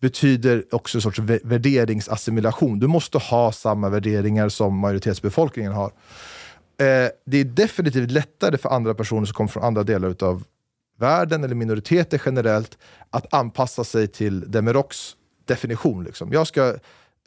betyder 0.00 0.64
också 0.70 0.98
en 0.98 1.02
sorts 1.02 1.18
värderingsassimilation. 1.44 2.78
Du 2.78 2.86
måste 2.86 3.18
ha 3.18 3.52
samma 3.52 3.88
värderingar 3.88 4.48
som 4.48 4.78
majoritetsbefolkningen 4.78 5.72
har. 5.72 5.86
Eh, 6.80 7.08
det 7.26 7.40
är 7.40 7.44
definitivt 7.44 8.10
lättare 8.10 8.58
för 8.58 8.68
andra 8.68 8.94
personer 8.94 9.26
som 9.26 9.34
kommer 9.34 9.48
från 9.48 9.62
andra 9.62 9.82
delar 9.82 10.16
av 10.20 10.44
världen 10.96 11.44
eller 11.44 11.54
minoriteter 11.54 12.22
generellt 12.26 12.78
att 13.10 13.34
anpassa 13.34 13.84
sig 13.84 14.08
till 14.08 14.50
Demiroks 14.50 15.16
definition. 15.44 16.04
Liksom. 16.04 16.32
Jag, 16.32 16.46
ska, 16.46 16.74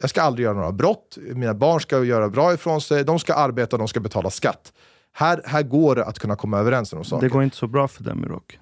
jag 0.00 0.10
ska 0.10 0.22
aldrig 0.22 0.44
göra 0.44 0.54
några 0.56 0.72
brott, 0.72 1.18
mina 1.34 1.54
barn 1.54 1.80
ska 1.80 2.04
göra 2.04 2.28
bra 2.28 2.54
ifrån 2.54 2.80
sig, 2.80 3.04
de 3.04 3.18
ska 3.18 3.34
arbeta, 3.34 3.76
de 3.76 3.88
ska 3.88 4.00
betala 4.00 4.30
skatt. 4.30 4.72
Här, 5.12 5.42
här 5.44 5.62
går 5.62 5.96
det 5.96 6.04
att 6.04 6.18
kunna 6.18 6.36
komma 6.36 6.58
överens 6.58 6.92
om 6.92 6.98
de 6.98 7.04
saker. 7.04 7.26
Det 7.26 7.32
går 7.32 7.42
inte 7.42 7.56
så 7.56 7.66
bra 7.66 7.88
för 7.88 8.04
Demirok. 8.04 8.58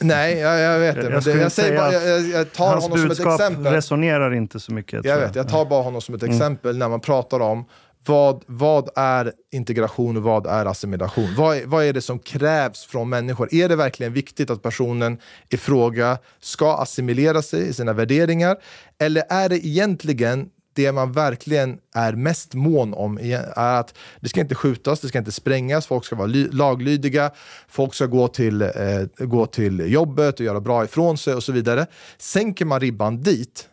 Nej, 0.00 0.38
jag, 0.38 0.60
jag 0.60 0.78
vet 0.78 0.94
det. 0.94 1.02
Jag 1.02 1.10
Men 1.10 1.14
det 1.14 1.22
skulle 1.22 1.42
jag, 1.42 1.52
säger 1.52 1.78
bara, 1.78 1.92
jag, 1.92 2.08
jag- 2.08 2.28
jag 2.40 2.52
tar 2.52 2.66
Hans 2.66 2.84
honom 2.84 2.98
som 2.98 3.04
ett 3.06 3.08
budskap 3.16 3.40
exempel. 3.40 3.72
resonerar 3.72 4.34
inte 4.34 4.60
så 4.60 4.72
mycket. 4.72 5.02
tror 5.02 5.06
Jag 5.14 5.20
vet, 5.26 5.34
jag 5.34 5.48
tar 5.48 5.64
bara 5.64 5.82
honom 5.82 6.00
som 6.00 6.14
ett 6.14 6.22
exempel 6.22 6.78
när 6.78 6.88
man 6.88 7.00
pratar 7.00 7.40
om 7.40 7.64
vad, 8.06 8.44
vad 8.46 8.88
är 8.96 9.32
integration 9.52 10.16
och 10.16 10.22
vad 10.22 10.46
är 10.46 10.66
assimilation? 10.66 11.34
Vad 11.36 11.56
är, 11.56 11.66
vad 11.66 11.84
är 11.84 11.92
det 11.92 12.00
som 12.00 12.18
krävs 12.18 12.84
från 12.84 13.08
människor? 13.08 13.54
Är 13.54 13.68
det 13.68 13.76
verkligen 13.76 14.12
viktigt 14.12 14.50
att 14.50 14.62
personen 14.62 15.18
i 15.48 15.56
fråga 15.56 16.18
ska 16.40 16.76
assimilera 16.76 17.42
sig 17.42 17.68
i 17.68 17.72
sina 17.72 17.92
värderingar? 17.92 18.56
Eller 18.98 19.24
är 19.28 19.48
det 19.48 19.66
egentligen 19.66 20.50
det 20.78 20.92
man 20.92 21.12
verkligen 21.12 21.78
är 21.94 22.12
mest 22.12 22.54
mån 22.54 22.94
om 22.94 23.18
är 23.18 23.58
att 23.58 23.94
det 24.20 24.28
ska 24.28 24.40
inte 24.40 24.54
skjutas, 24.54 25.00
det 25.00 25.08
ska 25.08 25.18
inte 25.18 25.32
sprängas, 25.32 25.86
folk 25.86 26.04
ska 26.04 26.16
vara 26.16 26.30
laglydiga, 26.52 27.30
folk 27.68 27.94
ska 27.94 28.06
gå 28.06 28.28
till, 28.28 28.62
eh, 28.62 28.70
gå 29.18 29.46
till 29.46 29.92
jobbet 29.92 30.40
och 30.40 30.46
göra 30.46 30.60
bra 30.60 30.84
ifrån 30.84 31.18
sig 31.18 31.34
och 31.34 31.42
så 31.42 31.52
vidare. 31.52 31.86
Sänker 32.18 32.64
man 32.64 32.80
ribban 32.80 33.22
dit 33.22 33.68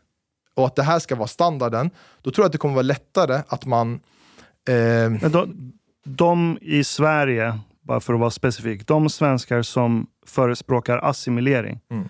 och 0.55 0.65
att 0.65 0.75
det 0.75 0.83
här 0.83 0.99
ska 0.99 1.15
vara 1.15 1.27
standarden, 1.27 1.89
då 2.21 2.31
tror 2.31 2.43
jag 2.43 2.45
att 2.45 2.51
det 2.51 2.57
kommer 2.57 2.75
vara 2.75 2.83
lättare 2.83 3.41
att 3.47 3.65
man... 3.65 3.99
Eh, 4.69 5.29
de, 5.31 5.71
de 6.05 6.57
i 6.61 6.83
Sverige, 6.83 7.59
bara 7.81 7.99
för 7.99 8.13
att 8.13 8.19
vara 8.19 8.29
specifik, 8.31 8.87
de 8.87 9.09
svenskar 9.09 9.61
som 9.61 10.07
förespråkar 10.25 10.97
assimilering, 10.97 11.79
Mm. 11.91 12.09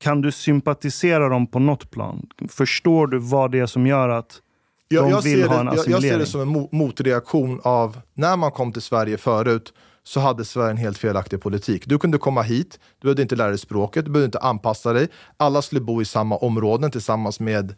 kan 0.00 0.20
du 0.20 0.32
sympatisera 0.32 1.28
dem 1.28 1.46
på 1.46 1.58
något 1.58 1.90
plan? 1.90 2.26
Förstår 2.48 3.06
du 3.06 3.18
vad 3.18 3.50
det 3.52 3.58
är 3.58 3.66
som 3.66 3.86
gör 3.86 4.08
att 4.08 4.40
Jag, 4.88 5.04
de 5.04 5.10
jag, 5.10 5.22
vill 5.22 5.48
ha 5.48 5.60
en 5.60 5.66
det, 5.66 5.72
jag, 5.72 5.76
jag 5.76 5.80
assimilering? 5.80 6.10
ser 6.12 6.18
det 6.18 6.26
som 6.26 6.40
en 6.40 6.48
mo- 6.56 6.68
motreaktion 6.72 7.60
av 7.64 8.00
när 8.14 8.36
man 8.36 8.50
kom 8.50 8.72
till 8.72 8.82
Sverige 8.82 9.16
förut 9.18 9.72
så 10.04 10.20
hade 10.20 10.44
Sverige 10.44 10.70
en 10.70 10.76
helt 10.76 10.98
felaktig 10.98 11.40
politik. 11.40 11.82
Du 11.86 11.98
kunde 11.98 12.18
komma 12.18 12.42
hit, 12.42 12.78
du 12.98 13.04
behövde 13.06 13.22
inte 13.22 13.36
lära 13.36 13.48
dig 13.48 13.58
språket, 13.58 14.04
du 14.04 14.10
behövde 14.10 14.24
inte 14.26 14.38
anpassa 14.38 14.92
dig. 14.92 15.08
Alla 15.36 15.62
skulle 15.62 15.80
bo 15.80 16.02
i 16.02 16.04
samma 16.04 16.36
områden 16.36 16.90
tillsammans 16.90 17.40
med, 17.40 17.74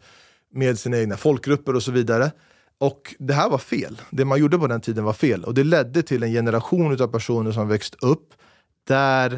med 0.53 0.79
sina 0.79 0.97
egna 0.99 1.17
folkgrupper 1.17 1.75
och 1.75 1.83
så 1.83 1.91
vidare. 1.91 2.31
Och 2.77 3.15
det 3.19 3.33
här 3.33 3.49
var 3.49 3.57
fel. 3.57 4.01
Det 4.09 4.25
man 4.25 4.39
gjorde 4.39 4.57
på 4.57 4.67
den 4.67 4.81
tiden 4.81 5.03
var 5.03 5.13
fel. 5.13 5.43
Och 5.43 5.53
det 5.53 5.63
ledde 5.63 6.03
till 6.03 6.23
en 6.23 6.31
generation 6.31 7.01
av 7.01 7.07
personer 7.07 7.51
som 7.51 7.67
växt 7.67 7.95
upp 8.01 8.33
där 8.87 9.33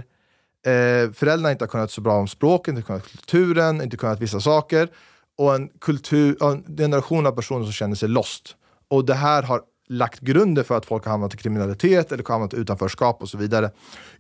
eh, 0.66 1.12
föräldrarna 1.12 1.52
inte 1.52 1.64
har 1.64 1.70
kunnat 1.70 1.92
så 1.92 2.02
bra 2.02 2.14
om 2.14 2.28
språket, 2.28 2.72
inte 2.72 2.82
kunnat 2.82 3.08
kulturen, 3.08 3.82
inte 3.82 3.98
kunnat 3.98 4.20
vissa 4.20 4.40
saker. 4.40 4.90
Och 5.38 5.56
en, 5.56 5.70
kultur, 5.82 6.44
en 6.44 6.78
generation 6.78 7.26
av 7.26 7.32
personer 7.32 7.64
som 7.64 7.74
känner 7.74 7.96
sig 7.96 8.10
lost. 8.10 8.56
Och 8.88 9.06
det 9.06 9.14
här 9.14 9.44
har 9.44 9.62
lagt 9.90 10.20
grunden 10.20 10.64
för 10.64 10.78
att 10.78 10.86
folk 10.86 11.06
har 11.06 11.12
hamnat 11.12 11.34
i 11.34 11.38
kriminalitet 11.38 12.12
eller 12.12 12.24
hamnat 12.28 12.54
i 12.54 12.58
utanförskap 12.58 13.22
och 13.22 13.30
så 13.30 13.38
vidare. 13.38 13.72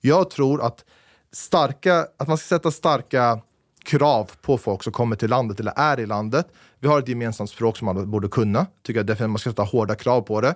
Jag 0.02 0.30
tror 0.30 0.62
att, 0.62 0.86
starka, 1.32 2.08
att 2.18 2.28
man 2.28 2.38
ska 2.38 2.48
sätta 2.48 2.72
starka 2.72 3.42
krav 3.88 4.32
på 4.42 4.58
folk 4.58 4.84
som 4.84 4.94
kommer 4.94 5.16
till 5.16 5.30
landet 5.30 5.60
eller 5.60 5.74
är 5.76 6.00
i 6.00 6.06
landet. 6.06 6.48
Vi 6.80 6.88
har 6.88 7.00
ett 7.00 7.08
gemensamt 7.08 7.50
språk 7.50 7.78
som 7.78 7.88
alla 7.88 8.06
borde 8.06 8.28
kunna. 8.28 8.66
Tycker 8.84 9.00
jag 9.00 9.06
definitivt 9.06 9.30
man 9.30 9.40
ska 9.40 9.50
sätta 9.50 9.64
hårda 9.64 9.96
krav 9.96 10.22
på 10.22 10.42
det. 10.42 10.56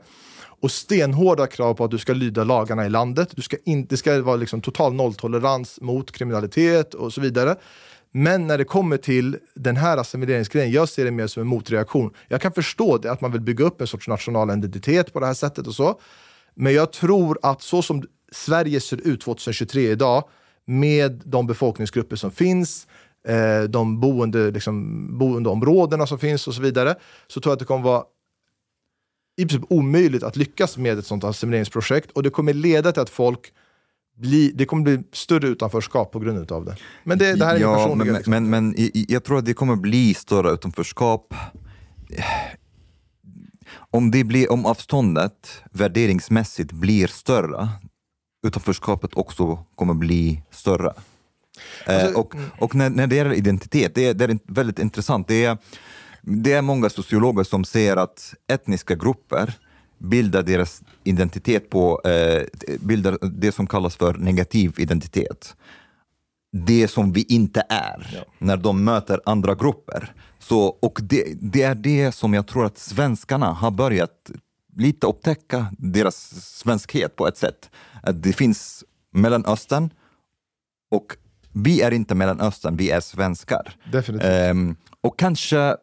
Och 0.61 0.71
stenhårda 0.71 1.47
krav 1.47 1.73
på 1.73 1.83
att 1.83 1.91
du 1.91 1.97
ska 1.97 2.13
lyda 2.13 2.43
lagarna 2.43 2.85
i 2.85 2.89
landet. 2.89 3.29
Du 3.35 3.41
ska 3.41 3.57
in, 3.65 3.85
det 3.85 3.97
ska 3.97 4.21
vara 4.21 4.35
liksom 4.35 4.61
total 4.61 4.93
nolltolerans 4.93 5.81
mot 5.81 6.11
kriminalitet 6.11 6.93
och 6.93 7.13
så 7.13 7.21
vidare. 7.21 7.55
Men 8.11 8.47
när 8.47 8.57
det 8.57 8.63
kommer 8.63 8.97
till 8.97 9.37
den 9.55 9.77
här 9.77 9.97
assimileringsgrejen, 9.97 10.71
jag 10.71 10.89
ser 10.89 11.05
det 11.05 11.11
mer 11.11 11.27
som 11.27 11.41
en 11.41 11.47
motreaktion. 11.47 12.13
Jag 12.27 12.41
kan 12.41 12.51
förstå 12.51 12.97
det, 12.97 13.11
att 13.11 13.21
man 13.21 13.31
vill 13.31 13.41
bygga 13.41 13.65
upp 13.65 13.81
en 13.81 13.87
sorts 13.87 14.07
nationell 14.07 14.57
identitet 14.57 15.13
på 15.13 15.19
det 15.19 15.25
här 15.25 15.33
sättet 15.33 15.67
och 15.67 15.75
så. 15.75 15.99
Men 16.55 16.73
jag 16.73 16.91
tror 16.91 17.39
att 17.41 17.61
så 17.61 17.81
som 17.81 18.03
Sverige 18.31 18.81
ser 18.81 19.07
ut 19.07 19.21
2023 19.21 19.91
idag, 19.91 20.23
med 20.65 21.21
de 21.25 21.47
befolkningsgrupper 21.47 22.15
som 22.15 22.31
finns, 22.31 22.87
eh, 23.27 23.63
de 23.69 23.99
boende, 23.99 24.51
liksom, 24.51 25.07
boendeområdena 25.17 26.07
som 26.07 26.19
finns 26.19 26.47
och 26.47 26.53
så 26.53 26.61
vidare, 26.61 26.95
så 27.27 27.41
tror 27.41 27.51
jag 27.51 27.53
att 27.55 27.59
det 27.59 27.65
kommer 27.65 27.83
vara 27.83 28.03
i 29.37 29.45
princip 29.45 29.71
omöjligt 29.71 30.23
att 30.23 30.35
lyckas 30.35 30.77
med 30.77 30.99
ett 30.99 31.05
sånt 31.05 31.23
assimileringsprojekt 31.23 32.11
och 32.11 32.23
det 32.23 32.29
kommer 32.29 32.53
leda 32.53 32.91
till 32.91 33.01
att 33.01 33.09
folk 33.09 33.53
bli, 34.17 34.51
det 34.55 34.65
kommer 34.65 34.83
bli 34.83 35.03
större 35.11 35.47
utanförskap 35.47 36.11
på 36.11 36.19
grund 36.19 36.51
av 36.51 36.65
det. 36.65 36.75
Men 37.03 37.17
det, 37.17 37.35
det 37.35 37.45
här 37.45 37.55
är 37.55 37.59
ja, 37.59 37.75
personliga... 37.75 38.05
men, 38.05 38.15
liksom. 38.15 38.31
men, 38.31 38.49
men 38.49 38.75
jag 39.07 39.23
tror 39.23 39.37
att 39.37 39.45
det 39.45 39.53
kommer 39.53 39.75
bli 39.75 40.13
större 40.13 40.51
utanförskap 40.51 41.33
om, 43.91 44.11
det 44.11 44.23
blir, 44.23 44.51
om 44.51 44.65
avståndet 44.65 45.61
värderingsmässigt 45.71 46.71
blir 46.71 47.07
större, 47.07 47.69
utanförskapet 48.47 49.13
också 49.13 49.65
kommer 49.75 49.93
bli 49.93 50.43
större. 50.51 50.93
Alltså, 51.85 52.07
eh, 52.07 52.15
och 52.15 52.35
och 52.59 52.75
när, 52.75 52.89
när 52.89 53.07
det 53.07 53.15
gäller 53.15 53.33
identitet, 53.33 53.95
det 53.95 54.05
är, 54.05 54.13
det 54.13 54.25
är 54.25 54.39
väldigt 54.45 54.79
intressant. 54.79 55.27
Det 55.27 55.45
är, 55.45 55.57
det 56.21 56.53
är 56.53 56.61
många 56.61 56.89
sociologer 56.89 57.43
som 57.43 57.63
säger 57.63 57.97
att 57.97 58.33
etniska 58.47 58.95
grupper 58.95 59.53
bildar 59.97 60.43
deras 60.43 60.81
identitet 61.03 61.69
på 61.69 62.01
eh, 62.03 62.43
bildar 62.79 63.17
det 63.21 63.51
som 63.51 63.67
kallas 63.67 63.95
för 63.95 64.13
negativ 64.13 64.73
identitet. 64.77 65.55
Det 66.51 66.87
som 66.87 67.13
vi 67.13 67.21
inte 67.21 67.63
är 67.69 68.25
när 68.37 68.57
de 68.57 68.83
möter 68.83 69.21
andra 69.25 69.55
grupper. 69.55 70.13
Så, 70.39 70.61
och 70.61 70.99
det, 71.03 71.33
det 71.41 71.61
är 71.61 71.75
det 71.75 72.11
som 72.11 72.33
jag 72.33 72.47
tror 72.47 72.65
att 72.65 72.77
svenskarna 72.77 73.51
har 73.51 73.71
börjat 73.71 74.31
lite 74.77 75.07
upptäcka 75.07 75.65
deras 75.77 76.15
svenskhet 76.57 77.15
på 77.15 77.27
ett 77.27 77.37
sätt. 77.37 77.69
Att 78.03 78.23
det 78.23 78.33
finns 78.33 78.83
Mellanöstern 79.13 79.89
och 80.91 81.17
vi 81.53 81.81
är 81.81 81.91
inte 81.91 82.15
Mellanöstern, 82.15 82.77
vi 82.77 82.89
är 82.89 82.99
svenskar. 82.99 83.75
Definitivt. 83.91 84.29
Ehm, 84.31 84.75
och 85.01 85.19
kanske 85.19 85.75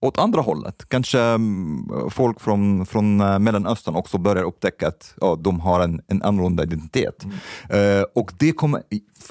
åt 0.00 0.18
andra 0.18 0.40
hållet, 0.40 0.88
kanske 0.88 1.20
mm, 1.20 1.88
folk 2.10 2.40
från, 2.40 2.86
från 2.86 3.20
eh, 3.20 3.38
Mellanöstern 3.38 3.94
också 3.94 4.18
börjar 4.18 4.44
upptäcka 4.44 4.88
att 4.88 5.14
ja, 5.20 5.38
de 5.40 5.60
har 5.60 5.80
en, 5.80 6.00
en 6.08 6.22
annorlunda 6.22 6.62
identitet. 6.62 7.26
Eh, 7.70 8.02
och 8.14 8.32
det 8.38 8.52
kommer, 8.52 8.82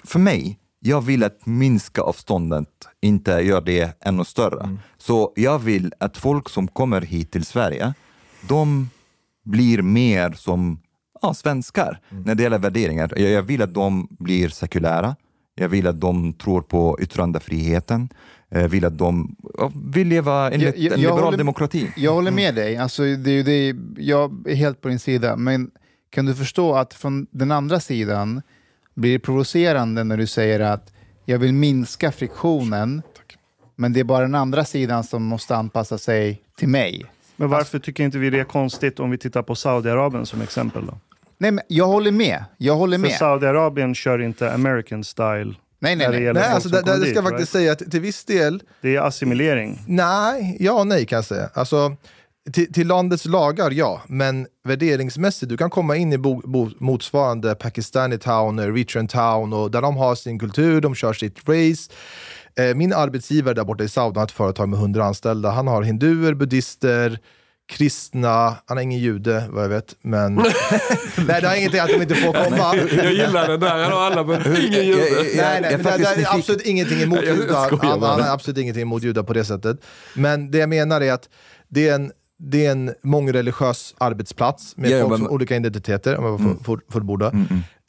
för 0.03 0.19
mig, 0.19 0.59
jag 0.79 1.01
vill 1.01 1.23
att 1.23 1.45
minska 1.45 2.01
avståndet, 2.01 2.69
inte 3.01 3.31
göra 3.31 3.61
det 3.61 3.97
ännu 4.01 4.25
större. 4.25 4.77
Så 4.97 5.33
jag 5.35 5.59
vill 5.59 5.93
att 5.99 6.17
folk 6.17 6.49
som 6.49 6.67
kommer 6.67 7.01
hit 7.01 7.31
till 7.31 7.45
Sverige, 7.45 7.93
de 8.47 8.89
blir 9.45 9.81
mer 9.81 10.31
som 10.31 10.79
ja, 11.21 11.33
svenskar 11.33 11.99
när 12.09 12.35
det 12.35 12.43
gäller 12.43 12.59
värderingar. 12.59 13.13
Jag, 13.15 13.31
jag 13.31 13.43
vill 13.43 13.61
att 13.61 13.73
de 13.73 14.07
blir 14.19 14.49
sekulära. 14.49 15.15
Jag 15.55 15.69
vill 15.69 15.87
att 15.87 16.01
de 16.01 16.33
tror 16.33 16.61
på 16.61 16.97
yttrandefriheten. 17.01 18.09
Jag 18.49 18.69
vill 18.69 18.85
att 18.85 18.97
de 18.97 19.35
vill 19.93 20.07
leva 20.07 20.51
enligt 20.51 20.75
en 20.75 20.81
liberal 20.81 21.19
håller, 21.19 21.37
demokrati. 21.37 21.91
Jag 21.95 22.13
håller 22.13 22.31
med 22.31 22.55
dig. 22.55 22.77
Alltså, 22.77 23.03
det 23.03 23.43
det, 23.43 23.75
jag 23.97 24.47
är 24.47 24.55
helt 24.55 24.81
på 24.81 24.87
din 24.87 24.99
sida. 24.99 25.35
Men 25.35 25.71
kan 26.09 26.25
du 26.25 26.35
förstå 26.35 26.75
att 26.75 26.93
från 26.93 27.27
den 27.31 27.51
andra 27.51 27.79
sidan 27.79 28.41
blir 28.93 29.13
det 29.13 29.19
provocerande 29.19 30.03
när 30.03 30.17
du 30.17 30.27
säger 30.27 30.59
att 30.59 30.93
jag 31.25 31.39
vill 31.39 31.53
minska 31.53 32.11
friktionen, 32.11 33.01
men 33.75 33.93
det 33.93 33.99
är 33.99 34.03
bara 34.03 34.21
den 34.21 34.35
andra 34.35 34.65
sidan 34.65 35.03
som 35.03 35.23
måste 35.23 35.55
anpassa 35.55 35.97
sig 35.97 36.41
till 36.57 36.69
mig. 36.69 37.05
Men 37.35 37.49
varför 37.49 37.79
tycker 37.79 38.03
inte 38.03 38.17
vi 38.17 38.29
det 38.29 38.39
är 38.39 38.43
konstigt 38.43 38.99
om 38.99 39.11
vi 39.11 39.17
tittar 39.17 39.41
på 39.41 39.55
Saudiarabien 39.55 40.25
som 40.25 40.41
exempel? 40.41 40.85
Då? 40.85 40.97
Nej, 41.37 41.51
men 41.51 41.63
jag 41.67 41.87
håller 41.87 42.11
med. 42.11 42.43
Jag 42.57 42.75
håller 42.75 42.97
För 42.97 43.01
med. 43.01 43.11
Saudiarabien 43.11 43.95
kör 43.95 44.21
inte 44.21 44.53
American 44.53 45.03
style. 45.03 45.53
Nej, 45.79 45.95
nej, 45.95 46.09
nej. 46.09 46.33
Nej, 46.33 46.43
alltså, 46.43 46.69
det, 46.69 46.81
det, 46.81 46.99
det 46.99 47.11
ska 47.11 47.21
dit, 47.21 47.29
faktiskt 47.29 47.51
säga 47.51 47.71
att 47.71 47.91
till 47.91 48.01
viss 48.01 48.25
del... 48.25 48.63
Det 48.81 48.95
är 48.95 49.01
assimilering. 49.01 49.83
Nej, 49.87 50.57
ja 50.59 50.73
och 50.73 50.87
nej 50.87 51.05
kan 51.05 51.15
jag 51.15 51.25
säga. 51.25 51.49
Alltså, 51.53 51.95
till, 52.51 52.73
till 52.73 52.87
landets 52.87 53.25
lagar, 53.25 53.71
ja. 53.71 54.01
Men 54.07 54.47
värderingsmässigt, 54.63 55.49
du 55.49 55.57
kan 55.57 55.69
komma 55.69 55.95
in 55.95 56.13
i 56.13 56.17
bo, 56.17 56.41
bo, 56.45 56.69
motsvarande 56.79 57.55
Pakistani 57.55 58.17
town, 58.17 58.59
Eritrean 58.59 59.07
town, 59.07 59.53
och 59.53 59.71
där 59.71 59.81
de 59.81 59.97
har 59.97 60.15
sin 60.15 60.39
kultur, 60.39 60.81
de 60.81 60.95
kör 60.95 61.13
sitt 61.13 61.49
race. 61.49 61.91
Eh, 62.59 62.75
min 62.75 62.93
arbetsgivare 62.93 63.53
där 63.53 63.63
borta 63.63 63.83
i 63.83 63.89
Saudi 63.89 64.19
har 64.19 64.25
ett 64.25 64.31
företag 64.31 64.69
med 64.69 64.79
100 64.79 65.05
anställda. 65.05 65.49
Han 65.49 65.67
har 65.67 65.81
hinduer, 65.81 66.33
buddhister, 66.33 67.19
kristna, 67.67 68.57
han 68.65 68.77
är 68.77 68.81
ingen 68.81 68.99
jude 68.99 69.43
vad 69.49 69.63
jag 69.63 69.69
vet, 69.69 69.95
men... 70.01 70.35
nej, 71.27 71.41
det 71.41 71.47
har 71.47 71.55
ingenting 71.55 71.79
att 71.79 71.89
de 71.89 72.01
inte 72.01 72.15
får 72.15 72.33
komma. 72.33 72.75
Jag 73.03 73.13
gillar 73.13 73.47
den 73.47 73.59
där, 73.59 73.83
han 73.83 73.91
har 73.91 73.99
alla 73.99 74.23
men 74.23 74.41
ingen 74.65 74.85
jude. 74.85 75.05
Nej, 75.35 75.61
nej, 75.61 75.77
det, 75.77 75.97
det 75.97 76.21
är 76.21 76.35
absolut 76.35 76.61
ingenting 76.61 77.01
emot 77.01 77.23
judar. 77.23 77.77
Han, 77.81 78.03
han 78.03 78.21
har 78.21 78.33
absolut 78.33 78.57
ingenting 78.57 78.81
emot 78.81 79.03
judar 79.03 79.23
på 79.23 79.33
det 79.33 79.45
sättet. 79.45 79.77
Men 80.13 80.51
det 80.51 80.57
jag 80.57 80.69
menar 80.69 81.01
är 81.01 81.13
att 81.13 81.29
det 81.67 81.89
är 81.89 81.95
en, 81.95 82.11
det 82.39 82.65
är 82.65 82.71
en 82.71 82.93
mångreligiös 83.03 83.95
arbetsplats 83.97 84.77
med 84.77 84.89
Ja, 84.91 84.97
ja, 84.97 85.07
folk 85.07 85.17
som 85.19 85.29
olika 85.29 85.55
identiteter, 85.55 86.17
om 86.17 86.25
jag 86.25 86.39
får 86.39 86.45
Mm. 86.45 86.63
får- 86.63 86.81
fullborda. 86.91 87.25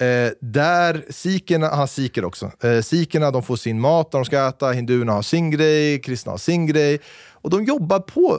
Eh, 0.00 0.32
där 0.40 1.04
sikherna, 1.10 1.68
han 1.68 1.78
har 1.78 1.86
sikher 1.86 2.24
också. 2.24 2.50
Eh, 2.62 2.80
sikherna 2.82 3.30
de 3.30 3.42
får 3.42 3.56
sin 3.56 3.80
mat 3.80 4.10
de 4.12 4.24
ska 4.24 4.48
äta, 4.48 4.70
hinduerna 4.70 5.12
har 5.12 5.22
sin 5.22 5.50
grej, 5.50 6.00
kristna 6.00 6.32
har 6.32 6.38
sin 6.38 6.66
grej. 6.66 6.98
Och 7.32 7.50
de 7.50 7.64
jobbar 7.64 7.98
på 7.98 8.38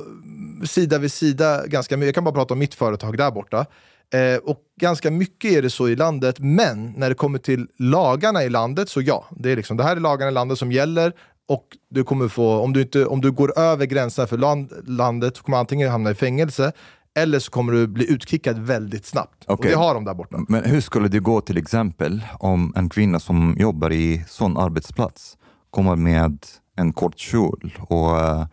sida 0.68 0.98
vid 0.98 1.12
sida 1.12 1.68
ganska 1.68 1.98
mycket. 1.98 2.08
Jag 2.08 2.16
kan 2.16 2.24
bara 2.24 2.36
prata 2.36 2.54
om 2.54 2.60
mitt 2.60 2.74
företag 2.74 3.18
där 3.18 3.32
borta. 3.32 3.66
Eh, 4.14 4.38
och 4.44 4.58
ganska 4.82 5.12
mycket 5.12 5.52
är 5.52 5.62
det 5.62 5.70
så 5.70 5.90
i 5.90 5.96
landet, 5.96 6.40
men 6.40 6.94
när 6.98 7.10
det 7.10 7.16
kommer 7.16 7.40
till 7.40 7.68
lagarna 7.80 8.44
i 8.44 8.50
landet 8.50 8.90
så 8.90 9.02
ja, 9.02 9.26
det, 9.32 9.52
är 9.52 9.56
liksom, 9.56 9.78
det 9.78 9.84
här 9.84 9.96
är 9.96 10.00
lagarna 10.00 10.32
i 10.32 10.34
landet 10.34 10.58
som 10.58 10.72
gäller 10.72 11.14
och 11.48 11.66
du 11.90 12.04
kommer 12.04 12.28
få, 12.28 12.60
om 12.60 12.74
du, 12.74 12.82
inte, 12.82 13.06
om 13.06 13.22
du 13.22 13.32
går 13.32 13.60
över 13.60 13.86
gränserna 13.86 14.28
för 14.28 14.38
land, 14.38 14.72
landet 14.88 15.38
så 15.38 15.44
kommer 15.44 15.58
du 15.58 15.60
antingen 15.60 15.92
hamna 15.92 16.12
i 16.12 16.16
fängelse 16.16 16.72
eller 17.20 17.40
så 17.40 17.52
kommer 17.52 17.74
du 17.74 17.88
bli 17.88 18.12
utkickad 18.12 18.60
väldigt 18.60 19.06
snabbt. 19.06 19.44
Och 19.46 19.54
Okej. 19.54 19.72
det 19.72 19.78
har 19.78 19.94
de 19.94 20.06
där 20.06 20.14
borta. 20.14 20.38
Men 20.48 20.64
hur 20.64 20.82
skulle 20.82 21.08
det 21.08 21.20
gå 21.20 21.42
till 21.42 21.58
exempel 21.58 22.22
om 22.40 22.74
en 22.76 22.90
kvinna 22.90 23.20
som 23.20 23.56
jobbar 23.60 23.92
i 23.92 24.24
sån 24.28 24.58
arbetsplats 24.58 25.38
kommer 25.70 25.96
med 25.96 26.46
en 26.76 26.94
kort 26.94 27.20
kjol 27.20 27.74
och 27.80 28.20
eh, 28.20 28.46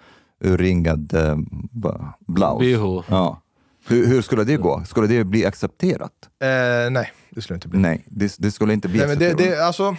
urringad 0.45 1.07
b- 1.73 1.89
blouse. 2.27 2.77
BH. 2.79 3.05
Ja. 3.11 3.41
Hur, 3.89 4.07
hur 4.07 4.23
skulle 4.23 4.45
det 4.45 4.57
gå? 4.57 4.83
Skulle 4.87 5.07
det 5.07 5.25
bli 5.25 5.47
accepterat? 5.47 6.12
Eh, 6.43 6.91
nej, 6.91 7.12
det 7.31 7.41
skulle 7.43 7.55
inte 7.57 7.69
bli. 7.69 7.79
Nej, 7.81 8.05
det, 8.07 8.37
det 8.39 8.51
skulle 8.51 8.73
inte 8.73 8.89
bli 8.89 8.99
Nej, 8.99 9.09
men 9.09 9.19
det, 9.19 9.27
accepterat. 9.27 9.57
det, 9.59 9.66
alltså, 9.66 9.97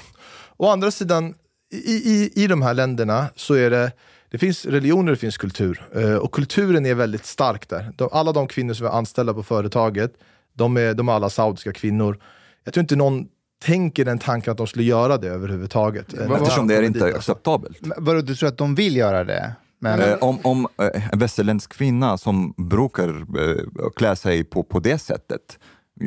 å 0.57 0.69
andra 0.69 0.91
sidan, 0.91 1.33
i, 1.73 2.11
i, 2.11 2.31
i 2.43 2.47
de 2.47 2.61
här 2.61 2.73
länderna 2.73 3.27
så 3.35 3.53
är 3.53 3.69
det 3.69 3.91
det 4.29 4.37
finns 4.37 4.65
religioner, 4.65 5.11
det 5.11 5.17
finns 5.17 5.37
kultur. 5.37 5.87
Eh, 5.95 6.15
och 6.15 6.31
kulturen 6.31 6.85
är 6.85 6.95
väldigt 6.95 7.25
stark 7.25 7.69
där. 7.69 7.91
De, 7.95 8.09
alla 8.11 8.31
de 8.31 8.47
kvinnor 8.47 8.73
som 8.73 8.85
är 8.85 8.91
anställda 8.91 9.33
på 9.33 9.43
företaget, 9.43 10.13
de 10.53 10.77
är, 10.77 10.93
de 10.93 11.09
är 11.09 11.13
alla 11.13 11.29
saudiska 11.29 11.73
kvinnor. 11.73 12.17
Jag 12.63 12.73
tror 12.73 12.81
inte 12.81 12.95
någon 12.95 13.27
tänker 13.63 14.05
den 14.05 14.19
tanken 14.19 14.51
att 14.51 14.57
de 14.57 14.67
skulle 14.67 14.83
göra 14.83 15.17
det 15.17 15.27
överhuvudtaget. 15.27 16.13
Eftersom 16.13 16.67
det 16.67 16.75
är 16.75 16.81
inte 16.81 16.99
dit, 16.99 17.15
alltså. 17.15 17.31
acceptabelt. 17.31 17.81
Men 17.81 17.97
Vadå, 17.97 18.21
du 18.21 18.35
tror 18.35 18.49
att 18.49 18.57
de 18.57 18.75
vill 18.75 18.95
göra 18.95 19.23
det? 19.23 19.55
Men, 19.79 19.99
Eh, 19.99 20.17
om 20.21 20.39
om 20.43 20.67
eh, 20.81 21.13
en 21.13 21.19
västerländsk 21.19 21.73
kvinna 21.73 22.17
som 22.17 22.53
brukar 22.57 23.09
eh, 23.09 23.89
klä 23.95 24.15
sig 24.15 24.43
på, 24.43 24.63
på 24.63 24.79
det 24.79 24.97
sättet, 24.97 25.59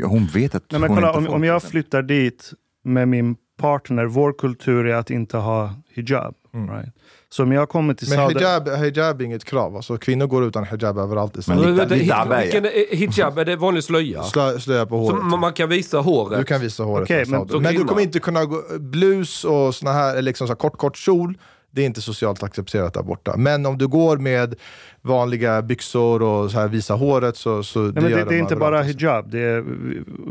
hon 0.04 0.26
vet 0.26 0.54
att 0.54 0.62
Nej, 0.70 0.80
men 0.80 0.90
hon 0.90 0.96
kolla, 0.96 1.08
inte 1.08 1.18
om, 1.18 1.24
får 1.24 1.34
om 1.34 1.44
jag 1.44 1.62
flyttar 1.62 2.02
dit 2.02 2.52
med 2.84 3.08
min 3.08 3.36
partner, 3.58 4.04
vår 4.06 4.32
kultur 4.32 4.86
är 4.86 4.94
att 4.94 5.10
inte 5.10 5.36
ha 5.36 5.70
hijab. 5.94 6.34
Right? 6.52 6.92
Så 7.30 7.42
om 7.42 7.52
jag 7.52 7.68
kommer 7.68 7.94
till 7.94 8.08
Men 8.08 8.18
Saudi... 8.18 8.34
hijab, 8.38 8.68
hijab 8.68 9.20
är 9.20 9.24
inget 9.24 9.44
krav. 9.44 9.76
Alltså, 9.76 9.96
kvinnor 9.96 10.26
går 10.26 10.44
utan 10.44 10.64
hijab 10.64 10.98
överallt 10.98 11.34
i 11.34 11.36
Men 11.46 11.58
Sverige. 11.58 11.72
vänta, 11.72 11.94
hijab, 11.94 12.28
vilken 12.42 12.64
är, 12.64 12.96
hijab, 12.96 13.38
är 13.38 13.44
det 13.44 13.56
vanlig 13.56 13.84
slöja? 13.84 14.22
Slö, 14.22 14.58
slöja 14.58 14.86
på 14.86 15.06
Så 15.06 15.12
håret. 15.12 15.26
man 15.26 15.40
man 15.40 15.52
kan 15.52 15.68
visa 15.68 15.98
håret? 15.98 16.38
Du 16.38 16.44
kan 16.44 16.60
visa 16.60 16.82
håret. 16.82 17.08
Som 17.28 17.30
men- 17.38 17.48
så 17.48 17.60
men 17.60 17.74
du 17.74 17.84
kommer 17.84 18.02
inte 18.02 18.18
kunna 18.20 18.44
gå 18.44 18.62
blus 18.78 19.44
och 19.44 19.74
såna 19.74 19.92
här, 19.92 20.10
eller 20.12 20.22
liksom 20.22 20.46
så 20.46 20.52
här 20.52 20.58
kort, 20.58 20.76
kort 20.78 20.96
kjol. 20.96 21.38
Det 21.70 21.82
är 21.82 21.86
inte 21.86 22.02
socialt 22.02 22.42
accepterat 22.42 22.94
där 22.94 23.02
borta. 23.02 23.36
Men 23.36 23.66
om 23.66 23.78
du 23.78 23.88
går 23.88 24.16
med 24.16 24.54
vanliga 25.02 25.62
byxor 25.62 26.22
och 26.22 26.50
så 26.50 26.58
här 26.58 26.68
visa 26.68 26.94
håret 26.94 27.36
så, 27.36 27.62
så 27.62 27.78
Nej, 27.80 27.92
men 27.94 28.02
det, 28.04 28.08
det 28.08 28.24
de 28.24 28.34
är 28.34 28.38
inte 28.38 28.56
bara 28.56 28.82
hijab. 28.82 29.30
Det 29.30 29.40
är, 29.40 29.64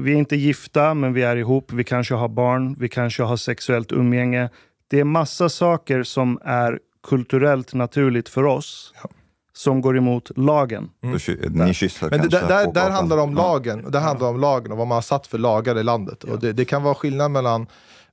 vi, 0.02 0.12
är 0.14 0.16
inte 0.18 0.36
gifta, 0.36 0.94
men 0.94 1.14
vi 1.14 1.24
är 1.24 1.36
ihop. 1.36 1.72
Vi 1.74 1.84
kanske 1.84 2.14
har 2.14 2.28
barn. 2.30 2.76
Vi 2.80 2.90
kanske 2.90 3.24
har 3.24 3.38
sexuellt 3.38 3.92
umgänge. 3.92 4.50
Det 4.90 5.00
är 5.00 5.04
massa 5.04 5.50
saker 5.50 6.04
som 6.04 6.40
är 6.44 6.80
kulturellt 7.08 7.74
naturligt 7.74 8.30
för 8.30 8.44
oss 8.44 8.94
som 9.54 9.82
går 9.82 9.98
emot 9.98 10.32
lagen. 10.36 10.90
Ky- 11.20 11.38
Ni 11.50 11.74
kysser 11.74 12.10
Men 12.10 12.22
det, 12.22 12.30
kanske 12.30 12.48
där, 12.54 12.66
på 12.66 12.72
där 12.72 12.90
handlar 12.90 13.18
det 13.18 13.24
om 13.24 13.36
Ja. 13.38 13.44
lagen. 13.44 13.86
och 13.86 13.92
Det 13.92 14.00
handlar 14.00 14.28
om 14.30 14.40
lagen 14.40 14.72
och 14.72 14.78
vad 14.78 14.88
man 14.88 14.96
har 14.96 15.02
satt 15.02 15.28
för 15.28 15.38
lagar 15.38 15.78
i 15.80 15.84
landet. 15.84 16.24
Och 16.24 16.40
det, 16.40 16.54
det 16.54 16.66
kan 16.66 16.84
vara 16.84 16.96
skillnad 16.96 17.32
mellan 17.32 17.68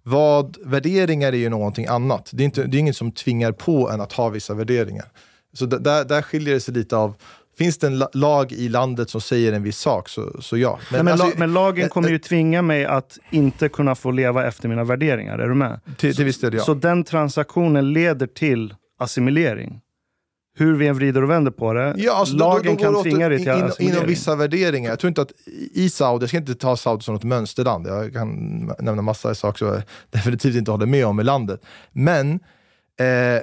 vad, 0.06 0.56
värderingar 0.64 1.32
är 1.32 1.36
ju 1.36 1.48
någonting 1.48 1.86
annat. 1.86 2.30
Det 2.32 2.42
är, 2.42 2.44
inte, 2.44 2.64
det 2.64 2.76
är 2.76 2.78
inget 2.78 2.96
som 2.96 3.12
tvingar 3.12 3.52
på 3.52 3.90
en 3.90 4.00
att 4.00 4.12
ha 4.12 4.28
vissa 4.28 4.54
värderingar. 4.54 5.06
Så 5.52 5.66
där, 5.66 6.04
där 6.04 6.22
skiljer 6.22 6.54
det 6.54 6.60
sig 6.60 6.74
lite 6.74 6.96
av, 6.96 7.14
finns 7.58 7.78
det 7.78 7.86
en 7.86 7.98
la- 7.98 8.10
lag 8.12 8.52
i 8.52 8.68
landet 8.68 9.10
som 9.10 9.20
säger 9.20 9.52
en 9.52 9.62
viss 9.62 9.78
sak 9.78 10.08
så, 10.08 10.42
så 10.42 10.56
ja. 10.56 10.78
Men, 10.92 11.04
men, 11.04 11.12
alltså, 11.12 11.26
la, 11.26 11.32
men 11.36 11.52
lagen 11.52 11.84
eh, 11.84 11.88
kommer 11.88 12.08
ju 12.08 12.18
tvinga 12.18 12.62
mig 12.62 12.84
att 12.84 13.18
inte 13.30 13.68
kunna 13.68 13.94
få 13.94 14.10
leva 14.10 14.46
efter 14.46 14.68
mina 14.68 14.84
värderingar. 14.84 15.38
Är 15.38 15.48
du 15.48 15.54
med? 15.54 15.80
Till, 15.96 16.16
till 16.16 16.24
viss 16.24 16.40
del 16.40 16.54
ja. 16.54 16.62
Så 16.62 16.74
den 16.74 17.04
transaktionen 17.04 17.92
leder 17.92 18.26
till 18.26 18.74
assimilering. 18.98 19.80
Hur 20.56 20.76
vi 20.76 20.86
än 20.88 20.96
vrider 20.96 21.22
och 21.22 21.30
vänder 21.30 21.50
på 21.50 21.72
det. 21.72 21.94
Ja, 21.96 22.12
alltså, 22.12 22.36
då- 22.36 22.44
lagen 22.44 22.76
då, 22.76 22.84
då 22.84 22.90
går 22.90 22.94
kan 22.94 23.02
tvinga 23.02 23.28
dig 23.28 23.38
till 23.38 23.86
in. 23.86 23.92
Inom 23.92 24.06
vissa 24.06 24.36
värderingar. 24.36 24.90
Jag 24.90 24.98
tror 24.98 25.08
inte 25.08 25.22
att 25.22 25.32
i 25.74 25.90
Saudi, 25.90 26.22
jag 26.22 26.28
ska 26.28 26.38
inte 26.38 26.54
ta 26.54 26.76
Saudi 26.76 27.02
som 27.02 27.14
något 27.14 27.24
mönsterland. 27.24 27.86
Jag 27.86 28.12
kan 28.12 28.28
nämna 28.78 29.02
massa 29.02 29.34
saker 29.34 29.58
som 29.58 29.68
jag 29.68 29.82
definitivt 30.10 30.54
inte 30.56 30.70
håller 30.70 30.86
med 30.86 31.06
om 31.06 31.20
i 31.20 31.24
landet. 31.24 31.60
Men 31.92 32.32
eh, 33.00 33.40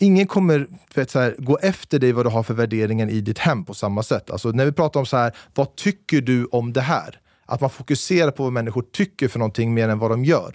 ingen 0.00 0.26
kommer 0.26 0.66
vet, 0.94 1.10
så 1.10 1.18
här, 1.20 1.34
gå 1.38 1.58
efter 1.62 1.98
dig 1.98 2.12
vad 2.12 2.26
du 2.26 2.30
har 2.30 2.42
för 2.42 2.54
värderingar 2.54 3.08
i 3.10 3.20
ditt 3.20 3.38
hem 3.38 3.64
på 3.64 3.74
samma 3.74 4.02
sätt. 4.02 4.30
Alltså, 4.30 4.48
när 4.48 4.64
vi 4.64 4.72
pratar 4.72 5.00
om 5.00 5.06
så 5.06 5.16
här, 5.16 5.32
vad 5.54 5.76
tycker 5.76 6.20
du 6.20 6.44
om 6.44 6.72
det 6.72 6.80
här? 6.80 7.20
Att 7.46 7.60
man 7.60 7.70
fokuserar 7.70 8.30
på 8.30 8.42
vad 8.42 8.52
människor 8.52 8.84
tycker 8.92 9.28
för 9.28 9.38
någonting 9.38 9.74
mer 9.74 9.88
än 9.88 9.98
vad 9.98 10.10
de 10.10 10.24
gör. 10.24 10.54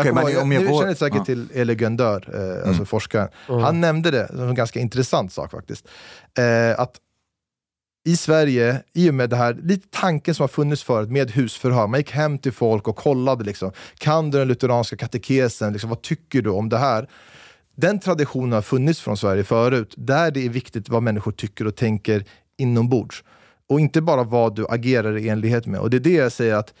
Okej, 0.00 0.06
jag 0.06 0.14
men 0.14 0.28
ihåg- 0.28 0.42
om 0.42 0.52
jag 0.52 0.64
ni 0.64 0.70
går- 0.70 0.80
känner 0.80 0.94
säkert 0.94 1.18
ja. 1.18 1.24
till 1.24 1.48
Ele 1.54 1.74
Gundör, 1.74 2.28
eh, 2.62 2.68
alltså 2.68 2.84
forskaren. 2.84 3.28
Han 3.46 3.80
nämnde 3.80 4.10
det 4.10 4.28
som 4.28 4.48
en 4.48 4.54
ganska 4.54 4.80
intressant 4.80 5.32
sak 5.32 5.50
faktiskt. 5.50 5.88
Eh, 6.38 6.80
att 6.80 6.96
i 8.06 8.16
Sverige, 8.16 8.82
i 8.92 9.10
och 9.10 9.14
med 9.14 9.30
det 9.30 9.36
här, 9.36 9.54
lite 9.62 9.88
tanken 9.90 10.34
som 10.34 10.42
har 10.42 10.48
funnits 10.48 10.82
förut 10.82 11.10
med 11.10 11.30
husförhör, 11.30 11.86
man 11.86 12.00
gick 12.00 12.10
hem 12.10 12.38
till 12.38 12.52
folk 12.52 12.88
och 12.88 12.96
kollade 12.96 13.44
liksom, 13.44 13.72
kan 13.98 14.30
du 14.30 14.38
den 14.38 14.48
lutheranska 14.48 14.96
katekesen, 14.96 15.72
liksom, 15.72 15.90
vad 15.90 16.02
tycker 16.02 16.42
du 16.42 16.50
om 16.50 16.68
det 16.68 16.78
här? 16.78 17.08
Den 17.76 17.98
traditionen 17.98 18.52
har 18.52 18.62
funnits 18.62 19.00
från 19.00 19.16
Sverige 19.16 19.44
förut, 19.44 19.94
där 19.96 20.30
det 20.30 20.46
är 20.46 20.48
viktigt 20.48 20.88
vad 20.88 21.02
människor 21.02 21.32
tycker 21.32 21.66
och 21.66 21.76
tänker 21.76 22.24
inombords. 22.58 23.24
Och 23.68 23.80
inte 23.80 24.00
bara 24.00 24.22
vad 24.24 24.54
du 24.56 24.66
agerar 24.68 25.16
i 25.16 25.28
enlighet 25.28 25.66
med. 25.66 25.80
Och 25.80 25.90
det 25.90 25.96
är 25.96 26.00
det 26.00 26.12
jag 26.12 26.32
säger 26.32 26.54
att 26.54 26.74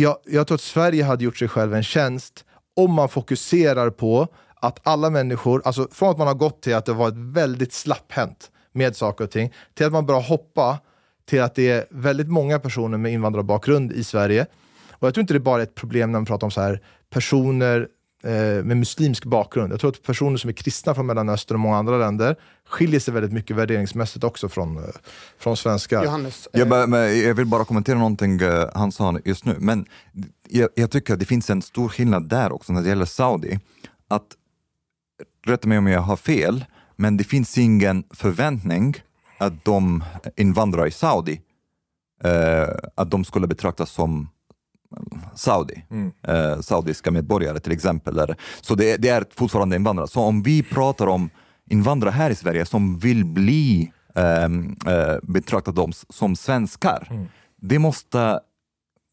jag, 0.00 0.16
jag 0.26 0.46
tror 0.46 0.54
att 0.54 0.60
Sverige 0.60 1.04
hade 1.04 1.24
gjort 1.24 1.38
sig 1.38 1.48
själv 1.48 1.74
en 1.74 1.82
tjänst 1.82 2.44
om 2.76 2.92
man 2.92 3.08
fokuserar 3.08 3.90
på 3.90 4.28
att 4.54 4.80
alla 4.82 5.10
människor, 5.10 5.62
alltså 5.64 5.88
från 5.90 6.10
att 6.10 6.18
man 6.18 6.26
har 6.26 6.34
gått 6.34 6.62
till 6.62 6.74
att 6.74 6.86
det 6.86 6.92
varit 6.92 7.16
väldigt 7.16 7.72
slapphänt 7.72 8.50
med 8.72 8.96
saker 8.96 9.24
och 9.24 9.30
ting, 9.30 9.52
till 9.74 9.86
att 9.86 9.92
man 9.92 10.06
börjar 10.06 10.20
hoppa 10.20 10.78
till 11.28 11.42
att 11.42 11.54
det 11.54 11.70
är 11.70 11.86
väldigt 11.90 12.28
många 12.28 12.58
personer 12.58 12.98
med 12.98 13.12
invandrarbakgrund 13.12 13.92
i 13.92 14.04
Sverige. 14.04 14.46
Och 14.90 15.06
jag 15.06 15.14
tror 15.14 15.22
inte 15.22 15.34
det 15.34 15.40
bara 15.40 15.58
är 15.58 15.62
ett 15.62 15.74
problem 15.74 16.12
när 16.12 16.18
man 16.18 16.26
pratar 16.26 16.46
om 16.46 16.50
så 16.50 16.60
här 16.60 16.80
personer 17.10 17.88
med 18.22 18.76
muslimsk 18.76 19.24
bakgrund. 19.24 19.72
Jag 19.72 19.80
tror 19.80 19.90
att 19.90 20.02
personer 20.02 20.36
som 20.36 20.48
är 20.50 20.54
kristna 20.54 20.94
från 20.94 21.06
Mellanöstern 21.06 21.54
och 21.56 21.60
många 21.60 21.76
andra 21.76 21.98
länder 21.98 22.36
skiljer 22.68 23.00
sig 23.00 23.14
väldigt 23.14 23.32
mycket 23.32 23.56
värderingsmässigt 23.56 24.24
också 24.24 24.48
från, 24.48 24.76
eh, 24.76 24.82
från 25.38 25.56
svenskar. 25.56 26.04
Johannes, 26.04 26.48
Jag, 26.52 26.68
bara- 26.68 26.86
men 26.86 27.20
jag 27.20 27.34
vill 27.34 27.46
bara 27.46 27.64
kommentera 27.64 27.98
någonting 27.98 28.40
eh, 28.40 28.68
han 28.74 28.92
sa 28.92 29.18
just 29.24 29.44
nu. 29.44 29.56
Men 29.58 29.86
jag, 30.48 30.68
jag 30.74 30.90
tycker 30.90 31.14
att 31.14 31.20
det 31.20 31.26
finns 31.26 31.50
en 31.50 31.62
stor 31.62 31.88
skillnad 31.88 32.28
där 32.28 32.52
också 32.52 32.72
när 32.72 32.82
det 32.82 32.88
gäller 32.88 33.04
Saudi. 33.04 33.58
Att, 34.08 34.26
rätta 35.46 35.68
mig 35.68 35.78
om 35.78 35.86
jag 35.86 36.00
har 36.00 36.16
fel, 36.16 36.64
men 36.96 37.16
det 37.16 37.24
finns 37.24 37.58
ingen 37.58 38.04
förväntning 38.14 38.94
att 39.38 39.64
de 39.64 40.04
invandrare 40.36 40.88
i 40.88 40.90
Saudi, 40.90 41.40
eh, 42.24 42.68
att 42.94 43.10
de 43.10 43.24
skulle 43.24 43.46
betraktas 43.46 43.90
som 43.90 44.28
Saudi, 45.34 45.84
Mm. 45.90 46.12
eh, 46.28 46.60
saudiska 46.60 47.10
medborgare 47.10 47.60
till 47.60 47.72
exempel. 47.72 48.14
Där. 48.14 48.36
Så 48.60 48.74
det, 48.74 48.96
det 48.96 49.08
är 49.08 49.24
fortfarande 49.36 49.76
invandrare. 49.76 50.08
Så 50.08 50.20
om 50.20 50.42
vi 50.42 50.62
pratar 50.62 51.06
om 51.06 51.30
invandrare 51.70 52.10
här 52.10 52.30
i 52.30 52.34
Sverige 52.34 52.66
som 52.66 52.98
vill 52.98 53.24
bli 53.24 53.92
ehm, 54.14 54.76
eh, 54.86 55.16
betraktade 55.22 55.92
som, 56.08 56.36
svenskar, 56.36 57.08
Mm. 57.10 57.26
det 57.60 57.78
måste 57.78 58.40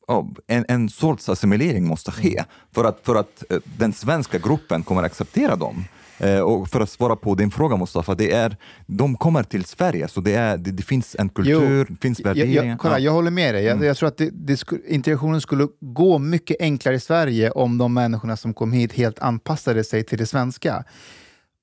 ja, 0.07 0.27
en, 0.47 0.65
en 0.67 0.89
sorts 0.89 1.29
assimilering 1.29 1.87
måste 1.87 2.11
ske 2.11 2.33
Mm. 2.37 2.45
för 2.71 2.83
att, 2.83 2.99
för 3.03 3.15
att 3.15 3.43
eh, 3.49 3.57
den 3.77 3.93
svenska 3.93 4.37
gruppen 4.37 4.83
kommer 4.83 5.03
acceptera 5.03 5.55
dem. 5.55 5.85
Eh, 6.19 6.39
och 6.39 6.67
för 6.69 6.79
att 6.81 6.89
svara 6.89 7.15
på 7.15 7.35
din 7.35 7.51
fråga 7.51 7.77
Mustafa, 7.77 8.15
det 8.15 8.31
är, 8.31 8.57
de 8.85 9.15
kommer 9.17 9.43
till 9.43 9.65
Sverige 9.65 10.07
så 10.07 10.21
det, 10.21 10.33
är, 10.33 10.57
det, 10.57 10.71
det 10.71 10.83
finns 10.83 11.15
en 11.19 11.29
kultur, 11.29 11.85
det 11.89 12.01
finns 12.01 12.19
värderingar. 12.19 12.63
jag, 12.65 12.79
kolla, 12.79 12.93
Ja. 12.99 13.05
jag 13.05 13.11
håller 13.11 13.31
med 13.31 13.55
dig. 13.55 13.63
Jag, 13.63 13.75
Mm. 13.75 13.87
jag 13.87 13.97
tror 13.97 14.07
att 14.07 14.17
det, 14.17 14.29
det 14.33 14.57
sku, 14.57 14.77
integrationen 14.87 15.41
skulle 15.41 15.67
gå 15.81 16.17
mycket 16.19 16.57
enklare 16.59 16.95
i 16.95 16.99
Sverige 16.99 17.51
om 17.51 17.77
de 17.77 17.93
människorna 17.93 18.37
som 18.37 18.53
kom 18.53 18.71
hit 18.71 18.93
helt 18.93 19.19
anpassade 19.19 19.83
sig 19.83 20.03
till 20.03 20.17
det 20.17 20.25
svenska. 20.25 20.83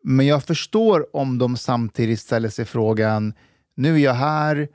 Men 0.05 0.27
jag 0.27 0.43
förstår 0.45 1.17
om 1.17 1.39
de 1.39 1.57
samtidigt 1.57 2.21
ställer 2.21 2.49
sig 2.49 2.65
frågan, 2.65 3.33
nu 3.77 3.95
är 3.95 3.99
jag 3.99 4.15
här, 4.15 4.69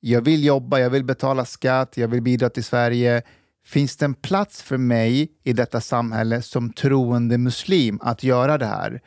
jag 0.00 0.20
vill 0.22 0.44
jobba, 0.44 0.78
jag 0.78 0.90
vill 0.90 1.04
betala 1.04 1.44
skatt, 1.44 1.96
jag 1.96 2.08
vill 2.08 2.22
bidra 2.22 2.48
till 2.48 2.64
Sverige. 2.64 3.22
Finns 3.66 3.96
det 3.96 4.04
en 4.04 4.14
plats 4.14 4.62
för 4.62 4.76
mig 4.76 5.28
i 5.44 5.52
detta 5.52 5.80
samhälle 5.80 6.42
som 6.42 6.72
troende 6.72 7.38
muslim 7.38 7.98
att 8.02 8.22
göra 8.22 8.58
det 8.58 8.66
här? 8.66 9.00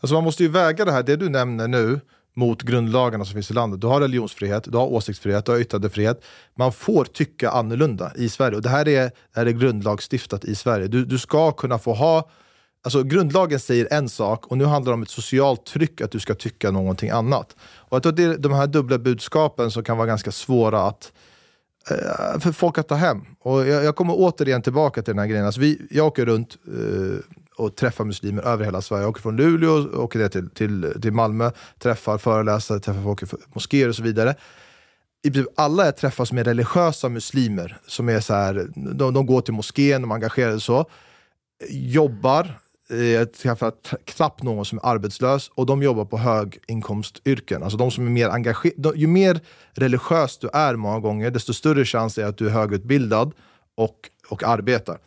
Alltså 0.00 0.14
man 0.14 0.24
måste 0.24 0.42
ju 0.42 0.48
väga 0.48 0.84
det 0.84 0.92
här, 0.92 1.02
det 1.02 1.16
du 1.16 1.28
nämner 1.28 1.68
nu, 1.68 2.00
mot 2.38 2.62
grundlagarna 2.62 3.24
som 3.24 3.34
finns 3.34 3.50
i 3.50 3.54
landet. 3.54 3.80
Du 3.80 3.86
har 3.86 4.00
religionsfrihet, 4.00 4.64
du 4.64 4.76
har 4.76 4.86
åsiktsfrihet, 4.86 5.44
du 5.44 5.52
har 5.52 5.58
yttrandefrihet. 5.58 6.24
Man 6.54 6.72
får 6.72 7.04
tycka 7.04 7.50
annorlunda 7.50 8.12
i 8.16 8.28
Sverige. 8.28 8.56
Och 8.56 8.62
det 8.62 8.68
här 8.68 8.88
är, 8.88 9.02
det 9.02 9.12
här 9.34 9.46
är 9.46 9.50
grundlagsstiftat 9.50 10.44
i 10.44 10.54
Sverige. 10.54 10.86
Du, 10.86 11.04
du 11.04 11.18
ska 11.18 11.52
kunna 11.52 11.78
få 11.78 11.94
ha... 11.94 12.30
Alltså 12.82 13.02
grundlagen 13.02 13.60
säger 13.60 13.88
en 13.90 14.08
sak 14.08 14.46
och 14.46 14.58
nu 14.58 14.64
handlar 14.64 14.92
det 14.92 14.94
om 14.94 15.02
ett 15.02 15.10
socialt 15.10 15.66
tryck 15.66 16.00
att 16.00 16.10
du 16.10 16.20
ska 16.20 16.34
tycka 16.34 16.70
någonting 16.70 17.10
annat. 17.10 17.56
Och 17.60 17.96
jag 17.96 18.02
tror 18.02 18.12
att 18.12 18.16
det 18.16 18.24
är 18.24 18.38
de 18.38 18.52
här 18.52 18.66
dubbla 18.66 18.98
budskapen 18.98 19.70
som 19.70 19.84
kan 19.84 19.96
vara 19.96 20.06
ganska 20.06 20.32
svåra 20.32 20.82
att 20.82 21.12
eh, 21.90 22.40
för 22.40 22.52
folk 22.52 22.78
att 22.78 22.88
ta 22.88 22.94
hem. 22.94 23.24
Och 23.40 23.66
jag, 23.66 23.84
jag 23.84 23.96
kommer 23.96 24.14
återigen 24.16 24.62
tillbaka 24.62 25.02
till 25.02 25.12
den 25.12 25.18
här 25.18 25.26
grejen. 25.26 25.46
Alltså 25.46 25.60
vi, 25.60 25.86
jag 25.90 26.06
åker 26.06 26.26
runt 26.26 26.56
eh, 26.66 27.18
och 27.58 27.76
träffar 27.76 28.04
muslimer 28.04 28.42
över 28.42 28.64
hela 28.64 28.82
Sverige. 28.82 29.02
Jag 29.02 29.10
åker 29.10 29.22
från 29.22 29.36
Luleå 29.36 30.02
åker 30.02 30.18
ner 30.18 30.28
till, 30.28 30.50
till, 30.50 30.92
till 31.02 31.12
Malmö, 31.12 31.50
träffar 31.78 32.18
föreläsare, 32.18 32.80
träffar 32.80 33.02
folk 33.02 33.22
i 33.22 33.26
moskéer 33.52 33.88
och 33.88 33.96
så 33.96 34.02
vidare. 34.02 34.34
I 35.22 35.30
princip 35.30 35.52
alla 35.56 35.84
jag 35.84 35.96
träffar 35.96 36.24
som 36.24 36.38
är 36.38 36.44
religiösa 36.44 37.08
muslimer, 37.08 37.78
som 37.86 38.08
är 38.08 38.20
så 38.20 38.34
här, 38.34 38.68
de, 38.74 39.14
de 39.14 39.26
går 39.26 39.40
till 39.40 39.54
moskén, 39.54 40.02
de 40.02 40.10
är 40.10 40.14
engagerade 40.14 40.54
och 40.54 40.62
så, 40.62 40.90
jobbar, 41.70 42.58
eh, 42.90 43.04
jag 43.04 43.32
träffar 43.32 43.72
knappt 44.04 44.42
någon 44.42 44.64
som 44.64 44.78
är 44.78 44.86
arbetslös 44.86 45.50
och 45.54 45.66
de 45.66 45.82
jobbar 45.82 46.04
på 46.04 46.18
höginkomstyrken. 46.18 47.62
Alltså 47.62 47.78
de 47.78 47.90
som 47.90 48.06
är 48.06 48.10
mer 48.10 48.28
engagerade. 48.28 48.92
Ju 48.98 49.06
mer 49.06 49.40
religiös 49.72 50.38
du 50.38 50.48
är 50.52 50.76
många 50.76 51.00
gånger, 51.00 51.30
desto 51.30 51.54
större 51.54 51.84
chans 51.84 52.18
är 52.18 52.24
att 52.24 52.38
du 52.38 52.46
är 52.46 52.50
högutbildad 52.50 53.32
och, 53.74 54.10
och 54.28 54.42
arbetar. 54.42 54.98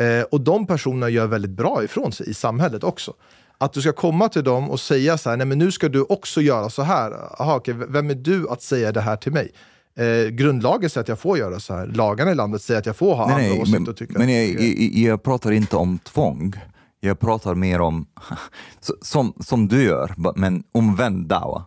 Eh, 0.00 0.22
och 0.30 0.40
de 0.40 0.66
personerna 0.66 1.08
gör 1.08 1.26
väldigt 1.26 1.50
bra 1.50 1.84
ifrån 1.84 2.12
sig 2.12 2.30
i 2.30 2.34
samhället 2.34 2.84
också. 2.84 3.12
Att 3.58 3.72
du 3.72 3.80
ska 3.80 3.92
komma 3.92 4.28
till 4.28 4.44
dem 4.44 4.70
och 4.70 4.80
säga 4.80 5.18
så 5.18 5.30
här, 5.30 5.36
nej 5.36 5.46
men 5.46 5.58
nu 5.58 5.70
ska 5.72 5.88
du 5.88 6.02
också 6.02 6.40
göra 6.40 6.70
så 6.70 6.82
här. 6.82 7.12
Aha, 7.42 7.56
okej, 7.56 7.74
vem 7.88 8.10
är 8.10 8.14
du 8.14 8.48
att 8.48 8.62
säga 8.62 8.92
det 8.92 9.00
här 9.00 9.16
till 9.16 9.32
mig? 9.32 9.50
Eh, 9.98 10.28
grundlagen 10.30 10.90
säger 10.90 11.02
att 11.02 11.08
jag 11.08 11.18
får 11.18 11.38
göra 11.38 11.60
så 11.60 11.74
här. 11.74 11.86
Lagarna 11.86 12.30
i 12.30 12.34
landet 12.34 12.62
säger 12.62 12.80
att 12.80 12.86
jag 12.86 12.96
får 12.96 13.14
ha 13.14 13.22
andra 13.24 13.36
Nej, 13.36 13.48
nej, 13.50 13.60
åsikter 13.60 13.80
men, 13.80 13.88
och 13.88 13.96
tycka. 13.96 14.18
men 14.18 14.28
jag, 14.34 14.48
jag, 14.48 14.78
jag 14.92 15.22
pratar 15.22 15.50
inte 15.50 15.76
om 15.76 15.98
tvång. 15.98 16.52
Jag 17.00 17.18
pratar 17.20 17.54
mer 17.54 17.80
om, 17.80 18.06
så- 18.80 18.94
som, 19.02 19.32
som 19.40 19.68
du 19.68 19.82
gör, 19.82 20.14
men 20.36 20.62
omvänd 20.72 21.26
dawa. 21.26 21.64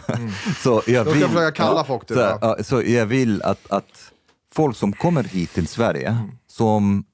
så 0.62 0.82
jag 0.86 1.08
ska 1.08 1.42
jag 1.42 1.54
kalla 1.54 1.84
folk 1.84 2.08
så, 2.08 2.14
det. 2.14 2.38
ja, 2.40 2.56
så 2.62 2.82
jag 2.82 3.06
vill 3.06 3.42
att, 3.42 3.70
att 3.70 4.12
folk 4.52 4.76
som 4.76 4.92
kommer 4.92 5.24
hit 5.24 5.52
till 5.54 5.66
Sverige, 5.66 6.08
Mm. 6.08 6.30
Som, 6.56 7.04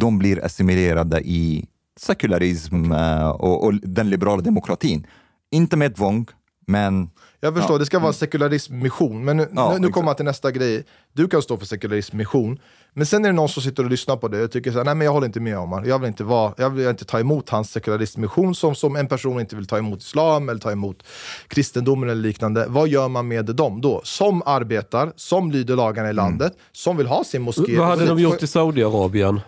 de 0.00 0.18
blir 0.18 0.44
assimilerade 0.44 1.20
i 1.20 1.66
sekularism 2.00 2.92
eh, 2.92 3.28
och, 3.28 3.64
och 3.64 3.74
den 3.74 4.10
liberala 4.10 4.42
demokratin. 4.42 5.06
Inte 5.50 5.76
med 5.76 5.96
tvång, 5.96 6.26
men 6.66 7.10
Jag 7.40 7.54
förstår, 7.54 7.74
Ja. 7.74 7.78
det 7.78 7.86
ska 7.86 7.98
vara 7.98 8.12
sekularism 8.12 8.78
mission. 8.78 9.24
Men 9.24 9.36
nu, 9.36 9.48
Ja, 9.54 9.76
nu, 9.80 9.88
kommer 9.88 10.08
jag 10.08 10.16
till 10.16 10.24
nästa 10.24 10.50
grej. 10.50 10.84
Du 11.12 11.28
kan 11.28 11.42
stå 11.42 11.56
för 11.56 11.66
sekularism 11.66 12.16
mission. 12.16 12.58
Men 12.96 13.06
sen 13.06 13.24
är 13.24 13.28
det 13.28 13.32
någon 13.32 13.48
som 13.48 13.62
sitter 13.62 13.84
och 13.84 13.90
lyssnar 13.90 14.16
på 14.16 14.28
det 14.28 14.42
och 14.44 14.50
tycker 14.50 14.70
så 14.72 14.78
här, 14.78 14.84
nej 14.84 14.94
men 14.94 15.04
jag 15.04 15.12
håller 15.12 15.26
inte 15.26 15.40
med 15.40 15.58
Omar. 15.58 15.84
Jag 15.84 15.98
vill 15.98 16.08
inte, 16.08 16.24
vara, 16.24 16.54
jag 16.56 16.70
vill 16.70 16.88
inte 16.88 17.04
ta 17.04 17.20
emot 17.20 17.50
hans 17.50 17.70
sekularism 17.70 18.20
mission 18.20 18.54
som, 18.54 18.74
som 18.74 18.96
en 18.96 19.06
person 19.06 19.40
inte 19.40 19.56
vill 19.56 19.66
ta 19.66 19.78
emot 19.78 20.00
islam 20.00 20.48
eller 20.48 20.60
ta 20.60 20.72
emot 20.72 21.02
kristendomen 21.48 22.08
eller 22.10 22.22
liknande. 22.22 22.66
Vad 22.68 22.88
gör 22.88 23.08
man 23.08 23.28
med 23.28 23.44
dem 23.44 23.80
då? 23.80 24.00
Som 24.04 24.42
arbetar, 24.46 25.12
som 25.16 25.50
lyder 25.50 25.76
lagarna 25.76 26.08
i 26.08 26.10
Mm. 26.10 26.16
landet, 26.16 26.52
som 26.72 26.96
vill 26.96 27.06
ha 27.06 27.24
sin 27.24 27.42
moské. 27.42 27.78
Vad 27.78 27.86
hade 27.86 28.06
de 28.06 28.18
gjort 28.18 28.42
i 28.42 28.46
Saudiarabien? 28.46 29.40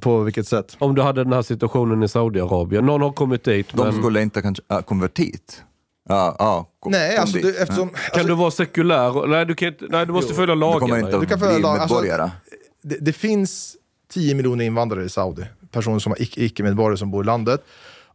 På 0.00 0.20
vilket 0.20 0.48
sätt? 0.48 0.76
Om 0.78 0.94
du 0.94 1.02
hade 1.02 1.24
den 1.24 1.32
här 1.32 1.42
situationen 1.42 2.02
i 2.02 2.08
Saudiarabien. 2.08 2.86
Någon 2.86 3.02
har 3.02 3.12
kommit 3.12 3.44
dit 3.44 3.68
de 3.72 3.86
men... 3.86 3.98
skulle 3.98 4.22
inte 4.22 4.42
kanske 4.42 4.62
äh, 4.70 4.80
konvertit. 4.80 5.62
Ja, 6.08 6.36
ja, 6.38 6.70
kom- 6.80 6.92
Nej, 6.92 7.16
alltså 7.16 7.38
du, 7.38 7.56
eftersom... 7.56 7.90
Kan 8.14 8.26
du 8.26 8.34
vara 8.34 8.50
sekulär? 8.50 9.26
Nej, 9.26 9.46
du, 9.46 9.54
kan 9.54 9.68
inte, 9.68 9.84
nej, 9.90 10.06
du 10.06 10.12
måste 10.12 10.32
Jo. 10.32 10.36
följa 10.36 10.54
Du 10.54 10.60
ja. 11.10 11.16
att 11.16 11.20
Du 11.20 11.26
kan 11.26 11.38
följa 11.38 11.54
bli 11.54 11.62
lag- 11.62 11.78
alltså- 11.78 11.94
det, 12.82 12.96
det 13.00 13.12
finns 13.12 13.76
10 14.12 14.34
miljoner 14.34 14.64
invandrare 14.64 15.04
i 15.04 15.08
Saudi, 15.08 15.44
personer 15.70 15.98
som 15.98 16.12
är 16.12 16.16
icke- 16.16 16.40
icke-medborgare 16.40 16.96
som 16.98 17.10
bor 17.10 17.24
i 17.24 17.26
landet. 17.26 17.60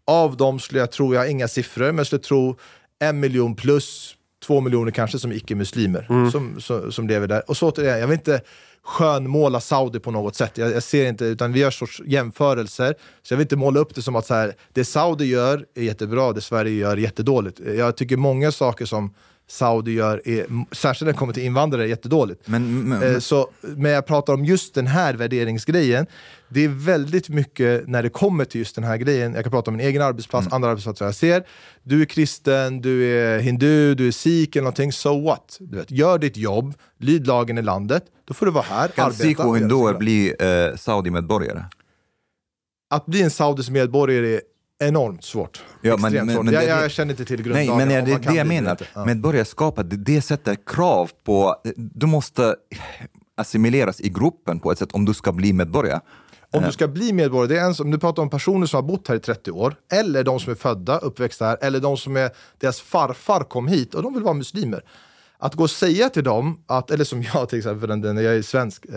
Av 0.07 0.37
dem 0.37 0.59
skulle 0.59 0.79
jag 0.79 0.91
tro, 0.91 1.13
jag 1.13 1.21
har 1.21 1.27
inga 1.27 1.47
siffror, 1.47 1.85
men 1.85 1.97
jag 1.97 2.07
skulle 2.07 2.21
tro 2.21 2.55
en 2.99 3.19
miljon 3.19 3.55
plus 3.55 4.15
två 4.47 4.61
miljoner 4.61 4.91
kanske 4.91 5.19
som 5.19 5.31
är 5.31 5.35
icke-muslimer 5.35 6.07
Mm. 6.09 6.31
som, 6.31 6.61
som, 6.61 6.91
som 6.91 7.07
lever 7.07 7.27
där. 7.27 7.49
Och 7.49 7.57
så 7.57 7.69
återigen, 7.71 7.99
jag 7.99 8.07
vill 8.07 8.13
inte 8.17 8.41
skönmåla 8.83 9.59
Saudi 9.59 9.99
på 9.99 10.11
något 10.11 10.35
sätt. 10.35 10.57
Jag, 10.57 10.71
jag 10.71 10.83
ser 10.83 11.09
inte, 11.09 11.25
utan 11.25 11.53
vi 11.53 11.59
gör 11.59 11.71
sorts 11.71 12.01
jämförelser. 12.05 12.95
Så 13.21 13.33
jag 13.33 13.37
vill 13.37 13.45
inte 13.45 13.55
måla 13.55 13.79
upp 13.79 13.95
det 13.95 14.01
som 14.01 14.15
att 14.15 14.25
så 14.25 14.33
här, 14.33 14.55
det 14.73 14.85
Saudi 14.85 15.25
gör 15.25 15.65
är 15.75 15.83
jättebra, 15.83 16.33
det 16.33 16.41
Sverige 16.41 16.73
gör 16.73 16.91
är 16.91 16.97
jättedåligt. 16.97 17.59
Jag 17.59 17.97
tycker 17.97 18.17
många 18.17 18.51
saker 18.51 18.85
som 18.85 19.13
Saudi 19.51 19.91
gör, 19.93 20.21
är, 20.25 20.45
särskilt 20.75 21.05
när 21.05 21.13
det 21.13 21.17
kommer 21.19 21.33
till 21.33 21.43
invandrare, 21.43 21.87
jättedåligt. 21.87 22.47
Men, 22.47 22.89
men, 22.89 23.03
Eh, 23.03 23.19
Så, 23.19 23.49
men 23.61 23.91
jag 23.91 24.05
pratar 24.05 24.33
om 24.33 24.45
just 24.45 24.73
den 24.73 24.87
här 24.87 25.13
värderingsgrejen. 25.13 26.05
Det 26.49 26.63
är 26.63 26.67
väldigt 26.67 27.29
mycket 27.29 27.87
när 27.87 28.03
det 28.03 28.09
kommer 28.09 28.45
till 28.45 28.59
just 28.59 28.75
den 28.75 28.83
här 28.83 28.97
grejen. 28.97 29.33
Jag 29.33 29.43
kan 29.43 29.51
prata 29.51 29.71
om 29.71 29.77
min 29.77 29.85
egen 29.85 30.01
arbetsplats, 30.01 30.45
Mm. 30.47 30.55
andra 30.55 30.69
arbetsplatser 30.69 31.05
jag 31.05 31.15
ser. 31.15 31.43
Du 31.83 32.01
är 32.01 32.05
kristen, 32.05 32.81
du 32.81 33.03
är 33.03 33.39
hindu, 33.39 33.95
du 33.95 34.07
är 34.07 34.11
sikh 34.11 34.57
eller 34.57 34.63
någonting. 34.63 34.91
So 34.91 35.21
what? 35.23 35.57
Du 35.59 35.77
vet, 35.77 35.91
gör 35.91 36.17
ditt 36.17 36.37
jobb, 36.37 36.73
lyd 36.99 37.27
lagen 37.27 37.57
i 37.57 37.61
landet. 37.61 38.03
Då 38.27 38.33
får 38.33 38.45
du 38.45 38.51
vara 38.51 38.65
här, 38.69 38.87
kan 38.87 39.05
arbeta. 39.05 39.23
sikh 39.23 39.41
och 39.47 39.57
göra 39.57 39.59
hinduer 39.59 39.93
bli 39.93 40.33
eh, 40.39 40.77
Saudi-medborgare? 40.77 41.63
Att 42.89 43.05
bli 43.05 43.21
en 43.21 43.31
saudisk 43.31 43.69
medborgare 43.69 44.35
är 44.35 44.41
enormt 44.81 45.23
svårt. 45.23 45.63
Ja, 45.81 45.97
men- 45.97 46.05
Extremt 46.05 46.25
men- 46.25 46.35
svårt. 46.35 46.45
men 46.45 46.53
jag, 46.53 46.63
det- 46.63 46.67
jag 46.69 46.91
känner 46.91 47.11
inte 47.13 47.25
till 47.25 47.35
Nej, 47.35 47.43
grundlagen. 47.65 47.87
men 47.87 47.99
om 47.99 48.05
det 48.05 48.13
är 48.13 48.19
det 48.31 48.37
jag 48.37 48.47
menar. 48.47 48.77
Ja. 48.93 49.05
Medborgarskapet, 49.05 49.89
det, 49.89 49.97
det 49.97 50.21
sätter 50.21 50.57
krav 50.65 51.11
på... 51.25 51.55
Du 51.75 52.05
måste 52.05 52.55
assimileras 53.37 54.01
i 54.01 54.09
gruppen 54.09 54.59
på 54.59 54.71
ett 54.71 54.77
sätt 54.79 54.91
om 54.91 55.05
du 55.05 55.13
ska 55.13 55.31
bli 55.31 55.53
medborgare. 55.53 55.99
Om 56.53 56.63
du 56.63 56.71
ska 56.71 56.87
bli 56.87 57.13
medborgare, 57.13 57.47
det 57.55 57.59
är 57.61 57.65
en, 57.65 57.75
som- 57.75 57.91
du 57.91 57.97
pratar 57.99 58.21
om 58.23 58.29
personer 58.29 58.65
som 58.67 58.77
har 58.77 58.83
bott 58.83 59.07
här 59.07 59.15
i 59.15 59.19
30 59.19 59.51
år, 59.51 59.75
eller 59.93 60.23
de 60.23 60.39
som 60.39 60.51
är 60.51 60.55
födda, 60.55 60.97
uppväxta 60.97 61.45
här, 61.45 61.57
eller 61.61 61.79
de 61.79 61.97
som 61.97 62.17
är, 62.17 62.29
deras 62.57 62.81
farfar 62.81 63.43
kom 63.43 63.67
hit 63.67 63.93
och 63.95 64.03
de 64.03 64.13
vill 64.13 64.23
vara 64.23 64.33
muslimer. 64.33 64.83
Att 65.43 65.55
gå 65.55 65.63
och 65.63 65.69
säga 65.69 66.09
till 66.09 66.23
dem, 66.23 66.63
att, 66.67 66.91
eller 66.91 67.03
som 67.03 67.23
jag 67.33 67.49
till 67.49 67.57
exempel, 67.57 67.97
när 67.97 68.21
jag 68.21 68.35
är 68.35 68.41
svensk, 68.41 68.85
eh, 68.85 68.95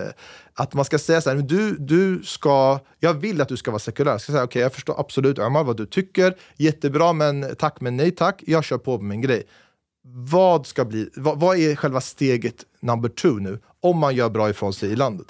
att 0.55 0.75
man 0.75 0.85
ska 0.85 0.99
säga 0.99 1.21
så 1.21 1.31
här, 1.31 1.37
"Men 1.37 1.47
du, 1.47 1.77
du 1.79 2.23
ska, 2.25 2.79
jag 3.01 3.15
vill 3.15 3.41
att 3.41 3.49
du 3.49 3.57
ska 3.57 3.71
vara 3.71 3.79
sekulär. 3.79 4.13
Jag 4.13 4.21
ska 4.21 4.33
säga, 4.33 4.45
okej 4.45 4.63
jag 4.63 4.73
förstår 4.73 5.01
absolut 5.01 5.39
Ömar 5.39 5.65
vad 5.65 5.77
du 5.77 5.87
tycker, 5.87 6.35
jättebra 6.57 7.13
men 7.13 7.47
tack 7.59 7.81
men 7.81 7.97
nej 7.97 8.11
tack, 8.11 8.43
jag 8.47 8.65
kör 8.65 8.79
på 8.79 8.99
med 8.99 9.09
min 9.09 9.21
grej. 9.21 9.43
Vad, 10.07 10.67
ska 10.67 10.85
bli, 10.85 11.09
vad, 11.17 11.41
vad 11.41 11.57
är 11.59 11.77
själva 11.77 12.01
steget 12.01 12.55
number 12.81 13.09
two 13.09 13.27
nu, 13.41 13.59
om 13.83 13.99
man 13.99 14.15
gör 14.15 14.31
bra 14.31 14.51
ifrån 14.51 14.73
sig 14.73 14.91
i 14.93 14.97
landet? 14.97 15.27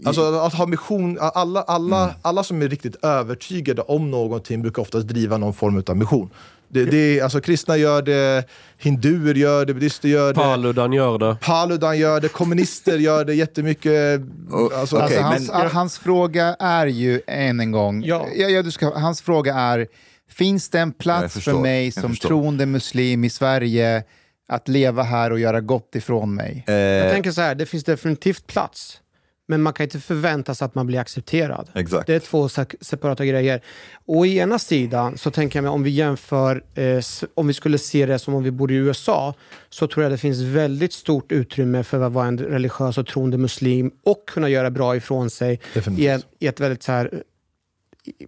I- 0.00 0.06
Alltså 0.06 0.34
att 0.34 0.54
ha 0.54 0.66
mission, 0.66 1.18
alla, 1.20 1.62
alla, 1.62 2.14
alla 2.22 2.44
som 2.44 2.62
är 2.62 2.68
riktigt 2.68 2.96
övertygade 3.04 3.82
om 3.82 4.10
någonting 4.10 4.62
brukar 4.62 4.82
oftast 4.82 5.06
driva 5.08 5.36
någon 5.38 5.54
form 5.54 5.82
av 5.88 5.96
mission. 5.96 6.30
Det, 6.68 6.84
det 6.84 7.18
är, 7.18 7.22
alltså, 7.22 7.40
kristna 7.40 7.76
gör 7.76 8.02
det, 8.02 8.44
hinduer 8.78 9.34
gör 9.34 9.66
det, 9.66 9.74
buddister 9.74 10.08
gör 10.08 10.28
det, 10.28 10.34
Paludan 10.34 10.92
gör 10.92 11.18
det. 11.18 11.36
Paludan 11.40 11.98
gör 11.98 12.20
det, 12.20 12.28
kommunister 12.28 12.98
gör 12.98 13.24
det 13.24 13.34
jättemycket. 13.34 14.20
Alltså, 14.74 14.96
Alltså, 14.96 15.20
hans, 15.20 15.50
hans 15.50 15.98
fråga 15.98 16.56
är 16.58 16.86
ju 16.86 17.20
än 17.26 17.60
en 17.60 17.72
gång, 17.72 18.02
Ja. 18.04 18.26
Ja, 18.34 18.48
ja, 18.48 18.62
du 18.62 18.70
ska, 18.70 18.98
hans 18.98 19.22
fråga 19.22 19.54
är, 19.54 19.86
finns 20.30 20.68
det 20.68 20.80
en 20.80 20.92
plats 20.92 21.34
förstår, 21.34 21.52
för 21.52 21.58
mig 21.60 21.92
som 21.92 22.16
troende 22.16 22.66
muslim 22.66 23.24
i 23.24 23.30
Sverige 23.30 24.02
att 24.48 24.68
leva 24.68 25.02
här 25.02 25.30
och 25.30 25.38
göra 25.40 25.60
gott 25.60 25.94
ifrån 25.94 26.34
mig? 26.34 26.64
eh, 26.66 26.74
Jag 26.74 27.12
tänker 27.12 27.30
så 27.32 27.40
här, 27.40 27.54
det 27.54 27.66
finns 27.66 27.84
definitivt 27.84 28.46
plats. 28.46 29.00
Men 29.46 29.62
man 29.62 29.72
kan 29.72 29.84
inte 29.84 30.00
förvänta 30.00 30.54
sig 30.54 30.64
att 30.64 30.74
man 30.74 30.86
blir 30.86 30.98
accepterad. 30.98 31.70
Exakt. 31.74 32.06
Det 32.06 32.14
är 32.14 32.20
två 32.20 32.48
separata 32.80 33.24
grejer. 33.24 33.60
Å 34.04 34.26
ena 34.26 34.58
sidan 34.58 35.18
så 35.18 35.30
tänker 35.30 35.58
jag 35.58 35.62
mig 35.62 35.70
om 35.70 35.82
vi 35.82 35.90
jämför, 35.90 36.64
eh, 36.74 37.02
om 37.34 37.46
vi 37.46 37.54
skulle 37.54 37.78
se 37.78 38.06
det 38.06 38.18
som 38.18 38.34
om 38.34 38.42
vi 38.42 38.50
bor 38.50 38.72
i 38.72 38.74
USA, 38.74 39.34
så 39.70 39.86
tror 39.86 40.02
jag 40.02 40.12
det 40.12 40.18
finns 40.18 40.40
väldigt 40.40 40.92
stort 40.92 41.32
utrymme 41.32 41.84
för 41.84 42.00
att 42.00 42.12
vara 42.12 42.26
en 42.26 42.38
religiös 42.38 42.98
och 42.98 43.06
troende 43.06 43.38
muslim 43.38 43.90
och 44.04 44.28
kunna 44.28 44.48
göra 44.48 44.70
bra 44.70 44.96
ifrån 44.96 45.30
sig 45.30 45.60
i, 45.98 46.18
i 46.38 46.46
ett 46.46 46.60
väldigt 46.60 46.82
så 46.82 46.92
här, 46.92 47.22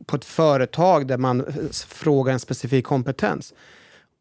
på 0.07 0.17
ett 0.17 0.25
företag 0.25 1.07
där 1.07 1.19
man 1.19 1.41
eh, 1.41 1.55
frågar 1.89 2.33
en 2.33 2.41
specifik 2.41 2.85
kompetens. 2.85 3.55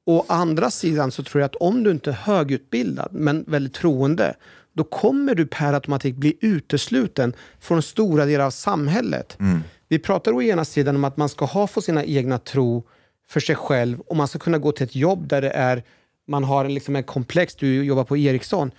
Å 0.06 0.26
andra 0.28 0.72
sidan 0.72 1.12
så 1.12 1.24
tror 1.24 1.42
jag 1.42 1.46
att 1.46 1.56
om 1.56 1.84
du 1.84 1.92
inte 1.92 2.10
är 2.10 2.14
högutbildad 2.14 3.10
men 3.12 3.44
väldigt 3.48 3.74
troende, 3.74 4.36
då 4.76 4.84
kommer 4.84 5.36
du 5.36 5.46
per 5.46 5.74
automatik 5.74 6.16
bli 6.16 6.38
utesluten 6.42 7.34
från 7.60 7.82
stora 7.82 8.26
delar 8.26 8.46
av 8.46 8.52
samhället. 8.52 9.38
Vi 9.88 10.00
pratar 10.00 10.32
å 10.32 10.42
ena 10.42 10.66
sidan 10.66 10.96
om 10.96 11.04
att 11.04 11.18
man 11.18 11.30
ska 11.30 11.46
ha 11.46 11.68
för 11.68 11.82
sina 11.82 12.04
egna 12.04 12.38
tro 12.38 12.84
för 13.28 13.40
sig 13.40 13.56
själv 13.56 14.00
och 14.00 14.16
man 14.16 14.28
ska 14.28 14.40
kunna 14.40 14.58
gå 14.58 14.72
till 14.72 14.84
ett 14.84 14.96
jobb 14.96 15.28
där 15.28 15.42
det 15.42 15.50
är, 15.50 15.84
man 16.28 16.44
har 16.44 16.70
liksom 16.70 16.96
en 16.96 17.04
komplex, 17.04 17.56
du 17.56 17.84
jobbar 17.84 18.04
på 18.04 18.18
Ericsson. 18.18 18.72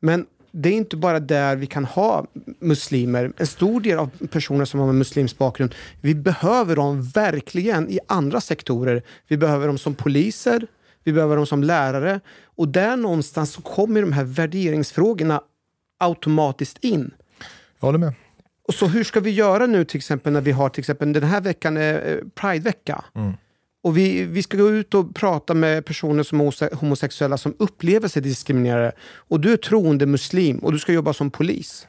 Men 0.00 0.26
det 0.52 0.68
är 0.68 0.72
inte 0.72 0.96
bara 0.96 1.20
där 1.20 1.56
vi 1.56 1.66
kan 1.66 1.84
ha 1.84 2.26
muslimer. 2.60 3.32
En 3.36 3.46
stor 3.46 3.80
del 3.80 3.98
av 3.98 4.10
personer 4.30 4.64
som 4.64 4.80
har 4.80 4.88
en 4.88 4.98
muslimsk 4.98 5.38
bakgrund, 5.38 5.74
vi 6.00 6.14
behöver 6.14 6.76
dem 6.76 7.02
verkligen 7.02 7.90
i 7.90 7.98
andra 8.06 8.40
sektorer. 8.40 9.02
Vi 9.28 9.36
behöver 9.36 9.66
dem 9.66 9.78
som 9.78 9.94
poliser, 9.94 10.66
vi 11.04 11.12
behöver 11.12 11.36
dem 11.36 11.46
som 11.46 11.62
lärare. 11.62 12.20
Och 12.62 12.68
där 12.68 12.96
någonstans 12.96 13.52
så 13.52 13.62
kommer 13.62 14.00
de 14.00 14.12
här 14.12 14.24
värderingsfrågorna 14.24 15.40
automatiskt 15.98 16.78
in. 16.84 17.10
Jag 17.80 17.86
håller 17.86 17.98
med. 17.98 18.14
Och 18.68 18.74
så 18.74 18.86
hur 18.86 19.04
ska 19.04 19.20
vi 19.20 19.30
göra 19.30 19.66
nu 19.66 19.84
till 19.84 19.96
exempel 19.96 20.32
när 20.32 20.40
vi 20.40 20.50
har 20.50 20.68
till 20.68 20.80
exempel 20.80 21.12
den 21.12 21.22
här 21.22 21.40
veckan 21.40 21.76
är 21.76 21.94
eh, 21.94 22.28
Pridevecka. 22.34 23.04
Och 23.82 23.96
vi, 23.96 24.24
vi 24.24 24.42
ska 24.42 24.56
gå 24.56 24.70
ut 24.70 24.94
och 24.94 25.14
prata 25.14 25.54
med 25.54 25.84
personer 25.84 26.22
som 26.22 26.40
är 26.40 26.74
homosexuella 26.74 27.38
som 27.38 27.54
upplever 27.58 28.08
sig 28.08 28.22
diskriminerade. 28.22 28.92
Och 29.02 29.40
du 29.40 29.52
är 29.52 29.56
troende 29.56 30.06
muslim 30.06 30.58
och 30.58 30.72
du 30.72 30.78
ska 30.78 30.92
jobba 30.92 31.12
som 31.12 31.30
polis. 31.30 31.86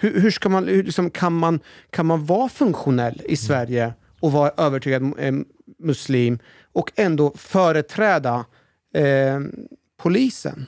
Hur, 0.00 0.20
hur 0.20 0.30
ska 0.30 0.48
man, 0.48 0.68
hur, 0.68 0.82
liksom, 0.82 1.10
kan, 1.10 1.32
man, 1.32 1.60
kan 1.90 2.06
man 2.06 2.26
vara 2.26 2.48
funktionell 2.48 3.22
i 3.24 3.36
Sverige 3.36 3.92
och 4.20 4.32
vara 4.32 4.52
övertygad 4.56 5.12
eh, 5.18 5.34
muslim 5.78 6.38
och 6.72 6.92
ändå 6.96 7.32
företräda 7.36 8.44
eh, 8.94 9.40
polisen? 9.98 10.64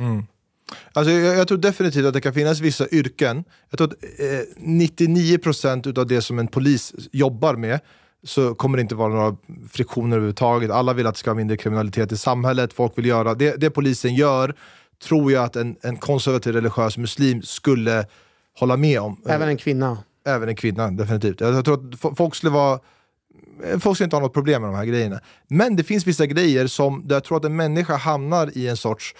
Alltså, 0.92 1.12
jag, 1.12 1.36
jag 1.38 1.48
tror 1.48 1.58
definitivt 1.58 2.06
att 2.06 2.14
det 2.14 2.20
kan 2.20 2.34
finnas 2.34 2.60
vissa 2.60 2.88
yrken. 2.88 3.44
Jag 3.70 3.78
tror 3.78 3.88
att 3.88 3.94
eh, 4.20 4.64
99% 4.68 5.88
utav 5.88 6.06
det 6.06 6.22
som 6.22 6.38
en 6.38 6.48
polis 6.48 6.92
jobbar 7.12 7.54
med, 7.56 7.80
så 8.24 8.54
kommer 8.54 8.76
det 8.78 8.82
inte 8.82 8.94
vara 8.94 9.14
några 9.14 9.36
friktioner 9.70 10.16
överhuvudtaget. 10.16 10.70
Alla 10.70 10.92
vill 10.92 11.06
att 11.06 11.14
det 11.14 11.18
ska 11.18 11.30
vara 11.30 11.36
mindre 11.36 11.56
kriminalitet 11.56 12.12
i 12.12 12.16
samhället, 12.16 12.72
folk 12.72 12.98
vill 12.98 13.06
göra 13.06 13.34
det. 13.34 13.56
Det 13.56 13.70
polisen 13.70 14.14
gör 14.14 14.54
tror 15.02 15.32
jag 15.32 15.44
att 15.44 15.56
en, 15.56 15.76
en 15.82 15.96
konservativ 15.96 16.52
religiös 16.54 16.98
muslim 16.98 17.42
skulle 17.42 18.06
hålla 18.58 18.76
med 18.76 19.00
om. 19.00 19.20
Även 19.26 19.48
en 19.48 19.56
kvinna. 19.56 19.98
Även 20.26 20.48
en 20.48 20.56
kvinna, 20.56 20.90
definitivt. 20.90 21.40
Jag 21.40 21.64
tror 21.64 21.74
att 21.74 21.80
fo- 22.00 22.14
folk 22.16 22.34
skulle 22.34 22.50
vara 22.50 22.80
Eh, 23.64 23.78
folk 23.78 23.96
ska 23.96 24.04
inte 24.04 24.16
ha 24.16 24.20
något 24.20 24.34
problem 24.34 24.62
med 24.62 24.70
de 24.70 24.76
här 24.76 24.84
grejerna. 24.84 25.20
Men 25.48 25.76
det 25.76 25.84
finns 25.84 26.06
vissa 26.06 26.26
grejer 26.26 26.66
som 26.66 27.08
där 27.08 27.16
jag 27.16 27.24
tror 27.24 27.36
att 27.36 27.44
en 27.44 27.56
människa 27.56 27.96
hamnar 27.96 28.58
i 28.58 28.68
en 28.68 28.76
sorts 28.76 29.14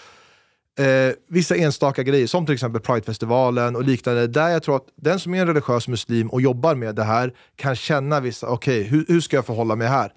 eh, 0.79 1.13
vissa 1.29 1.55
enstaka 1.55 2.03
grejer, 2.03 2.27
som 2.27 2.45
till 2.45 2.53
exempel 2.53 2.81
Pridefestivalen 2.81 3.75
och 3.75 3.83
liknande, 3.83 4.27
där 4.27 4.49
jag 4.49 4.63
tror 4.63 4.75
att 4.75 4.87
den 4.95 5.19
som 5.19 5.33
är 5.33 5.41
en 5.41 5.47
religiös 5.47 5.87
muslim 5.87 6.29
och 6.29 6.41
jobbar 6.41 6.75
med 6.75 6.95
det 6.95 7.03
här 7.03 7.33
kan 7.55 7.75
känna 7.75 8.19
vissa, 8.19 8.47
okej, 8.47 8.83
hur, 8.83 9.05
hur 9.07 9.21
ska 9.21 9.35
jag 9.35 9.45
förhålla 9.45 9.75
mig 9.75 9.87
här? 9.87 10.13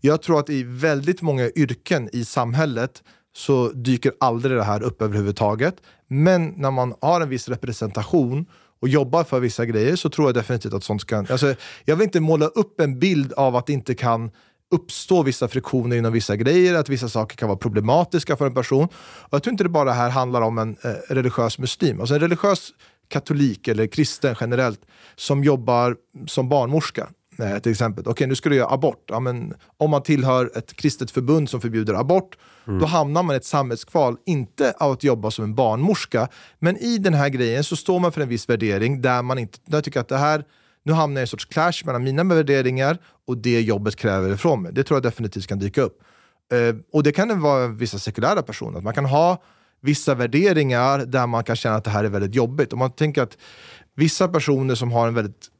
Jag 0.00 0.22
tror 0.22 0.40
att 0.40 0.50
i 0.50 0.62
väldigt 0.62 1.22
många 1.22 1.50
yrken 1.56 2.08
i 2.12 2.24
samhället 2.24 3.02
så 3.36 3.68
dyker 3.68 4.12
aldrig 4.20 4.56
det 4.56 4.64
här 4.64 4.82
upp 4.82 5.02
överhuvudtaget. 5.02 5.74
Men 6.08 6.54
när 6.56 6.70
man 6.70 6.94
har 7.00 7.20
en 7.20 7.28
viss 7.28 7.48
representation 7.48 8.46
och 8.84 8.88
jobbar 8.88 9.24
för 9.24 9.40
vissa 9.40 9.66
grejer 9.66 9.96
så 9.96 10.10
tror 10.10 10.28
jag 10.28 10.34
definitivt 10.34 10.74
att 10.74 10.84
sånt 10.84 11.04
kan... 11.04 11.26
Alltså, 11.30 11.54
jag 11.84 11.96
vill 11.96 12.04
inte 12.04 12.20
måla 12.20 12.46
upp 12.46 12.80
en 12.80 12.98
bild 12.98 13.32
av 13.32 13.56
att 13.56 13.66
det 13.66 13.72
inte 13.72 13.94
kan 13.94 14.30
uppstå 14.70 15.22
vissa 15.22 15.48
friktioner 15.48 15.96
inom 15.96 16.12
vissa 16.12 16.36
grejer, 16.36 16.74
att 16.74 16.88
vissa 16.88 17.08
saker 17.08 17.36
kan 17.36 17.48
vara 17.48 17.58
problematiska 17.58 18.36
för 18.36 18.46
en 18.46 18.54
person. 18.54 18.84
Och 18.94 19.28
jag 19.30 19.42
tror 19.42 19.52
inte 19.52 19.64
det 19.64 19.70
bara 19.70 19.92
här 19.92 20.10
handlar 20.10 20.40
om 20.42 20.58
en 20.58 20.76
eh, 20.82 20.90
religiös 21.08 21.58
muslim. 21.58 22.00
Alltså 22.00 22.14
en 22.14 22.20
religiös 22.20 22.70
katolik 23.08 23.68
eller 23.68 23.86
kristen 23.86 24.36
generellt 24.40 24.80
som 25.16 25.44
jobbar 25.44 25.96
som 26.26 26.48
barnmorska. 26.48 27.08
Eh, 27.38 27.58
till 27.58 27.72
exempel, 27.72 28.04
okej 28.06 28.26
nu 28.26 28.34
ska 28.34 28.48
du 28.48 28.56
göra 28.56 28.70
abort. 28.70 29.04
Ja, 29.06 29.20
men 29.20 29.54
om 29.76 29.90
man 29.90 30.02
tillhör 30.02 30.50
ett 30.54 30.76
kristet 30.76 31.10
förbund 31.10 31.50
som 31.50 31.60
förbjuder 31.60 31.94
abort, 31.94 32.36
då 32.80 32.86
hamnar 32.86 33.22
man 33.22 33.34
i 33.34 33.36
ett 33.36 33.44
samhällskval, 33.44 34.16
inte 34.26 34.74
av 34.78 34.92
att 34.92 35.04
jobba 35.04 35.30
som 35.30 35.44
en 35.44 35.54
barnmorska, 35.54 36.28
men 36.58 36.76
i 36.76 36.98
den 36.98 37.14
här 37.14 37.28
grejen 37.28 37.64
så 37.64 37.76
står 37.76 38.00
man 38.00 38.12
för 38.12 38.20
en 38.20 38.28
viss 38.28 38.48
värdering 38.48 39.02
där 39.02 39.22
man 39.22 39.38
inte, 39.38 39.58
där 39.66 39.76
jag 39.76 39.84
tycker 39.84 40.00
att 40.00 40.08
det 40.08 40.18
här, 40.18 40.44
nu 40.84 40.92
hamnar 40.92 41.20
jag 41.20 41.22
i 41.22 41.26
en 41.26 41.28
sorts 41.28 41.44
clash 41.44 41.84
mellan 41.84 42.04
mina 42.04 42.24
värderingar 42.24 42.98
och 43.26 43.38
det 43.38 43.60
jobbet 43.60 43.96
kräver 43.96 44.32
ifrån 44.32 44.62
mig. 44.62 44.72
Det 44.72 44.84
tror 44.84 44.96
jag 44.96 45.02
definitivt 45.02 45.46
kan 45.46 45.58
dyka 45.58 45.82
upp. 45.82 46.00
Eh, 46.52 46.76
och 46.92 47.02
det 47.02 47.12
kan 47.12 47.40
vara 47.40 47.68
vissa 47.68 47.98
sekulära 47.98 48.42
personer, 48.42 48.78
att 48.78 48.84
man 48.84 48.94
kan 48.94 49.04
ha 49.04 49.42
vissa 49.80 50.14
värderingar 50.14 50.98
där 50.98 51.26
man 51.26 51.44
kan 51.44 51.56
känna 51.56 51.76
att 51.76 51.84
det 51.84 51.90
här 51.90 52.04
är 52.04 52.08
väldigt 52.08 52.34
jobbigt. 52.34 52.72
Om 52.72 52.78
man 52.78 52.92
tänker 52.92 53.22
att 53.22 53.38
vissa 53.96 54.28
personer 54.28 54.74
som 54.74 54.92
har 54.92 55.08
en 55.08 55.14
väldigt 55.14 55.50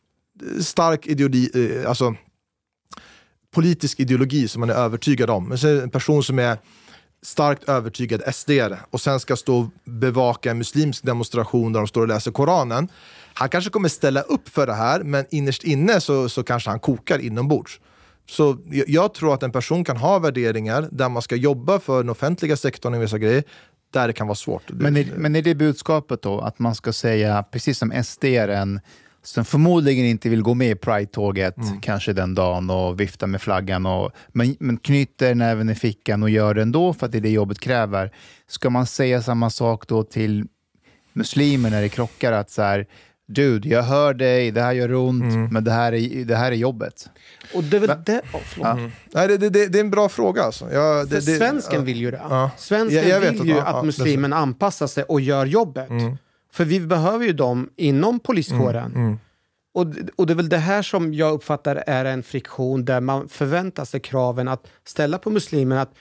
stark 0.61 1.07
ideologi, 1.07 1.51
eh, 1.55 1.89
alltså 1.89 2.15
politisk 3.55 4.01
ideologi 4.01 4.49
som 4.49 4.61
man 4.61 4.71
är 4.71 4.75
övertygad 4.75 5.31
om. 5.31 5.49
Men 5.49 5.59
en 5.83 5.91
person 5.91 6.23
som 6.23 6.39
är 6.39 6.59
starkt 7.23 7.69
övertygad 7.69 8.23
sd 8.35 8.51
och 8.91 9.01
sen 9.01 9.21
ska 9.21 9.37
stå 9.37 9.59
och 9.59 9.67
bevaka 9.85 10.51
en 10.51 10.59
muslimsk 10.59 11.05
demonstration 11.05 11.73
där 11.73 11.81
de 11.81 11.87
står 11.87 12.01
och 12.01 12.09
läser 12.09 12.31
Koranen. 12.31 12.89
Han 13.35 13.49
kanske 13.49 13.71
kommer 13.71 13.89
ställa 13.89 14.21
upp 14.21 14.49
för 14.49 14.67
det 14.67 14.75
här, 14.75 15.01
men 15.01 15.27
innerst 15.31 15.65
inne 15.65 16.01
så, 16.01 16.29
så 16.29 16.43
kanske 16.43 16.71
han 16.71 16.81
kokar 16.81 17.19
inombords. 17.19 17.81
Så 18.31 18.59
jag, 18.71 18.89
jag 18.89 19.15
tror 19.15 19.35
att 19.35 19.43
en 19.43 19.53
person 19.53 19.85
kan 19.85 19.97
ha 19.97 20.19
värderingar 20.19 20.89
där 20.93 21.09
man 21.09 21.23
ska 21.23 21.37
jobba 21.37 21.81
för 21.81 22.03
den 22.03 22.11
offentliga 22.11 22.57
sektorn 22.57 22.95
i 22.95 22.99
vissa 22.99 23.19
grejer, 23.19 23.45
där 23.93 24.07
det 24.07 24.13
kan 24.13 24.27
vara 24.27 24.35
svårt. 24.35 24.63
Men 24.69 24.97
är, 24.97 25.07
men 25.17 25.37
är 25.37 25.43
det 25.43 25.55
budskapet 25.55 26.23
då, 26.23 26.41
att 26.41 26.59
man 26.59 26.75
ska 26.75 26.93
säga, 26.93 27.43
precis 27.43 27.79
som 27.79 28.03
SD 28.05 28.25
som 29.25 29.45
förmodligen 29.45 30.07
inte 30.07 30.29
vill 30.29 30.43
gå 30.43 30.55
med 30.55 30.71
i 30.71 30.75
Pride-tåget 30.75 31.57
Mm. 31.57 31.81
kanske 31.81 32.13
den 32.13 32.35
dagen 32.35 32.71
och 32.71 33.01
vifta 33.01 33.27
med 33.27 33.43
flaggan, 33.43 33.87
och, 33.87 34.13
men, 34.29 34.57
men 34.61 34.77
knyter 34.77 35.35
näven 35.35 35.69
i 35.71 35.75
fickan 35.75 36.23
och 36.23 36.31
gör 36.31 36.55
det 36.55 36.63
ändå 36.63 36.93
för 36.93 37.07
att 37.07 37.13
det 37.13 37.19
är 37.19 37.23
det 37.23 37.31
jobbet 37.31 37.61
kräver. 37.61 38.11
Ska 38.47 38.71
man 38.71 38.87
säga 38.87 39.23
samma 39.23 39.51
sak 39.51 39.89
då 39.89 40.03
till 40.03 40.45
muslimer 41.13 41.71
när 41.71 41.83
det 41.83 41.89
krockar? 41.89 42.33
Att 42.33 42.51
så 42.51 42.63
här, 42.63 42.87
dude, 43.29 43.69
jag 43.69 43.83
hör 43.83 44.15
dig, 44.15 44.51
det 44.51 44.61
här 44.63 44.73
gör 44.73 44.95
ont, 44.95 45.23
Mm. 45.35 45.49
men 45.53 45.65
det 45.65 45.71
här 45.73 45.93
är, 45.93 46.25
det 46.25 46.37
här 46.37 46.53
är 46.53 46.57
jobbet. 46.57 47.11
Och 47.55 47.65
det 47.65 47.77
är 47.77 47.81
väl 47.81 47.91
det... 48.07 48.23
Oh. 48.61 48.71
Mm. 48.79 48.91
Nej, 49.13 49.29
det, 49.29 49.39
det, 49.39 49.67
det, 49.69 49.79
är 49.79 49.81
en 49.81 49.91
bra 49.91 50.09
fråga. 50.09 50.43
Alltså. 50.43 50.73
Jag, 50.73 51.09
det, 51.09 51.15
För 51.23 51.37
svensken 51.39 51.75
ja. 51.75 51.81
vill 51.85 51.97
ju 51.97 52.11
det. 52.11 52.21
Ja. 52.31 52.51
Svensken 52.57 52.99
Jag- 52.99 53.09
jag 53.09 53.21
vet 53.21 53.33
vill 53.33 53.41
att- 53.41 53.47
ju 53.47 53.51
ja, 53.51 53.63
att 53.63 53.75
ja, 53.77 53.83
muslimen 53.83 54.33
anpassar 54.33 54.87
sig 54.87 55.05
och 55.05 55.21
gör 55.21 55.47
jobbet. 55.47 55.91
Mm. 55.91 56.17
För 56.55 56.65
vi 56.65 56.81
behöver 56.81 57.27
ju 57.27 57.33
dem 57.33 57.71
inom 57.77 58.21
poliskåren. 58.21 58.95
Mm. 58.95 59.19
Och, 59.75 59.87
och 60.17 60.27
det 60.27 60.33
är 60.33 60.35
väl 60.35 60.49
det 60.49 60.59
här 60.59 60.83
som 60.83 61.15
jag 61.15 61.33
uppfattar 61.33 61.85
är 61.87 62.05
en 62.05 62.23
friktion 62.23 62.85
där 62.85 63.01
man 63.01 63.29
förväntar 63.29 63.85
sig 63.85 64.01
kraven 64.01 64.49
att 64.49 64.67
ställa 64.87 65.19
på 65.19 65.31
muslimen 65.31 65.79
att 65.79 65.93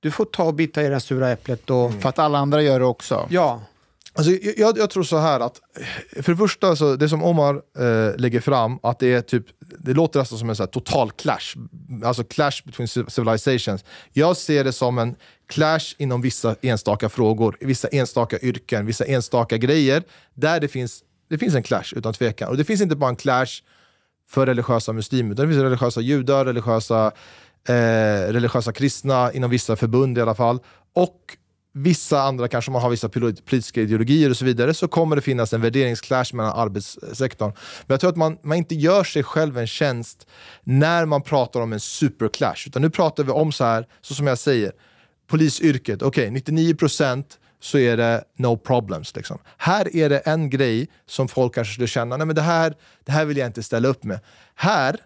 du 0.00 0.10
får 0.10 0.24
ta 0.24 0.44
och 0.44 0.54
bita 0.54 0.82
i 0.82 0.88
det 0.88 1.00
sura 1.00 1.30
äpplet. 1.30 1.70
Och... 1.70 1.86
Mm. 1.88 2.00
För 2.00 2.08
att 2.08 2.18
alla 2.18 2.38
andra 2.38 2.62
gör 2.62 2.78
det 2.80 2.86
också. 2.86 3.26
Ja. 3.30 3.62
Alltså, 4.16 4.32
jag- 4.56 4.78
jag, 4.78 4.90
tror 4.90 5.02
så 5.02 5.18
här 5.18 5.40
att, 5.40 5.60
för 6.22 6.32
det 6.32 6.36
första, 6.38 6.76
så 6.76 6.96
det 6.96 7.08
som 7.08 7.22
Omar 7.24 7.54
eh, 7.54 8.16
lägger 8.16 8.40
fram, 8.40 8.78
att 8.82 8.98
det 8.98 9.12
är 9.14 9.20
typ, 9.20 9.46
det 9.78 9.92
låter 9.94 10.18
nästan 10.18 10.38
som 10.38 10.50
en 10.50 10.56
så 10.56 10.62
här 10.62 10.68
total 10.70 11.10
clash, 11.10 11.56
alltså 12.04 12.24
clash 12.24 12.62
between 12.64 12.86
civ- 12.88 13.08
civilizations. 13.10 13.84
Jag 14.12 14.36
ser 14.36 14.64
det 14.64 14.72
som 14.72 14.98
en 14.98 15.16
clash 15.48 15.94
inom 15.98 16.22
vissa 16.22 16.56
enstaka 16.62 17.08
frågor, 17.08 17.56
vissa 17.60 17.88
enstaka 17.88 18.38
yrken, 18.38 18.86
vissa 18.86 19.04
enstaka 19.04 19.56
grejer, 19.56 20.02
där 20.34 20.60
det 20.60 20.68
finns, 20.68 21.02
det 21.30 21.38
finns 21.38 21.54
en 21.54 21.62
clash 21.62 21.92
utan 21.96 22.12
tvekan. 22.12 22.48
Och 22.48 22.56
det 22.56 22.64
finns 22.64 22.80
inte 22.80 22.96
bara 22.96 23.10
en 23.10 23.16
clash 23.16 23.62
för 24.28 24.46
religiösa 24.46 24.92
muslimer, 24.92 25.32
utan 25.32 25.46
det 25.46 25.52
finns 25.52 25.62
religiösa 25.62 26.00
judar, 26.00 26.44
religiösa, 26.44 27.12
eh, 27.68 28.32
religiösa 28.32 28.72
kristna, 28.72 29.32
inom 29.32 29.50
vissa 29.50 29.76
förbund 29.76 30.18
i 30.18 30.20
alla 30.20 30.34
fall, 30.34 30.58
och 30.94 31.36
vissa 31.76 32.22
andra, 32.22 32.48
kanske 32.48 32.70
man 32.70 32.82
har 32.82 32.90
vissa 32.90 33.08
politiska 33.08 33.80
ideologier 33.80 34.30
och 34.30 34.36
så 34.36 34.44
vidare, 34.44 34.74
så 34.74 34.88
kommer 34.88 35.16
det 35.16 35.22
finnas 35.22 35.52
en 35.52 35.60
värderingsclash 35.60 36.34
mellan 36.34 36.52
arbetssektorn. 36.52 37.52
Men 37.86 37.94
jag 37.94 38.00
tror 38.00 38.10
att 38.10 38.16
man, 38.16 38.38
man 38.42 38.58
inte 38.58 38.74
gör 38.74 39.04
sig 39.04 39.22
själv 39.22 39.58
en 39.58 39.66
tjänst 39.66 40.26
när 40.62 41.06
man 41.06 41.22
pratar 41.22 41.60
om 41.60 41.72
en 41.72 41.80
superclash, 41.80 42.66
utan 42.66 42.82
nu 42.82 42.90
pratar 42.90 43.24
vi 43.24 43.30
om 43.30 43.52
så 43.52 43.64
här, 43.64 43.86
så 44.00 44.14
som 44.14 44.26
jag 44.26 44.38
säger, 44.38 44.72
polisyrket, 45.26 46.02
okej, 46.02 46.30
99 46.30 46.74
procent 46.74 47.38
så 47.60 47.78
är 47.78 47.96
det 47.96 48.24
no 48.36 48.56
problems. 48.56 49.16
Liksom. 49.16 49.38
Här 49.56 49.96
är 49.96 50.08
det 50.08 50.18
en 50.18 50.50
grej 50.50 50.88
som 51.06 51.28
folk 51.28 51.54
kanske 51.54 51.72
skulle 51.72 51.86
känna, 51.86 52.16
nej 52.16 52.26
men 52.26 52.36
det 52.36 52.42
här, 52.42 52.74
det 53.04 53.12
här 53.12 53.24
vill 53.24 53.36
jag 53.36 53.46
inte 53.46 53.62
ställa 53.62 53.88
upp 53.88 54.04
med. 54.04 54.20
Här 54.54 54.96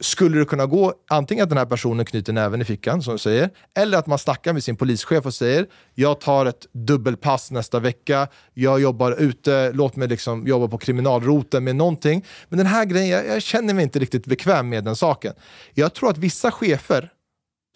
skulle 0.00 0.38
det 0.38 0.44
kunna 0.44 0.66
gå 0.66 0.94
antingen 1.08 1.42
att 1.42 1.48
den 1.48 1.58
här 1.58 1.66
personen 1.66 2.04
knyter 2.04 2.32
näven 2.32 2.60
i 2.60 2.64
fickan, 2.64 3.02
som 3.02 3.12
du 3.12 3.18
säger, 3.18 3.50
eller 3.74 3.98
att 3.98 4.06
man 4.06 4.18
snackar 4.18 4.52
med 4.52 4.64
sin 4.64 4.76
polischef 4.76 5.26
och 5.26 5.34
säger 5.34 5.66
jag 5.94 6.20
tar 6.20 6.46
ett 6.46 6.66
dubbelpass 6.72 7.50
nästa 7.50 7.78
vecka, 7.78 8.28
jag 8.54 8.80
jobbar 8.80 9.12
ute, 9.12 9.72
låt 9.72 9.96
mig 9.96 10.08
liksom 10.08 10.46
jobba 10.46 10.68
på 10.68 10.78
kriminalroten 10.78 11.64
med 11.64 11.76
någonting. 11.76 12.24
Men 12.48 12.58
den 12.58 12.66
här 12.66 12.84
grejen, 12.84 13.08
jag, 13.08 13.26
jag 13.26 13.42
känner 13.42 13.74
mig 13.74 13.82
inte 13.82 13.98
riktigt 13.98 14.26
bekväm 14.26 14.68
med 14.68 14.84
den 14.84 14.96
saken. 14.96 15.34
Jag 15.74 15.94
tror 15.94 16.10
att 16.10 16.18
vissa 16.18 16.50
chefer 16.50 17.12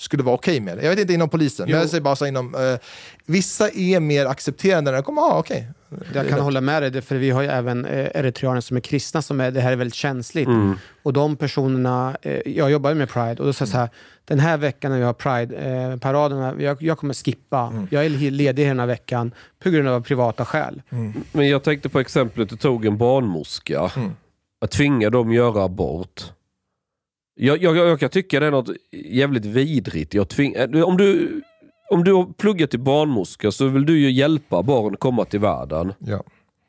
skulle 0.00 0.22
vara 0.22 0.34
okej 0.34 0.60
med 0.60 0.76
det. 0.78 0.82
Jag 0.82 0.90
vet 0.90 0.98
inte 0.98 1.12
inom 1.12 1.28
polisen, 1.28 1.70
men 1.70 1.80
jag 1.80 1.88
säger 1.88 2.02
bara 2.02 2.16
så 2.16 2.26
inom... 2.26 2.54
Eh, 2.54 2.78
vissa 3.26 3.68
är 3.70 4.00
mer 4.00 4.26
accepterande 4.26 4.90
när 4.90 4.98
de 4.98 5.02
kommer, 5.04 5.22
ah, 5.22 5.38
okej. 5.38 5.68
Jag 6.14 6.28
kan 6.28 6.40
hålla 6.40 6.60
med 6.60 6.82
dig, 6.82 6.90
det- 6.90 7.02
för 7.02 7.16
vi 7.16 7.30
har 7.30 7.42
ju 7.42 7.48
även 7.48 7.84
eh, 7.84 8.08
eritreaner 8.14 8.60
som 8.60 8.76
är 8.76 8.80
kristna, 8.80 9.22
som 9.22 9.40
är, 9.40 9.50
det 9.50 9.60
här 9.60 9.72
är 9.72 9.76
väldigt 9.76 9.94
känsligt. 9.94 10.46
Mm. 10.48 10.78
Och 11.02 11.12
de 11.12 11.36
personerna, 11.36 12.16
eh, 12.22 12.40
jag 12.46 12.70
jobbar 12.70 12.90
ju 12.90 12.96
med 12.96 13.08
Pride, 13.08 13.30
och 13.40 13.46
då 13.46 13.52
säger 13.52 13.66
jag 13.66 13.72
så 13.72 13.78
här, 13.78 13.88
den 14.24 14.38
här 14.40 14.56
veckan 14.56 14.90
när 14.90 14.98
vi 14.98 15.04
har 15.04 15.12
Pride-paraderna, 15.12 16.54
jag, 16.58 16.82
jag 16.82 16.98
kommer 16.98 17.14
skippa, 17.14 17.66
Mm. 17.72 17.86
jag 17.90 18.04
är 18.04 18.08
ledig 18.30 18.66
den 18.68 18.80
här 18.80 18.86
veckan 18.86 19.34
på 19.62 19.70
grund 19.70 19.88
av 19.88 20.00
privata 20.00 20.44
skäl. 20.44 20.82
Men 21.32 21.48
jag 21.48 21.62
tänkte 21.62 21.88
på 21.88 22.00
exemplet 22.00 22.48
du 22.48 22.56
tog 22.56 22.86
en 22.86 22.98
barnmorska. 22.98 23.90
Mm. 23.96 24.10
Att 24.64 24.70
tvinga 24.70 25.10
dem 25.10 25.32
göra 25.32 25.64
abort. 25.64 26.24
Jag, 27.34 27.62
jag, 27.62 27.76
jag 27.76 28.00
kan 28.00 28.10
tycka 28.10 28.40
det 28.40 28.46
är 28.46 28.50
något 28.50 28.70
jävligt 28.92 29.44
vidrigt. 29.44 30.14
Jag 30.14 30.28
tving, 30.28 30.54
eh, 30.54 30.82
om, 30.82 30.96
du, 30.96 31.40
om 31.90 32.04
du 32.04 32.12
har 32.12 32.32
pluggat 32.32 32.70
till 32.70 32.80
barnmorska 32.80 33.50
så 33.50 33.68
vill 33.68 33.86
du 33.86 33.98
ju 33.98 34.10
hjälpa 34.10 34.62
barn 34.62 34.96
komma 34.96 35.24
till 35.24 35.40
världen. 35.40 35.92
Ja. 35.98 36.24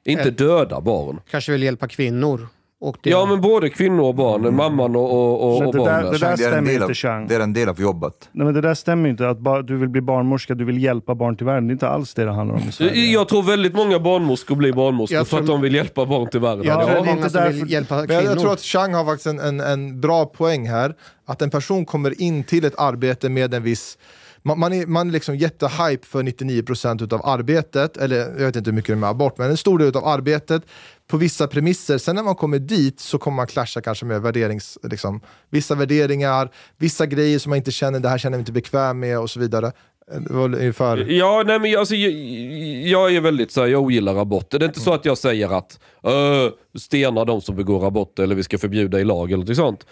Inte 0.06 0.32
döda 0.32 0.82
barn. 0.82 1.22
Kanske 1.30 1.52
vill 1.52 1.64
hjälpa 1.64 1.88
kvinnor. 1.88 2.48
Och 2.86 2.98
det, 3.02 3.10
Ja 3.10 3.26
men 3.26 3.42
både 3.42 3.70
kvinnor 3.70 4.04
och 4.04 4.16
barn. 4.16 4.56
Mamman 4.56 4.96
och, 4.96 5.12
och, 5.14 5.58
och, 5.68 5.74
det 5.74 5.80
där- 5.80 5.86
barnen. 5.86 6.12
det 6.12 6.18
där 6.18 6.20
Det 6.20 6.26
är, 6.28 6.32
en 6.32 6.38
stämmer 6.38 6.62
del 6.68 6.74
inte, 6.76 6.86
av, 6.86 6.94
Chang. 6.94 7.28
det 7.28 7.36
är 7.36 7.40
en 7.40 7.54
del 7.54 7.70
av 7.70 7.82
jobbet. 7.82 8.30
Nej, 8.32 8.46
men 8.46 8.54
det 8.54 8.62
där 8.62 8.74
stämmer 8.74 9.10
inte. 9.10 9.30
Att 9.30 9.40
bara, 9.40 9.62
du 9.62 9.76
vill 9.78 9.90
bli 9.90 10.02
barnmorska, 10.02 10.56
du 10.56 10.66
vill 10.66 10.84
hjälpa 10.84 11.16
barn 11.16 11.38
till 11.38 11.46
världen. 11.46 11.68
Det 11.68 11.72
är 11.72 11.74
inte 11.74 11.88
alls 11.90 12.14
det 12.14 12.26
det 12.26 12.32
handlar 12.32 12.56
om 12.56 12.62
i 12.70 12.72
Sverige. 12.72 13.06
Jag 13.12 13.28
tror 13.28 13.44
väldigt 13.44 13.76
många 13.76 14.00
barnmorskor 14.00 14.56
blir 14.56 14.74
barnmorskor 14.74 15.18
Jag 15.18 15.28
för 15.28 15.38
att 15.38 15.46
tror- 15.46 15.56
de 15.56 15.62
vill 15.62 15.76
hjälpa 15.76 16.06
barn 16.06 16.30
till 16.30 16.40
världen. 16.40 16.64
jag 16.66 16.80
tror 16.80 16.90
Ja. 16.98 17.04
det 17.04 17.10
är 17.10 17.16
många 17.16 17.30
som 17.30 17.44
vill 17.48 17.72
hjälpa 17.72 18.08
kvinnor. 18.08 18.24
jag 18.24 18.40
tror 18.40 18.54
att 18.54 18.62
Chang 18.62 18.94
har 18.94 19.06
faktiskt 19.06 19.28
en, 19.28 19.40
en, 19.40 19.60
en 19.60 20.02
bra 20.02 20.26
poäng 20.26 20.68
här. 20.70 20.94
Att 21.26 21.42
en 21.42 21.50
person 21.50 21.86
kommer 21.86 22.22
in 22.22 22.44
till 22.44 22.66
ett 22.66 22.76
arbete 22.80 23.30
med 23.30 23.54
en 23.54 23.64
viss 23.64 23.98
man, 24.46 24.60
man 24.60 24.74
är, 24.74 24.86
man 24.86 25.08
är 25.08 25.14
liksom 25.14 25.36
jättehype 25.38 26.08
för 26.08 26.24
99% 26.24 27.04
utav 27.04 27.22
arbetet, 27.26 27.98
eller 27.98 28.18
jag 28.18 28.46
vet 28.46 28.56
inte 28.56 28.70
hur 28.70 28.76
mycket 28.76 28.88
det 28.88 28.94
är 28.94 28.98
med 28.98 29.10
abort, 29.10 29.38
men 29.38 29.50
en 29.52 29.58
stor 29.58 29.80
del 29.80 29.98
av 29.98 30.08
arbetet 30.08 30.64
på 31.08 31.18
vissa 31.18 31.48
premisser. 31.48 31.98
Sen 31.98 32.16
när 32.16 32.24
man 32.24 32.36
kommer 32.36 32.60
dit 32.60 33.00
så 33.00 33.18
kommer 33.18 33.36
man 33.36 33.48
clasha 33.48 33.82
kanske 33.82 34.06
med 34.06 34.22
värderings, 34.22 34.78
liksom, 34.84 35.22
vissa 35.50 35.76
värderingar, 35.76 36.50
vissa 36.78 37.06
grejer 37.06 37.40
som 37.40 37.50
man 37.50 37.58
inte 37.58 37.72
känner, 37.72 38.00
det 38.00 38.10
här 38.10 38.18
känner 38.18 38.34
jag 38.34 38.38
mig 38.38 38.42
inte 38.42 38.52
bekväm 38.52 39.00
med 39.00 39.20
och 39.20 39.30
så 39.30 39.40
vidare. 39.40 39.72
Eh, 40.12 40.36
Ungefär... 40.36 40.98
Ja, 40.98 41.44
nej 41.46 41.60
men 41.60 41.72
jag- 41.72 41.80
alltså, 41.80 41.96
jag, 41.96 42.12
jag 42.88 43.16
är 43.16 43.22
väldigt 43.22 43.52
så 43.52 43.62
här, 43.62 43.68
jag 43.68 43.82
ogillar 43.82 44.16
aborter. 44.22 44.60
Det 44.60 44.66
är 44.66 44.68
inte 44.68 44.80
så 44.80 44.94
att 44.94 45.06
jag 45.06 45.18
säger 45.18 45.58
att 45.58 45.80
uh, 46.08 46.52
stena 46.80 47.26
de 47.26 47.42
som 47.42 47.56
begår 47.56 47.88
aborter 47.88 48.24
eller 48.24 48.36
vi 48.36 48.44
ska 48.44 48.58
förbjuda 48.58 49.00
i 49.00 49.04
lag 49.04 49.32
eller 49.32 49.46
något 49.46 49.56
sånt. 49.56 49.86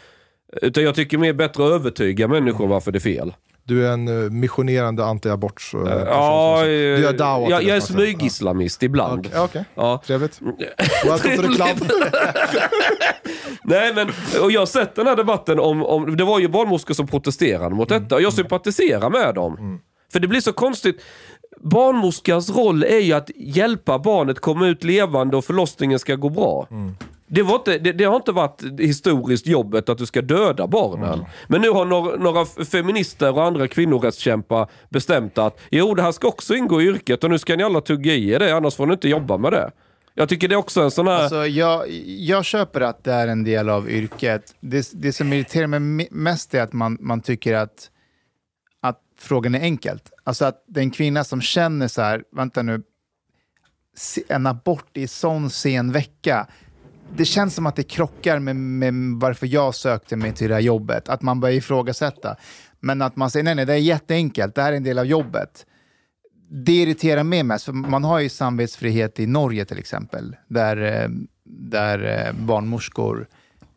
Utan 0.61 0.83
jag 0.83 0.95
tycker 0.95 1.17
mer 1.17 1.33
bättre 1.33 1.65
att 1.65 1.71
övertyga 1.71 2.27
människor 2.27 2.67
varför 2.67 2.91
det 2.91 2.97
är 2.97 2.99
fel. 2.99 3.33
Du 3.65 3.87
är 3.87 3.91
en 3.93 4.07
uh, 4.07 4.31
missionerande 4.31 5.03
anti-abort 5.03 5.73
uh, 5.75 6.03
Ja, 6.07 6.61
Du 6.63 6.71
gör 7.01 7.13
dawa 7.13 7.49
jag, 7.49 7.63
jag 7.63 7.77
är 7.77 7.81
smygislamist 7.81 8.83
ibland. 8.83 9.27
Okej, 9.27 9.39
okej. 9.39 9.65
Ja. 9.75 10.01
Trevligt. 10.05 10.41
Welcome 11.05 11.35
to 11.37 11.41
the 11.41 11.47
club. 11.47 11.91
Nej 13.63 13.93
men, 13.93 14.07
och 14.43 14.51
jag 14.51 14.61
har 14.61 14.65
sett 14.65 14.95
den 14.95 15.07
här 15.07 15.15
debatten 15.15 15.59
om, 15.59 15.85
om 15.85 16.17
det 16.17 16.23
var 16.23 16.39
ju 16.39 16.47
barnmorskor 16.47 16.93
som 16.93 17.07
protesterade 17.07 17.75
mot 17.75 17.89
detta 17.89 18.15
och 18.15 18.21
jag 18.21 18.33
sympatiserar 18.33 19.09
med 19.09 19.35
dem. 19.35 19.79
För 20.13 20.19
det 20.19 20.27
blir 20.27 20.41
så 20.41 20.53
konstigt. 20.53 21.01
Barnmorskans 21.63 22.49
roll 22.49 22.83
är 22.83 22.99
ju 22.99 23.13
att 23.13 23.29
hjälpa 23.35 23.99
barnet 23.99 24.39
komma 24.39 24.67
ut 24.67 24.83
levande 24.83 25.37
och 25.37 25.45
förlossningen 25.45 25.99
ska 25.99 26.15
gå 26.15 26.29
bra. 26.29 26.67
Det, 27.33 27.43
var 27.43 27.55
inte, 27.55 27.77
det, 27.77 27.91
det 27.91 28.03
har 28.03 28.15
inte 28.15 28.31
varit 28.31 28.61
historiskt 28.79 29.47
jobbet 29.47 29.89
att 29.89 29.97
du 29.97 30.05
ska 30.05 30.21
döda 30.21 30.67
barnen. 30.67 31.25
Men 31.47 31.61
nu 31.61 31.69
har 31.69 31.85
några, 31.85 32.15
några 32.15 32.45
feminister 32.45 33.33
och 33.33 33.43
andra 33.43 33.67
kvinnorättskämpar 33.67 34.69
bestämt 34.89 35.37
att 35.37 35.59
jo, 35.71 35.95
det 35.95 36.01
här 36.01 36.11
ska 36.11 36.27
också 36.27 36.55
ingå 36.55 36.81
i 36.81 36.85
yrket 36.85 37.23
och 37.23 37.29
nu 37.29 37.39
ska 37.39 37.55
ni 37.55 37.63
alla 37.63 37.81
tugga 37.81 38.13
i 38.13 38.29
er 38.29 38.39
det, 38.39 38.55
annars 38.55 38.75
får 38.75 38.85
ni 38.85 38.93
inte 38.93 39.09
jobba 39.09 39.37
med 39.37 39.51
det. 39.51 39.71
Jag 40.15 40.29
tycker 40.29 40.47
det 40.47 40.55
är 40.55 40.57
också 40.57 40.81
en 40.81 40.91
sån 40.91 41.07
här... 41.07 41.21
Alltså, 41.21 41.47
jag, 41.47 41.89
jag 42.05 42.45
köper 42.45 42.81
att 42.81 43.03
det 43.03 43.13
är 43.13 43.27
en 43.27 43.43
del 43.43 43.69
av 43.69 43.89
yrket. 43.89 44.55
Det, 44.59 44.91
det 44.93 45.13
som 45.13 45.33
irriterar 45.33 45.67
mig 45.67 45.79
me- 45.79 46.07
mest 46.11 46.53
är 46.53 46.61
att 46.61 46.73
man, 46.73 46.97
man 46.99 47.21
tycker 47.21 47.53
att, 47.53 47.89
att 48.81 48.99
frågan 49.19 49.55
är 49.55 49.59
enkelt. 49.59 50.11
Alltså 50.23 50.45
att 50.45 50.63
det 50.67 50.79
är 50.79 50.83
en 50.83 50.91
kvinna 50.91 51.23
som 51.23 51.41
känner 51.41 51.87
så 51.87 52.01
här, 52.01 52.23
vänta 52.35 52.61
nu, 52.61 52.81
en 54.27 54.47
abort 54.47 54.97
i 54.97 55.07
sån 55.07 55.49
sen 55.49 55.91
vecka. 55.91 56.47
Det 57.17 57.25
känns 57.25 57.55
som 57.55 57.65
att 57.65 57.75
det 57.75 57.83
krockar 57.83 58.39
med, 58.39 58.55
med 58.55 58.93
varför 59.19 59.47
jag 59.47 59.75
sökte 59.75 60.15
mig 60.15 60.33
till 60.33 60.47
det 60.47 60.53
här 60.53 60.61
jobbet. 60.61 61.09
Att 61.09 61.21
man 61.21 61.39
börjar 61.39 61.55
ifrågasätta. 61.55 62.35
Men 62.79 63.01
att 63.01 63.15
man 63.15 63.29
säger 63.29 63.43
nej, 63.43 63.55
nej, 63.55 63.65
det 63.65 63.73
är 63.73 63.77
jätteenkelt, 63.77 64.55
det 64.55 64.61
här 64.61 64.71
är 64.71 64.77
en 64.77 64.83
del 64.83 64.99
av 64.99 65.05
jobbet 65.05 65.65
det 66.53 66.71
irriterar 66.71 67.23
mig 67.23 67.43
mest, 67.43 67.65
för 67.65 67.73
man 67.73 68.03
har 68.03 68.19
ju 68.19 68.29
samvetsfrihet 68.29 69.19
i 69.19 69.27
Norge 69.27 69.65
till 69.65 69.77
exempel, 69.77 70.35
där, 70.47 70.77
eh, 70.77 71.09
där 71.45 72.27
eh, 72.27 72.33
barnmorskor 72.45 73.27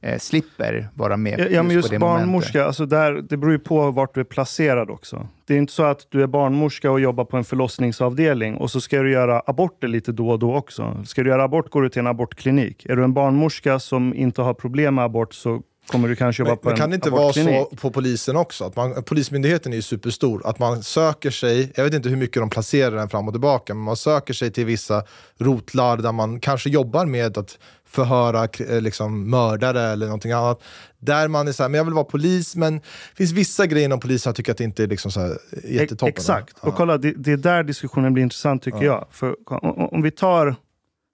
eh, 0.07 0.19
slipper 0.19 0.89
vara 0.95 1.17
med 1.17 1.41
Ja, 1.41 1.45
ja, 1.51 1.63
men 1.63 1.67
på 1.67 1.73
just 1.73 1.91
det 1.91 1.99
momentet. 1.99 2.21
barnmorska, 2.21 2.65
alltså 2.65 2.87
där, 2.87 3.13
det 3.13 3.37
beror 3.37 3.53
ju 3.53 3.59
på 3.59 3.91
vart 3.91 4.15
du 4.15 4.21
är 4.21 4.25
placerad 4.25 4.91
också. 4.91 5.29
Det 5.47 5.55
är 5.55 5.59
inte 5.59 5.73
så 5.73 5.83
att 5.83 6.07
du 6.11 6.23
är 6.23 6.27
barnmorska 6.27 6.91
och 6.91 7.01
jobbar 7.01 7.25
på 7.25 7.37
en 7.37 7.45
förlossningsavdelning 7.45 8.57
och 8.57 8.71
så 8.71 8.81
ska 8.81 9.03
du 9.03 9.11
göra 9.11 9.43
aborter 9.47 9.89
lite 9.89 10.13
då 10.13 10.29
och 10.31 10.39
då 10.39 10.55
också. 10.55 11.03
Ska 11.07 11.23
du 11.23 11.31
göra 11.31 11.45
abort 11.45 11.71
går 11.71 11.83
du 11.83 11.89
till 11.89 12.01
en 12.01 12.07
abortklinik. 12.07 12.87
Är 12.87 12.97
du 12.97 13.05
en 13.05 13.15
barnmorska 13.15 13.79
som 13.79 14.15
inte 14.15 14.43
har 14.43 14.55
problem 14.55 14.95
med 14.95 15.05
abort 15.05 15.35
så 15.35 15.63
kommer 15.87 16.09
du 16.09 16.17
kanske 16.17 16.43
jobba 16.43 16.57
på 16.57 16.61
men 16.65 16.73
en 16.73 16.79
kan 16.79 16.91
det 16.91 16.95
inte 16.95 17.11
vara 17.11 17.33
så 17.33 17.65
på 17.81 17.91
polisen 17.91 18.37
också? 18.37 18.65
Att 18.65 18.77
man, 18.77 19.03
polismyndigheten 19.03 19.73
är 19.73 19.77
ju 19.77 19.83
superstor. 19.83 20.47
Att 20.47 20.59
man 20.59 20.83
söker 20.83 21.31
sig, 21.31 21.73
jag 21.77 21.85
vet 21.85 21.95
inte 21.95 22.09
hur 22.09 22.17
mycket 22.17 22.43
de 22.43 22.51
placerar 22.51 22.97
den 22.97 23.09
fram 23.09 23.29
och 23.29 23.35
tillbaka, 23.35 23.75
men 23.75 23.85
man 23.85 23.97
söker 23.97 24.35
sig 24.35 24.51
till 24.51 24.65
vissa 24.67 25.05
rotlar 25.39 25.97
där 25.97 26.13
man 26.13 26.41
kanske 26.41 26.71
jobbar 26.71 27.07
med 27.07 27.39
att 27.39 27.59
förhöra 27.89 28.45
eh, 28.45 28.81
liksom, 28.81 29.31
mördare 29.31 29.83
eller 29.83 30.07
någonting 30.07 30.33
annat. 30.33 30.63
Där 30.99 31.29
man 31.29 31.49
är 31.49 31.53
så 31.53 31.63
här, 31.63 31.71
men 31.71 31.79
jag 31.79 31.85
vill 31.85 31.95
vara 31.95 32.05
polis, 32.05 32.57
men 32.57 32.75
det 32.79 33.17
finns 33.17 33.33
vissa 33.33 33.67
grejer 33.67 33.85
inom 33.85 34.01
polisen 34.01 34.31
jag 34.31 34.37
tycker 34.37 34.53
att 34.53 34.59
det 34.59 34.65
inte 34.65 34.83
är 34.83 34.87
liksom 34.87 35.11
så 35.11 35.21
här 35.21 35.39
jättetoppen. 35.65 36.09
Exakt. 36.09 36.59
Och 36.61 36.75
kolla, 36.75 36.99
det, 36.99 37.13
det 37.13 37.33
är 37.33 37.37
där 37.37 37.63
diskussionen 37.63 38.13
blir 38.13 38.23
intressant 38.23 38.63
tycker 38.63 38.83
Ja. 38.83 38.85
jag. 38.85 39.07
För 39.11 39.37
om, 39.47 39.89
om 39.93 40.03
vi 40.03 40.11
tar 40.11 40.57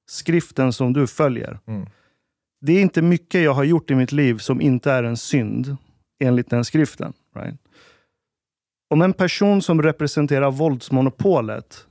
skriften 0.08 0.72
som 0.72 0.92
du 0.92 1.06
följer. 1.06 1.58
Mm. 1.66 1.86
Det 2.64 2.72
är 2.72 2.82
inte 2.82 3.02
mycket 3.02 3.42
jag 3.42 3.54
har 3.54 3.64
gjort 3.64 3.90
i 3.90 3.94
mitt 3.94 4.12
liv 4.12 4.38
som 4.38 4.60
inte 4.60 4.92
är 4.92 5.02
en 5.02 5.16
synd 5.16 5.76
enligt 6.20 6.50
den 6.50 6.64
skriften. 6.64 7.12
Right? 7.36 7.60
Om 8.90 9.02
en 9.02 9.12
person 9.12 9.62
som 9.62 9.82
representerar 9.82 10.50
våldsmonopolet 10.50 11.86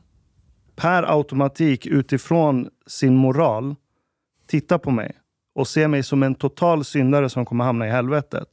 per 0.76 1.04
automatik 1.04 1.86
utifrån 1.86 2.70
sin 2.88 3.16
moral 3.16 3.76
tittar 4.48 4.78
på 4.78 4.92
mig 4.92 5.12
och 5.56 5.68
ser 5.68 5.88
mig 5.88 6.04
som 6.04 6.24
en 6.24 6.36
total 6.36 6.86
syndare 6.86 7.30
som 7.30 7.46
kommer 7.46 7.66
hamna 7.66 7.88
i 7.88 7.90
helvetet. 7.90 8.48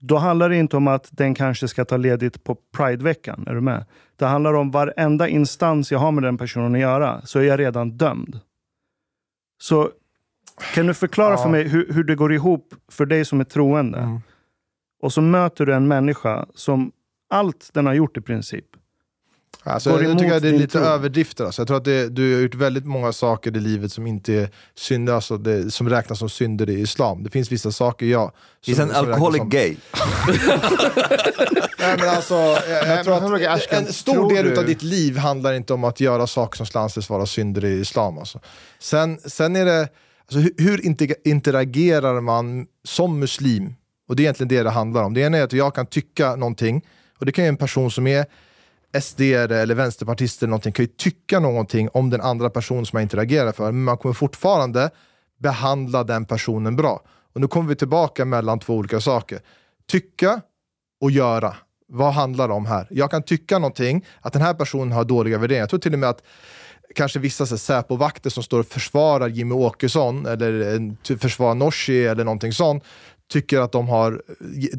Då 0.00 0.16
handlar 0.16 0.48
det 0.48 0.56
inte 0.56 0.76
om 0.76 0.88
att 0.88 1.08
den 1.12 1.34
kanske 1.34 1.68
ska 1.68 1.84
ta 1.84 1.96
ledigt 1.96 2.44
på 2.44 2.56
Prideveckan. 2.76 3.44
Är 3.46 3.54
du 3.54 3.60
med? 3.60 3.84
Det 4.16 4.26
handlar 4.26 4.54
om 4.54 4.70
varenda 4.70 5.28
instans 5.28 5.92
jag 5.92 5.98
har 5.98 6.12
med 6.12 6.22
den 6.22 6.38
personen 6.38 6.74
att 6.74 6.80
göra, 6.80 7.22
så 7.24 7.38
är 7.38 7.42
jag 7.42 7.60
redan 7.60 7.90
dömd. 7.90 8.40
Så 9.62 9.90
kan 10.74 10.86
du 10.86 10.94
förklara 10.94 11.30
Ja. 11.34 11.42
för 11.42 11.48
mig 11.48 11.68
hur, 11.68 11.92
hur 11.92 12.04
det 12.04 12.14
går 12.14 12.32
ihop 12.32 12.74
för 12.92 13.06
dig 13.06 13.24
som 13.24 13.40
är 13.40 13.44
troende? 13.44 14.20
Och 15.02 15.12
så 15.12 15.20
möter 15.20 15.66
du 15.66 15.74
en 15.74 15.88
människa 15.88 16.46
som 16.54 16.92
allt 17.30 17.70
den 17.72 17.86
har 17.86 17.94
gjort 17.94 18.16
i 18.16 18.20
princip. 18.20 18.64
Alltså, 19.62 19.90
går 19.90 19.98
jag 20.02 20.10
emot 20.10 20.22
tycker 20.22 20.36
att 20.36 20.42
det 20.42 20.48
är 20.48 20.52
lite 20.52 20.78
tro. 20.78 20.82
överdrifter. 20.82 21.44
Alltså. 21.44 21.60
Jag 21.62 21.66
tror 21.66 21.76
att 21.76 21.84
det, 21.84 22.08
du 22.08 22.34
har 22.34 22.40
gjort 22.42 22.54
väldigt 22.54 22.84
många 22.86 23.12
saker 23.12 23.56
i 23.56 23.60
livet 23.60 23.92
som 23.92 24.06
inte 24.06 24.34
är 24.34 24.48
synder, 24.74 25.12
alltså 25.12 25.36
det, 25.36 25.70
som 25.70 25.88
räknas 25.88 26.18
som 26.18 26.28
synder 26.28 26.70
i 26.70 26.80
islam. 26.80 27.22
Det 27.22 27.30
finns 27.30 27.52
vissa 27.52 27.72
saker, 27.72 28.06
ja. 28.06 28.32
som- 28.60 28.74
He's 28.74 28.82
an 28.82 28.90
alcoholic 28.90 29.38
som- 29.38 29.48
gay. 29.48 29.76
Nej, 31.78 31.96
men 31.98 32.08
alltså, 32.08 32.34
jag, 32.68 32.88
jag 32.88 33.04
tror 33.04 33.44
att 33.48 33.72
en 33.72 33.92
stor 33.92 34.34
del 34.34 34.44
du- 34.46 34.58
av 34.58 34.66
ditt 34.66 34.82
liv 34.82 35.16
handlar 35.16 35.52
inte 35.52 35.74
om 35.74 35.84
att 35.84 36.00
göra 36.00 36.26
saker 36.26 36.56
som 36.56 36.66
ska 36.66 36.80
anses 36.80 37.10
vara 37.10 37.26
synder 37.26 37.64
i 37.64 37.80
islam. 37.80 38.18
Alltså. 38.18 38.40
Sen, 38.78 39.18
sen 39.18 39.56
är 39.56 39.64
det, 39.64 39.88
alltså, 40.32 40.52
hur, 40.58 40.80
interagerar 41.28 42.20
man 42.20 42.66
som 42.84 43.18
muslim? 43.18 43.74
Och 44.08 44.16
det 44.16 44.22
är 44.22 44.24
egentligen 44.24 44.48
det 44.48 44.62
det 44.62 44.70
handlar 44.70 45.02
om. 45.02 45.14
Det 45.14 45.20
ena 45.20 45.38
är 45.38 45.42
att 45.42 45.52
jag 45.52 45.74
kan 45.74 45.86
tycka 45.86 46.36
någonting, 46.36 46.86
och 47.18 47.26
det 47.26 47.32
kan 47.32 47.44
ju 47.44 47.48
en 47.48 47.56
person 47.56 47.90
som 47.90 48.06
är 48.06 48.26
SD 49.00 49.20
eller 49.20 49.74
vänsterpartist 49.74 50.42
eller 50.42 50.50
någonting 50.50 50.72
kan 50.72 50.84
ju 50.84 50.90
tycka 50.96 51.40
någonting 51.40 51.88
om 51.92 52.10
den 52.10 52.20
andra 52.20 52.50
personen 52.50 52.86
som 52.86 52.96
man 52.96 53.02
interagerar 53.02 53.52
för, 53.52 53.72
men 53.72 53.84
man 53.84 53.98
kommer 53.98 54.12
fortfarande 54.12 54.90
behandla 55.38 56.04
den 56.04 56.24
personen 56.24 56.76
bra. 56.76 57.02
Och 57.32 57.40
nu 57.40 57.48
kommer 57.48 57.68
vi 57.68 57.76
tillbaka 57.76 58.24
mellan 58.24 58.58
två 58.58 58.74
olika 58.74 59.00
saker. 59.00 59.40
Tycka 59.86 60.40
och 61.00 61.10
göra. 61.10 61.56
Vad 61.88 62.12
handlar 62.12 62.48
det 62.48 62.54
om 62.54 62.66
här? 62.66 62.86
Jag 62.90 63.10
kan 63.10 63.22
tycka 63.22 63.58
någonting, 63.58 64.06
att 64.20 64.32
den 64.32 64.42
här 64.42 64.54
personen 64.54 64.92
har 64.92 65.04
dåliga 65.04 65.38
värderingar. 65.38 65.62
Jag 65.62 65.70
tror 65.70 65.80
till 65.80 65.92
och 65.92 65.98
med 65.98 66.08
att 66.08 66.22
kanske 66.94 67.18
vissa 67.18 67.46
Säpo-vakter 67.46 68.30
som 68.30 68.42
står 68.42 68.60
och 68.60 68.66
försvarar 68.66 69.28
Jimmy 69.28 69.54
Åkesson 69.54 70.26
eller 70.26 70.74
eh, 71.10 71.16
försvarar 71.16 71.54
Nooshi 71.54 72.06
eller 72.06 72.24
någonting 72.24 72.52
sånt 72.52 72.84
tycker 73.30 73.60
att 73.60 73.72
de 73.72 73.88
har, 73.88 74.22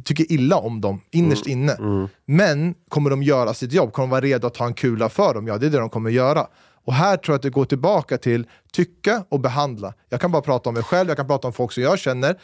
tycker 0.03 0.31
illa 0.31 0.57
om 0.57 0.81
dem 0.81 1.01
innerst 1.11 1.47
inne. 1.47 1.77
Men 2.25 2.75
kommer 2.89 3.09
de 3.09 3.23
göra 3.23 3.53
sitt 3.53 3.73
jobb? 3.73 3.93
Kommer 3.93 4.07
de 4.07 4.11
vara 4.11 4.21
redo 4.21 4.47
att 4.47 4.53
ta 4.53 4.65
en 4.65 4.73
kula 4.73 5.09
för 5.09 5.33
dem? 5.33 5.47
Ja, 5.47 5.57
det 5.57 5.65
är 5.65 5.69
det 5.69 5.77
de 5.79 5.89
kommer 5.89 6.09
göra. 6.09 6.47
Och 6.85 6.93
här 6.93 7.17
tror 7.17 7.33
jag 7.33 7.35
att 7.35 7.41
det 7.41 7.49
går 7.49 7.65
tillbaka 7.65 8.17
till 8.17 8.47
tycka 8.71 9.23
och 9.29 9.39
behandla. 9.39 9.93
Jag 10.09 10.21
kan 10.21 10.31
bara 10.31 10.41
prata 10.41 10.69
om 10.69 10.73
mig 10.73 10.83
själv, 10.83 11.09
jag 11.09 11.17
kan 11.17 11.27
prata 11.27 11.47
om 11.47 11.53
folk 11.53 11.71
som 11.71 11.83
jag 11.83 11.99
känner. 11.99 12.39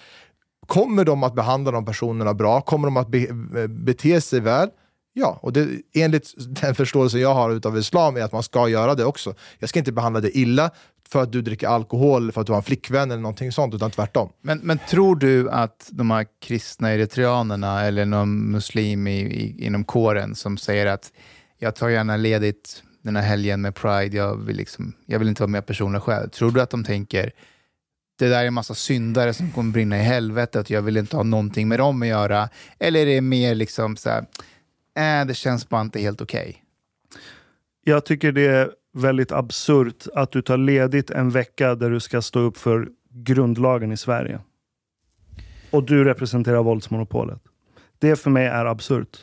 Kommer 0.68 1.06
de 1.06 1.24
att 1.24 1.36
behandla 1.36 1.72
de 1.72 1.86
personerna 1.86 2.34
bra? 2.34 2.62
Kommer 2.62 2.88
de 2.88 2.98
att 2.98 3.08
be, 3.08 3.28
bete 3.68 4.22
sig 4.22 4.40
väl? 4.40 4.70
Ja, 5.20 5.40
och 5.42 5.54
det, 5.54 5.68
enligt 5.94 6.34
den 6.62 6.76
förståelse 6.76 7.20
jag 7.20 7.34
har 7.34 7.68
av 7.68 7.78
islam 7.78 8.18
är 8.18 8.22
att 8.22 8.32
man 8.32 8.44
ska 8.44 8.70
göra 8.70 8.96
det 8.96 9.06
också. 9.06 9.34
Jag 9.60 9.70
ska 9.70 9.80
inte 9.80 9.92
behandla 9.92 10.22
dig 10.22 10.32
illa 10.34 10.72
för 11.10 11.24
att 11.24 11.32
du 11.32 11.42
dricker 11.42 11.68
alkohol, 11.68 12.32
för 12.32 12.42
att 12.42 12.48
du 12.48 12.54
har 12.54 12.58
en 12.58 12.64
flickvän 12.64 13.12
eller 13.12 13.22
någonting 13.22 13.52
sånt, 13.52 13.74
utan 13.74 13.92
tvärtom. 13.92 14.30
Men, 14.42 14.60
men 14.64 14.80
tror 14.90 15.16
du 15.16 15.50
att 15.50 15.90
de 15.92 16.12
här 16.12 16.26
kristna 16.42 16.94
eritreanerna 16.94 17.86
eller 17.86 18.06
någon 18.06 18.52
muslim 18.52 19.08
i, 19.08 19.20
i, 19.20 19.66
inom 19.66 19.84
kåren 19.84 20.36
som 20.36 20.58
säger 20.58 20.86
att 20.86 21.12
jag 21.58 21.76
tar 21.76 21.90
gärna 21.90 22.18
ledigt 22.18 22.84
den 23.02 23.16
här 23.16 23.24
helgen 23.24 23.62
med 23.62 23.76
Pride, 23.76 24.18
jag 24.18 24.36
vill, 24.36 24.58
liksom, 24.58 24.94
jag 25.06 25.20
vill 25.20 25.28
inte 25.28 25.42
vara 25.42 25.52
med 25.52 25.66
personligen 25.66 26.02
själv. 26.02 26.30
Tror 26.30 26.52
du 26.52 26.62
att 26.62 26.70
de 26.70 26.84
tänker 26.84 27.32
det 28.20 28.30
där 28.30 28.44
är 28.44 28.48
en 28.48 28.54
massa 28.54 28.74
syndare 28.74 29.34
som 29.34 29.52
kommer 29.52 29.72
brinna 29.72 29.98
i 29.98 30.02
helvetet, 30.02 30.70
jag 30.70 30.82
vill 30.82 30.98
inte 30.98 31.16
ha 31.16 31.24
någonting 31.24 31.68
med 31.68 31.80
dem 31.80 32.02
att 32.02 32.08
göra? 32.08 32.50
Eller 32.80 33.00
är 33.00 33.06
det 33.06 33.22
mer 33.22 33.56
liksom 33.56 33.98
så 33.98 34.10
här, 34.10 34.26
äh, 34.98 35.28
det 35.28 35.34
känns 35.34 35.70
bara 35.70 35.82
inte 35.82 36.00
helt 36.00 36.22
okej? 36.22 36.64
Jag 37.84 38.06
tycker 38.06 38.32
det 38.32 38.48
är 38.48 38.72
väldigt 38.94 39.32
absurt 39.32 40.08
att 40.16 40.32
du 40.32 40.42
tar 40.42 40.58
ledigt 40.58 41.10
en 41.10 41.30
vecka 41.30 41.76
där 41.76 41.90
du 41.90 42.00
ska 42.00 42.22
stå 42.22 42.40
upp 42.40 42.58
för 42.58 42.90
grundlagen 43.10 43.92
i 43.92 43.98
Sverige. 43.98 44.40
Och 45.72 45.84
du 45.84 46.04
representerar 46.04 46.64
våldsmonopolet. 46.64 47.42
Det 48.00 48.16
för 48.16 48.30
mig 48.30 48.46
är 48.46 48.66
absurt. 48.66 49.18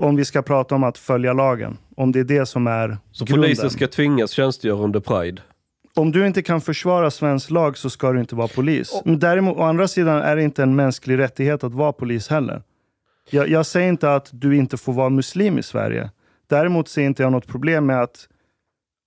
Om 0.00 0.16
vi 0.16 0.24
ska 0.24 0.42
prata 0.42 0.74
om 0.74 0.84
att 0.84 0.98
följa 0.98 1.32
lagen. 1.32 1.78
Om 1.96 2.12
det 2.12 2.20
är 2.20 2.24
det 2.24 2.46
som 2.46 2.66
är 2.66 2.98
Så 3.12 3.24
grunden. 3.24 3.42
polisen 3.42 3.70
ska 3.70 3.86
tvingas 3.86 4.30
tjänstgöra 4.30 4.78
under 4.78 5.00
Pride? 5.00 5.42
Om 5.94 6.12
du 6.12 6.26
inte 6.26 6.42
kan 6.42 6.60
försvara 6.60 7.10
svensk 7.10 7.50
lag 7.50 7.78
så 7.78 7.90
ska 7.90 8.12
du 8.12 8.20
inte 8.20 8.34
vara 8.34 8.48
polis. 8.48 9.02
Men 9.04 9.18
däremot, 9.18 9.56
å 9.56 9.62
andra 9.62 9.88
sidan 9.88 10.22
är 10.22 10.36
det 10.36 10.42
inte 10.42 10.62
en 10.62 10.76
mänsklig 10.76 11.18
rättighet 11.18 11.64
att 11.64 11.74
vara 11.74 11.92
polis 11.92 12.28
heller. 12.28 12.62
Jag, 13.30 13.48
jag 13.48 13.66
säger 13.66 13.88
inte 13.88 14.14
att 14.14 14.28
du 14.32 14.56
inte 14.56 14.76
får 14.76 14.92
vara 14.92 15.08
muslim 15.10 15.58
i 15.58 15.62
Sverige. 15.62 16.10
Däremot 16.46 16.88
ser 16.88 17.02
inte 17.02 17.22
jag 17.22 17.32
något 17.32 17.46
problem 17.46 17.86
med 17.86 18.02
att, 18.02 18.28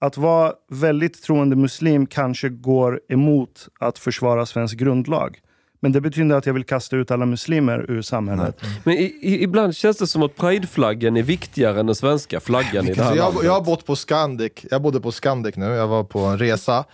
att 0.02 0.18
vara 0.18 0.54
väldigt 0.70 1.24
troende 1.24 1.56
muslim 1.56 2.06
kanske 2.06 2.50
går 2.50 3.02
emot 3.10 3.68
att 3.80 4.00
försvara 4.00 4.46
svensk 4.46 4.78
grundlag. 4.78 5.40
Men 5.80 5.92
det 5.92 6.02
betyder 6.02 6.36
att 6.36 6.46
jag 6.46 6.54
vill 6.54 6.64
kasta 6.64 6.96
ut 6.96 7.12
alla 7.12 7.26
muslimer 7.26 7.92
ur 7.92 8.02
samhället. 8.02 8.62
Men 8.84 8.94
i, 8.94 9.04
i, 9.04 9.44
ibland 9.44 9.76
känns 9.76 9.98
det 9.98 10.08
som 10.08 10.24
att 10.24 10.36
prideflaggan 10.36 11.18
är 11.18 11.24
viktigare 11.24 11.80
än 11.80 11.86
den 11.86 11.96
svenska 11.96 12.40
flaggan 12.40 12.88
i 12.88 12.94
det 12.94 13.04
här 13.04 13.12
Så 13.12 13.18
jag, 13.18 13.24
landet. 13.24 13.44
jag 13.44 13.52
har 13.52 13.62
bott 13.62 13.86
på 13.86 13.96
Scandic, 13.96 14.52
jag 14.72 14.82
bodde 14.82 15.02
på 15.02 15.12
Scandic 15.12 15.56
nu, 15.56 15.66
jag 15.66 15.88
var 15.88 16.04
på 16.04 16.20
en 16.20 16.38
resa. 16.38 16.86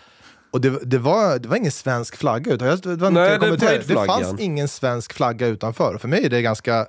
Och 0.52 0.62
det, 0.62 0.80
det, 0.86 0.98
var, 0.98 1.40
det 1.40 1.48
var 1.48 1.58
ingen 1.58 1.72
svensk 1.72 2.16
flagga 2.16 2.54
utan 2.54 2.68
jag, 2.68 2.80
det, 2.80 2.96
var 2.96 3.12
Nej, 3.12 3.40
det 3.40 3.88
det 3.88 4.06
fanns 4.06 4.40
ingen 4.40 4.68
svensk 4.68 5.14
flagga 5.14 5.48
utanför. 5.48 5.98
För 5.98 6.08
mig 6.08 6.26
är 6.26 6.30
det 6.30 6.42
ganska 6.42 6.88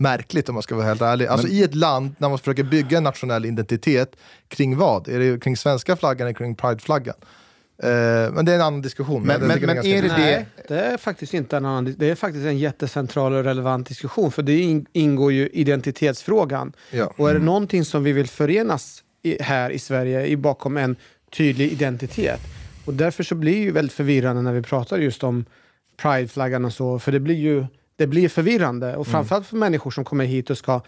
märkligt 0.00 0.48
om 0.48 0.54
man 0.54 0.62
ska 0.62 0.74
vara 0.74 0.86
helt 0.86 1.02
ärlig. 1.02 1.26
Alltså 1.26 1.48
i 1.48 1.62
ett 1.62 1.74
land 1.74 2.14
när 2.18 2.28
man 2.28 2.38
försöker 2.38 2.64
bygga 2.64 2.98
en 2.98 3.04
nationell 3.04 3.44
identitet, 3.44 4.16
kring 4.48 4.76
vad? 4.76 5.08
Är 5.08 5.18
det 5.18 5.40
kring 5.42 5.56
svenska 5.56 5.96
flaggan 5.96 6.26
eller 6.26 6.34
kring 6.38 6.54
prideflaggan? 6.54 7.14
Eh, 7.82 7.88
men 8.32 8.44
det 8.44 8.52
är 8.52 8.56
en 8.56 8.60
annan 8.60 8.82
diskussion. 8.82 9.22
Men- 9.22 9.40
men- 9.40 9.60
men 9.60 9.78
är 9.78 10.02
det. 10.02 10.08
Nej, 10.08 10.46
det 10.68 10.80
är 10.80 10.96
faktiskt 10.96 11.34
inte 11.34 11.56
en 11.56 11.64
annan. 11.64 11.94
Det 11.98 12.10
är 12.10 12.14
faktiskt 12.14 12.46
en 12.46 12.58
jättecentral 12.58 13.32
och 13.32 13.44
relevant 13.44 13.88
diskussion. 13.88 14.32
För 14.32 14.42
det 14.42 14.58
in, 14.60 14.86
ingår 14.92 15.32
ju 15.32 15.48
identitetsfrågan. 15.48 16.72
Ja. 16.90 17.12
Och 17.16 17.30
är 17.30 17.34
det 17.34 17.40
någonting 17.40 17.84
som 17.84 18.04
vi 18.04 18.12
vill 18.12 18.28
förenas 18.28 19.02
i, 19.22 19.42
här 19.42 19.70
i 19.70 19.78
Sverige 19.78 20.26
i 20.26 20.36
bakom 20.36 20.76
en 20.76 20.96
tydlig 21.36 21.72
identitet. 21.72 22.40
Och 22.84 22.94
därför 22.94 23.22
så 23.24 23.34
blir 23.34 23.52
det 23.52 23.58
ju 23.58 23.70
väldigt 23.72 23.92
förvirrande 23.92 24.42
när 24.42 24.52
vi 24.52 24.62
pratar 24.62 24.98
just 24.98 25.24
om 25.24 25.44
prideflaggan 26.02 26.64
och 26.64 26.72
så. 26.72 26.98
För 26.98 27.12
det 27.12 27.20
blir 27.20 27.34
ju 27.34 27.66
det 27.98 28.06
blir 28.06 28.28
förvirrande. 28.28 28.96
Och 28.96 29.06
framförallt 29.06 29.46
för 29.46 29.56
människor 29.56 29.90
som 29.90 30.04
kommer 30.04 30.24
hit 30.24 30.50
och 30.50 30.58
ska 30.58 30.80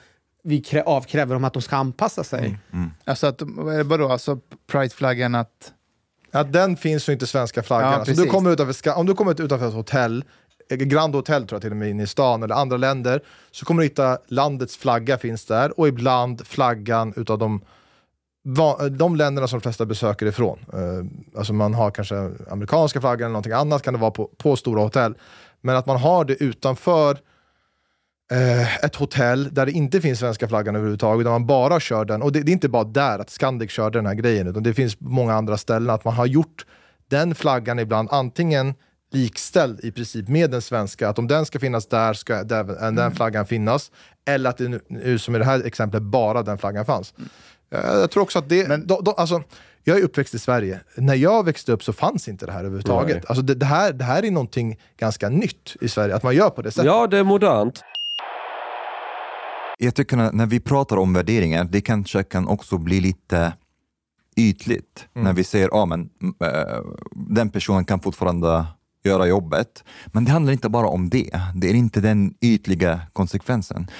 vi 0.42 0.60
krä, 0.60 0.82
avkräver 0.82 1.34
dem 1.34 1.44
att 1.44 1.52
de 1.52 1.62
ska 1.62 1.76
anpassa 1.76 2.24
sig. 2.24 2.58
Alltså, 3.04 3.26
att, 3.26 3.42
vad 3.42 3.74
är 3.74 3.78
det 3.78 3.84
vadå? 3.84 4.08
Alltså 4.08 4.38
prideflaggan 4.66 5.34
att... 5.34 5.72
Ja, 6.30 6.44
den 6.44 6.76
finns 6.76 7.08
ju 7.08 7.12
inte 7.12 7.24
i 7.24 7.28
svenska 7.28 7.62
flaggan. 7.62 7.92
Ja, 7.92 7.98
alltså, 7.98 8.14
du 8.14 8.30
kommer 8.30 8.50
utanför, 8.50 8.98
om 8.98 9.06
du 9.06 9.14
kommer 9.14 9.40
utanför 9.40 9.68
ett 9.68 9.74
hotell, 9.74 10.24
eh, 10.70 10.76
Grand 10.76 11.14
Hotel 11.14 11.46
tror 11.46 11.56
jag 11.56 11.62
till 11.62 11.70
och 11.70 11.76
med, 11.76 11.90
inne 11.90 12.02
i 12.02 12.06
stan 12.06 12.42
eller 12.42 12.54
andra 12.54 12.76
länder, 12.76 13.22
så 13.50 13.64
kommer 13.64 13.82
du 13.82 13.88
hitta 13.88 14.18
landets 14.26 14.76
flagga 14.76 15.18
finns 15.18 15.44
där 15.44 15.80
och 15.80 15.88
ibland 15.88 16.46
flaggan 16.46 17.12
utav 17.16 17.38
de, 17.38 17.60
de 18.90 19.16
länderna 19.16 19.48
som 19.48 19.58
de 19.58 19.62
flesta 19.62 19.86
besöker 19.86 20.26
ifrån. 20.26 20.58
Eh, 20.72 21.38
alltså 21.38 21.52
man 21.52 21.74
har 21.74 21.90
kanske 21.90 22.30
amerikanska 22.50 23.00
flaggan 23.00 23.20
eller 23.20 23.32
någonting 23.32 23.52
annat 23.52 23.82
kan 23.82 23.94
det 23.94 24.00
vara 24.00 24.10
på, 24.10 24.30
på 24.36 24.56
stora 24.56 24.82
hotell. 24.82 25.14
Men 25.60 25.76
att 25.76 25.86
man 25.86 25.96
har 25.96 26.24
det 26.24 26.34
utanför 26.42 27.18
eh, 28.32 28.84
ett 28.84 28.96
hotell 28.96 29.54
där 29.54 29.66
det 29.66 29.72
inte 29.72 30.00
finns 30.00 30.18
svenska 30.18 30.48
flaggan 30.48 30.76
överhuvudtaget, 30.76 31.24
där 31.24 31.30
man 31.30 31.46
bara 31.46 31.80
kör 31.80 32.04
den. 32.04 32.22
Och 32.22 32.32
det, 32.32 32.42
det 32.42 32.50
är 32.50 32.52
inte 32.52 32.68
bara 32.68 32.84
där 32.84 33.18
att 33.18 33.30
Scandic 33.30 33.70
körde 33.70 33.98
den 33.98 34.06
här 34.06 34.14
grejen, 34.14 34.46
utan 34.48 34.62
det 34.62 34.74
finns 34.74 35.00
många 35.00 35.34
andra 35.34 35.56
ställen 35.56 35.90
att 35.90 36.04
man 36.04 36.14
har 36.14 36.26
gjort 36.26 36.66
den 37.08 37.34
flaggan 37.34 37.78
ibland 37.78 38.08
antingen 38.12 38.74
likställd 39.12 39.80
i 39.84 39.92
princip 39.92 40.28
med 40.28 40.50
den 40.50 40.62
svenska, 40.62 41.08
att 41.08 41.18
om 41.18 41.28
den 41.28 41.46
ska 41.46 41.58
finnas 41.58 41.86
där 41.86 42.12
ska 42.14 42.44
där, 42.44 42.64
den 42.64 42.98
Mm. 42.98 43.12
flaggan 43.14 43.46
finnas. 43.46 43.90
Eller 44.26 44.50
att 44.50 44.56
det 44.58 44.80
nu, 44.88 45.18
som 45.18 45.34
i 45.34 45.38
det 45.38 45.44
här 45.44 45.66
exemplet, 45.66 46.02
bara 46.02 46.42
den 46.42 46.58
flaggan 46.58 46.84
fanns. 46.84 47.14
Jag, 47.70 47.84
jag 47.84 48.10
tror 48.10 48.22
också 48.22 48.38
att 48.38 48.48
det... 48.48 48.66
de, 48.66 49.04
de, 49.04 49.14
alltså, 49.16 49.42
jag 49.84 49.98
är 49.98 50.02
uppväxt 50.02 50.34
i 50.34 50.38
Sverige. 50.38 50.80
När 50.96 51.14
jag 51.14 51.44
växte 51.44 51.72
upp 51.72 51.84
så 51.84 51.92
fanns 51.92 52.28
inte 52.28 52.46
det 52.46 52.52
här 52.52 52.60
överhuvudtaget. 52.60 53.16
Nej. 53.16 53.24
Alltså 53.28 53.42
det, 53.42 53.54
det, 53.54 53.66
här, 53.66 53.92
det 53.92 54.04
här 54.04 54.24
är 54.24 54.30
någonting 54.30 54.78
ganska 54.98 55.28
nytt 55.28 55.76
i 55.80 55.88
Sverige, 55.88 56.14
att 56.16 56.22
man 56.22 56.34
gör 56.34 56.50
på 56.50 56.62
det 56.62 56.70
sättet. 56.70 56.86
Ja, 56.86 57.06
det 57.06 57.18
är 57.18 57.24
modernt. 57.24 57.80
Jag 59.78 59.94
tycker 59.94 60.18
att 60.18 60.34
när 60.34 60.46
vi 60.46 60.60
pratar 60.60 60.96
om 60.96 61.12
värderingar, 61.12 61.64
det 61.64 61.80
kanske 61.80 62.22
kan 62.22 62.48
också 62.48 62.78
bli 62.78 63.00
lite 63.00 63.52
ytligt 64.36 65.06
Mm. 65.14 65.24
när 65.24 65.32
vi 65.32 65.44
säger 65.44 65.66
att 65.66 65.72
ah, 65.74 65.86
men, 65.86 66.10
äh, 66.44 66.80
den 67.12 67.50
personen 67.50 67.84
kan 67.84 68.00
fortfarande 68.00 68.66
göra 69.04 69.26
jobbet. 69.26 69.84
Men 70.06 70.24
det 70.24 70.30
handlar 70.30 70.52
inte 70.52 70.68
bara 70.68 70.86
om 70.88 71.08
det, 71.08 71.30
det 71.54 71.70
är 71.70 71.74
inte 71.74 72.00
den 72.00 72.34
ytliga 72.40 73.00
konsekvensen. 73.12 73.90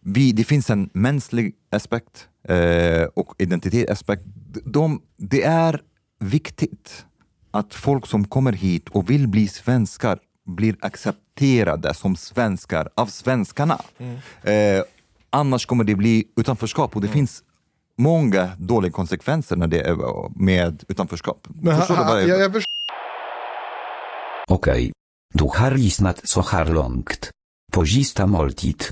Vi, 0.00 0.32
det 0.32 0.44
finns 0.44 0.70
en 0.70 0.90
mänsklig 0.92 1.54
aspekt 1.70 2.28
eh, 2.48 3.04
och 3.14 3.34
identitetsaspekt. 3.38 4.22
De, 4.64 5.02
det 5.16 5.42
är 5.42 5.80
viktigt 6.20 7.04
att 7.50 7.74
folk 7.74 8.06
som 8.06 8.24
kommer 8.24 8.52
hit 8.52 8.88
och 8.88 9.10
vill 9.10 9.28
bli 9.28 9.48
svenskar 9.48 10.18
blir 10.46 10.76
accepterade 10.80 11.94
som 11.94 12.16
svenskar 12.16 12.88
av 12.94 13.06
svenskarna. 13.06 13.80
Eh, 14.42 14.82
annars 15.30 15.66
kommer 15.66 15.84
det 15.84 15.94
bli 15.94 16.24
utanförskap 16.36 16.96
och 16.96 17.02
det 17.02 17.08
finns 17.08 17.42
många 17.98 18.50
dåliga 18.58 18.92
konsekvenser 18.92 19.56
när 19.56 19.66
det 19.66 19.80
är 19.80 19.96
med 20.42 20.84
utanförskap. 20.88 21.46
Men 21.48 21.76
Förstår 21.78 21.94
du 21.94 22.00
ha, 22.00 22.08
vad 22.08 22.14
ha, 22.14 22.20
jag- 22.20 22.28
jag, 22.28 22.40
jag 22.40 22.52
förstår 22.52 22.72
Okej. 24.48 24.92
Du 25.34 25.44
har 25.44 25.70
lyssnat 25.70 26.28
så 26.28 26.40
här 26.42 26.64
långt. 26.66 27.30
På 27.72 27.86
sista 27.86 28.26
måltid. 28.26 28.82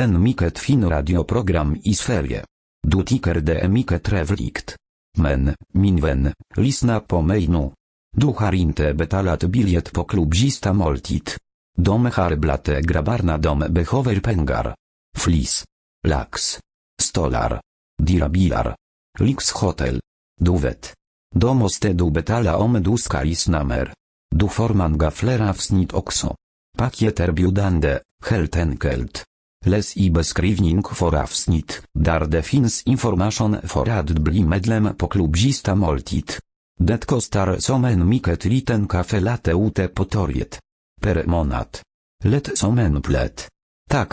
En 0.00 0.22
mycket 0.22 0.58
fin 0.58 0.90
radioprogram 0.90 1.76
i 1.84 1.94
Sverige. 1.94 2.44
Du 2.82 3.04
tycker 3.04 3.34
det 3.34 3.60
är 3.60 3.68
mycket 3.68 4.02
trevligt. 4.02 4.76
Men, 5.18 5.54
min 5.72 6.00
vän, 6.00 6.32
lyssna 6.56 7.00
på 7.00 7.22
mig 7.22 7.48
nu. 7.48 7.70
Du 8.16 8.26
har 8.26 8.54
inte 8.54 8.94
betalat 8.94 9.44
biljett 9.44 9.92
på 9.92 10.04
klubb 10.04 10.34
sista 10.34 10.72
måltid. 10.72 11.30
De 11.78 12.06
har 12.06 12.36
blatte 12.36 12.80
grabbarna 12.80 13.38
de 13.38 13.58
behöver 13.58 14.20
pengar. 14.20 14.74
Flis. 15.16 15.64
Lax. 16.06 16.58
Stolar. 17.02 17.60
Dyra 18.02 18.28
bilar. 18.28 18.76
Lyxhotell. 19.18 20.00
Du 20.40 20.58
vet. 20.58 20.94
De 21.34 21.56
måste 21.56 21.92
du 21.92 22.10
betala 22.10 22.56
om 22.56 22.82
du 22.82 22.96
ska 22.96 23.22
lyssna 23.22 23.64
mer. 23.64 23.92
Du 24.34 24.48
får 24.48 24.68
många 24.68 25.10
fler 25.10 25.40
avsnitt 25.40 25.92
också. 25.92 26.36
Paket 26.78 27.20
erbjudande, 27.20 27.98
helt 28.24 28.56
enkelt. 28.56 29.24
Läs 29.64 29.96
i 29.96 30.10
beskrivning 30.10 30.82
för 30.82 31.22
avsnitt, 31.22 31.82
där 31.94 32.20
det 32.26 32.42
finns 32.42 32.82
information 32.82 33.56
för 33.62 33.88
att 33.88 34.10
bli 34.10 34.44
medlem 34.44 34.96
på 34.96 35.08
klubbista 35.08 35.74
måltid. 35.74 36.32
Det 36.80 37.06
kostar 37.06 37.56
som 37.58 37.84
en 37.84 38.08
mycket 38.08 38.44
liten 38.44 38.88
kaffe 38.88 39.20
latte 39.20 39.52
ute 39.52 39.88
på 39.88 40.04
torget. 40.04 40.58
Per 41.00 41.24
månad. 41.26 41.78
Lätt 42.24 42.58
som 42.58 42.78
en 42.78 43.02
plätt. 43.02 43.48
Tack, 43.90 44.12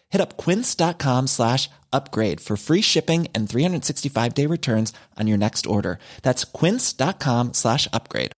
Hit 0.11 0.21
up 0.21 0.37
quince.com 0.37 1.27
slash 1.27 1.69
upgrade 1.91 2.39
for 2.39 2.57
free 2.57 2.81
shipping 2.81 3.27
and 3.33 3.49
365 3.49 4.33
day 4.33 4.45
returns 4.45 4.93
on 5.17 5.27
your 5.27 5.37
next 5.37 5.65
order. 5.65 5.97
That's 6.21 6.43
quince.com 6.43 7.53
slash 7.53 7.87
upgrade. 7.91 8.31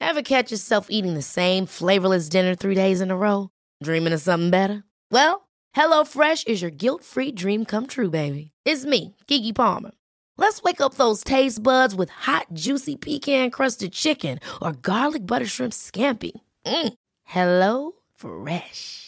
Ever 0.00 0.22
catch 0.22 0.50
yourself 0.52 0.86
eating 0.90 1.14
the 1.14 1.22
same 1.22 1.66
flavorless 1.66 2.28
dinner 2.28 2.54
three 2.54 2.74
days 2.74 3.00
in 3.00 3.10
a 3.10 3.16
row? 3.16 3.50
Dreaming 3.82 4.12
of 4.12 4.20
something 4.20 4.50
better? 4.50 4.84
Well, 5.10 5.48
hello 5.72 6.04
fresh 6.04 6.44
is 6.46 6.62
your 6.62 6.70
guilt-free 6.70 7.32
dream 7.32 7.64
come 7.64 7.86
true, 7.86 8.10
baby. 8.10 8.52
It's 8.64 8.84
me, 8.84 9.16
Gigi 9.26 9.52
Palmer. 9.52 9.90
Let's 10.36 10.62
wake 10.62 10.80
up 10.80 10.94
those 10.94 11.24
taste 11.24 11.62
buds 11.62 11.96
with 11.96 12.10
hot, 12.10 12.46
juicy 12.52 12.94
pecan-crusted 12.96 13.92
chicken 13.92 14.38
or 14.62 14.72
garlic 14.72 15.26
butter 15.26 15.46
shrimp 15.46 15.72
scampi. 15.72 16.32
Mm. 16.64 16.92
Hello 17.24 17.92
Fresh. 18.14 19.07